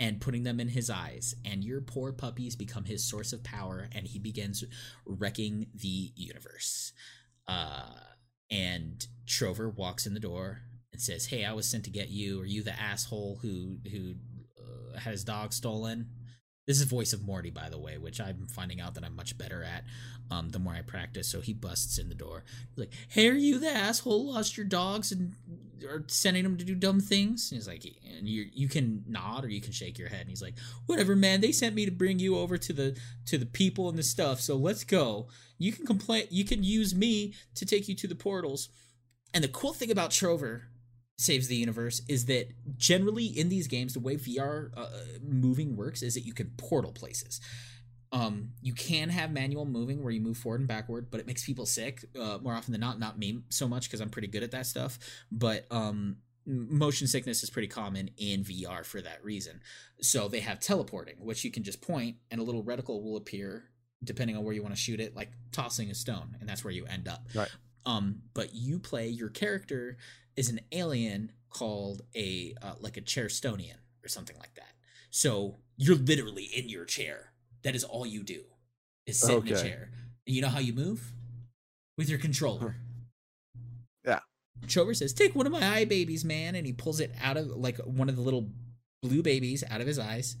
and 0.00 0.20
putting 0.20 0.44
them 0.44 0.60
in 0.60 0.68
his 0.68 0.88
eyes. 0.88 1.34
And 1.44 1.64
your 1.64 1.80
poor 1.80 2.12
puppies 2.12 2.54
become 2.54 2.84
his 2.84 3.04
source 3.04 3.32
of 3.32 3.42
power, 3.42 3.88
and 3.90 4.06
he 4.06 4.20
begins 4.20 4.62
wrecking 5.04 5.66
the 5.74 6.12
universe. 6.14 6.92
Uh, 7.48 7.94
and 8.50 9.06
Trover 9.26 9.70
walks 9.70 10.06
in 10.06 10.14
the 10.14 10.20
door 10.20 10.60
and 10.92 11.00
says, 11.00 11.26
"Hey, 11.26 11.44
I 11.44 11.52
was 11.52 11.66
sent 11.68 11.84
to 11.84 11.90
get 11.90 12.10
you. 12.10 12.42
Are 12.42 12.46
you 12.46 12.62
the 12.62 12.78
asshole 12.78 13.38
who 13.42 13.78
who 13.90 14.14
uh, 14.58 14.98
had 14.98 15.12
his 15.12 15.24
dog 15.24 15.52
stolen?" 15.52 16.10
This 16.68 16.80
is 16.80 16.84
voice 16.84 17.14
of 17.14 17.24
Morty, 17.24 17.48
by 17.48 17.70
the 17.70 17.78
way, 17.78 17.96
which 17.96 18.20
I'm 18.20 18.46
finding 18.46 18.78
out 18.78 18.94
that 18.94 19.02
I'm 19.02 19.16
much 19.16 19.38
better 19.38 19.64
at 19.64 19.84
um, 20.30 20.50
the 20.50 20.58
more 20.58 20.74
I 20.74 20.82
practice. 20.82 21.26
So 21.26 21.40
he 21.40 21.54
busts 21.54 21.96
in 21.96 22.10
the 22.10 22.14
door, 22.14 22.44
He's 22.68 22.78
like, 22.78 22.92
"Hey, 23.08 23.26
are 23.30 23.32
you 23.32 23.58
the 23.58 23.70
asshole 23.70 24.26
lost 24.26 24.58
your 24.58 24.66
dogs 24.66 25.10
and 25.10 25.32
are 25.88 26.04
sending 26.08 26.42
them 26.42 26.58
to 26.58 26.66
do 26.66 26.74
dumb 26.74 27.00
things?" 27.00 27.50
And 27.50 27.56
he's 27.56 27.66
like, 27.66 27.86
and 28.18 28.28
you 28.28 28.50
you 28.52 28.68
can 28.68 29.02
nod 29.08 29.46
or 29.46 29.48
you 29.48 29.62
can 29.62 29.72
shake 29.72 29.98
your 29.98 30.10
head. 30.10 30.20
And 30.20 30.28
he's 30.28 30.42
like, 30.42 30.58
"Whatever, 30.84 31.16
man. 31.16 31.40
They 31.40 31.52
sent 31.52 31.74
me 31.74 31.86
to 31.86 31.90
bring 31.90 32.18
you 32.18 32.36
over 32.36 32.58
to 32.58 32.72
the 32.74 32.98
to 33.24 33.38
the 33.38 33.46
people 33.46 33.88
and 33.88 33.96
the 33.96 34.02
stuff. 34.02 34.38
So 34.38 34.54
let's 34.54 34.84
go. 34.84 35.28
You 35.56 35.72
can 35.72 35.86
complain. 35.86 36.26
You 36.28 36.44
can 36.44 36.62
use 36.62 36.94
me 36.94 37.32
to 37.54 37.64
take 37.64 37.88
you 37.88 37.94
to 37.94 38.06
the 38.06 38.14
portals." 38.14 38.68
And 39.32 39.42
the 39.42 39.48
cool 39.48 39.72
thing 39.72 39.90
about 39.90 40.10
Trover 40.10 40.64
saves 41.18 41.48
the 41.48 41.56
universe 41.56 42.00
is 42.08 42.26
that 42.26 42.48
generally 42.76 43.26
in 43.26 43.48
these 43.48 43.66
games 43.66 43.92
the 43.92 44.00
way 44.00 44.16
VR 44.16 44.70
uh, 44.76 44.86
moving 45.20 45.76
works 45.76 46.02
is 46.02 46.14
that 46.14 46.24
you 46.24 46.32
can 46.32 46.52
portal 46.56 46.92
places. 46.92 47.40
Um, 48.10 48.52
you 48.62 48.72
can 48.72 49.10
have 49.10 49.32
manual 49.32 49.66
moving 49.66 50.02
where 50.02 50.12
you 50.12 50.20
move 50.20 50.38
forward 50.38 50.60
and 50.60 50.68
backward, 50.68 51.10
but 51.10 51.20
it 51.20 51.26
makes 51.26 51.44
people 51.44 51.66
sick 51.66 52.04
uh, 52.18 52.38
more 52.40 52.54
often 52.54 52.72
than 52.72 52.80
not. 52.80 52.98
Not 52.98 53.18
me 53.18 53.40
so 53.50 53.68
much 53.68 53.88
because 53.88 54.00
I'm 54.00 54.08
pretty 54.08 54.28
good 54.28 54.42
at 54.42 54.52
that 54.52 54.64
stuff, 54.64 54.98
but 55.30 55.66
um, 55.70 56.16
motion 56.46 57.06
sickness 57.06 57.42
is 57.42 57.50
pretty 57.50 57.68
common 57.68 58.10
in 58.16 58.44
VR 58.44 58.86
for 58.86 59.02
that 59.02 59.22
reason. 59.22 59.60
So 60.00 60.28
they 60.28 60.40
have 60.40 60.60
teleporting, 60.60 61.16
which 61.18 61.44
you 61.44 61.50
can 61.50 61.64
just 61.64 61.82
point 61.82 62.16
and 62.30 62.40
a 62.40 62.44
little 62.44 62.62
reticle 62.62 63.02
will 63.02 63.16
appear 63.16 63.64
depending 64.04 64.36
on 64.36 64.44
where 64.44 64.54
you 64.54 64.62
want 64.62 64.74
to 64.74 64.80
shoot 64.80 65.00
it, 65.00 65.16
like 65.16 65.32
tossing 65.50 65.90
a 65.90 65.94
stone, 65.94 66.36
and 66.40 66.48
that's 66.48 66.64
where 66.64 66.72
you 66.72 66.86
end 66.86 67.08
up. 67.08 67.26
Right. 67.34 67.50
Um, 67.88 68.20
but 68.34 68.54
you 68.54 68.78
play 68.78 69.08
your 69.08 69.30
character 69.30 69.96
is 70.36 70.50
an 70.50 70.60
alien 70.72 71.32
called 71.48 72.02
a 72.14 72.54
uh, 72.62 72.74
like 72.80 72.98
a 72.98 73.00
chairstonian 73.00 73.78
or 74.04 74.08
something 74.08 74.36
like 74.38 74.54
that. 74.56 74.74
So 75.10 75.56
you're 75.78 75.96
literally 75.96 76.44
in 76.44 76.68
your 76.68 76.84
chair. 76.84 77.32
That 77.62 77.74
is 77.74 77.84
all 77.84 78.04
you 78.04 78.22
do 78.22 78.42
is 79.06 79.18
sit 79.18 79.38
in 79.38 79.54
a 79.54 79.58
chair. 79.58 79.90
And 80.26 80.36
you 80.36 80.42
know 80.42 80.48
how 80.48 80.58
you 80.58 80.74
move 80.74 81.12
with 81.96 82.10
your 82.10 82.18
controller. 82.18 82.76
Yeah. 84.04 84.20
Trover 84.66 84.92
says, 84.92 85.14
"Take 85.14 85.34
one 85.34 85.46
of 85.46 85.52
my 85.52 85.66
eye 85.66 85.86
babies, 85.86 86.26
man," 86.26 86.56
and 86.56 86.66
he 86.66 86.74
pulls 86.74 87.00
it 87.00 87.12
out 87.22 87.38
of 87.38 87.46
like 87.46 87.78
one 87.78 88.10
of 88.10 88.16
the 88.16 88.22
little 88.22 88.50
blue 89.02 89.22
babies 89.22 89.64
out 89.70 89.80
of 89.80 89.86
his 89.86 89.98
eyes, 89.98 90.36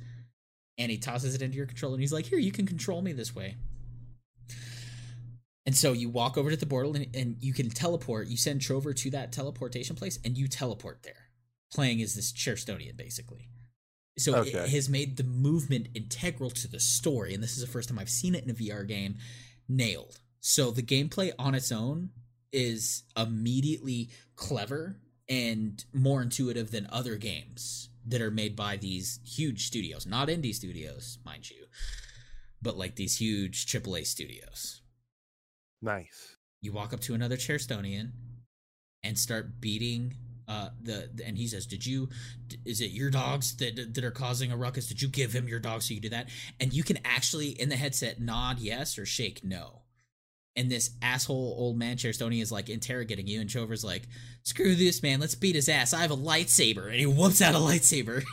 and 0.76 0.90
he 0.90 0.98
tosses 0.98 1.34
it 1.34 1.40
into 1.40 1.56
your 1.56 1.66
controller. 1.66 1.94
And 1.94 2.02
he's 2.02 2.12
like, 2.12 2.26
"Here, 2.26 2.38
you 2.38 2.52
can 2.52 2.66
control 2.66 3.00
me 3.00 3.14
this 3.14 3.34
way." 3.34 3.56
And 5.66 5.76
so 5.76 5.92
you 5.92 6.08
walk 6.08 6.38
over 6.38 6.50
to 6.50 6.56
the 6.56 6.66
portal 6.66 6.96
and, 6.96 7.14
and 7.14 7.36
you 7.40 7.52
can 7.52 7.68
teleport. 7.68 8.28
You 8.28 8.36
send 8.36 8.62
Trover 8.62 8.94
to 8.94 9.10
that 9.10 9.32
teleportation 9.32 9.96
place 9.96 10.18
and 10.24 10.36
you 10.36 10.48
teleport 10.48 11.02
there, 11.02 11.28
playing 11.72 12.00
as 12.00 12.14
this 12.14 12.32
Chairstonian, 12.32 12.96
basically. 12.96 13.48
So 14.16 14.42
it 14.42 14.70
has 14.70 14.88
made 14.88 15.16
the 15.16 15.24
movement 15.24 15.88
integral 15.94 16.50
to 16.50 16.68
the 16.68 16.80
story. 16.80 17.34
And 17.34 17.42
this 17.42 17.56
is 17.56 17.60
the 17.60 17.70
first 17.70 17.88
time 17.88 17.98
I've 17.98 18.08
seen 18.08 18.34
it 18.34 18.44
in 18.44 18.50
a 18.50 18.54
VR 18.54 18.86
game 18.86 19.16
nailed. 19.68 20.18
So 20.40 20.70
the 20.70 20.82
gameplay 20.82 21.32
on 21.38 21.54
its 21.54 21.70
own 21.70 22.10
is 22.52 23.04
immediately 23.16 24.10
clever 24.36 24.96
and 25.28 25.84
more 25.92 26.22
intuitive 26.22 26.70
than 26.70 26.88
other 26.90 27.16
games 27.16 27.90
that 28.06 28.22
are 28.22 28.30
made 28.30 28.56
by 28.56 28.76
these 28.76 29.20
huge 29.24 29.66
studios, 29.66 30.06
not 30.06 30.28
indie 30.28 30.54
studios, 30.54 31.18
mind 31.24 31.50
you, 31.50 31.66
but 32.62 32.78
like 32.78 32.96
these 32.96 33.18
huge 33.18 33.66
AAA 33.66 34.06
studios 34.06 34.80
Nice. 35.82 36.36
you 36.60 36.72
walk 36.72 36.92
up 36.92 37.00
to 37.00 37.14
another 37.14 37.36
Chairstonian 37.36 38.10
and 39.04 39.18
start 39.18 39.60
beating 39.60 40.14
uh 40.48 40.70
the, 40.82 41.10
the- 41.14 41.24
and 41.26 41.36
he 41.36 41.46
says 41.46 41.66
did 41.66 41.84
you 41.86 42.08
is 42.64 42.80
it 42.80 42.90
your 42.90 43.10
dogs 43.10 43.54
that 43.58 43.94
that 43.94 44.04
are 44.04 44.10
causing 44.10 44.50
a 44.50 44.56
ruckus? 44.56 44.88
Did 44.88 45.00
you 45.02 45.08
give 45.08 45.32
him 45.32 45.46
your 45.46 45.60
dog 45.60 45.82
so 45.82 45.94
you 45.94 46.00
do 46.00 46.08
that? 46.08 46.28
And 46.58 46.72
you 46.72 46.82
can 46.82 46.98
actually 47.04 47.48
in 47.50 47.68
the 47.68 47.76
headset 47.76 48.20
nod 48.20 48.58
yes 48.58 48.98
or 48.98 49.06
shake 49.06 49.44
no. 49.44 49.82
And 50.56 50.68
this 50.70 50.90
asshole 51.02 51.54
old 51.56 51.78
man 51.78 51.96
Chairstonian 51.96 52.42
is 52.42 52.50
like 52.50 52.68
interrogating 52.68 53.28
you 53.28 53.40
and 53.40 53.48
Trover's 53.48 53.84
like 53.84 54.08
screw 54.42 54.74
this 54.74 55.02
man. 55.02 55.20
Let's 55.20 55.36
beat 55.36 55.54
his 55.54 55.68
ass. 55.68 55.92
I 55.94 56.00
have 56.00 56.10
a 56.10 56.16
lightsaber. 56.16 56.86
And 56.86 56.96
he 56.96 57.06
whoops 57.06 57.40
out 57.40 57.54
a 57.54 57.58
lightsaber 57.70 58.24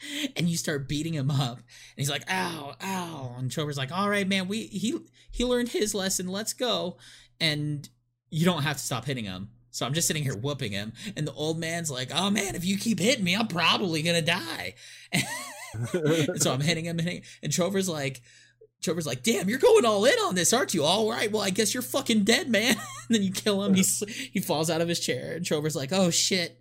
and 0.36 0.48
you 0.48 0.56
start 0.56 0.88
beating 0.88 1.14
him 1.14 1.30
up. 1.30 1.58
And 1.58 1.64
he's 1.96 2.10
like 2.10 2.24
ow 2.30 2.74
ow. 2.82 3.36
And 3.38 3.50
Trover's 3.50 3.78
like 3.78 3.92
all 3.92 4.08
right 4.08 4.26
man 4.26 4.48
we 4.48 4.66
he 4.66 4.98
he 5.30 5.44
learned 5.44 5.70
his 5.70 5.94
lesson. 5.94 6.28
Let's 6.28 6.52
go. 6.52 6.96
And 7.40 7.88
you 8.30 8.44
don't 8.44 8.62
have 8.62 8.76
to 8.76 8.82
stop 8.82 9.04
hitting 9.04 9.24
him. 9.24 9.50
So 9.70 9.84
I'm 9.84 9.92
just 9.92 10.08
sitting 10.08 10.22
here 10.22 10.36
whooping 10.36 10.72
him. 10.72 10.92
And 11.16 11.26
the 11.26 11.32
old 11.32 11.58
man's 11.58 11.90
like 11.90 12.10
oh 12.14 12.30
man 12.30 12.54
if 12.54 12.64
you 12.64 12.78
keep 12.78 12.98
hitting 12.98 13.24
me 13.24 13.34
I'm 13.34 13.48
probably 13.48 14.02
gonna 14.02 14.22
die. 14.22 14.74
And 15.92 16.40
so 16.40 16.54
I'm 16.54 16.62
hitting 16.62 16.86
him 16.86 16.98
and, 16.98 17.06
hitting, 17.06 17.22
and 17.42 17.52
Trover's 17.52 17.88
like 17.88 18.22
Trover's 18.82 19.06
like 19.06 19.22
damn 19.22 19.50
you're 19.50 19.58
going 19.58 19.84
all 19.84 20.06
in 20.06 20.18
on 20.20 20.34
this 20.34 20.54
aren't 20.54 20.72
you? 20.72 20.84
All 20.84 21.10
right 21.10 21.30
well 21.30 21.42
I 21.42 21.50
guess 21.50 21.74
you're 21.74 21.82
fucking 21.82 22.24
dead 22.24 22.48
man. 22.48 22.76
And 23.08 23.14
then 23.14 23.22
you 23.22 23.30
kill 23.30 23.62
him. 23.62 23.74
He's 23.74 24.02
he 24.32 24.40
falls 24.40 24.68
out 24.68 24.80
of 24.80 24.88
his 24.88 24.98
chair. 24.98 25.34
And 25.36 25.44
Trover's 25.44 25.76
like 25.76 25.92
oh 25.92 26.10
shit 26.10 26.60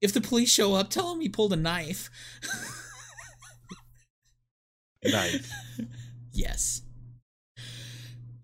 if 0.00 0.12
the 0.12 0.20
police 0.20 0.50
show 0.52 0.74
up 0.74 0.90
tell 0.90 1.12
him 1.12 1.20
he 1.20 1.28
pulled 1.28 1.52
a 1.52 1.56
knife 1.56 2.10
nice. 5.04 5.52
Yes. 6.32 6.82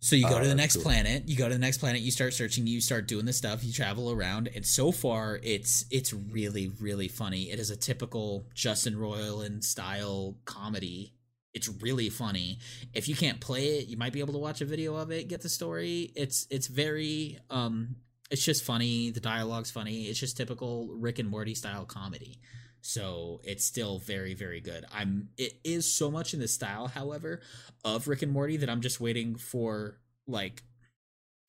So 0.01 0.15
you 0.17 0.29
go 0.29 0.37
Oh, 0.37 0.41
to 0.41 0.47
the 0.49 0.55
next 0.55 0.77
cool. 0.77 0.85
planet. 0.85 1.29
You 1.29 1.37
go 1.37 1.49
to 1.49 1.55
the 1.55 1.59
next 1.61 1.79
planet. 1.79 2.01
You 2.01 2.11
start 2.11 2.33
searching. 2.35 2.67
You 2.67 2.81
start 2.81 3.09
doing 3.09 3.27
the 3.27 3.33
stuff. 3.33 3.65
You 3.65 3.73
travel 3.73 4.11
around, 4.11 4.49
and 4.55 4.65
so 4.65 4.93
far, 4.93 5.41
it's 5.43 5.85
it's 5.91 6.13
really 6.13 6.69
really 6.81 7.09
funny. 7.09 7.51
It 7.51 7.59
is 7.59 7.71
a 7.71 7.77
typical 7.77 8.47
Justin 8.55 8.95
Roiland 8.95 9.65
style 9.65 10.37
comedy. 10.45 11.13
It's 11.55 11.69
really 11.69 12.09
funny. 12.11 12.59
If 12.93 13.09
you 13.09 13.17
can't 13.17 13.41
play 13.41 13.79
it, 13.79 13.89
you 13.89 13.97
might 13.97 14.13
be 14.13 14.21
able 14.21 14.35
to 14.35 14.39
watch 14.39 14.61
a 14.61 14.65
video 14.67 14.95
of 14.97 15.11
it, 15.11 15.27
get 15.29 15.41
the 15.43 15.49
story. 15.49 16.13
It's 16.15 16.47
it's 16.51 16.67
very 16.69 17.39
um, 17.51 17.97
it's 18.31 18.45
just 18.45 18.65
funny. 18.65 19.11
The 19.11 19.21
dialogue's 19.21 19.71
funny. 19.71 20.05
It's 20.05 20.19
just 20.19 20.37
typical 20.37 20.89
Rick 20.89 21.19
and 21.19 21.29
Morty 21.29 21.55
style 21.55 21.85
comedy 21.85 22.41
so 22.87 23.41
it's 23.43 23.65
still 23.65 23.99
very 23.99 24.33
very 24.33 24.61
good 24.61 24.85
i'm 24.93 25.29
it 25.37 25.59
is 25.65 25.93
so 25.93 26.09
much 26.09 26.33
in 26.33 26.39
the 26.39 26.47
style 26.47 26.87
however 26.87 27.41
of 27.85 28.07
rick 28.07 28.23
and 28.23 28.33
morty 28.33 28.57
that 28.57 28.71
i'm 28.71 28.81
just 28.81 29.01
waiting 29.01 29.35
for 29.35 29.99
like 30.29 30.63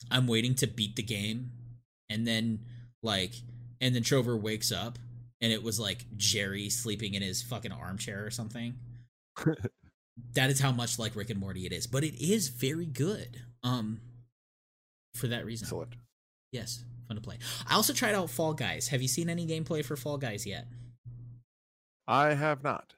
i'm 0.10 0.26
waiting 0.26 0.56
to 0.56 0.66
beat 0.66 0.96
the 0.96 1.04
game 1.04 1.52
and 2.10 2.26
then 2.26 2.60
like 3.04 3.34
and 3.80 3.94
then 3.94 4.02
trover 4.02 4.36
wakes 4.36 4.72
up 4.72 4.98
and 5.40 5.52
it 5.52 5.62
was 5.62 5.80
like 5.80 6.06
jerry 6.16 6.72
sleeping 6.72 7.14
in 7.14 7.22
his 7.22 7.44
fucking 7.44 7.72
armchair 7.72 8.26
or 8.26 8.32
something 8.32 8.74
that 10.34 10.50
is 10.50 10.60
how 10.60 10.72
much 10.72 10.98
like 10.98 11.16
rick 11.16 11.30
and 11.30 11.40
morty 11.40 11.68
it 11.68 11.72
is 11.72 11.86
but 11.86 12.04
it 12.04 12.20
is 12.20 12.48
very 12.48 12.88
good 12.88 13.44
um 13.62 14.02
for 15.14 15.28
that 15.28 15.46
reason 15.46 15.66
Excellent. 15.66 15.94
Yes 16.52 16.84
fun 17.08 17.16
to 17.16 17.22
play 17.22 17.38
i 17.70 17.76
also 17.76 17.94
tried 17.94 18.16
out 18.16 18.30
fall 18.30 18.54
guys 18.54 18.90
have 18.90 19.02
you 19.02 19.08
seen 19.08 19.30
any 19.30 19.46
gameplay 19.48 19.84
for 19.84 19.96
fall 19.96 20.18
guys 20.18 20.46
yet 20.46 20.68
I 22.08 22.34
have 22.34 22.64
not. 22.64 22.94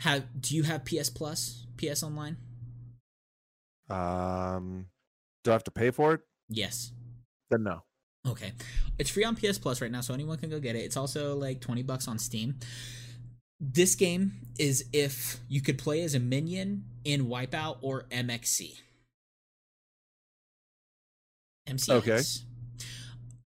Have 0.00 0.24
do 0.40 0.56
you 0.56 0.62
have 0.62 0.84
PS 0.84 1.10
Plus? 1.10 1.66
PS 1.76 2.02
Online? 2.02 2.36
Um, 3.90 4.86
do 5.42 5.50
I 5.50 5.54
have 5.54 5.64
to 5.64 5.70
pay 5.70 5.90
for 5.90 6.14
it? 6.14 6.20
Yes. 6.48 6.92
Then 7.50 7.64
no. 7.64 7.82
Okay. 8.26 8.52
It's 8.98 9.10
free 9.10 9.24
on 9.24 9.36
PS 9.36 9.58
Plus 9.58 9.82
right 9.82 9.90
now, 9.90 10.00
so 10.00 10.14
anyone 10.14 10.38
can 10.38 10.48
go 10.48 10.60
get 10.60 10.76
it. 10.76 10.80
It's 10.80 10.96
also 10.96 11.36
like 11.36 11.60
20 11.60 11.82
bucks 11.82 12.08
on 12.08 12.18
Steam. 12.18 12.54
This 13.60 13.94
game 13.94 14.32
is 14.58 14.86
if 14.92 15.40
you 15.48 15.60
could 15.60 15.76
play 15.76 16.02
as 16.02 16.14
a 16.14 16.20
minion 16.20 16.84
in 17.04 17.26
Wipeout 17.26 17.78
or 17.82 18.04
MXC. 18.10 18.78
MCX. 21.68 21.90
Okay. 21.90 22.22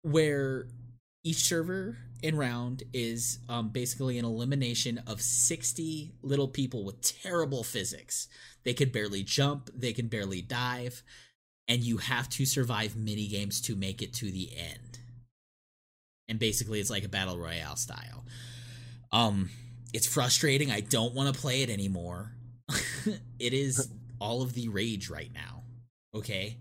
Where 0.07 0.69
each 1.25 1.39
server 1.39 1.99
in 2.23 2.37
round 2.37 2.85
is 2.93 3.41
um, 3.49 3.71
basically 3.71 4.19
an 4.19 4.25
elimination 4.25 5.03
of 5.05 5.21
60 5.21 6.13
little 6.23 6.47
people 6.47 6.85
with 6.85 7.03
terrible 7.03 7.65
physics. 7.65 8.29
They 8.63 8.73
could 8.73 8.93
barely 8.93 9.25
jump, 9.25 9.69
they 9.75 9.93
can 9.93 10.07
barely 10.07 10.43
dive, 10.43 11.03
and 11.67 11.83
you 11.83 11.97
have 11.97 12.29
to 12.31 12.47
survive 12.47 12.95
mini 12.95 13.27
games 13.27 13.61
to 13.63 13.75
make 13.75 14.01
it 14.01 14.13
to 14.15 14.31
the 14.31 14.51
end. 14.57 15.01
And 16.29 16.39
basically 16.39 16.79
it's 16.79 16.91
like 16.91 17.05
a 17.05 17.09
battle 17.09 17.37
royale 17.37 17.77
style. 17.77 18.25
Um 19.11 19.51
it's 19.93 20.07
frustrating. 20.07 20.71
I 20.71 20.81
don't 20.81 21.15
want 21.15 21.35
to 21.35 21.41
play 21.41 21.63
it 21.63 21.71
anymore. 21.71 22.31
it 23.41 23.53
is 23.53 23.89
all 24.21 24.43
of 24.43 24.53
the 24.55 24.69
rage 24.69 25.11
right 25.11 25.31
now. 25.35 25.65
Okay? 26.15 26.59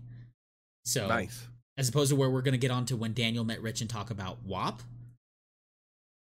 So 0.84 1.06
Nice. 1.06 1.46
As 1.76 1.88
opposed 1.88 2.10
to 2.10 2.16
where 2.16 2.30
we're 2.30 2.42
going 2.42 2.52
to 2.52 2.58
get 2.58 2.70
on 2.70 2.86
to 2.86 2.96
when 2.96 3.12
Daniel 3.12 3.44
met 3.44 3.60
Rich 3.62 3.80
and 3.80 3.90
talk 3.90 4.10
about 4.10 4.44
WAP. 4.44 4.82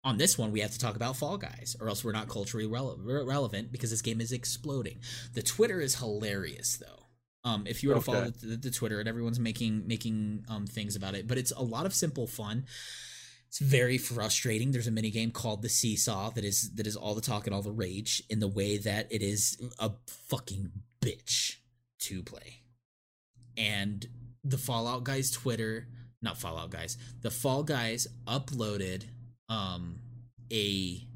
On 0.04 0.16
this 0.16 0.36
one, 0.36 0.50
we 0.50 0.60
have 0.60 0.72
to 0.72 0.78
talk 0.78 0.96
about 0.96 1.16
Fall 1.16 1.36
Guys, 1.38 1.76
or 1.80 1.88
else 1.88 2.02
we're 2.02 2.10
not 2.12 2.28
culturally 2.28 2.66
rele- 2.66 2.98
relevant 3.26 3.70
because 3.70 3.90
this 3.90 4.02
game 4.02 4.20
is 4.20 4.32
exploding. 4.32 4.98
The 5.34 5.42
Twitter 5.42 5.80
is 5.80 5.94
hilarious, 5.96 6.76
though. 6.78 7.06
Um, 7.44 7.66
if 7.68 7.82
you 7.82 7.88
were 7.90 7.96
to 7.96 8.00
follow 8.00 8.18
Okay. 8.24 8.32
the, 8.42 8.56
the 8.56 8.70
Twitter, 8.70 8.98
and 9.00 9.08
everyone's 9.08 9.38
making 9.40 9.86
making 9.86 10.44
um 10.48 10.66
things 10.66 10.96
about 10.96 11.14
it, 11.14 11.26
but 11.28 11.38
it's 11.38 11.52
a 11.52 11.62
lot 11.62 11.86
of 11.86 11.94
simple 11.94 12.26
fun. 12.26 12.66
It's 13.48 13.58
very 13.58 13.98
frustrating. 13.98 14.70
There's 14.72 14.86
a 14.86 14.92
mini 14.92 15.10
game 15.10 15.30
called 15.30 15.62
the 15.62 15.68
Seesaw 15.68 16.30
that 16.30 16.44
is 16.44 16.72
that 16.74 16.86
is 16.86 16.96
all 16.96 17.14
the 17.14 17.20
talk 17.20 17.46
and 17.46 17.54
all 17.54 17.62
the 17.62 17.70
rage 17.72 18.22
in 18.30 18.40
the 18.40 18.48
way 18.48 18.78
that 18.78 19.12
it 19.12 19.22
is 19.22 19.60
a 19.78 19.90
fucking 20.06 20.70
bitch 21.00 21.56
to 22.00 22.22
play. 22.22 22.62
And 23.56 24.06
the 24.44 24.58
Fallout 24.58 25.04
guys 25.04 25.30
Twitter, 25.30 25.86
not 26.20 26.38
Fallout 26.38 26.70
guys, 26.70 26.96
the 27.20 27.30
Fall 27.30 27.62
guys 27.62 28.06
uploaded 28.26 29.04
um 29.48 29.98
a 30.52 31.06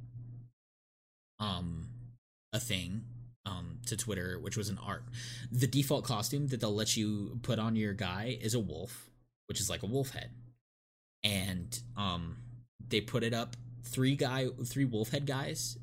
um 1.39 1.89
a 2.53 2.61
thing 2.61 3.05
um 3.45 3.79
to 3.87 3.97
Twitter 3.97 4.39
which 4.39 4.57
was 4.57 4.69
an 4.69 4.79
art. 4.85 5.05
The 5.51 5.67
default 5.67 6.05
costume 6.05 6.49
that 6.49 6.61
they'll 6.61 6.75
let 6.75 6.97
you 6.97 7.39
put 7.43 7.59
on 7.59 7.77
your 7.77 7.95
guy 7.95 8.39
is 8.41 8.55
a 8.55 8.61
wolf, 8.61 9.11
which 9.47 9.61
is 9.61 9.71
like 9.71 9.83
a 9.83 9.87
wolf 9.87 10.11
head. 10.11 10.31
And 11.25 11.79
um 11.97 12.37
they 12.89 13.01
put 13.01 13.23
it 13.23 13.35
up 13.35 13.57
three 13.85 14.17
guy 14.17 14.49
three 14.65 14.85
wolf 14.85 15.11
head 15.11 15.27
guys 15.27 15.79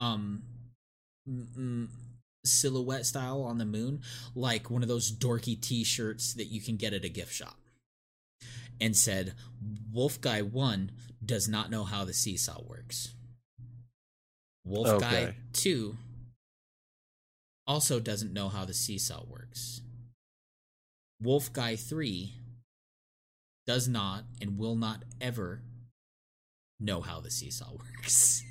um 0.00 0.42
silhouette 2.48 3.06
style 3.06 3.42
on 3.42 3.58
the 3.58 3.64
moon 3.64 4.00
like 4.34 4.70
one 4.70 4.82
of 4.82 4.88
those 4.88 5.12
dorky 5.12 5.60
t-shirts 5.60 6.34
that 6.34 6.46
you 6.46 6.60
can 6.60 6.76
get 6.76 6.92
at 6.92 7.04
a 7.04 7.08
gift 7.08 7.32
shop 7.32 7.56
and 8.80 8.96
said 8.96 9.34
wolf 9.92 10.20
guy 10.20 10.42
1 10.42 10.90
does 11.24 11.48
not 11.48 11.70
know 11.70 11.84
how 11.84 12.04
the 12.04 12.14
seesaw 12.14 12.60
works. 12.66 13.14
Wolf 14.64 15.00
guy 15.00 15.34
2 15.52 15.96
also 17.66 18.00
doesn't 18.00 18.32
know 18.32 18.48
how 18.48 18.64
the 18.64 18.74
seesaw 18.74 19.24
works. 19.26 19.80
Wolf 21.20 21.52
guy 21.52 21.76
3 21.76 22.32
does 23.66 23.88
not 23.88 24.24
and 24.40 24.58
will 24.58 24.76
not 24.76 25.04
ever 25.20 25.62
know 26.80 27.00
how 27.00 27.20
the 27.20 27.30
seesaw 27.30 27.72
works 27.96 28.42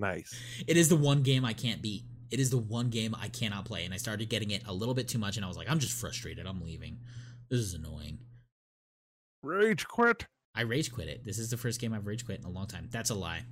Nice. 0.00 0.34
It 0.66 0.76
is 0.76 0.88
the 0.88 0.96
one 0.96 1.22
game 1.22 1.44
I 1.44 1.52
can't 1.52 1.82
beat. 1.82 2.04
It 2.30 2.40
is 2.40 2.50
the 2.50 2.58
one 2.58 2.90
game 2.90 3.16
I 3.20 3.28
cannot 3.28 3.64
play. 3.64 3.84
And 3.84 3.94
I 3.94 3.96
started 3.96 4.28
getting 4.28 4.50
it 4.50 4.62
a 4.66 4.72
little 4.72 4.94
bit 4.94 5.08
too 5.08 5.18
much, 5.18 5.36
and 5.36 5.44
I 5.44 5.48
was 5.48 5.56
like, 5.56 5.70
I'm 5.70 5.78
just 5.78 5.98
frustrated. 5.98 6.46
I'm 6.46 6.60
leaving. 6.64 6.98
This 7.48 7.60
is 7.60 7.74
annoying. 7.74 8.18
Rage 9.42 9.86
quit. 9.86 10.26
I 10.54 10.62
rage 10.62 10.92
quit 10.92 11.08
it. 11.08 11.24
This 11.24 11.38
is 11.38 11.50
the 11.50 11.56
first 11.56 11.80
game 11.80 11.92
I've 11.92 12.06
rage 12.06 12.24
quit 12.24 12.40
in 12.40 12.44
a 12.44 12.50
long 12.50 12.66
time. 12.66 12.88
That's 12.90 13.10
a 13.10 13.14
lie. 13.14 13.42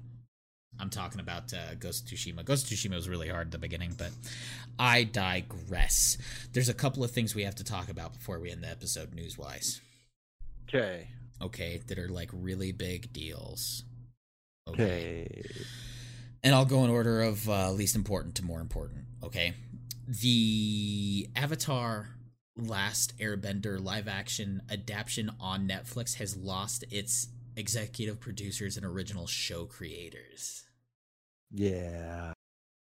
I'm 0.78 0.90
talking 0.90 1.20
about 1.20 1.54
uh, 1.54 1.74
Ghost 1.78 2.04
of 2.04 2.18
Tsushima. 2.18 2.44
Ghost 2.44 2.70
of 2.70 2.76
Tsushima 2.76 2.96
was 2.96 3.08
really 3.08 3.28
hard 3.28 3.48
at 3.48 3.52
the 3.52 3.58
beginning, 3.58 3.94
but 3.96 4.10
I 4.78 5.04
digress. 5.04 6.18
There's 6.52 6.68
a 6.68 6.74
couple 6.74 7.02
of 7.02 7.10
things 7.10 7.34
we 7.34 7.44
have 7.44 7.54
to 7.56 7.64
talk 7.64 7.88
about 7.88 8.12
before 8.12 8.38
we 8.38 8.50
end 8.50 8.62
the 8.62 8.68
episode 8.68 9.14
news 9.14 9.38
wise. 9.38 9.80
Okay. 10.68 11.08
Okay, 11.40 11.80
that 11.86 11.98
are 11.98 12.08
like 12.08 12.30
really 12.32 12.72
big 12.72 13.12
deals. 13.12 13.84
Okay. 14.68 15.44
And 16.46 16.54
I'll 16.54 16.64
go 16.64 16.84
in 16.84 16.90
order 16.90 17.22
of 17.22 17.48
uh, 17.48 17.72
least 17.72 17.96
important 17.96 18.36
to 18.36 18.44
more 18.44 18.60
important. 18.60 19.04
Okay, 19.24 19.54
the 20.06 21.28
Avatar: 21.34 22.10
Last 22.56 23.18
Airbender 23.18 23.82
live 23.82 24.06
action 24.06 24.62
adaptation 24.70 25.32
on 25.40 25.68
Netflix 25.68 26.14
has 26.14 26.36
lost 26.36 26.84
its 26.88 27.28
executive 27.56 28.20
producers 28.20 28.76
and 28.76 28.86
original 28.86 29.26
show 29.26 29.64
creators. 29.64 30.64
Yeah. 31.50 32.32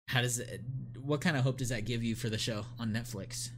How 0.07 0.21
does 0.21 0.39
it? 0.39 0.61
What 1.03 1.21
kind 1.21 1.37
of 1.37 1.43
hope 1.43 1.59
does 1.59 1.71
that 1.71 1.85
give 1.85 2.05
you 2.05 2.15
for 2.15 2.31
the 2.31 2.39
show 2.39 2.67
on 2.79 2.93
Netflix? 2.93 3.51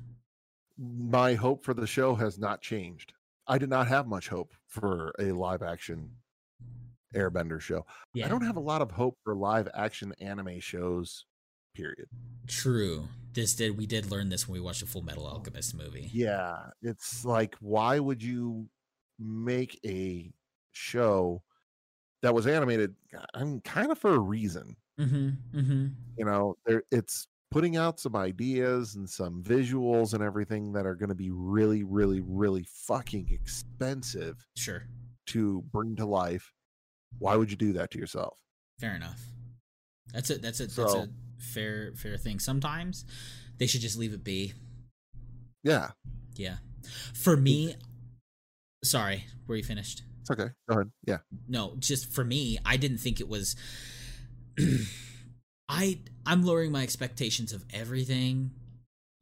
My 0.79 1.35
hope 1.35 1.63
for 1.63 1.75
the 1.75 1.87
show 1.87 2.15
has 2.15 2.39
not 2.39 2.63
changed. 2.63 3.13
I 3.47 3.59
did 3.59 3.69
not 3.69 3.89
have 3.89 4.07
much 4.07 4.29
hope 4.29 4.55
for 4.69 5.13
a 5.19 5.33
live 5.33 5.63
action 5.63 6.13
Airbender 7.15 7.61
show. 7.61 7.85
Yeah, 8.15 8.27
I 8.27 8.29
don't 8.29 8.45
have 8.45 8.57
a 8.57 8.61
lot 8.61 8.83
of 8.83 8.91
hope 8.91 9.17
for 9.25 9.35
live 9.35 9.69
action 9.75 10.15
anime 10.21 10.61
shows, 10.61 11.27
period. 11.75 12.07
True. 12.47 13.09
This 13.33 13.55
did 13.55 13.77
we 13.79 13.87
did 13.87 14.11
learn 14.11 14.29
this 14.29 14.47
when 14.47 14.55
we 14.55 14.61
watched 14.61 14.81
the 14.81 14.87
Full 14.87 15.03
Metal 15.03 15.27
Alchemist 15.27 15.75
movie. 15.75 16.11
Yeah. 16.13 16.57
It's 16.83 17.25
like, 17.25 17.57
why 17.61 17.99
would 17.99 18.23
you 18.23 18.67
make 19.19 19.79
a 19.87 20.33
show 20.73 21.43
that 22.23 22.35
was 22.35 22.47
animated? 22.47 22.95
I 23.35 23.45
mean, 23.45 23.61
kind 23.63 23.91
of 23.91 23.99
for 23.99 24.15
a 24.15 24.19
reason. 24.19 24.77
Mm-hmm. 25.01 25.59
Mm-hmm. 25.59 25.87
you 26.19 26.25
know 26.27 26.55
there 26.67 26.83
it's 26.93 27.27
putting 27.51 27.79
out 27.79 27.99
some 27.99 28.15
ideas 28.15 28.95
and 28.95 29.09
some 29.09 29.43
visuals 29.43 30.13
and 30.13 30.23
everything 30.23 30.71
that 30.75 30.85
are 30.85 30.95
going 30.95 31.09
to 31.09 31.15
be 31.15 31.31
really 31.31 31.83
really 31.83 32.21
really 32.21 32.67
fucking 32.69 33.27
expensive 33.33 34.37
Sure. 34.55 34.83
to 35.29 35.63
bring 35.73 35.97
to 35.97 36.05
life 36.05 36.53
why 37.19 37.37
would 37.37 37.51
you 37.51 37.57
do 37.57 37.73
that 37.75 37.91
to 37.93 37.99
yourself 37.99 38.37
Fair 38.81 38.95
enough. 38.97 39.21
That's 40.13 40.31
a 40.31 40.39
that's 40.39 40.59
a 40.61 40.67
that's 40.67 40.95
a 40.95 41.09
fair 41.39 41.93
fair 41.95 42.17
thing. 42.17 42.39
Sometimes 42.41 43.05
they 43.59 43.67
should 43.67 43.81
just 43.81 43.97
leave 43.99 44.13
it 44.13 44.25
be. 44.25 44.55
yeah 45.63 45.91
Yeah. 46.35 46.57
For 47.15 47.37
me, 47.37 47.77
sorry, 48.83 49.27
were 49.47 49.55
you 49.57 49.63
finished? 49.63 50.03
it's 50.21 50.31
okay 50.31 50.51
go 50.69 50.75
ahead 50.77 50.91
yeah 51.07 51.19
No, 51.49 51.75
just 51.79 52.13
for 52.13 52.25
me, 52.25 52.59
I 52.67 52.77
didn't 52.77 52.99
think 52.99 53.21
it 53.21 53.29
was. 53.29 53.55
I 55.69 55.99
I'm 56.27 56.43
lowering 56.45 56.73
my 56.73 56.83
expectations 56.83 57.53
of 57.53 57.65
everything. 57.73 58.51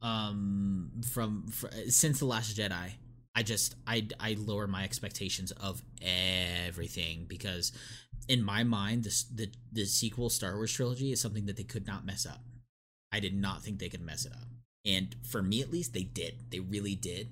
Um, 0.01 1.01
from 1.13 1.47
fr- 1.49 1.67
since 1.89 2.17
the 2.19 2.25
Last 2.25 2.57
Jedi, 2.57 2.93
I 3.35 3.43
just 3.43 3.75
I 3.87 4.07
I 4.19 4.35
lower 4.37 4.67
my 4.67 4.83
expectations 4.83 5.51
of 5.51 5.81
everything 6.01 7.25
because 7.27 7.71
in 8.27 8.43
my 8.43 8.63
mind 8.63 9.03
this 9.03 9.23
the 9.23 9.49
the 9.71 9.85
sequel 9.85 10.29
Star 10.29 10.55
Wars 10.55 10.73
trilogy 10.73 11.11
is 11.11 11.21
something 11.21 11.45
that 11.45 11.55
they 11.57 11.63
could 11.63 11.87
not 11.87 12.05
mess 12.05 12.25
up. 12.25 12.43
I 13.11 13.19
did 13.19 13.35
not 13.35 13.63
think 13.63 13.79
they 13.79 13.89
could 13.89 14.01
mess 14.01 14.25
it 14.25 14.33
up. 14.33 14.47
And 14.85 15.15
for 15.23 15.41
me 15.41 15.61
at 15.61 15.71
least 15.71 15.93
they 15.93 16.03
did. 16.03 16.51
They 16.51 16.59
really 16.59 16.95
did. 16.95 17.29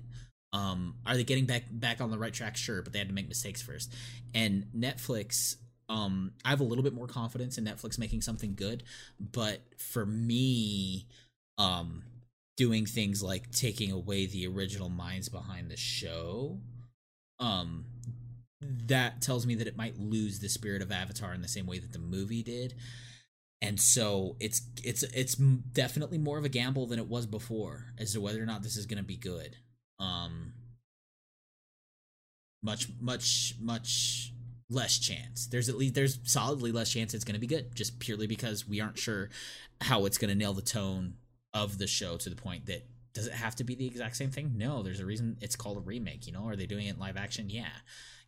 Um 0.52 0.96
are 1.06 1.16
they 1.16 1.24
getting 1.24 1.46
back 1.46 1.64
back 1.70 2.00
on 2.00 2.10
the 2.10 2.18
right 2.18 2.32
track? 2.32 2.56
Sure, 2.56 2.82
but 2.82 2.92
they 2.92 2.98
had 2.98 3.08
to 3.08 3.14
make 3.14 3.28
mistakes 3.28 3.60
first. 3.60 3.92
And 4.34 4.66
Netflix 4.76 5.56
um 5.90 6.32
I 6.44 6.50
have 6.50 6.60
a 6.60 6.64
little 6.64 6.84
bit 6.84 6.94
more 6.94 7.08
confidence 7.08 7.58
in 7.58 7.64
Netflix 7.64 7.98
making 7.98 8.22
something 8.22 8.54
good, 8.54 8.84
but 9.18 9.60
for 9.76 10.06
me 10.06 11.06
um 11.58 12.04
doing 12.60 12.84
things 12.84 13.22
like 13.22 13.50
taking 13.52 13.90
away 13.90 14.26
the 14.26 14.46
original 14.46 14.90
minds 14.90 15.30
behind 15.30 15.70
the 15.70 15.78
show 15.78 16.60
um 17.38 17.86
that 18.60 19.22
tells 19.22 19.46
me 19.46 19.54
that 19.54 19.66
it 19.66 19.78
might 19.78 19.98
lose 19.98 20.40
the 20.40 20.48
spirit 20.50 20.82
of 20.82 20.92
avatar 20.92 21.32
in 21.32 21.40
the 21.40 21.48
same 21.48 21.64
way 21.64 21.78
that 21.78 21.94
the 21.94 21.98
movie 21.98 22.42
did. 22.42 22.74
And 23.62 23.80
so 23.80 24.36
it's 24.40 24.60
it's 24.84 25.02
it's 25.02 25.34
definitely 25.34 26.18
more 26.18 26.36
of 26.36 26.44
a 26.44 26.50
gamble 26.50 26.86
than 26.86 26.98
it 26.98 27.08
was 27.08 27.24
before 27.24 27.86
as 27.98 28.12
to 28.12 28.20
whether 28.20 28.42
or 28.42 28.46
not 28.46 28.62
this 28.62 28.76
is 28.76 28.84
going 28.84 28.98
to 28.98 29.04
be 29.04 29.16
good. 29.16 29.56
Um 29.98 30.52
much 32.62 32.88
much 33.00 33.54
much 33.58 34.34
less 34.68 34.98
chance. 34.98 35.46
There's 35.46 35.70
at 35.70 35.76
least 35.76 35.94
there's 35.94 36.18
solidly 36.30 36.72
less 36.72 36.92
chance 36.92 37.14
it's 37.14 37.24
going 37.24 37.34
to 37.34 37.40
be 37.40 37.46
good 37.46 37.74
just 37.74 37.98
purely 37.98 38.26
because 38.26 38.68
we 38.68 38.82
aren't 38.82 38.98
sure 38.98 39.30
how 39.80 40.04
it's 40.04 40.18
going 40.18 40.28
to 40.28 40.34
nail 40.34 40.52
the 40.52 40.60
tone 40.60 41.14
of 41.54 41.78
the 41.78 41.86
show 41.86 42.16
to 42.16 42.30
the 42.30 42.36
point 42.36 42.66
that 42.66 42.86
does 43.12 43.26
it 43.26 43.32
have 43.32 43.56
to 43.56 43.64
be 43.64 43.74
the 43.74 43.86
exact 43.86 44.16
same 44.16 44.30
thing 44.30 44.52
no 44.56 44.82
there's 44.82 45.00
a 45.00 45.06
reason 45.06 45.36
it's 45.40 45.56
called 45.56 45.76
a 45.76 45.80
remake 45.80 46.26
you 46.26 46.32
know 46.32 46.46
are 46.46 46.56
they 46.56 46.66
doing 46.66 46.86
it 46.86 46.94
in 46.94 47.00
live 47.00 47.16
action 47.16 47.50
yeah 47.50 47.70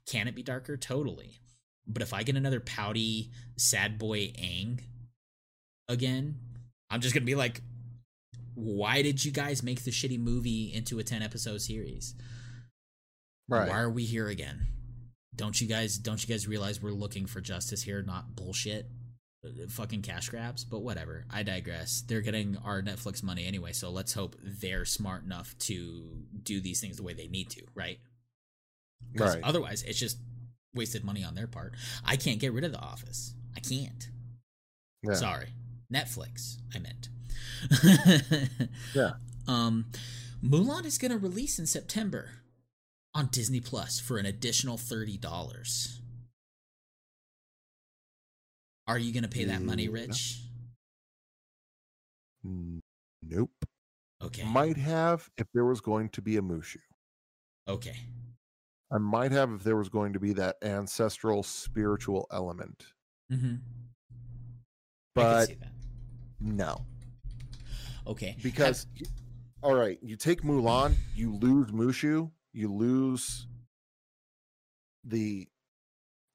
can 0.06 0.26
it 0.26 0.34
be 0.34 0.42
darker 0.42 0.76
totally 0.76 1.38
But 1.86 2.02
if 2.02 2.12
I 2.12 2.22
get 2.22 2.36
another 2.36 2.60
pouty 2.60 3.30
sad 3.56 3.98
boy 3.98 4.32
Aang 4.38 4.80
again, 5.88 6.36
I'm 6.90 7.00
just 7.00 7.14
gonna 7.14 7.26
be 7.26 7.34
like, 7.34 7.60
why 8.54 9.02
did 9.02 9.24
you 9.24 9.32
guys 9.32 9.62
make 9.62 9.84
the 9.84 9.90
shitty 9.90 10.18
movie 10.18 10.72
into 10.72 10.98
a 10.98 11.04
10 11.04 11.22
episode 11.22 11.60
series? 11.60 12.14
Right. 13.48 13.68
Why 13.68 13.80
are 13.80 13.90
we 13.90 14.04
here 14.04 14.28
again? 14.28 14.66
Don't 15.34 15.60
you 15.60 15.66
guys 15.66 15.98
don't 15.98 16.22
you 16.22 16.32
guys 16.32 16.46
realize 16.48 16.82
we're 16.82 16.90
looking 16.92 17.26
for 17.26 17.40
justice 17.40 17.82
here, 17.82 18.02
not 18.02 18.36
bullshit? 18.36 18.90
Fucking 19.70 20.02
cash 20.02 20.28
grabs, 20.28 20.64
but 20.64 20.81
whatever. 20.81 21.24
I 21.31 21.43
digress. 21.43 22.02
They're 22.06 22.20
getting 22.20 22.56
our 22.64 22.81
Netflix 22.81 23.23
money 23.23 23.47
anyway, 23.47 23.73
so 23.73 23.90
let's 23.90 24.12
hope 24.12 24.36
they're 24.43 24.85
smart 24.85 25.24
enough 25.24 25.56
to 25.60 26.05
do 26.43 26.60
these 26.60 26.81
things 26.81 26.97
the 26.97 27.02
way 27.02 27.12
they 27.12 27.27
need 27.27 27.51
to, 27.51 27.62
right? 27.74 27.98
Right. 29.16 29.40
Otherwise, 29.43 29.82
it's 29.82 29.98
just 29.98 30.19
wasted 30.74 31.05
money 31.05 31.24
on 31.24 31.35
their 31.35 31.48
part. 31.48 31.74
I 32.05 32.16
can't 32.16 32.39
get 32.39 32.52
rid 32.52 32.64
of 32.64 32.73
The 32.73 32.78
Office. 32.78 33.35
I 33.56 33.60
can't. 33.60 34.09
Yeah. 35.02 35.14
Sorry. 35.14 35.48
Netflix, 35.93 36.59
I 36.74 36.78
meant. 36.78 37.09
Yeah. 38.94 39.12
Um 39.48 39.86
Mulan 40.44 40.85
is 40.85 40.98
going 40.98 41.12
to 41.12 41.19
release 41.19 41.59
in 41.59 41.66
September 41.66 42.31
on 43.14 43.27
Disney 43.27 43.60
Plus 43.60 44.01
for 44.01 44.19
an 44.19 44.27
additional 44.27 44.77
$30. 44.77 45.98
Are 48.93 48.98
you 48.98 49.10
going 49.10 49.23
to 49.23 49.28
pay 49.31 49.44
that 49.44 49.62
money, 49.62 49.89
Rich? 49.89 50.43
Mm, 52.47 52.81
Nope. 53.23 53.64
Okay. 54.23 54.43
Might 54.44 54.77
have 54.77 55.31
if 55.39 55.47
there 55.55 55.64
was 55.64 55.81
going 55.81 56.10
to 56.10 56.20
be 56.20 56.36
a 56.36 56.43
Mushu. 56.43 56.77
okay. 57.66 57.97
I 58.93 58.98
might 58.98 59.32
have 59.32 59.51
if 59.55 59.64
there 59.64 59.77
was 59.77 59.89
going 59.89 60.12
to 60.12 60.20
be 60.20 60.35
that 60.35 60.56
ancestral 60.62 61.43
spiritual 61.43 62.27
element. 62.31 62.85
Mm-hmm. 63.32 63.55
But 65.14 65.36
can 65.39 65.47
see 65.47 65.55
that. 65.55 65.73
no. 66.40 66.85
Okay. 68.06 68.36
Because 68.43 68.86
y- 69.01 69.06
all 69.62 69.74
right, 69.74 69.98
you 70.02 70.16
take 70.16 70.43
Mulan, 70.43 70.94
you 71.16 71.35
lose 71.36 71.70
Mushu, 71.70 72.31
you 72.52 72.70
lose 72.70 73.47
the 75.05 75.48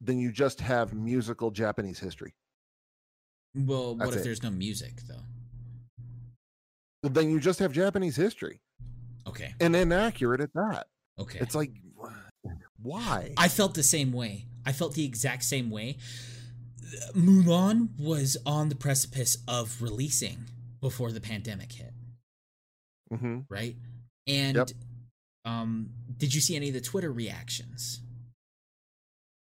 then 0.02 0.18
you 0.18 0.32
just 0.32 0.60
have 0.62 0.94
musical 0.96 1.52
Japanese 1.52 2.00
history. 2.00 2.34
Well, 3.58 3.96
what 3.96 4.00
That's 4.06 4.16
if 4.16 4.22
it. 4.22 4.24
there's 4.24 4.44
no 4.44 4.52
music 4.52 5.02
though? 5.08 5.16
Well, 7.04 7.12
then 7.12 7.30
you 7.32 7.40
just 7.40 7.60
have 7.60 7.72
Japanese 7.72 8.16
history. 8.16 8.62
Okay. 9.28 9.54
And 9.60 9.76
inaccurate 9.76 10.42
at 10.42 10.54
that. 10.54 10.88
Okay. 11.20 11.40
It's 11.40 11.56
like 11.56 11.72
why? 12.82 13.34
I 13.38 13.48
felt 13.48 13.74
the 13.74 13.84
same 13.84 14.12
way. 14.14 14.46
I 14.66 14.72
felt 14.72 14.94
the 14.94 15.06
exact 15.06 15.44
same 15.44 15.70
way. 15.70 15.98
Mulan 17.16 17.90
was 18.00 18.38
on 18.46 18.70
the 18.70 18.76
precipice 18.76 19.38
of 19.48 19.82
releasing 19.82 20.46
before 20.80 21.12
the 21.12 21.20
pandemic 21.20 21.72
hit, 21.74 21.94
hmm 23.10 23.40
right? 23.50 23.76
And 24.28 24.56
Yep. 24.56 24.70
um 25.46 25.90
did 26.16 26.34
you 26.34 26.40
see 26.42 26.56
any 26.56 26.68
of 26.70 26.74
the 26.74 26.82
Twitter 26.82 27.12
reactions? 27.12 28.02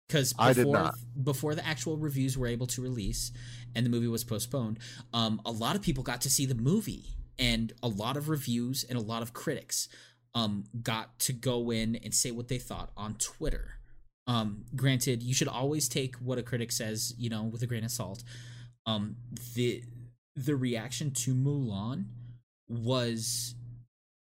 Did 0.10 0.34
before 0.38 0.74
not. 0.74 0.96
before 1.24 1.56
the 1.56 1.66
actual 1.66 1.96
reviews 1.98 2.38
were 2.38 2.48
able 2.48 2.68
to 2.68 2.82
release 2.82 3.32
and 3.76 3.86
the 3.86 3.90
movie 3.90 4.08
was 4.08 4.24
postponed, 4.24 4.80
um 5.14 5.42
a 5.46 5.52
lot 5.52 5.76
of 5.76 5.82
people 5.82 6.04
got 6.04 6.22
to 6.22 6.30
see 6.30 6.46
the 6.46 6.56
movie 6.56 7.06
and 7.40 7.74
a 7.82 7.88
lot 7.88 8.18
of 8.18 8.30
reviews 8.30 8.84
and 8.88 8.98
a 8.98 9.02
lot 9.02 9.22
of 9.22 9.34
critics 9.34 9.88
um 10.34 10.64
got 10.82 11.20
to 11.20 11.34
go 11.34 11.72
in 11.72 11.96
and 11.98 12.14
say 12.14 12.32
what 12.32 12.48
they 12.48 12.58
thought 12.58 12.92
on 12.96 13.16
Twitter. 13.16 13.76
Um 14.28 14.66
granted, 14.76 15.24
you 15.24 15.34
should 15.34 15.48
always 15.48 15.90
take 15.90 16.16
what 16.16 16.38
a 16.38 16.44
critic 16.44 16.72
says, 16.72 17.14
you 17.18 17.30
know, 17.30 17.44
with 17.44 17.62
a 17.62 17.68
grain 17.68 17.84
of 17.84 17.92
salt. 17.92 18.24
Um 18.86 19.16
the 19.56 19.84
the 20.36 20.56
reaction 20.56 21.12
to 21.12 21.34
Mulan 21.34 22.06
was 22.70 23.56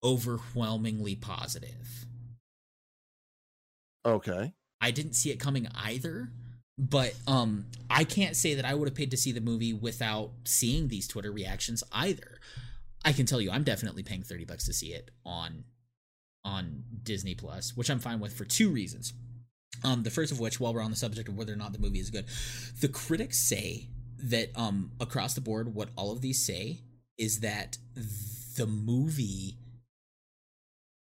overwhelmingly 0.03 1.15
positive. 1.15 2.05
Okay. 4.05 4.53
I 4.81 4.91
didn't 4.91 5.13
see 5.13 5.29
it 5.29 5.39
coming 5.39 5.67
either, 5.75 6.31
but 6.81 7.13
um 7.27 7.65
I 7.89 8.03
can't 8.03 8.35
say 8.35 8.55
that 8.55 8.65
I 8.65 8.73
would 8.73 8.87
have 8.87 8.95
paid 8.95 9.11
to 9.11 9.17
see 9.17 9.31
the 9.31 9.39
movie 9.39 9.71
without 9.71 10.31
seeing 10.45 10.87
these 10.87 11.07
Twitter 11.07 11.31
reactions 11.31 11.83
either. 11.91 12.39
I 13.05 13.13
can 13.13 13.27
tell 13.27 13.39
you 13.39 13.51
I'm 13.51 13.63
definitely 13.63 14.03
paying 14.03 14.23
30 14.23 14.45
bucks 14.45 14.65
to 14.65 14.73
see 14.73 14.87
it 14.87 15.11
on 15.23 15.63
on 16.43 16.83
Disney 17.03 17.35
Plus, 17.35 17.77
which 17.77 17.91
I'm 17.91 17.99
fine 17.99 18.19
with 18.19 18.33
for 18.33 18.45
two 18.45 18.69
reasons. 18.69 19.13
Um 19.83 20.01
the 20.01 20.09
first 20.09 20.31
of 20.31 20.39
which 20.39 20.59
while 20.59 20.73
we're 20.73 20.81
on 20.81 20.89
the 20.89 20.97
subject 20.97 21.29
of 21.29 21.37
whether 21.37 21.53
or 21.53 21.57
not 21.57 21.71
the 21.71 21.79
movie 21.79 21.99
is 21.99 22.09
good, 22.09 22.25
the 22.79 22.87
critics 22.87 23.37
say 23.37 23.87
that 24.17 24.49
um 24.55 24.91
across 24.99 25.35
the 25.35 25.41
board 25.41 25.75
what 25.75 25.89
all 25.95 26.11
of 26.11 26.21
these 26.21 26.43
say 26.43 26.81
is 27.17 27.41
that 27.41 27.77
the 28.57 28.65
movie 28.65 29.57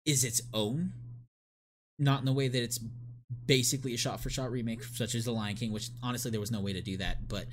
is 0.04 0.24
its 0.24 0.42
own 0.52 0.92
not 2.00 2.20
in 2.20 2.26
the 2.26 2.32
way 2.32 2.48
that 2.48 2.62
it's 2.62 2.80
basically 3.46 3.94
a 3.94 3.96
shot 3.96 4.20
for 4.20 4.30
shot 4.30 4.50
remake 4.50 4.82
such 4.82 5.14
as 5.14 5.26
the 5.26 5.32
lion 5.32 5.54
king 5.54 5.70
which 5.70 5.90
honestly 6.02 6.30
there 6.30 6.40
was 6.40 6.50
no 6.50 6.60
way 6.60 6.72
to 6.72 6.80
do 6.80 6.96
that 6.96 7.28
but 7.28 7.44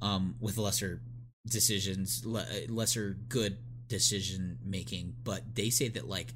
um 0.00 0.36
with 0.40 0.56
lesser 0.58 1.00
decisions 1.46 2.24
le- 2.24 2.46
lesser 2.68 3.16
good 3.28 3.58
decision 3.88 4.58
making. 4.64 5.14
But 5.22 5.54
they 5.54 5.70
say 5.70 5.88
that 5.88 6.08
like 6.08 6.28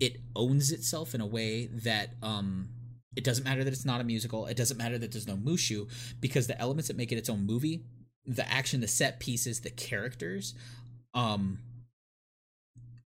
it 0.00 0.18
owns 0.34 0.72
itself 0.72 1.14
in 1.14 1.20
a 1.20 1.26
way 1.26 1.66
that 1.66 2.10
um 2.22 2.68
it 3.14 3.24
doesn't 3.24 3.44
matter 3.44 3.62
that 3.62 3.72
it's 3.72 3.84
not 3.84 4.00
a 4.00 4.04
musical. 4.04 4.46
It 4.46 4.56
doesn't 4.56 4.78
matter 4.78 4.98
that 4.98 5.12
there's 5.12 5.26
no 5.26 5.36
mushu 5.36 5.88
because 6.20 6.46
the 6.46 6.58
elements 6.60 6.88
that 6.88 6.96
make 6.96 7.12
it 7.12 7.18
its 7.18 7.28
own 7.28 7.46
movie 7.46 7.84
the 8.24 8.48
action 8.48 8.80
the 8.80 8.86
set 8.86 9.18
pieces 9.18 9.62
the 9.62 9.70
characters 9.70 10.54
um 11.12 11.58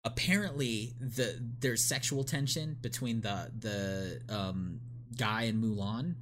apparently 0.04 0.92
the 0.98 1.38
there's 1.60 1.84
sexual 1.84 2.24
tension 2.24 2.76
between 2.80 3.20
the 3.20 3.48
the 3.56 4.20
um 4.28 4.80
guy 5.14 5.42
and 5.42 5.62
Mulan 5.62 6.14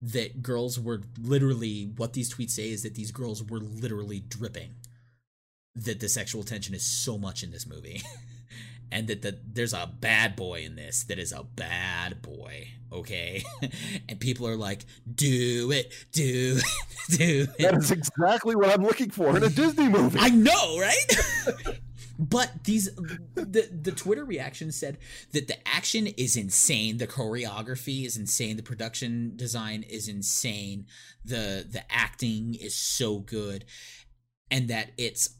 that 0.00 0.42
girls 0.42 0.78
were 0.78 1.02
literally 1.20 1.92
what 1.96 2.12
these 2.12 2.32
tweets 2.32 2.50
say 2.50 2.70
is 2.70 2.82
that 2.82 2.94
these 2.94 3.10
girls 3.10 3.42
were 3.42 3.58
literally 3.58 4.20
dripping 4.20 4.74
that 5.74 6.00
the 6.00 6.08
sexual 6.08 6.42
tension 6.42 6.74
is 6.74 6.82
so 6.82 7.18
much 7.18 7.42
in 7.42 7.50
this 7.50 7.66
movie 7.66 8.02
and 8.92 9.06
that 9.08 9.22
the, 9.22 9.38
there's 9.44 9.72
a 9.72 9.90
bad 10.00 10.36
boy 10.36 10.62
in 10.62 10.76
this 10.76 11.04
that 11.04 11.18
is 11.18 11.32
a 11.32 11.42
bad 11.42 12.22
boy 12.22 12.68
okay 12.92 13.42
and 14.08 14.20
people 14.20 14.46
are 14.46 14.56
like 14.56 14.84
do 15.12 15.72
it 15.72 15.92
do 16.12 16.58
it 16.58 16.64
do 17.18 17.46
it 17.58 17.58
That 17.58 17.74
is 17.74 17.90
exactly 17.90 18.54
what 18.54 18.70
I'm 18.70 18.84
looking 18.84 19.10
for 19.10 19.36
in 19.36 19.42
a 19.42 19.48
Disney 19.48 19.88
movie. 19.88 20.18
I 20.20 20.30
know, 20.30 20.78
right? 20.78 21.80
But 22.18 22.64
these 22.64 22.92
the 23.34 23.68
the 23.70 23.92
Twitter 23.92 24.24
reaction 24.24 24.72
said 24.72 24.98
that 25.32 25.46
the 25.46 25.68
action 25.68 26.08
is 26.08 26.36
insane, 26.36 26.96
the 26.98 27.06
choreography 27.06 28.04
is 28.04 28.16
insane, 28.16 28.56
the 28.56 28.62
production 28.62 29.36
design 29.36 29.84
is 29.84 30.08
insane, 30.08 30.86
the 31.24 31.64
the 31.70 31.84
acting 31.88 32.54
is 32.54 32.74
so 32.74 33.20
good, 33.20 33.64
and 34.50 34.66
that 34.68 34.90
it's 34.98 35.36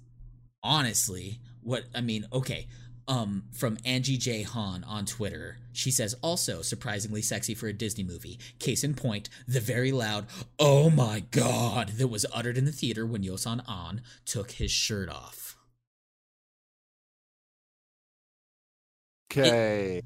honestly 0.62 1.40
what 1.62 1.84
I 1.94 2.00
mean. 2.00 2.26
Okay. 2.32 2.68
Um, 3.08 3.44
from 3.54 3.78
Angie 3.86 4.18
J. 4.18 4.42
Han 4.42 4.84
on 4.84 5.06
Twitter, 5.06 5.56
she 5.72 5.90
says 5.90 6.14
also 6.20 6.60
surprisingly 6.60 7.22
sexy 7.22 7.54
for 7.54 7.66
a 7.66 7.72
Disney 7.72 8.04
movie. 8.04 8.38
Case 8.58 8.84
in 8.84 8.92
point, 8.92 9.30
the 9.46 9.60
very 9.60 9.92
loud 9.92 10.26
"Oh 10.58 10.90
my 10.90 11.20
god" 11.30 11.92
that 11.96 12.08
was 12.08 12.26
uttered 12.34 12.58
in 12.58 12.66
the 12.66 12.70
theater 12.70 13.06
when 13.06 13.24
Yoson 13.24 13.62
An 13.66 14.02
took 14.26 14.50
his 14.50 14.70
shirt 14.70 15.08
off. 15.08 15.47
Okay. 19.30 20.02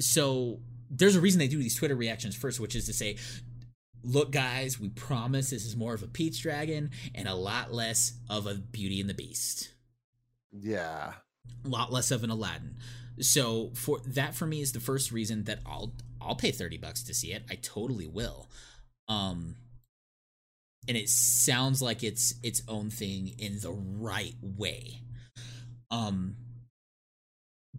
so 0.00 0.60
there's 0.90 1.16
a 1.16 1.20
reason 1.20 1.38
they 1.38 1.48
do 1.48 1.58
these 1.58 1.74
Twitter 1.76 1.96
reactions 1.96 2.34
first, 2.34 2.58
which 2.60 2.74
is 2.74 2.86
to 2.86 2.92
say, 2.94 3.16
look, 4.02 4.30
guys, 4.32 4.80
we 4.80 4.88
promise 4.88 5.50
this 5.50 5.66
is 5.66 5.76
more 5.76 5.92
of 5.94 6.02
a 6.02 6.06
Pete's 6.06 6.38
Dragon 6.38 6.90
and 7.14 7.28
a 7.28 7.34
lot 7.34 7.72
less 7.72 8.14
of 8.30 8.46
a 8.46 8.54
Beauty 8.54 9.00
and 9.00 9.10
the 9.10 9.14
Beast, 9.14 9.72
Yeah. 10.52 11.12
a 11.64 11.68
lot 11.68 11.92
less 11.92 12.10
of 12.10 12.24
an 12.24 12.30
Aladdin. 12.30 12.76
So 13.20 13.70
for 13.74 13.98
that, 14.06 14.34
for 14.34 14.46
me, 14.46 14.60
is 14.62 14.72
the 14.72 14.80
first 14.80 15.12
reason 15.12 15.44
that 15.44 15.58
I'll 15.66 15.92
I'll 16.20 16.36
pay 16.36 16.52
thirty 16.52 16.78
bucks 16.78 17.02
to 17.04 17.14
see 17.14 17.32
it. 17.32 17.42
I 17.50 17.56
totally 17.56 18.06
will. 18.06 18.48
Um, 19.08 19.56
and 20.86 20.96
it 20.96 21.08
sounds 21.08 21.82
like 21.82 22.02
it's 22.04 22.34
its 22.42 22.62
own 22.68 22.90
thing 22.90 23.34
in 23.38 23.58
the 23.60 23.72
right 23.72 24.36
way. 24.40 25.00
Um, 25.90 26.36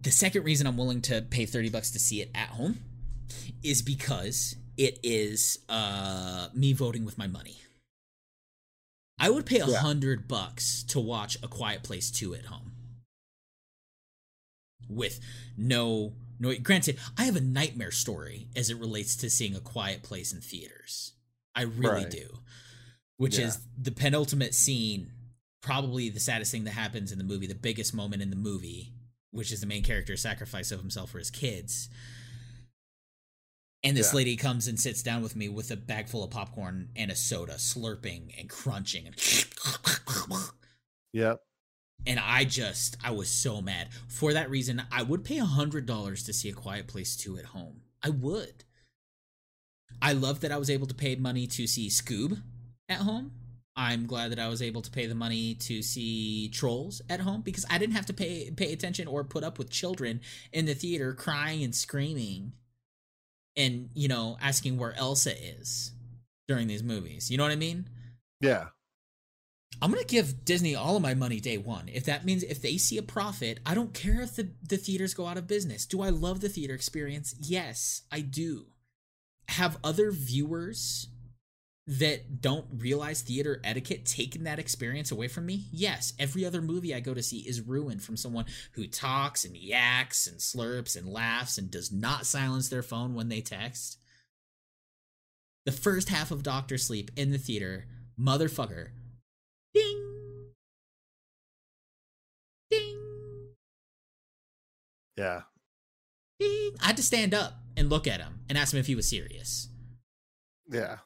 the 0.02 0.10
second 0.10 0.44
reason 0.44 0.66
I'm 0.66 0.76
willing 0.76 1.02
to 1.02 1.22
pay 1.22 1.46
30 1.46 1.68
bucks 1.70 1.90
to 1.92 1.98
see 1.98 2.20
it 2.20 2.30
at 2.34 2.48
home 2.50 2.78
is 3.62 3.82
because 3.82 4.56
it 4.76 4.98
is 5.02 5.58
uh 5.68 6.48
me 6.54 6.72
voting 6.72 7.04
with 7.04 7.18
my 7.18 7.26
money. 7.26 7.56
I 9.18 9.28
would 9.28 9.44
pay 9.44 9.58
a 9.60 9.66
Yeah. 9.66 9.76
hundred 9.78 10.26
bucks 10.28 10.82
to 10.84 10.98
watch 11.00 11.36
A 11.42 11.48
Quiet 11.48 11.82
Place 11.82 12.10
2 12.10 12.34
at 12.34 12.46
home. 12.46 12.72
With 14.88 15.20
no 15.56 16.14
no 16.38 16.56
granted, 16.58 16.98
I 17.18 17.24
have 17.24 17.36
a 17.36 17.40
nightmare 17.40 17.90
story 17.92 18.48
as 18.56 18.70
it 18.70 18.78
relates 18.78 19.14
to 19.16 19.28
seeing 19.28 19.54
A 19.54 19.60
Quiet 19.60 20.02
Place 20.02 20.32
in 20.32 20.40
theaters. 20.40 21.12
I 21.54 21.62
really 21.62 22.04
Right. 22.04 22.10
do. 22.10 22.38
Which 23.18 23.36
Yeah. 23.38 23.48
is 23.48 23.58
the 23.76 23.92
penultimate 23.92 24.54
scene, 24.54 25.12
probably 25.60 26.08
the 26.08 26.18
saddest 26.20 26.50
thing 26.50 26.64
that 26.64 26.70
happens 26.72 27.12
in 27.12 27.18
the 27.18 27.24
movie, 27.24 27.46
the 27.46 27.54
biggest 27.54 27.92
moment 27.92 28.22
in 28.22 28.30
the 28.30 28.36
movie, 28.36 28.94
which 29.30 29.52
is 29.52 29.60
the 29.60 29.66
main 29.66 29.82
character's 29.82 30.20
sacrifice 30.22 30.70
of 30.72 30.80
himself 30.80 31.10
for 31.10 31.18
his 31.18 31.30
kids. 31.30 31.88
And 33.82 33.96
this 33.96 34.10
Yeah. 34.12 34.16
lady 34.16 34.36
comes 34.36 34.68
and 34.68 34.78
sits 34.78 35.02
down 35.02 35.22
with 35.22 35.34
me 35.36 35.48
with 35.48 35.70
a 35.70 35.76
bag 35.76 36.08
full 36.08 36.22
of 36.22 36.30
popcorn 36.30 36.90
and 36.96 37.10
a 37.10 37.16
soda, 37.16 37.54
slurping 37.54 38.38
and 38.38 38.48
crunching 38.50 39.06
and 39.06 39.16
Yep. 41.12 41.40
and 42.06 42.20
I 42.20 42.44
just 42.44 42.96
I 43.02 43.10
was 43.12 43.30
so 43.30 43.60
mad. 43.62 43.88
For 44.08 44.32
that 44.34 44.50
reason, 44.50 44.82
I 44.92 45.02
would 45.02 45.24
pay 45.24 45.38
a 45.38 45.44
hundred 45.46 45.86
dollars 45.86 46.22
to 46.24 46.32
see 46.32 46.50
a 46.50 46.52
quiet 46.54 46.88
place 46.88 47.16
2 47.16 47.38
at 47.38 47.46
home. 47.46 47.80
I 48.02 48.10
would. 48.10 48.64
I 50.02 50.12
love 50.12 50.40
that 50.40 50.52
I 50.52 50.56
was 50.58 50.70
able 50.70 50.86
to 50.86 50.94
pay 50.94 51.16
money 51.16 51.46
to 51.46 51.66
see 51.66 51.88
Scoob 51.88 52.42
at 52.88 52.98
home. 52.98 53.32
I'm 53.76 54.06
glad 54.06 54.32
that 54.32 54.38
I 54.38 54.48
was 54.48 54.62
able 54.62 54.82
to 54.82 54.90
pay 54.90 55.06
the 55.06 55.14
money 55.14 55.54
to 55.54 55.80
see 55.82 56.48
Trolls 56.48 57.00
at 57.08 57.20
home 57.20 57.40
because 57.40 57.64
I 57.70 57.78
didn't 57.78 57.94
have 57.94 58.06
to 58.06 58.12
pay 58.12 58.50
pay 58.50 58.72
attention 58.72 59.06
or 59.06 59.24
put 59.24 59.44
up 59.44 59.58
with 59.58 59.70
children 59.70 60.20
in 60.52 60.66
the 60.66 60.74
theater 60.74 61.14
crying 61.14 61.62
and 61.62 61.74
screaming 61.74 62.52
and, 63.56 63.90
you 63.94 64.08
know, 64.08 64.36
asking 64.40 64.78
where 64.78 64.96
Elsa 64.96 65.32
is 65.36 65.92
during 66.48 66.66
these 66.66 66.82
movies. 66.82 67.30
You 67.30 67.38
know 67.38 67.44
what 67.44 67.52
I 67.52 67.56
mean? 67.56 67.88
Yeah. 68.40 68.66
I'm 69.80 69.90
gonna 69.90 70.04
give 70.04 70.44
Disney 70.44 70.74
all 70.74 70.96
of 70.96 71.02
my 71.02 71.14
money 71.14 71.40
day 71.40 71.56
one. 71.56 71.88
If 71.88 72.04
that 72.04 72.24
means 72.24 72.42
if 72.42 72.60
they 72.60 72.76
see 72.76 72.98
a 72.98 73.02
profit, 73.02 73.60
I 73.64 73.74
don't 73.74 73.94
care 73.94 74.20
if 74.20 74.36
the, 74.36 74.50
the 74.68 74.76
theaters 74.76 75.14
go 75.14 75.26
out 75.26 75.38
of 75.38 75.46
business. 75.46 75.86
Do 75.86 76.02
I 76.02 76.10
love 76.10 76.40
the 76.40 76.48
theater 76.48 76.74
experience? 76.74 77.34
Yes, 77.38 78.02
I 78.10 78.20
do. 78.20 78.66
Have 79.48 79.78
other 79.82 80.10
viewers 80.10 81.08
that 81.86 82.40
don't 82.40 82.66
realize 82.76 83.22
theater 83.22 83.60
etiquette 83.64 84.04
taking 84.04 84.44
that 84.44 84.58
experience 84.58 85.10
away 85.10 85.28
from 85.28 85.46
me? 85.46 85.64
Yes. 85.72 86.12
Every 86.18 86.44
other 86.44 86.62
movie 86.62 86.94
I 86.94 87.00
go 87.00 87.14
to 87.14 87.22
see 87.22 87.38
is 87.38 87.60
ruined 87.60 88.02
from 88.02 88.16
someone 88.16 88.44
who 88.72 88.86
talks 88.86 89.44
and 89.44 89.56
yaks 89.56 90.26
and 90.26 90.38
slurps 90.38 90.96
and 90.96 91.08
laughs 91.08 91.58
and 91.58 91.70
does 91.70 91.90
not 91.90 92.26
silence 92.26 92.68
their 92.68 92.82
phone 92.82 93.14
when 93.14 93.28
they 93.28 93.40
text. 93.40 93.98
The 95.66 95.72
first 95.72 96.08
half 96.08 96.30
of 96.30 96.42
Doctor 96.42 96.78
Sleep 96.78 97.10
in 97.16 97.32
the 97.32 97.38
theater, 97.38 97.86
motherfucker, 98.18 98.88
Ding. 99.74 100.52
Ding. 102.70 102.98
Yeah. 105.16 105.42
Ding. 106.38 106.72
I 106.80 106.86
had 106.86 106.96
to 106.96 107.02
stand 107.02 107.34
up 107.34 107.54
and 107.76 107.88
look 107.88 108.06
at 108.06 108.20
him 108.20 108.40
and 108.48 108.58
ask 108.58 108.72
him 108.72 108.80
if 108.80 108.86
he 108.86 108.94
was 108.94 109.08
serious. 109.08 109.68
Yeah. 110.68 110.98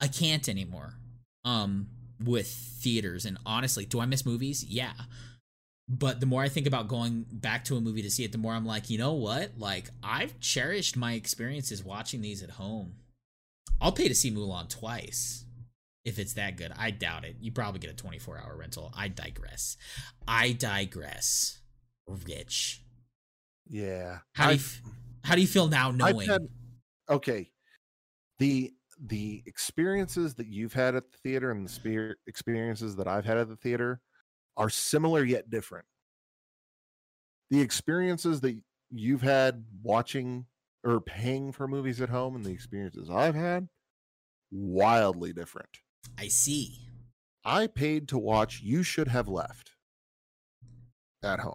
I 0.00 0.08
can't 0.08 0.48
anymore. 0.48 0.94
Um, 1.44 1.88
with 2.24 2.48
theaters 2.48 3.24
and 3.24 3.38
honestly, 3.46 3.84
do 3.84 4.00
I 4.00 4.06
miss 4.06 4.26
movies? 4.26 4.64
Yeah. 4.64 4.92
But 5.88 6.20
the 6.20 6.26
more 6.26 6.42
I 6.42 6.48
think 6.48 6.66
about 6.66 6.88
going 6.88 7.24
back 7.30 7.64
to 7.66 7.76
a 7.76 7.80
movie 7.80 8.02
to 8.02 8.10
see 8.10 8.24
it, 8.24 8.32
the 8.32 8.38
more 8.38 8.52
I'm 8.52 8.66
like, 8.66 8.90
you 8.90 8.98
know 8.98 9.14
what? 9.14 9.52
Like 9.56 9.88
I've 10.02 10.38
cherished 10.40 10.96
my 10.96 11.12
experiences 11.14 11.82
watching 11.82 12.20
these 12.20 12.42
at 12.42 12.50
home. 12.50 12.94
I'll 13.80 13.92
pay 13.92 14.08
to 14.08 14.14
see 14.14 14.30
Mulan 14.30 14.68
twice 14.68 15.44
if 16.04 16.18
it's 16.18 16.34
that 16.34 16.56
good. 16.56 16.72
I 16.76 16.90
doubt 16.90 17.24
it. 17.24 17.36
You 17.40 17.52
probably 17.52 17.80
get 17.80 17.90
a 17.90 17.94
24 17.94 18.38
hour 18.38 18.56
rental. 18.56 18.92
I 18.96 19.08
digress. 19.08 19.76
I 20.26 20.52
digress. 20.52 21.60
Rich. 22.06 22.82
Yeah. 23.68 24.18
How 24.34 24.48
do 24.48 24.54
you, 24.56 24.60
how 25.24 25.34
do 25.36 25.40
you 25.40 25.46
feel 25.46 25.68
now 25.68 25.90
knowing? 25.90 26.28
had- 26.28 26.48
okay. 27.08 27.50
The 28.38 28.72
the 29.06 29.42
experiences 29.46 30.34
that 30.34 30.46
you've 30.48 30.72
had 30.72 30.94
at 30.94 31.10
the 31.10 31.18
theater 31.18 31.50
and 31.50 31.66
the 31.68 32.16
experiences 32.26 32.96
that 32.96 33.06
I've 33.08 33.24
had 33.24 33.38
at 33.38 33.48
the 33.48 33.56
theater 33.56 34.00
are 34.56 34.70
similar 34.70 35.24
yet 35.24 35.50
different. 35.50 35.86
The 37.50 37.60
experiences 37.60 38.40
that 38.40 38.60
you've 38.90 39.22
had 39.22 39.64
watching 39.82 40.46
or 40.84 41.00
paying 41.00 41.52
for 41.52 41.68
movies 41.68 42.00
at 42.00 42.08
home 42.08 42.34
and 42.36 42.44
the 42.44 42.50
experiences 42.50 43.10
I've 43.10 43.34
had 43.34 43.68
wildly 44.50 45.32
different. 45.32 45.78
I 46.18 46.28
see. 46.28 46.88
I 47.44 47.66
paid 47.66 48.08
to 48.08 48.18
watch 48.18 48.60
You 48.62 48.82
Should 48.82 49.08
Have 49.08 49.28
Left 49.28 49.72
at 51.22 51.40
home. 51.40 51.54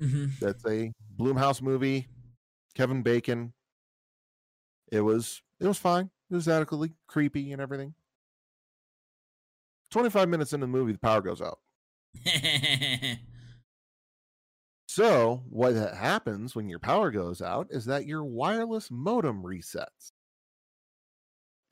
hmm 0.00 0.26
That's 0.40 0.64
a 0.66 0.92
Blumhouse 1.16 1.62
movie. 1.62 2.08
Kevin 2.74 3.02
Bacon. 3.02 3.52
It 4.90 5.00
was 5.00 5.42
it 5.60 5.66
was 5.66 5.78
fine. 5.78 6.10
Was 6.34 6.48
adequately 6.48 6.92
creepy 7.06 7.52
and 7.52 7.62
everything. 7.62 7.94
25 9.92 10.28
minutes 10.28 10.52
into 10.52 10.66
the 10.66 10.70
movie, 10.70 10.92
the 10.92 10.98
power 10.98 11.20
goes 11.20 11.40
out. 11.40 11.60
So, 14.86 15.42
what 15.48 15.74
happens 15.74 16.54
when 16.54 16.68
your 16.68 16.78
power 16.78 17.10
goes 17.10 17.42
out 17.42 17.66
is 17.70 17.86
that 17.86 18.06
your 18.06 18.22
wireless 18.22 18.92
modem 18.92 19.42
resets. 19.42 20.12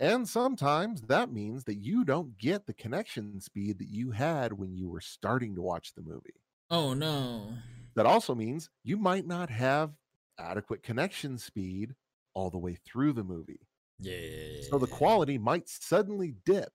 And 0.00 0.28
sometimes 0.28 1.02
that 1.02 1.32
means 1.32 1.62
that 1.64 1.76
you 1.76 2.04
don't 2.04 2.36
get 2.36 2.66
the 2.66 2.74
connection 2.74 3.40
speed 3.40 3.78
that 3.78 3.90
you 3.90 4.10
had 4.10 4.54
when 4.54 4.74
you 4.74 4.88
were 4.88 5.00
starting 5.00 5.54
to 5.54 5.62
watch 5.62 5.94
the 5.94 6.02
movie. 6.02 6.42
oh 6.70 6.94
no. 6.94 7.52
That 7.94 8.06
also 8.06 8.34
means 8.34 8.70
you 8.82 8.96
might 8.96 9.26
not 9.26 9.50
have 9.50 9.92
adequate 10.38 10.82
connection 10.82 11.38
speed 11.38 11.94
all 12.34 12.50
the 12.50 12.58
way 12.58 12.74
through 12.84 13.12
the 13.12 13.22
movie. 13.22 13.68
Yeah. 14.02 14.62
So 14.70 14.78
the 14.78 14.86
quality 14.86 15.38
might 15.38 15.68
suddenly 15.68 16.34
dip 16.44 16.72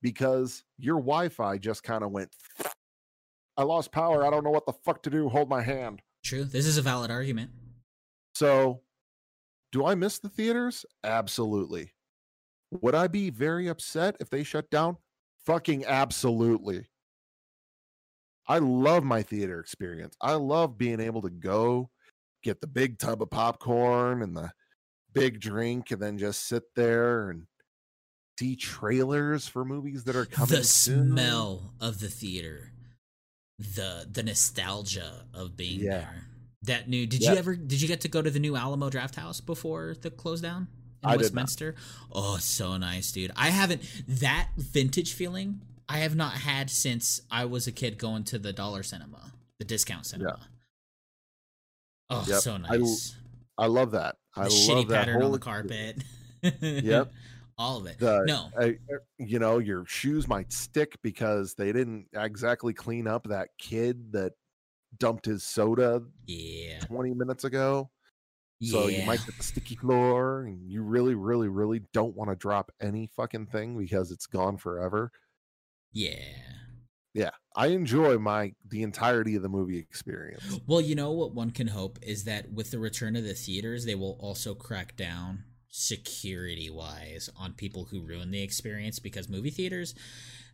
because 0.00 0.64
your 0.78 0.96
Wi 0.96 1.28
Fi 1.28 1.58
just 1.58 1.82
kind 1.82 2.04
of 2.04 2.10
went, 2.10 2.30
I 3.56 3.64
lost 3.64 3.92
power. 3.92 4.24
I 4.24 4.30
don't 4.30 4.44
know 4.44 4.50
what 4.50 4.66
the 4.66 4.72
fuck 4.72 5.02
to 5.02 5.10
do. 5.10 5.28
Hold 5.28 5.48
my 5.48 5.62
hand. 5.62 6.00
True. 6.24 6.44
This 6.44 6.66
is 6.66 6.78
a 6.78 6.82
valid 6.82 7.10
argument. 7.10 7.50
So, 8.34 8.80
do 9.72 9.84
I 9.84 9.94
miss 9.94 10.18
the 10.18 10.28
theaters? 10.28 10.86
Absolutely. 11.04 11.92
Would 12.70 12.94
I 12.94 13.08
be 13.08 13.28
very 13.30 13.68
upset 13.68 14.16
if 14.20 14.30
they 14.30 14.42
shut 14.44 14.70
down? 14.70 14.96
Fucking 15.44 15.84
absolutely. 15.84 16.86
I 18.46 18.58
love 18.58 19.04
my 19.04 19.22
theater 19.22 19.60
experience. 19.60 20.16
I 20.20 20.34
love 20.34 20.78
being 20.78 21.00
able 21.00 21.22
to 21.22 21.30
go 21.30 21.90
get 22.42 22.60
the 22.60 22.66
big 22.66 22.98
tub 22.98 23.22
of 23.22 23.30
popcorn 23.30 24.22
and 24.22 24.36
the 24.36 24.50
big 25.12 25.40
drink 25.40 25.90
and 25.90 26.00
then 26.00 26.18
just 26.18 26.46
sit 26.46 26.62
there 26.74 27.30
and 27.30 27.46
see 28.38 28.56
trailers 28.56 29.46
for 29.46 29.64
movies 29.64 30.04
that 30.04 30.16
are 30.16 30.24
coming 30.26 30.56
the 30.56 30.64
soon. 30.64 31.10
smell 31.12 31.74
of 31.80 32.00
the 32.00 32.08
theater. 32.08 32.72
The 33.58 34.08
the 34.10 34.22
nostalgia 34.22 35.26
of 35.34 35.56
being 35.56 35.80
Yeah. 35.80 35.90
there. 35.98 36.24
That 36.62 36.88
new 36.88 37.06
did 37.06 37.22
Yeah. 37.22 37.32
you 37.32 37.38
ever 37.38 37.54
did 37.56 37.80
you 37.82 37.88
get 37.88 38.00
to 38.02 38.08
go 38.08 38.22
to 38.22 38.30
the 38.30 38.38
new 38.40 38.56
Alamo 38.56 38.88
Drafthouse 38.90 39.44
before 39.44 39.94
the 40.00 40.10
close 40.10 40.40
down 40.40 40.68
in 41.02 41.10
I. 41.10 41.16
Westminster? 41.16 41.74
Oh, 42.10 42.38
so 42.38 42.76
nice, 42.76 43.12
dude. 43.12 43.30
I 43.36 43.50
haven't 43.50 43.82
that 44.08 44.50
vintage 44.56 45.12
feeling 45.12 45.60
I 45.88 45.98
have 45.98 46.14
not 46.16 46.32
had 46.34 46.70
since 46.70 47.20
I 47.30 47.44
was 47.44 47.66
a 47.66 47.72
kid 47.72 47.98
going 47.98 48.24
to 48.24 48.38
the 48.38 48.52
dollar 48.52 48.82
cinema, 48.82 49.32
the 49.58 49.64
discount 49.64 50.06
cinema. 50.06 50.48
Oh, 52.10 52.24
Yep. 52.28 52.40
so 52.40 52.54
I 52.54 52.58
nice. 52.58 53.16
I 53.58 53.66
love 53.66 53.90
that. 53.92 54.16
I 54.36 54.48
love 54.68 54.88
that 54.88 55.06
pattern 55.06 55.16
on 55.16 55.22
whole 55.22 55.32
the 55.32 55.38
carpet. 55.38 56.02
Yep. 56.42 57.12
All 57.58 57.76
of 57.76 57.86
it. 57.86 57.98
the 57.98 58.24
no. 58.26 58.48
uh, 58.56 58.70
uh, 58.92 58.98
you 59.18 59.38
know 59.38 59.58
your 59.58 59.84
shoes 59.86 60.26
might 60.26 60.52
stick 60.52 60.96
because 61.02 61.54
they 61.54 61.70
didn't 61.70 62.06
exactly 62.14 62.72
clean 62.72 63.06
up 63.06 63.24
that 63.28 63.50
kid 63.58 64.10
that 64.12 64.32
dumped 64.98 65.26
his 65.26 65.44
soda 65.44 66.02
Yeah. 66.26 66.80
20 66.80 67.14
minutes 67.14 67.44
ago 67.44 67.90
so 68.62 68.86
yeah. 68.86 69.00
you 69.00 69.06
might 69.06 69.24
get 69.26 69.36
the 69.36 69.42
sticky 69.42 69.76
floor 69.76 70.44
and 70.44 70.70
you 70.70 70.82
really 70.82 71.14
really 71.14 71.48
really 71.48 71.82
don't 71.92 72.16
want 72.16 72.30
to 72.30 72.36
drop 72.36 72.72
any 72.80 73.08
fucking 73.14 73.46
thing 73.46 73.76
because 73.78 74.10
it's 74.10 74.26
gone 74.26 74.56
forever 74.56 75.12
yeah. 75.92 76.16
yeah 77.14 77.30
i 77.56 77.68
enjoy 77.68 78.18
my 78.18 78.52
the 78.68 78.82
entirety 78.82 79.36
of 79.36 79.42
the 79.42 79.48
movie 79.48 79.78
experience 79.78 80.58
Well, 80.66 80.80
you 80.80 80.94
know 80.94 81.12
what 81.12 81.34
one 81.34 81.50
can 81.50 81.68
hope 81.68 81.98
is 82.02 82.24
that 82.24 82.52
with 82.52 82.70
the 82.70 82.78
return 82.78 83.16
of 83.16 83.24
the 83.24 83.34
theaters, 83.34 83.84
they 83.84 83.94
will 83.94 84.16
also 84.20 84.54
crack 84.54 84.96
down 84.96 85.44
security 85.68 86.68
wise 86.70 87.30
on 87.38 87.52
people 87.54 87.86
who 87.86 88.00
ruin 88.02 88.30
the 88.30 88.42
experience 88.42 88.98
because 88.98 89.28
movie 89.28 89.50
theaters 89.50 89.94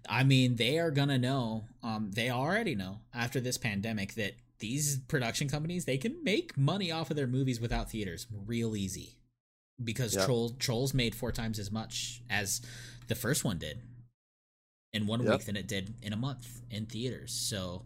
I 0.09 0.25
mean, 0.25 0.57
they 0.57 0.79
are 0.79 0.91
gonna 0.91 1.19
know. 1.19 1.65
Um, 1.83 2.13
they 2.13 2.31
already 2.31 2.75
know 2.75 3.01
after 3.13 3.41
this 3.41 3.59
pandemic 3.59 4.15
that 4.15 4.35
these 4.59 4.99
production 5.01 5.49
companies 5.49 5.85
they 5.85 5.99
can 5.99 6.23
make 6.23 6.57
money 6.57 6.91
off 6.91 7.11
of 7.11 7.17
their 7.17 7.27
movies 7.27 7.61
without 7.61 7.91
theaters 7.91 8.27
real 8.47 8.77
easy, 8.77 9.19
because 9.83 10.15
Yep. 10.15 10.25
Troll 10.25 10.51
Trolls 10.51 10.95
made 10.95 11.15
four 11.15 11.33
times 11.33 11.59
as 11.59 11.71
much 11.71 12.23
as 12.31 12.63
the 13.09 13.15
first 13.15 13.45
one 13.45 13.59
did 13.59 13.81
in 14.93 15.07
one 15.07 15.23
Yep. 15.23 15.31
week 15.33 15.45
than 15.47 15.57
it 15.57 15.67
did 15.69 15.95
in 16.03 16.13
a 16.13 16.17
month 16.17 16.63
in 16.71 16.87
theaters. 16.87 17.33
So 17.33 17.85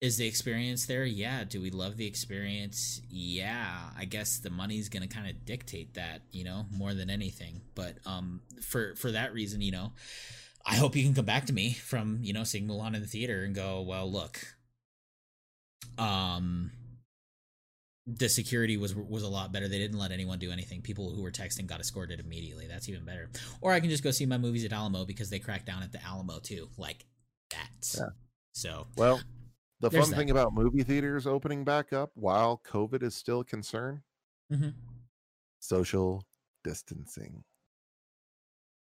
Is 0.00 0.16
the 0.16 0.26
experience 0.26 0.86
there? 0.86 1.04
Yeah. 1.04 1.44
Do 1.44 1.60
we 1.62 1.70
love 1.70 1.96
the 1.96 2.06
experience? 2.06 3.00
Yeah. 3.08 3.90
I 3.96 4.04
guess 4.04 4.38
the 4.38 4.50
money's 4.50 4.88
gonna 4.88 5.06
kind 5.06 5.30
of 5.30 5.44
dictate 5.44 5.94
that, 5.94 6.22
you 6.32 6.42
know, 6.42 6.66
more 6.72 6.92
than 6.92 7.08
anything. 7.08 7.60
But 7.76 7.98
um, 8.04 8.42
for 8.60 8.96
for 8.96 9.12
that 9.12 9.32
reason, 9.32 9.62
you 9.62 9.70
know, 9.70 9.92
I 10.66 10.74
hope 10.74 10.96
you 10.96 11.04
can 11.04 11.14
come 11.14 11.24
back 11.24 11.46
to 11.46 11.52
me 11.52 11.74
from 11.74 12.18
you 12.22 12.32
know 12.32 12.42
seeing 12.42 12.66
Mulan 12.66 12.94
in 12.96 13.00
the 13.02 13.06
theater 13.06 13.44
and 13.44 13.54
go, 13.54 13.80
well, 13.80 14.10
look, 14.10 14.56
um, 15.98 16.72
the 18.06 18.28
security 18.28 18.76
was 18.76 18.94
was 18.94 19.22
a 19.22 19.28
lot 19.28 19.52
better. 19.52 19.68
They 19.68 19.78
didn't 19.78 19.98
let 19.98 20.10
anyone 20.12 20.38
do 20.38 20.50
anything. 20.50 20.82
People 20.82 21.10
who 21.14 21.22
were 21.22 21.30
texting 21.30 21.66
got 21.66 21.80
escorted 21.80 22.18
immediately. 22.20 22.66
That's 22.66 22.88
even 22.88 23.04
better. 23.04 23.30
Or 23.60 23.72
I 23.72 23.80
can 23.80 23.90
just 23.90 24.02
go 24.02 24.10
see 24.10 24.26
my 24.26 24.38
movies 24.38 24.64
at 24.64 24.72
Alamo 24.72 25.04
because 25.04 25.30
they 25.30 25.38
cracked 25.38 25.66
down 25.66 25.82
at 25.82 25.92
the 25.92 26.02
Alamo 26.04 26.40
too, 26.40 26.68
like 26.76 27.06
that. 27.50 27.94
Yeah. 27.96 28.06
So 28.52 28.86
Well, 28.96 29.20
the 29.80 29.90
fun 29.90 30.10
that. 30.10 30.16
thing 30.16 30.30
about 30.30 30.52
movie 30.52 30.82
theaters 30.82 31.26
opening 31.26 31.64
back 31.64 31.92
up 31.92 32.10
while 32.14 32.60
COVID 32.64 33.02
is 33.02 33.14
still 33.14 33.40
a 33.40 33.44
concern, 33.44 34.02
Mhm. 34.52 34.74
social 35.60 36.26
distancing. 36.64 37.44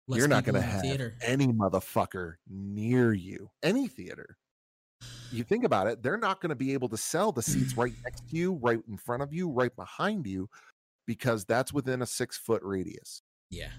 less 0.07 0.19
You're 0.19 0.27
not 0.27 0.43
going 0.43 0.53
to 0.53 0.61
have 0.61 0.81
theater. 0.81 1.17
any 1.21 1.47
motherfucker 1.47 2.35
near 2.47 3.11
you, 3.13 3.49
any 3.63 3.87
theater. 3.87 4.37
You 5.31 5.43
think 5.43 5.63
about 5.63 5.87
it, 5.87 6.03
they're 6.03 6.17
not 6.17 6.39
going 6.39 6.49
to 6.49 6.55
be 6.55 6.73
able 6.73 6.89
to 6.89 6.97
sell 6.97 7.31
the 7.31 7.41
seats 7.41 7.75
right 7.77 7.93
next 8.03 8.29
to 8.29 8.37
you, 8.37 8.53
right 8.53 8.79
in 8.87 8.97
front 8.97 9.23
of 9.23 9.33
you, 9.33 9.49
right 9.49 9.75
behind 9.75 10.27
you, 10.27 10.49
because 11.05 11.45
that's 11.45 11.73
within 11.73 12.01
a 12.01 12.05
six 12.05 12.37
foot 12.37 12.61
radius. 12.63 13.21
Yeah. 13.49 13.71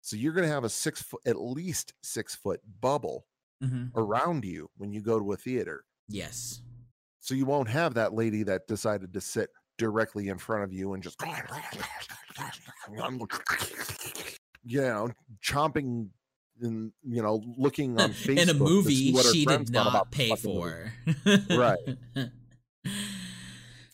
So 0.00 0.16
you're 0.16 0.32
going 0.32 0.46
to 0.46 0.52
have 0.52 0.64
a 0.64 0.68
six 0.68 1.02
foot, 1.02 1.20
at 1.26 1.40
least 1.40 1.92
six 2.02 2.34
foot 2.34 2.60
bubble 2.80 3.26
hmm 3.62 3.86
around 3.94 4.44
you 4.44 4.68
when 4.76 4.92
you 4.92 5.00
go 5.00 5.20
to 5.20 5.32
a 5.32 5.36
theater. 5.36 5.84
Yes. 6.08 6.62
So 7.20 7.34
you 7.34 7.46
won't 7.46 7.68
have 7.68 7.94
that 7.94 8.12
lady 8.12 8.42
that 8.42 8.66
decided 8.66 9.14
to 9.14 9.20
sit 9.20 9.50
directly 9.78 10.28
in 10.28 10.38
front 10.38 10.64
of 10.64 10.72
you 10.72 10.94
and 10.94 11.02
just, 11.02 11.22
you 14.64 14.80
know, 14.80 15.10
chomping 15.42 16.08
and, 16.60 16.92
you 17.02 17.22
know, 17.22 17.42
looking 17.56 18.00
on 18.00 18.10
Facebook. 18.10 18.38
in 18.42 18.48
a 18.48 18.54
movie 18.54 19.12
she 19.22 19.44
friends 19.44 19.70
did 19.70 19.74
not 19.74 19.88
about 19.88 20.10
pay 20.10 20.34
for. 20.36 20.92
Right. 21.50 21.78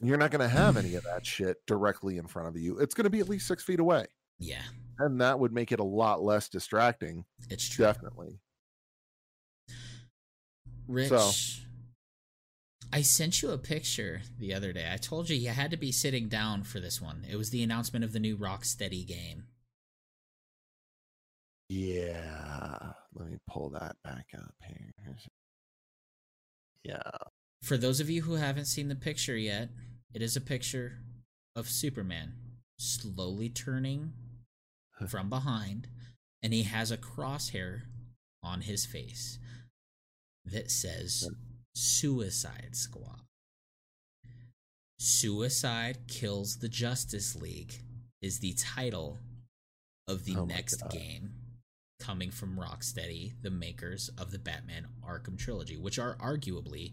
You're 0.01 0.17
not 0.17 0.31
going 0.31 0.41
to 0.41 0.49
have 0.49 0.77
any 0.77 0.95
of 0.95 1.05
that 1.05 1.27
shit 1.27 1.57
directly 1.67 2.19
in 2.19 2.27
front 2.29 2.49
of 2.49 2.57
you. 2.57 2.79
It's 2.79 2.95
going 2.95 3.05
to 3.05 3.11
be 3.11 3.21
at 3.21 3.29
least 3.29 3.49
six 3.49 3.65
feet 3.65 3.81
away. 3.81 4.07
Yeah, 4.39 4.63
And 5.01 5.21
that 5.21 5.41
would 5.41 5.53
make 5.53 5.73
it 5.73 5.81
a 5.81 5.85
lot 5.85 6.23
less 6.23 6.49
distracting. 6.49 7.25
it's 7.51 7.69
true. 7.69 7.85
Definitely. 7.85 8.39
Rich, 10.87 11.09
So- 11.09 11.33
I 12.91 13.03
sent 13.03 13.43
you 13.43 13.51
a 13.51 13.59
picture 13.59 14.23
the 14.39 14.55
other 14.55 14.73
day. 14.73 14.89
I 14.91 14.97
told 14.97 15.29
you 15.29 15.37
you 15.37 15.51
had 15.51 15.71
to 15.73 15.77
be 15.77 15.93
sitting 15.93 16.29
down 16.29 16.63
for 16.63 16.81
this 16.81 17.03
one. 17.03 17.27
It 17.29 17.37
was 17.37 17.51
the 17.51 17.63
announcement 17.63 18.03
of 18.05 18.13
the 18.13 18.21
new 18.21 18.37
Rocksteady 18.37 19.07
game. 19.07 19.45
Yeah. 21.69 22.93
Let 23.15 23.29
me 23.31 23.39
pull 23.49 23.71
that 23.71 23.97
back 24.03 24.27
up 24.35 24.55
here. 24.67 24.93
Yeah. 26.85 27.11
For 27.63 27.77
those 27.77 28.01
of 28.01 28.09
you 28.09 28.23
who 28.23 28.35
haven't 28.35 28.67
seen 28.67 28.89
the 28.89 28.95
picture 28.95 29.37
yet, 29.37 29.69
it 30.15 30.23
is 30.23 30.37
a 30.37 30.41
picture 30.41 30.99
of 31.55 31.69
Superman 31.69 32.35
slowly 32.79 33.49
turning 33.49 34.13
from 35.09 35.29
behind, 35.29 35.89
and 36.43 36.53
he 36.53 36.63
has 36.63 36.91
a 36.91 36.97
crosshair 36.97 37.83
on 38.43 38.63
his 38.63 38.87
face 38.87 39.39
that 40.45 40.71
says 40.71 41.29
Suicide 41.75 42.71
Squad. 42.73 43.23
Suicide 44.99 45.99
Kills 46.09 46.59
the 46.59 46.69
Justice 46.69 47.37
League 47.37 47.75
is 48.23 48.41
the 48.41 48.55
title 48.55 49.19
of 50.07 50.25
the 50.25 50.37
Oh 50.37 50.45
next 50.45 50.83
game 50.91 51.31
coming 52.01 52.31
from 52.31 52.57
Rocksteady, 52.57 53.33
the 53.43 53.51
makers 53.51 54.11
of 54.19 54.31
the 54.31 54.39
Batman 54.39 54.87
Arkham 55.07 55.39
trilogy, 55.39 55.77
which 55.77 55.99
are 55.99 56.17
arguably 56.17 56.93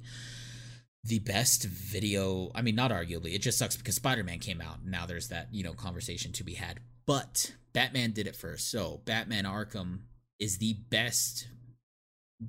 the 1.03 1.19
best 1.19 1.65
video. 1.65 2.51
I 2.55 2.61
mean, 2.61 2.75
not 2.75 2.91
arguably, 2.91 3.35
it 3.35 3.41
just 3.41 3.57
sucks 3.57 3.77
because 3.77 3.95
Spider 3.95 4.23
Man 4.23 4.39
came 4.39 4.61
out. 4.61 4.85
Now 4.85 5.05
there's 5.05 5.29
that, 5.29 5.49
you 5.51 5.63
know, 5.63 5.73
conversation 5.73 6.31
to 6.33 6.43
be 6.43 6.55
had. 6.55 6.79
But 7.05 7.53
Batman 7.73 8.11
did 8.11 8.27
it 8.27 8.35
first. 8.35 8.71
So 8.71 9.01
Batman 9.05 9.45
Arkham 9.45 9.99
is 10.39 10.57
the 10.57 10.73
best 10.89 11.47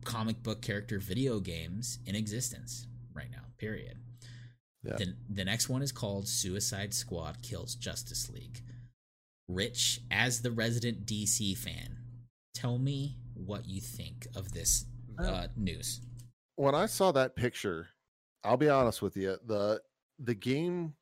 comic 0.04 0.42
book 0.42 0.62
character 0.62 0.98
video 0.98 1.40
games 1.40 1.98
in 2.06 2.14
existence 2.14 2.86
right 3.14 3.30
now, 3.30 3.42
period. 3.58 3.98
Yeah. 4.82 4.96
The, 4.96 5.14
the 5.28 5.44
next 5.44 5.68
one 5.68 5.82
is 5.82 5.92
called 5.92 6.28
Suicide 6.28 6.94
Squad 6.94 7.42
Kills 7.42 7.74
Justice 7.74 8.30
League. 8.30 8.62
Rich, 9.48 10.00
as 10.10 10.42
the 10.42 10.50
resident 10.50 11.06
DC 11.06 11.56
fan, 11.56 11.98
tell 12.56 12.78
me 12.78 13.18
what 13.34 13.66
you 13.66 13.80
think 13.80 14.26
of 14.34 14.50
this 14.52 14.86
uh, 15.18 15.46
news. 15.56 16.00
when 16.56 16.74
I 16.74 16.86
saw 16.86 17.12
that 17.12 17.36
picture, 17.36 17.88
I'll 18.42 18.56
be 18.56 18.70
honest 18.70 19.02
with 19.02 19.16
you, 19.16 19.36
the 19.46 19.80
the 20.18 20.34
game 20.34 20.94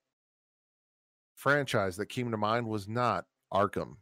franchise 1.37 1.97
that 1.97 2.07
came 2.07 2.33
to 2.33 2.37
mind 2.37 2.67
was 2.67 2.89
not 2.89 3.27
Arkham. 3.53 3.97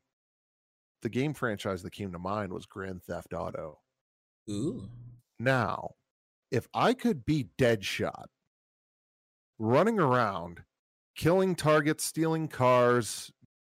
The 1.03 1.11
game 1.11 1.35
franchise 1.35 1.83
that 1.83 1.93
came 1.93 2.12
to 2.12 2.19
mind 2.19 2.53
was 2.53 2.65
Grand 2.65 3.03
Theft 3.03 3.35
Auto. 3.35 3.81
Ooh. 4.49 4.89
Now, 5.39 5.95
if 6.51 6.69
I 6.73 6.95
could 6.95 7.24
be 7.27 7.49
Deadshot, 7.59 8.27
running 9.59 9.99
around, 9.99 10.62
killing 11.16 11.55
targets, 11.55 12.05
stealing 12.05 12.49
cars, 12.49 13.31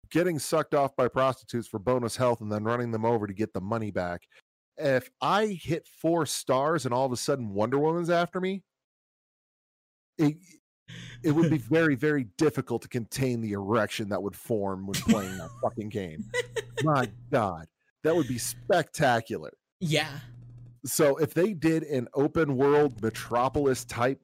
getting 0.09 0.39
sucked 0.39 0.73
off 0.73 0.95
by 0.95 1.07
prostitutes 1.07 1.67
for 1.67 1.79
bonus 1.79 2.15
health, 2.17 2.41
and 2.41 2.51
then 2.51 2.63
running 2.63 2.91
them 2.91 3.05
over 3.05 3.27
to 3.27 3.34
get 3.34 3.53
the 3.53 3.61
money 3.61 3.91
back, 3.91 4.21
if 4.77 5.09
I 5.21 5.47
hit 5.47 5.88
four 5.88 6.25
stars 6.25 6.85
and 6.85 6.93
all 6.93 7.05
of 7.05 7.11
a 7.11 7.17
sudden 7.17 7.53
Wonder 7.53 7.79
Woman's 7.79 8.09
after 8.09 8.39
me, 8.39 8.63
it, 10.17 10.35
it 11.23 11.31
would 11.31 11.49
be 11.49 11.57
very, 11.69 11.95
very 11.95 12.25
difficult 12.38 12.81
to 12.84 12.88
contain 12.88 13.41
the 13.41 13.53
erection 13.53 14.09
that 14.09 14.21
would 14.21 14.35
form 14.35 14.85
when 14.88 14.93
playing 15.01 15.38
that 15.38 15.49
fucking 15.63 15.89
game. 15.89 16.23
My 16.84 17.09
God, 17.31 17.67
that 18.03 18.15
would 18.15 18.27
be 18.27 18.38
spectacular 18.38 19.51
Yeah. 19.79 20.19
so 20.85 21.17
if 21.17 21.34
they 21.34 21.53
did 21.53 21.84
an 21.84 22.07
open 22.13 22.55
world 22.55 23.01
metropolis 23.01 23.84
type 23.84 24.21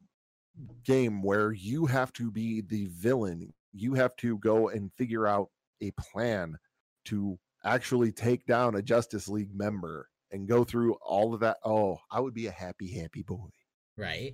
game 0.85 1.23
where 1.23 1.51
you 1.51 1.87
have 1.87 2.13
to 2.13 2.29
be 2.29 2.61
the 2.61 2.85
villain 2.91 3.51
you 3.73 3.95
have 3.95 4.15
to 4.17 4.37
go 4.37 4.69
and 4.69 4.93
figure 4.93 5.25
out 5.25 5.49
a 5.83 5.91
plan 5.91 6.57
to 7.05 7.37
actually 7.65 8.11
take 8.11 8.45
down 8.45 8.75
a 8.75 8.81
justice 8.81 9.27
league 9.27 9.53
member 9.53 10.09
and 10.31 10.47
go 10.47 10.63
through 10.63 10.95
all 11.05 11.33
of 11.33 11.39
that 11.39 11.57
oh 11.63 11.97
i 12.11 12.19
would 12.19 12.33
be 12.33 12.47
a 12.47 12.51
happy 12.51 12.99
happy 12.99 13.21
boy 13.21 13.49
right? 13.97 14.33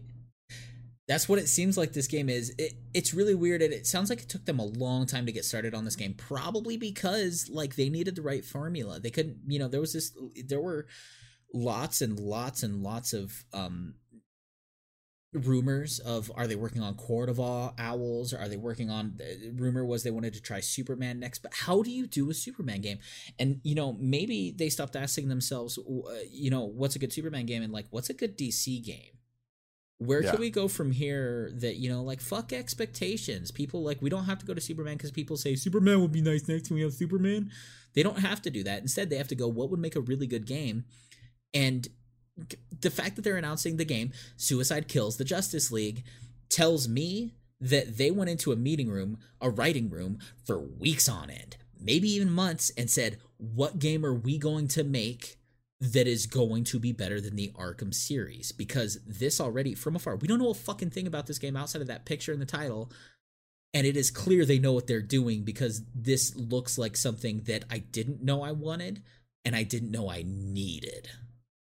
That's 1.07 1.27
what 1.27 1.39
it 1.39 1.49
seems 1.49 1.75
like 1.75 1.93
this 1.93 2.07
game 2.07 2.29
is. 2.29 2.53
It, 2.57 2.73
it's 2.93 3.13
really 3.13 3.33
weird, 3.33 3.61
and 3.61 3.73
it 3.73 3.87
sounds 3.87 4.09
like 4.09 4.21
it 4.21 4.29
took 4.29 4.45
them 4.45 4.59
a 4.59 4.65
long 4.65 5.07
time 5.07 5.25
to 5.25 5.31
get 5.31 5.43
started 5.43 5.73
on 5.73 5.85
this 5.85 5.95
game. 5.95 6.13
Probably 6.13 6.77
because 6.77 7.49
like 7.51 7.75
they 7.75 7.89
needed 7.89 8.15
the 8.15 8.21
right 8.21 8.45
formula. 8.45 8.99
They 8.99 9.09
couldn't, 9.09 9.37
you 9.47 9.57
know, 9.57 9.67
there 9.67 9.81
was 9.81 9.93
this, 9.93 10.11
there 10.45 10.61
were 10.61 10.85
lots 11.51 12.01
and 12.01 12.19
lots 12.19 12.61
and 12.61 12.83
lots 12.83 13.11
of 13.11 13.43
um 13.53 13.95
rumors 15.33 15.99
of 15.99 16.31
are 16.35 16.47
they 16.47 16.55
working 16.55 16.81
on 16.81 16.97
Ow- 16.99 17.73
Owls? 17.77 18.33
Or 18.33 18.39
are 18.39 18.47
they 18.47 18.57
working 18.57 18.89
on? 18.89 19.13
The 19.17 19.51
rumor 19.55 19.85
was 19.85 20.03
they 20.03 20.11
wanted 20.11 20.33
to 20.33 20.41
try 20.41 20.59
Superman 20.59 21.19
next, 21.19 21.39
but 21.39 21.53
how 21.53 21.81
do 21.83 21.91
you 21.91 22.07
do 22.07 22.29
a 22.29 22.33
Superman 22.33 22.81
game? 22.81 22.99
And 23.37 23.59
you 23.63 23.75
know, 23.75 23.93
maybe 23.99 24.51
they 24.51 24.69
stopped 24.69 24.95
asking 24.95 25.29
themselves, 25.29 25.77
uh, 25.77 25.83
you 26.31 26.49
know, 26.49 26.63
what's 26.65 26.95
a 26.95 26.99
good 26.99 27.13
Superman 27.13 27.45
game, 27.45 27.61
and 27.61 27.71
like, 27.73 27.87
what's 27.91 28.09
a 28.09 28.13
good 28.13 28.37
DC 28.37 28.83
game? 28.83 29.13
Where 29.99 30.23
Yeah. 30.23 30.31
can 30.31 30.39
we 30.39 30.49
go 30.49 30.67
from 30.69 30.91
here? 30.91 31.51
That 31.55 31.75
you 31.75 31.89
know, 31.89 32.01
like, 32.03 32.21
fuck 32.21 32.53
expectations. 32.53 33.51
People 33.51 33.83
like 33.83 34.01
we 34.01 34.09
don't 34.09 34.25
have 34.25 34.39
to 34.39 34.45
go 34.45 34.53
to 34.53 34.61
Superman 34.61 34.95
because 34.97 35.11
people 35.11 35.37
say 35.37 35.55
Superman 35.55 36.01
would 36.01 36.11
be 36.13 36.21
nice 36.21 36.47
next 36.47 36.69
time 36.69 36.75
we 36.77 36.83
have 36.83 36.93
Superman. 36.93 37.51
They 37.93 38.03
don't 38.03 38.19
have 38.19 38.41
to 38.43 38.49
do 38.49 38.63
that. 38.63 38.81
Instead, 38.81 39.09
they 39.09 39.17
have 39.17 39.27
to 39.27 39.35
go. 39.35 39.47
What 39.47 39.69
would 39.71 39.79
make 39.79 39.95
a 39.95 40.01
really 40.01 40.27
good 40.27 40.45
game? 40.45 40.85
And 41.53 41.87
the 42.81 42.89
fact 42.89 43.15
that 43.15 43.23
they're 43.23 43.37
announcing 43.37 43.77
the 43.77 43.85
game 43.85 44.11
Suicide 44.37 44.87
Kills 44.87 45.17
the 45.17 45.23
Justice 45.23 45.71
League 45.71 46.03
tells 46.49 46.87
me 46.87 47.33
that 47.61 47.97
they 47.97 48.11
went 48.11 48.29
into 48.29 48.51
a 48.51 48.55
meeting 48.55 48.89
room, 48.89 49.17
a 49.41 49.49
writing 49.49 49.89
room 49.89 50.19
for 50.45 50.59
weeks 50.59 51.09
on 51.09 51.29
end, 51.29 51.57
maybe 51.79 52.09
even 52.09 52.31
months, 52.31 52.71
and 52.77 52.89
said, 52.89 53.17
What 53.37 53.79
game 53.79 54.05
are 54.05 54.13
we 54.13 54.37
going 54.37 54.67
to 54.69 54.83
make 54.83 55.37
that 55.81 56.07
is 56.07 56.25
going 56.25 56.63
to 56.65 56.79
be 56.79 56.91
better 56.91 57.19
than 57.21 57.35
the 57.35 57.51
Arkham 57.57 57.93
series? 57.93 58.51
Because 58.51 58.99
this 59.05 59.41
already, 59.41 59.75
from 59.75 59.95
afar, 59.95 60.15
we 60.15 60.27
don't 60.27 60.39
know 60.39 60.51
a 60.51 60.55
fucking 60.55 60.91
thing 60.91 61.07
about 61.07 61.27
this 61.27 61.39
game 61.39 61.55
outside 61.55 61.81
of 61.81 61.87
that 61.87 62.05
picture 62.05 62.33
in 62.33 62.39
the 62.39 62.45
title. 62.45 62.91
And 63.73 63.85
it 63.85 63.95
is 63.95 64.09
clear 64.09 64.45
they 64.45 64.57
know 64.57 64.73
what 64.73 64.87
they're 64.87 65.01
doing 65.01 65.43
because 65.43 65.83
this 65.93 66.35
looks 66.35 66.77
like 66.77 66.97
something 66.97 67.41
that 67.41 67.65
I 67.69 67.79
didn't 67.79 68.23
know 68.23 68.41
I 68.41 68.51
wanted 68.51 69.03
and 69.45 69.55
I 69.55 69.63
didn't 69.63 69.91
know 69.91 70.09
I 70.09 70.23
needed. 70.25 71.09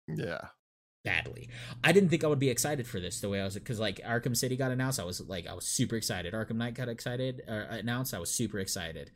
yeah 0.07 0.49
badly. 1.05 1.47
I 1.83 1.93
didn't 1.93 2.09
think 2.09 2.23
I 2.25 2.27
would 2.27 2.39
be 2.39 2.49
excited 2.49 2.85
for 2.87 2.99
this 2.99 3.21
the 3.21 3.29
way 3.29 3.39
I 3.39 3.45
was 3.45 3.53
because 3.53 3.79
like 3.79 4.01
Arkham 4.01 4.35
City 4.35 4.57
got 4.57 4.71
announced, 4.71 4.99
I 4.99 5.05
was 5.05 5.21
like 5.21 5.47
I 5.47 5.53
was 5.53 5.65
super 5.65 5.95
excited. 5.95 6.33
Arkham 6.33 6.57
Knight 6.57 6.73
got 6.73 6.89
excited 6.89 7.43
uh, 7.47 7.65
announced, 7.69 8.13
I 8.13 8.19
was 8.19 8.29
super 8.31 8.59
excited. 8.59 9.11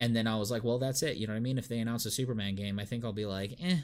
And 0.00 0.14
then 0.16 0.26
I 0.26 0.36
was 0.36 0.50
like, 0.50 0.64
well, 0.64 0.78
that's 0.78 1.02
it. 1.02 1.16
You 1.16 1.26
know 1.26 1.34
what 1.34 1.38
I 1.38 1.40
mean? 1.40 1.58
If 1.58 1.68
they 1.68 1.78
announce 1.78 2.06
a 2.06 2.10
Superman 2.10 2.54
game, 2.54 2.78
I 2.78 2.84
think 2.84 3.04
I'll 3.04 3.12
be 3.12 3.26
like, 3.26 3.56
eh, 3.62 3.78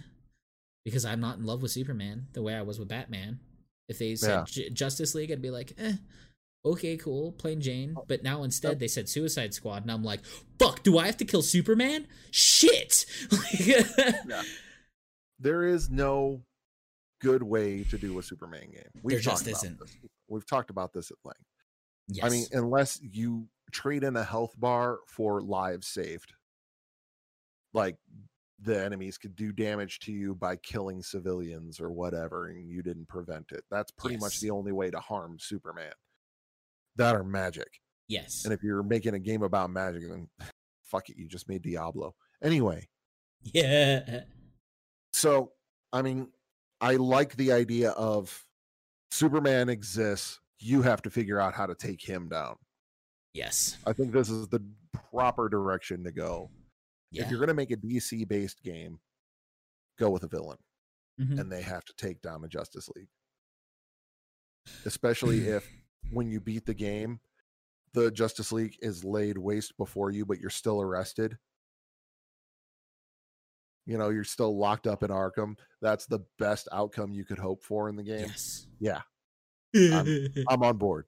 because 0.85 1.05
I'm 1.05 1.21
not 1.21 1.39
in 1.39 1.45
love 1.45 1.63
with 1.63 1.71
Superman 1.71 2.27
the 2.33 2.43
way 2.43 2.55
I 2.55 2.63
was 2.63 2.79
with 2.79 2.89
Batman. 2.89 3.41
If 3.89 3.99
they 3.99 4.15
said 4.17 4.31
Yeah. 4.31 4.45
J- 4.47 4.71
Justice 4.71 5.15
League, 5.15 5.31
I'd 5.33 5.43
be 5.43 5.51
like, 5.51 5.73
eh, 5.79 5.95
okay, 6.65 6.97
cool, 6.97 7.33
plain 7.33 7.61
Jane. 7.61 7.95
But 8.09 8.23
now 8.23 8.43
instead 8.43 8.81
they 8.81 8.89
said 8.89 9.09
Suicide 9.09 9.55
Squad, 9.55 9.83
and 9.83 9.91
I'm 9.91 10.05
like, 10.05 10.21
fuck, 10.59 10.83
do 10.83 10.99
I 10.99 11.07
have 11.07 11.17
to 11.19 11.25
kill 11.25 11.43
Superman? 11.43 12.07
Shit. 12.31 13.07
There 15.39 15.65
is 15.65 15.89
no 15.89 16.43
good 17.21 17.43
way 17.43 17.85
to 17.85 17.99
do 17.99 18.19
a 18.19 18.23
Superman 18.23 18.71
game. 18.73 18.83
We've 19.03 19.17
There 19.17 19.21
just 19.23 19.45
talked 19.45 19.49
about 19.49 19.65
isn't. 19.65 19.79
this. 19.81 19.97
We've 20.29 20.47
talked 20.47 20.71
about 20.71 20.93
this 20.93 21.11
at 21.11 21.17
length. 21.25 21.41
yes. 22.09 22.25
I 22.25 22.29
mean, 22.31 22.47
unless 22.53 23.01
you 23.03 23.47
trade 23.73 24.05
in 24.05 24.17
a 24.17 24.25
health 24.25 24.55
bar 24.59 24.99
for 25.07 25.41
lives 25.41 25.87
saved, 25.87 26.33
like 27.73 27.97
the 28.63 28.83
enemies 28.85 29.17
could 29.17 29.35
do 29.37 29.53
damage 29.53 30.01
to 30.01 30.13
you 30.13 30.35
by 30.35 30.57
killing 30.57 31.03
civilians 31.03 31.81
or 31.81 31.91
whatever, 31.91 32.49
and 32.49 32.69
you 32.71 32.83
didn't 32.83 33.09
prevent 33.09 33.53
it. 33.53 33.65
That's 33.71 33.91
pretty 33.93 34.17
much 34.19 34.41
the 34.41 34.51
only 34.51 34.73
way 34.73 34.91
to 34.91 35.01
harm 35.01 35.37
Superman. 35.39 35.93
That 36.97 37.15
or 37.15 37.25
magic. 37.25 37.69
yes. 38.09 38.43
And 38.45 38.53
if 38.53 38.63
you're 38.63 38.83
making 38.83 39.15
a 39.15 39.19
game 39.19 39.43
about 39.43 39.71
magic, 39.71 40.03
then 40.09 40.29
fuck 40.85 41.09
it, 41.09 41.17
you 41.17 41.29
just 41.29 41.49
made 41.49 41.63
Diablo. 41.63 42.15
Anyway, 42.43 42.89
yeah. 43.43 44.21
so 45.13 45.53
I 45.93 46.03
mean, 46.03 46.29
I 46.81 46.97
like 46.97 47.37
the 47.37 47.53
idea 47.53 47.91
of 47.91 48.47
Superman 49.11 49.69
exists. 49.69 50.41
You 50.59 50.83
have 50.83 51.03
to 51.03 51.11
figure 51.11 51.41
out 51.41 51.55
how 51.55 51.67
to 51.67 51.75
take 51.75 52.03
him 52.07 52.29
down. 52.29 52.57
Yes. 53.35 53.77
I 53.87 53.93
think 53.93 54.13
this 54.13 54.29
is 54.29 54.49
the 54.49 54.63
proper 55.11 55.49
direction 55.49 56.05
to 56.05 56.13
go. 56.13 56.51
Yeah. 57.11 57.25
If 57.25 57.31
you're 57.31 57.39
going 57.39 57.49
to 57.49 57.55
make 57.55 57.71
a 57.71 57.77
DC 57.77 58.27
based 58.29 58.63
game, 58.63 58.99
go 59.99 60.11
with 60.11 60.23
a 60.23 60.29
villain 60.29 60.59
Mhm. 61.21 61.39
and 61.41 61.53
they 61.53 61.63
have 61.63 61.85
to 61.85 61.93
take 61.97 62.23
down 62.23 62.41
the 62.41 62.49
Justice 62.49 62.89
League. 62.97 63.09
Especially 64.85 65.49
if 65.49 65.69
when 66.11 66.31
you 66.31 66.41
beat 66.41 66.67
the 66.67 66.75
game, 66.75 67.21
the 67.93 68.11
Justice 68.11 68.53
League 68.53 68.77
is 68.81 69.05
laid 69.05 69.37
waste 69.37 69.77
before 69.77 70.11
you, 70.11 70.25
but 70.25 70.39
you're 70.39 70.51
still 70.51 70.81
arrested. 70.81 71.37
You 73.91 73.99
know, 73.99 74.11
you're 74.11 74.23
still 74.23 74.57
locked 74.57 74.87
up 74.87 75.03
in 75.03 75.11
Arkham. 75.11 75.57
That's 75.83 76.07
the 76.07 76.21
best 76.39 76.69
outcome 76.71 77.13
you 77.13 77.25
could 77.25 77.39
hope 77.39 77.65
for 77.65 77.89
in 77.89 77.97
the 77.97 78.05
game. 78.05 78.27
Yes. 78.29 78.69
Yeah, 78.79 79.01
I'm 79.75 80.63
on 80.63 80.77
board. 80.77 81.07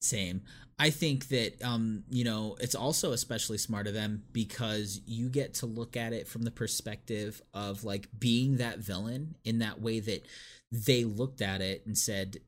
Same. 0.00 0.42
I 0.76 0.90
think 0.90 1.28
that 1.28 1.62
um, 1.62 2.02
you 2.10 2.24
know, 2.24 2.56
it's 2.60 2.74
also 2.74 3.12
especially 3.12 3.58
smart 3.58 3.86
of 3.86 3.94
them 3.94 4.24
because 4.32 5.00
you 5.06 5.28
get 5.28 5.54
to 5.54 5.66
look 5.66 5.96
at 5.96 6.12
it 6.12 6.26
from 6.26 6.42
the 6.42 6.50
perspective 6.50 7.40
of 7.54 7.84
like 7.84 8.08
being 8.18 8.56
that 8.56 8.80
villain 8.80 9.36
in 9.44 9.60
that 9.60 9.80
way 9.80 10.00
that 10.00 10.26
they 10.72 11.04
looked 11.04 11.40
at 11.40 11.60
it 11.60 11.86
and 11.86 11.96
said 11.96 12.38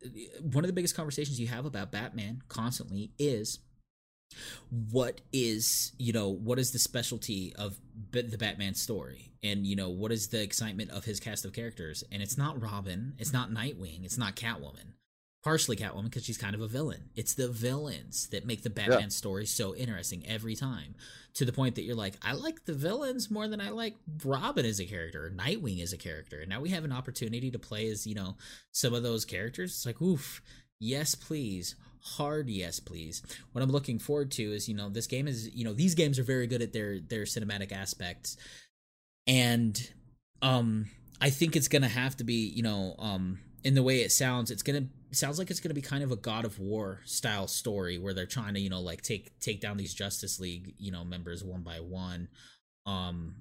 one 0.42 0.64
of 0.64 0.68
the 0.68 0.74
biggest 0.74 0.96
conversations 0.96 1.38
you 1.38 1.46
have 1.46 1.64
about 1.64 1.92
Batman 1.92 2.42
constantly 2.48 3.12
is 3.20 3.60
what 4.90 5.20
is 5.32 5.92
you 5.98 6.12
know 6.12 6.28
what 6.28 6.58
is 6.58 6.72
the 6.72 6.78
specialty 6.78 7.54
of 7.56 7.78
B- 8.10 8.22
the 8.22 8.38
batman 8.38 8.74
story? 8.74 9.32
And 9.42 9.66
you 9.66 9.76
know 9.76 9.90
what 9.90 10.12
is 10.12 10.28
the 10.28 10.42
excitement 10.42 10.90
of 10.90 11.04
his 11.04 11.20
cast 11.20 11.44
of 11.44 11.52
characters? 11.52 12.04
And 12.10 12.22
it's 12.22 12.36
not 12.36 12.60
robin 12.60 13.14
it's 13.18 13.32
not 13.32 13.50
nightwing 13.50 14.04
it's 14.04 14.18
not 14.18 14.36
catwoman. 14.36 14.94
Partially 15.44 15.76
catwoman 15.76 16.04
because 16.04 16.24
she's 16.24 16.38
kind 16.38 16.56
of 16.56 16.60
a 16.60 16.66
villain. 16.66 17.10
It's 17.14 17.34
the 17.34 17.48
villains 17.48 18.28
that 18.30 18.44
make 18.44 18.62
the 18.62 18.70
batman 18.70 19.10
story 19.10 19.46
so 19.46 19.74
interesting 19.76 20.24
every 20.26 20.56
time 20.56 20.96
to 21.34 21.44
the 21.44 21.52
point 21.52 21.74
that 21.74 21.82
you're 21.82 21.94
like 21.94 22.14
i 22.22 22.32
like 22.32 22.64
the 22.64 22.72
villains 22.72 23.30
more 23.30 23.46
than 23.46 23.60
i 23.60 23.68
like 23.68 23.94
robin 24.24 24.64
as 24.64 24.80
a 24.80 24.86
character 24.86 25.26
or 25.26 25.30
nightwing 25.30 25.82
as 25.82 25.92
a 25.92 25.98
character. 25.98 26.40
And 26.40 26.48
now 26.48 26.60
we 26.60 26.70
have 26.70 26.84
an 26.84 26.92
opportunity 26.92 27.50
to 27.50 27.58
play 27.58 27.88
as 27.88 28.06
you 28.06 28.14
know 28.14 28.36
some 28.72 28.92
of 28.92 29.02
those 29.02 29.24
characters. 29.24 29.70
It's 29.72 29.86
like 29.86 30.02
oof. 30.02 30.42
Yes 30.78 31.14
please 31.14 31.74
hard 32.06 32.48
yes 32.48 32.80
please. 32.80 33.22
What 33.52 33.62
i'm 33.62 33.70
looking 33.70 33.98
forward 33.98 34.30
to 34.32 34.42
is 34.42 34.68
you 34.68 34.74
know 34.74 34.88
this 34.88 35.06
game 35.06 35.26
is 35.26 35.54
you 35.54 35.64
know 35.64 35.72
these 35.72 35.94
games 35.94 36.18
are 36.18 36.24
very 36.24 36.46
good 36.46 36.62
at 36.62 36.72
their 36.72 37.00
their 37.00 37.24
cinematic 37.24 37.72
aspects. 37.72 38.36
And 39.26 39.90
um 40.42 40.86
i 41.20 41.30
think 41.30 41.56
it's 41.56 41.68
gonna 41.68 41.88
have 41.88 42.16
to 42.16 42.24
be 42.24 42.48
you 42.48 42.62
know 42.62 42.94
um 42.98 43.38
in 43.64 43.74
the 43.74 43.82
way 43.82 44.02
it 44.02 44.12
sounds 44.12 44.50
it's 44.50 44.62
gonna 44.62 44.86
sounds 45.12 45.38
like 45.38 45.50
it's 45.50 45.60
gonna 45.60 45.74
be 45.74 45.80
kind 45.80 46.04
of 46.04 46.12
a 46.12 46.16
god 46.16 46.44
of 46.44 46.58
war 46.58 47.00
style 47.04 47.48
story 47.48 47.98
where 47.98 48.12
they're 48.12 48.26
trying 48.26 48.54
to 48.54 48.60
you 48.60 48.68
know 48.68 48.80
like 48.80 49.02
take 49.02 49.38
take 49.40 49.60
down 49.60 49.76
these 49.76 49.94
justice 49.94 50.38
league 50.38 50.74
you 50.78 50.92
know 50.92 51.04
members 51.04 51.42
one 51.42 51.62
by 51.62 51.80
one. 51.80 52.28
Um 52.84 53.36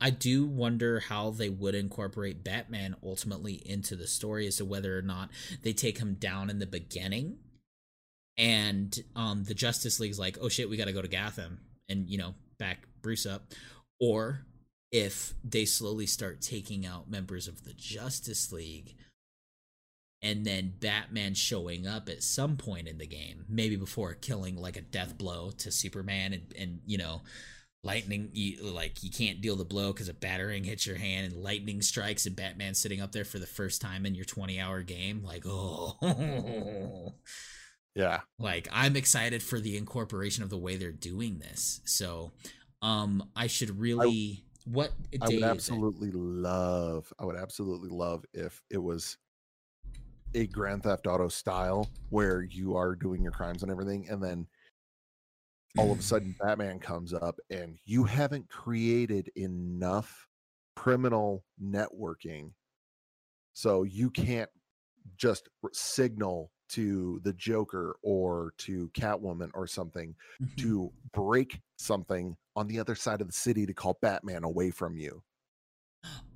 I 0.00 0.10
do 0.10 0.46
wonder 0.46 1.00
how 1.00 1.30
they 1.30 1.48
would 1.48 1.74
incorporate 1.74 2.44
Batman 2.44 2.96
ultimately 3.02 3.54
into 3.64 3.96
the 3.96 4.06
story 4.06 4.46
as 4.46 4.56
to 4.56 4.64
whether 4.64 4.96
or 4.98 5.02
not 5.02 5.30
they 5.62 5.72
take 5.72 5.98
him 5.98 6.14
down 6.14 6.50
in 6.50 6.58
the 6.58 6.66
beginning 6.66 7.38
and 8.38 8.98
um 9.14 9.44
the 9.44 9.54
Justice 9.54 10.00
League's 10.00 10.18
like, 10.18 10.38
oh 10.40 10.48
shit, 10.48 10.68
we 10.68 10.76
gotta 10.76 10.92
go 10.92 11.02
to 11.02 11.08
Gotham 11.08 11.58
and 11.88 12.08
you 12.08 12.18
know, 12.18 12.34
back 12.58 12.86
Bruce 13.02 13.26
up. 13.26 13.52
Or 14.00 14.46
if 14.92 15.34
they 15.42 15.64
slowly 15.64 16.06
start 16.06 16.40
taking 16.40 16.86
out 16.86 17.10
members 17.10 17.48
of 17.48 17.64
the 17.64 17.72
Justice 17.72 18.52
League 18.52 18.94
and 20.22 20.44
then 20.44 20.74
Batman 20.80 21.34
showing 21.34 21.86
up 21.86 22.08
at 22.08 22.22
some 22.22 22.56
point 22.56 22.88
in 22.88 22.98
the 22.98 23.06
game, 23.06 23.44
maybe 23.48 23.76
before 23.76 24.14
killing 24.14 24.56
like 24.56 24.76
a 24.76 24.80
death 24.80 25.16
blow 25.18 25.50
to 25.58 25.70
Superman 25.70 26.32
and, 26.32 26.54
and 26.58 26.80
you 26.86 26.98
know, 26.98 27.22
lightning 27.86 28.30
you 28.32 28.64
like 28.64 29.04
you 29.04 29.10
can't 29.10 29.40
deal 29.40 29.54
the 29.54 29.64
blow 29.64 29.92
because 29.92 30.08
a 30.08 30.14
battering 30.14 30.64
hits 30.64 30.86
your 30.86 30.96
hand 30.96 31.32
and 31.32 31.42
lightning 31.42 31.80
strikes 31.80 32.26
and 32.26 32.34
batman's 32.34 32.80
sitting 32.80 33.00
up 33.00 33.12
there 33.12 33.24
for 33.24 33.38
the 33.38 33.46
first 33.46 33.80
time 33.80 34.04
in 34.04 34.14
your 34.14 34.24
20 34.24 34.58
hour 34.58 34.82
game 34.82 35.22
like 35.22 35.44
oh 35.46 37.14
Yeah. 37.96 38.20
like 38.38 38.68
i'm 38.70 38.94
excited 38.94 39.42
for 39.42 39.58
the 39.58 39.76
incorporation 39.76 40.44
of 40.44 40.50
the 40.50 40.58
way 40.58 40.76
they're 40.76 40.92
doing 40.92 41.38
this 41.38 41.80
so 41.84 42.32
um 42.82 43.30
i 43.34 43.46
should 43.46 43.80
really 43.80 44.44
what 44.66 44.90
I 45.22 45.28
would 45.28 45.42
absolutely 45.44 46.10
love, 46.10 47.12
I 47.20 47.24
would 47.24 47.36
absolutely 47.36 47.88
love 47.88 48.24
if 48.34 48.60
it 48.68 48.78
was 48.78 49.16
a 50.34 50.46
Grand 50.48 50.82
Theft 50.82 51.06
Auto 51.06 51.28
style 51.28 51.88
where 52.10 52.42
you 52.42 52.76
are 52.76 52.96
doing 52.96 53.22
your 53.22 53.32
crimes 53.32 53.62
and 53.62 53.70
everything, 53.70 54.08
and 54.10 54.22
then 54.22 54.46
all 55.78 55.92
of 55.92 56.00
a 56.00 56.02
sudden 56.02 56.34
Batman 56.42 56.80
comes 56.80 57.14
up 57.14 57.38
and 57.48 57.78
you 57.84 58.02
haven't 58.04 58.48
created 58.50 59.30
enough 59.36 60.26
criminal 60.74 61.44
networking. 61.62 62.50
So 63.54 63.84
you 63.84 64.10
can't 64.10 64.50
just 65.16 65.48
signal 65.72 66.50
to 66.68 67.20
the 67.22 67.32
Joker 67.34 67.96
or 68.02 68.52
to 68.58 68.88
Catwoman 68.90 69.50
or 69.54 69.66
something 69.66 70.14
Mhm. 70.40 70.56
to 70.56 70.92
break 71.12 71.60
something 71.76 72.36
on 72.54 72.66
the 72.66 72.78
other 72.78 72.94
side 72.94 73.20
of 73.20 73.26
the 73.26 73.32
city 73.32 73.66
to 73.66 73.74
call 73.74 73.98
Batman 74.00 74.44
away 74.44 74.70
from 74.70 74.96
you. 74.96 75.22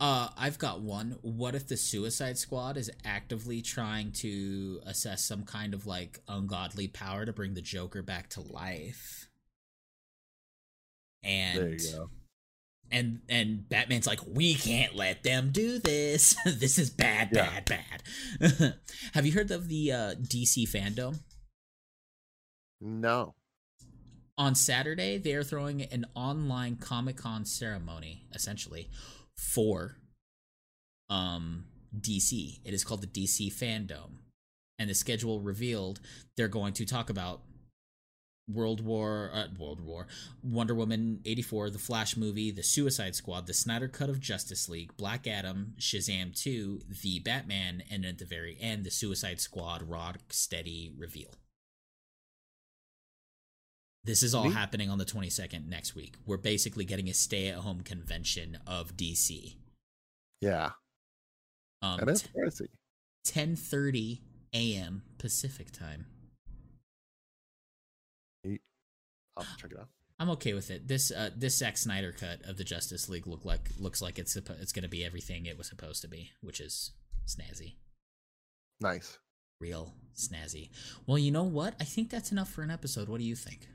Uh, 0.01 0.31
I've 0.36 0.59
got 0.59 0.81
one. 0.81 1.12
What 1.23 1.55
if 1.55 1.66
the 1.69 1.77
Suicide 1.77 2.39
Squad 2.39 2.77
is 2.77 2.90
actively 3.05 3.62
trying 3.62 4.12
to 4.12 4.81
assess 4.85 5.24
some 5.24 5.44
kind 5.44 5.74
of 5.74 5.86
like 5.86 6.20
ungodly 6.27 6.89
power 6.89 7.24
to 7.24 7.32
bring 7.32 7.55
the 7.55 7.62
Joker 7.62 8.02
back 8.02 8.31
to 8.31 8.40
life? 8.40 9.28
And 11.23 11.59
there 11.59 11.69
you 11.69 11.93
go. 11.93 12.11
And 12.91 13.21
and 13.29 13.69
Batman's 13.69 14.07
like, 14.07 14.21
we 14.27 14.55
can't 14.55 14.95
let 14.95 15.23
them 15.23 15.51
do 15.53 15.79
this. 15.79 16.37
this 16.45 16.79
is 16.79 16.91
bad, 16.91 17.31
Yeah. 17.33 17.61
bad, 17.61 17.65
bad. 18.41 18.75
Have 19.15 19.27
you 19.27 19.33
heard 19.33 19.51
of 19.51 19.69
the 19.69 19.93
uh, 19.93 20.15
DC 20.17 20.69
fandom? 20.69 21.21
No. 22.81 23.35
on 24.39 24.55
Saturday, 24.55 25.19
they 25.19 25.35
are 25.35 25.43
throwing 25.45 25.83
an 25.83 26.07
online 26.15 26.77
Comic 26.77 27.17
Con 27.19 27.45
ceremony, 27.45 28.27
essentially, 28.35 28.89
for 29.37 29.97
um 31.11 31.65
DC. 31.99 32.61
It 32.65 32.73
is 32.73 32.85
called 32.85 33.03
the 33.03 33.07
DC 33.07 33.53
Fandom. 33.53 34.19
And 34.79 34.89
the 34.89 34.95
schedule 34.95 35.41
revealed 35.41 36.01
they're 36.39 36.49
going 36.49 36.73
to 36.75 36.87
talk 36.87 37.11
about 37.11 37.43
World 38.55 38.81
War, 38.85 39.31
uh, 39.33 39.47
World 39.59 39.81
War, 39.81 40.07
Wonder 40.43 40.75
Woman 40.75 41.21
84, 41.25 41.71
the 41.71 41.79
Flash 41.79 42.17
movie, 42.17 42.51
the 42.51 42.63
Suicide 42.63 43.15
Squad, 43.15 43.47
the 43.47 43.55
Snyder 43.55 43.89
Cut 43.89 44.09
of 44.09 44.21
Justice 44.21 44.69
League, 44.69 44.97
Black 44.97 45.27
Adam, 45.27 45.75
Shazam 45.79 46.35
2, 46.41 46.81
the 47.03 47.19
Batman, 47.21 47.83
and 47.91 48.05
at 48.05 48.19
the 48.19 48.25
very 48.25 48.57
end, 48.61 48.85
the 48.85 48.91
Suicide 48.91 49.41
Squad 49.41 49.89
Rocksteady 49.89 50.93
reveal. 50.97 51.35
This 54.05 54.23
is 54.23 54.35
all 54.35 54.45
Neat. 54.45 54.55
happening 54.55 54.89
on 54.89 54.99
the 54.99 55.05
22nd 55.05 55.69
next 55.69 55.95
week. 55.95 56.15
We're 56.25 56.39
basically 56.39 56.85
getting 56.87 57.09
a 57.09 57.15
stay 57.15 57.49
at 57.49 57.59
home 57.59 57.83
convention 57.83 58.59
of 58.67 58.97
DC. 58.97 59.57
Yeah. 60.41 60.71
Um, 61.83 61.99
That 61.99 62.09
is 62.09 62.23
pricey. 62.25 62.69
10:30 63.27 64.21
a.m. 64.55 65.03
Pacific 65.19 65.71
time. 65.71 66.07
I'll 69.41 69.57
check 69.59 69.73
it 69.73 69.79
out. 69.79 69.89
I'm 70.19 70.31
okay 70.31 70.53
with 70.53 70.71
it. 70.71 70.87
This 70.87 71.11
uh, 71.11 71.31
this 71.37 71.57
Zack 71.59 71.77
Snyder 71.79 72.12
cut 72.12 72.43
of 72.45 72.57
the 72.59 72.65
Justice 72.65 73.09
League 73.09 73.27
look 73.27 73.45
like 73.45 73.71
looks 73.79 74.03
like 74.03 74.19
it's 74.19 74.37
it's 74.37 74.73
going 74.73 74.83
to 74.83 74.89
be 74.89 75.05
everything 75.05 75.47
it 75.47 75.57
was 75.57 75.69
supposed 75.69 76.03
to 76.03 76.09
be, 76.09 76.31
which 76.43 76.61
is 76.61 76.93
snazzy, 77.27 77.75
Nice. 78.81 79.19
real 79.61 79.95
snazzy. 80.15 80.71
Well, 81.07 81.19
you 81.19 81.31
know 81.31 81.45
what? 81.45 81.75
I 81.81 81.85
think 81.85 82.11
that's 82.11 82.33
enough 82.33 82.51
for 82.51 82.62
an 82.62 82.71
episode. 82.71 83.09
What 83.09 83.19
do 83.21 83.25
you 83.25 83.35
think? 83.37 83.67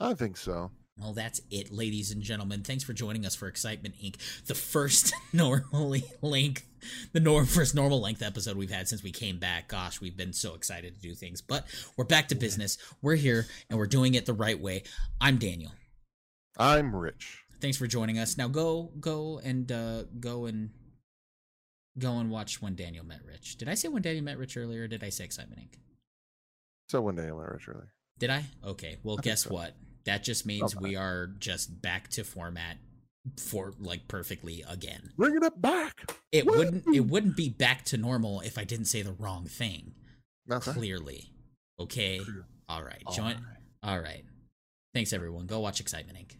I 0.00 0.12
think 0.14 0.36
so. 0.36 0.70
Well, 0.98 1.12
that's 1.12 1.42
it, 1.50 1.70
ladies 1.70 2.10
and 2.10 2.22
gentlemen. 2.22 2.62
Thanks 2.62 2.82
for 2.82 2.94
joining 2.94 3.26
us 3.26 3.34
for 3.34 3.48
Excitement 3.48 3.96
Inc., 4.02 4.16
the 4.46 4.54
first 4.54 5.12
normally 5.32 6.04
length, 6.22 6.66
the 7.12 7.20
norm 7.20 7.44
first 7.44 7.74
normal 7.74 8.00
length 8.00 8.22
episode 8.22 8.56
we've 8.56 8.70
had 8.70 8.88
since 8.88 9.02
we 9.02 9.12
came 9.12 9.38
back. 9.38 9.68
Gosh, 9.68 10.00
we've 10.00 10.16
been 10.16 10.32
so 10.32 10.54
excited 10.54 10.94
to 10.94 11.00
do 11.00 11.14
things, 11.14 11.42
but 11.42 11.66
we're 11.98 12.04
back 12.04 12.28
to 12.28 12.34
business. 12.34 12.78
We're 13.02 13.16
here 13.16 13.46
and 13.68 13.78
we're 13.78 13.86
doing 13.86 14.14
it 14.14 14.24
the 14.24 14.32
right 14.32 14.58
way. 14.58 14.84
I'm 15.20 15.36
Daniel. 15.36 15.72
I'm 16.56 16.96
rich. 16.96 17.44
Thanks 17.60 17.76
for 17.76 17.86
joining 17.86 18.18
us. 18.18 18.38
Now 18.38 18.48
go, 18.48 18.90
go 18.98 19.38
and 19.44 19.70
uh, 19.70 20.04
go 20.18 20.46
and 20.46 20.70
go 21.98 22.18
and 22.18 22.30
watch 22.30 22.62
When 22.62 22.74
Daniel 22.74 23.04
Met 23.04 23.20
Rich. 23.22 23.58
Did 23.58 23.68
I 23.68 23.74
say 23.74 23.88
When 23.88 24.00
Daniel 24.00 24.24
Met 24.24 24.38
Rich 24.38 24.56
earlier? 24.56 24.84
Or 24.84 24.88
did 24.88 25.04
I 25.04 25.10
say 25.10 25.24
Excitement 25.24 25.60
Inc.? 25.60 25.78
So 26.88 27.02
When 27.02 27.16
Daniel 27.16 27.38
I'll 27.40 27.46
Rich 27.46 27.68
earlier. 27.68 27.92
Did 28.18 28.30
I? 28.30 28.44
Okay. 28.64 28.96
Well, 29.02 29.16
I 29.18 29.22
guess 29.22 29.42
so. 29.42 29.50
what? 29.50 29.74
That 30.06 30.22
just 30.24 30.46
means 30.46 30.74
Okay. 30.74 30.82
we 30.82 30.96
are 30.96 31.26
just 31.38 31.82
back 31.82 32.08
to 32.10 32.24
format 32.24 32.78
for 33.36 33.74
like 33.78 34.06
perfectly 34.08 34.62
again. 34.68 35.10
Bring 35.16 35.36
it 35.36 35.42
up 35.42 35.60
back. 35.60 36.12
It 36.32 36.46
Woo! 36.46 36.56
wouldn't 36.56 36.84
it 36.94 37.00
wouldn't 37.00 37.36
be 37.36 37.48
back 37.48 37.84
to 37.86 37.96
normal 37.96 38.40
if 38.40 38.56
I 38.56 38.64
didn't 38.64 38.86
say 38.86 39.02
the 39.02 39.12
wrong 39.12 39.46
thing. 39.46 39.94
Okay. 40.50 40.72
Clearly. 40.72 41.32
Okay. 41.80 42.20
All 42.68 42.82
right. 42.82 43.02
All 43.04 43.12
Join 43.14 43.24
right. 43.34 43.36
All 43.82 44.00
right. 44.00 44.24
Thanks 44.94 45.12
everyone. 45.12 45.46
Go 45.46 45.60
watch 45.60 45.80
Excitement 45.80 46.16
Inc. 46.18 46.36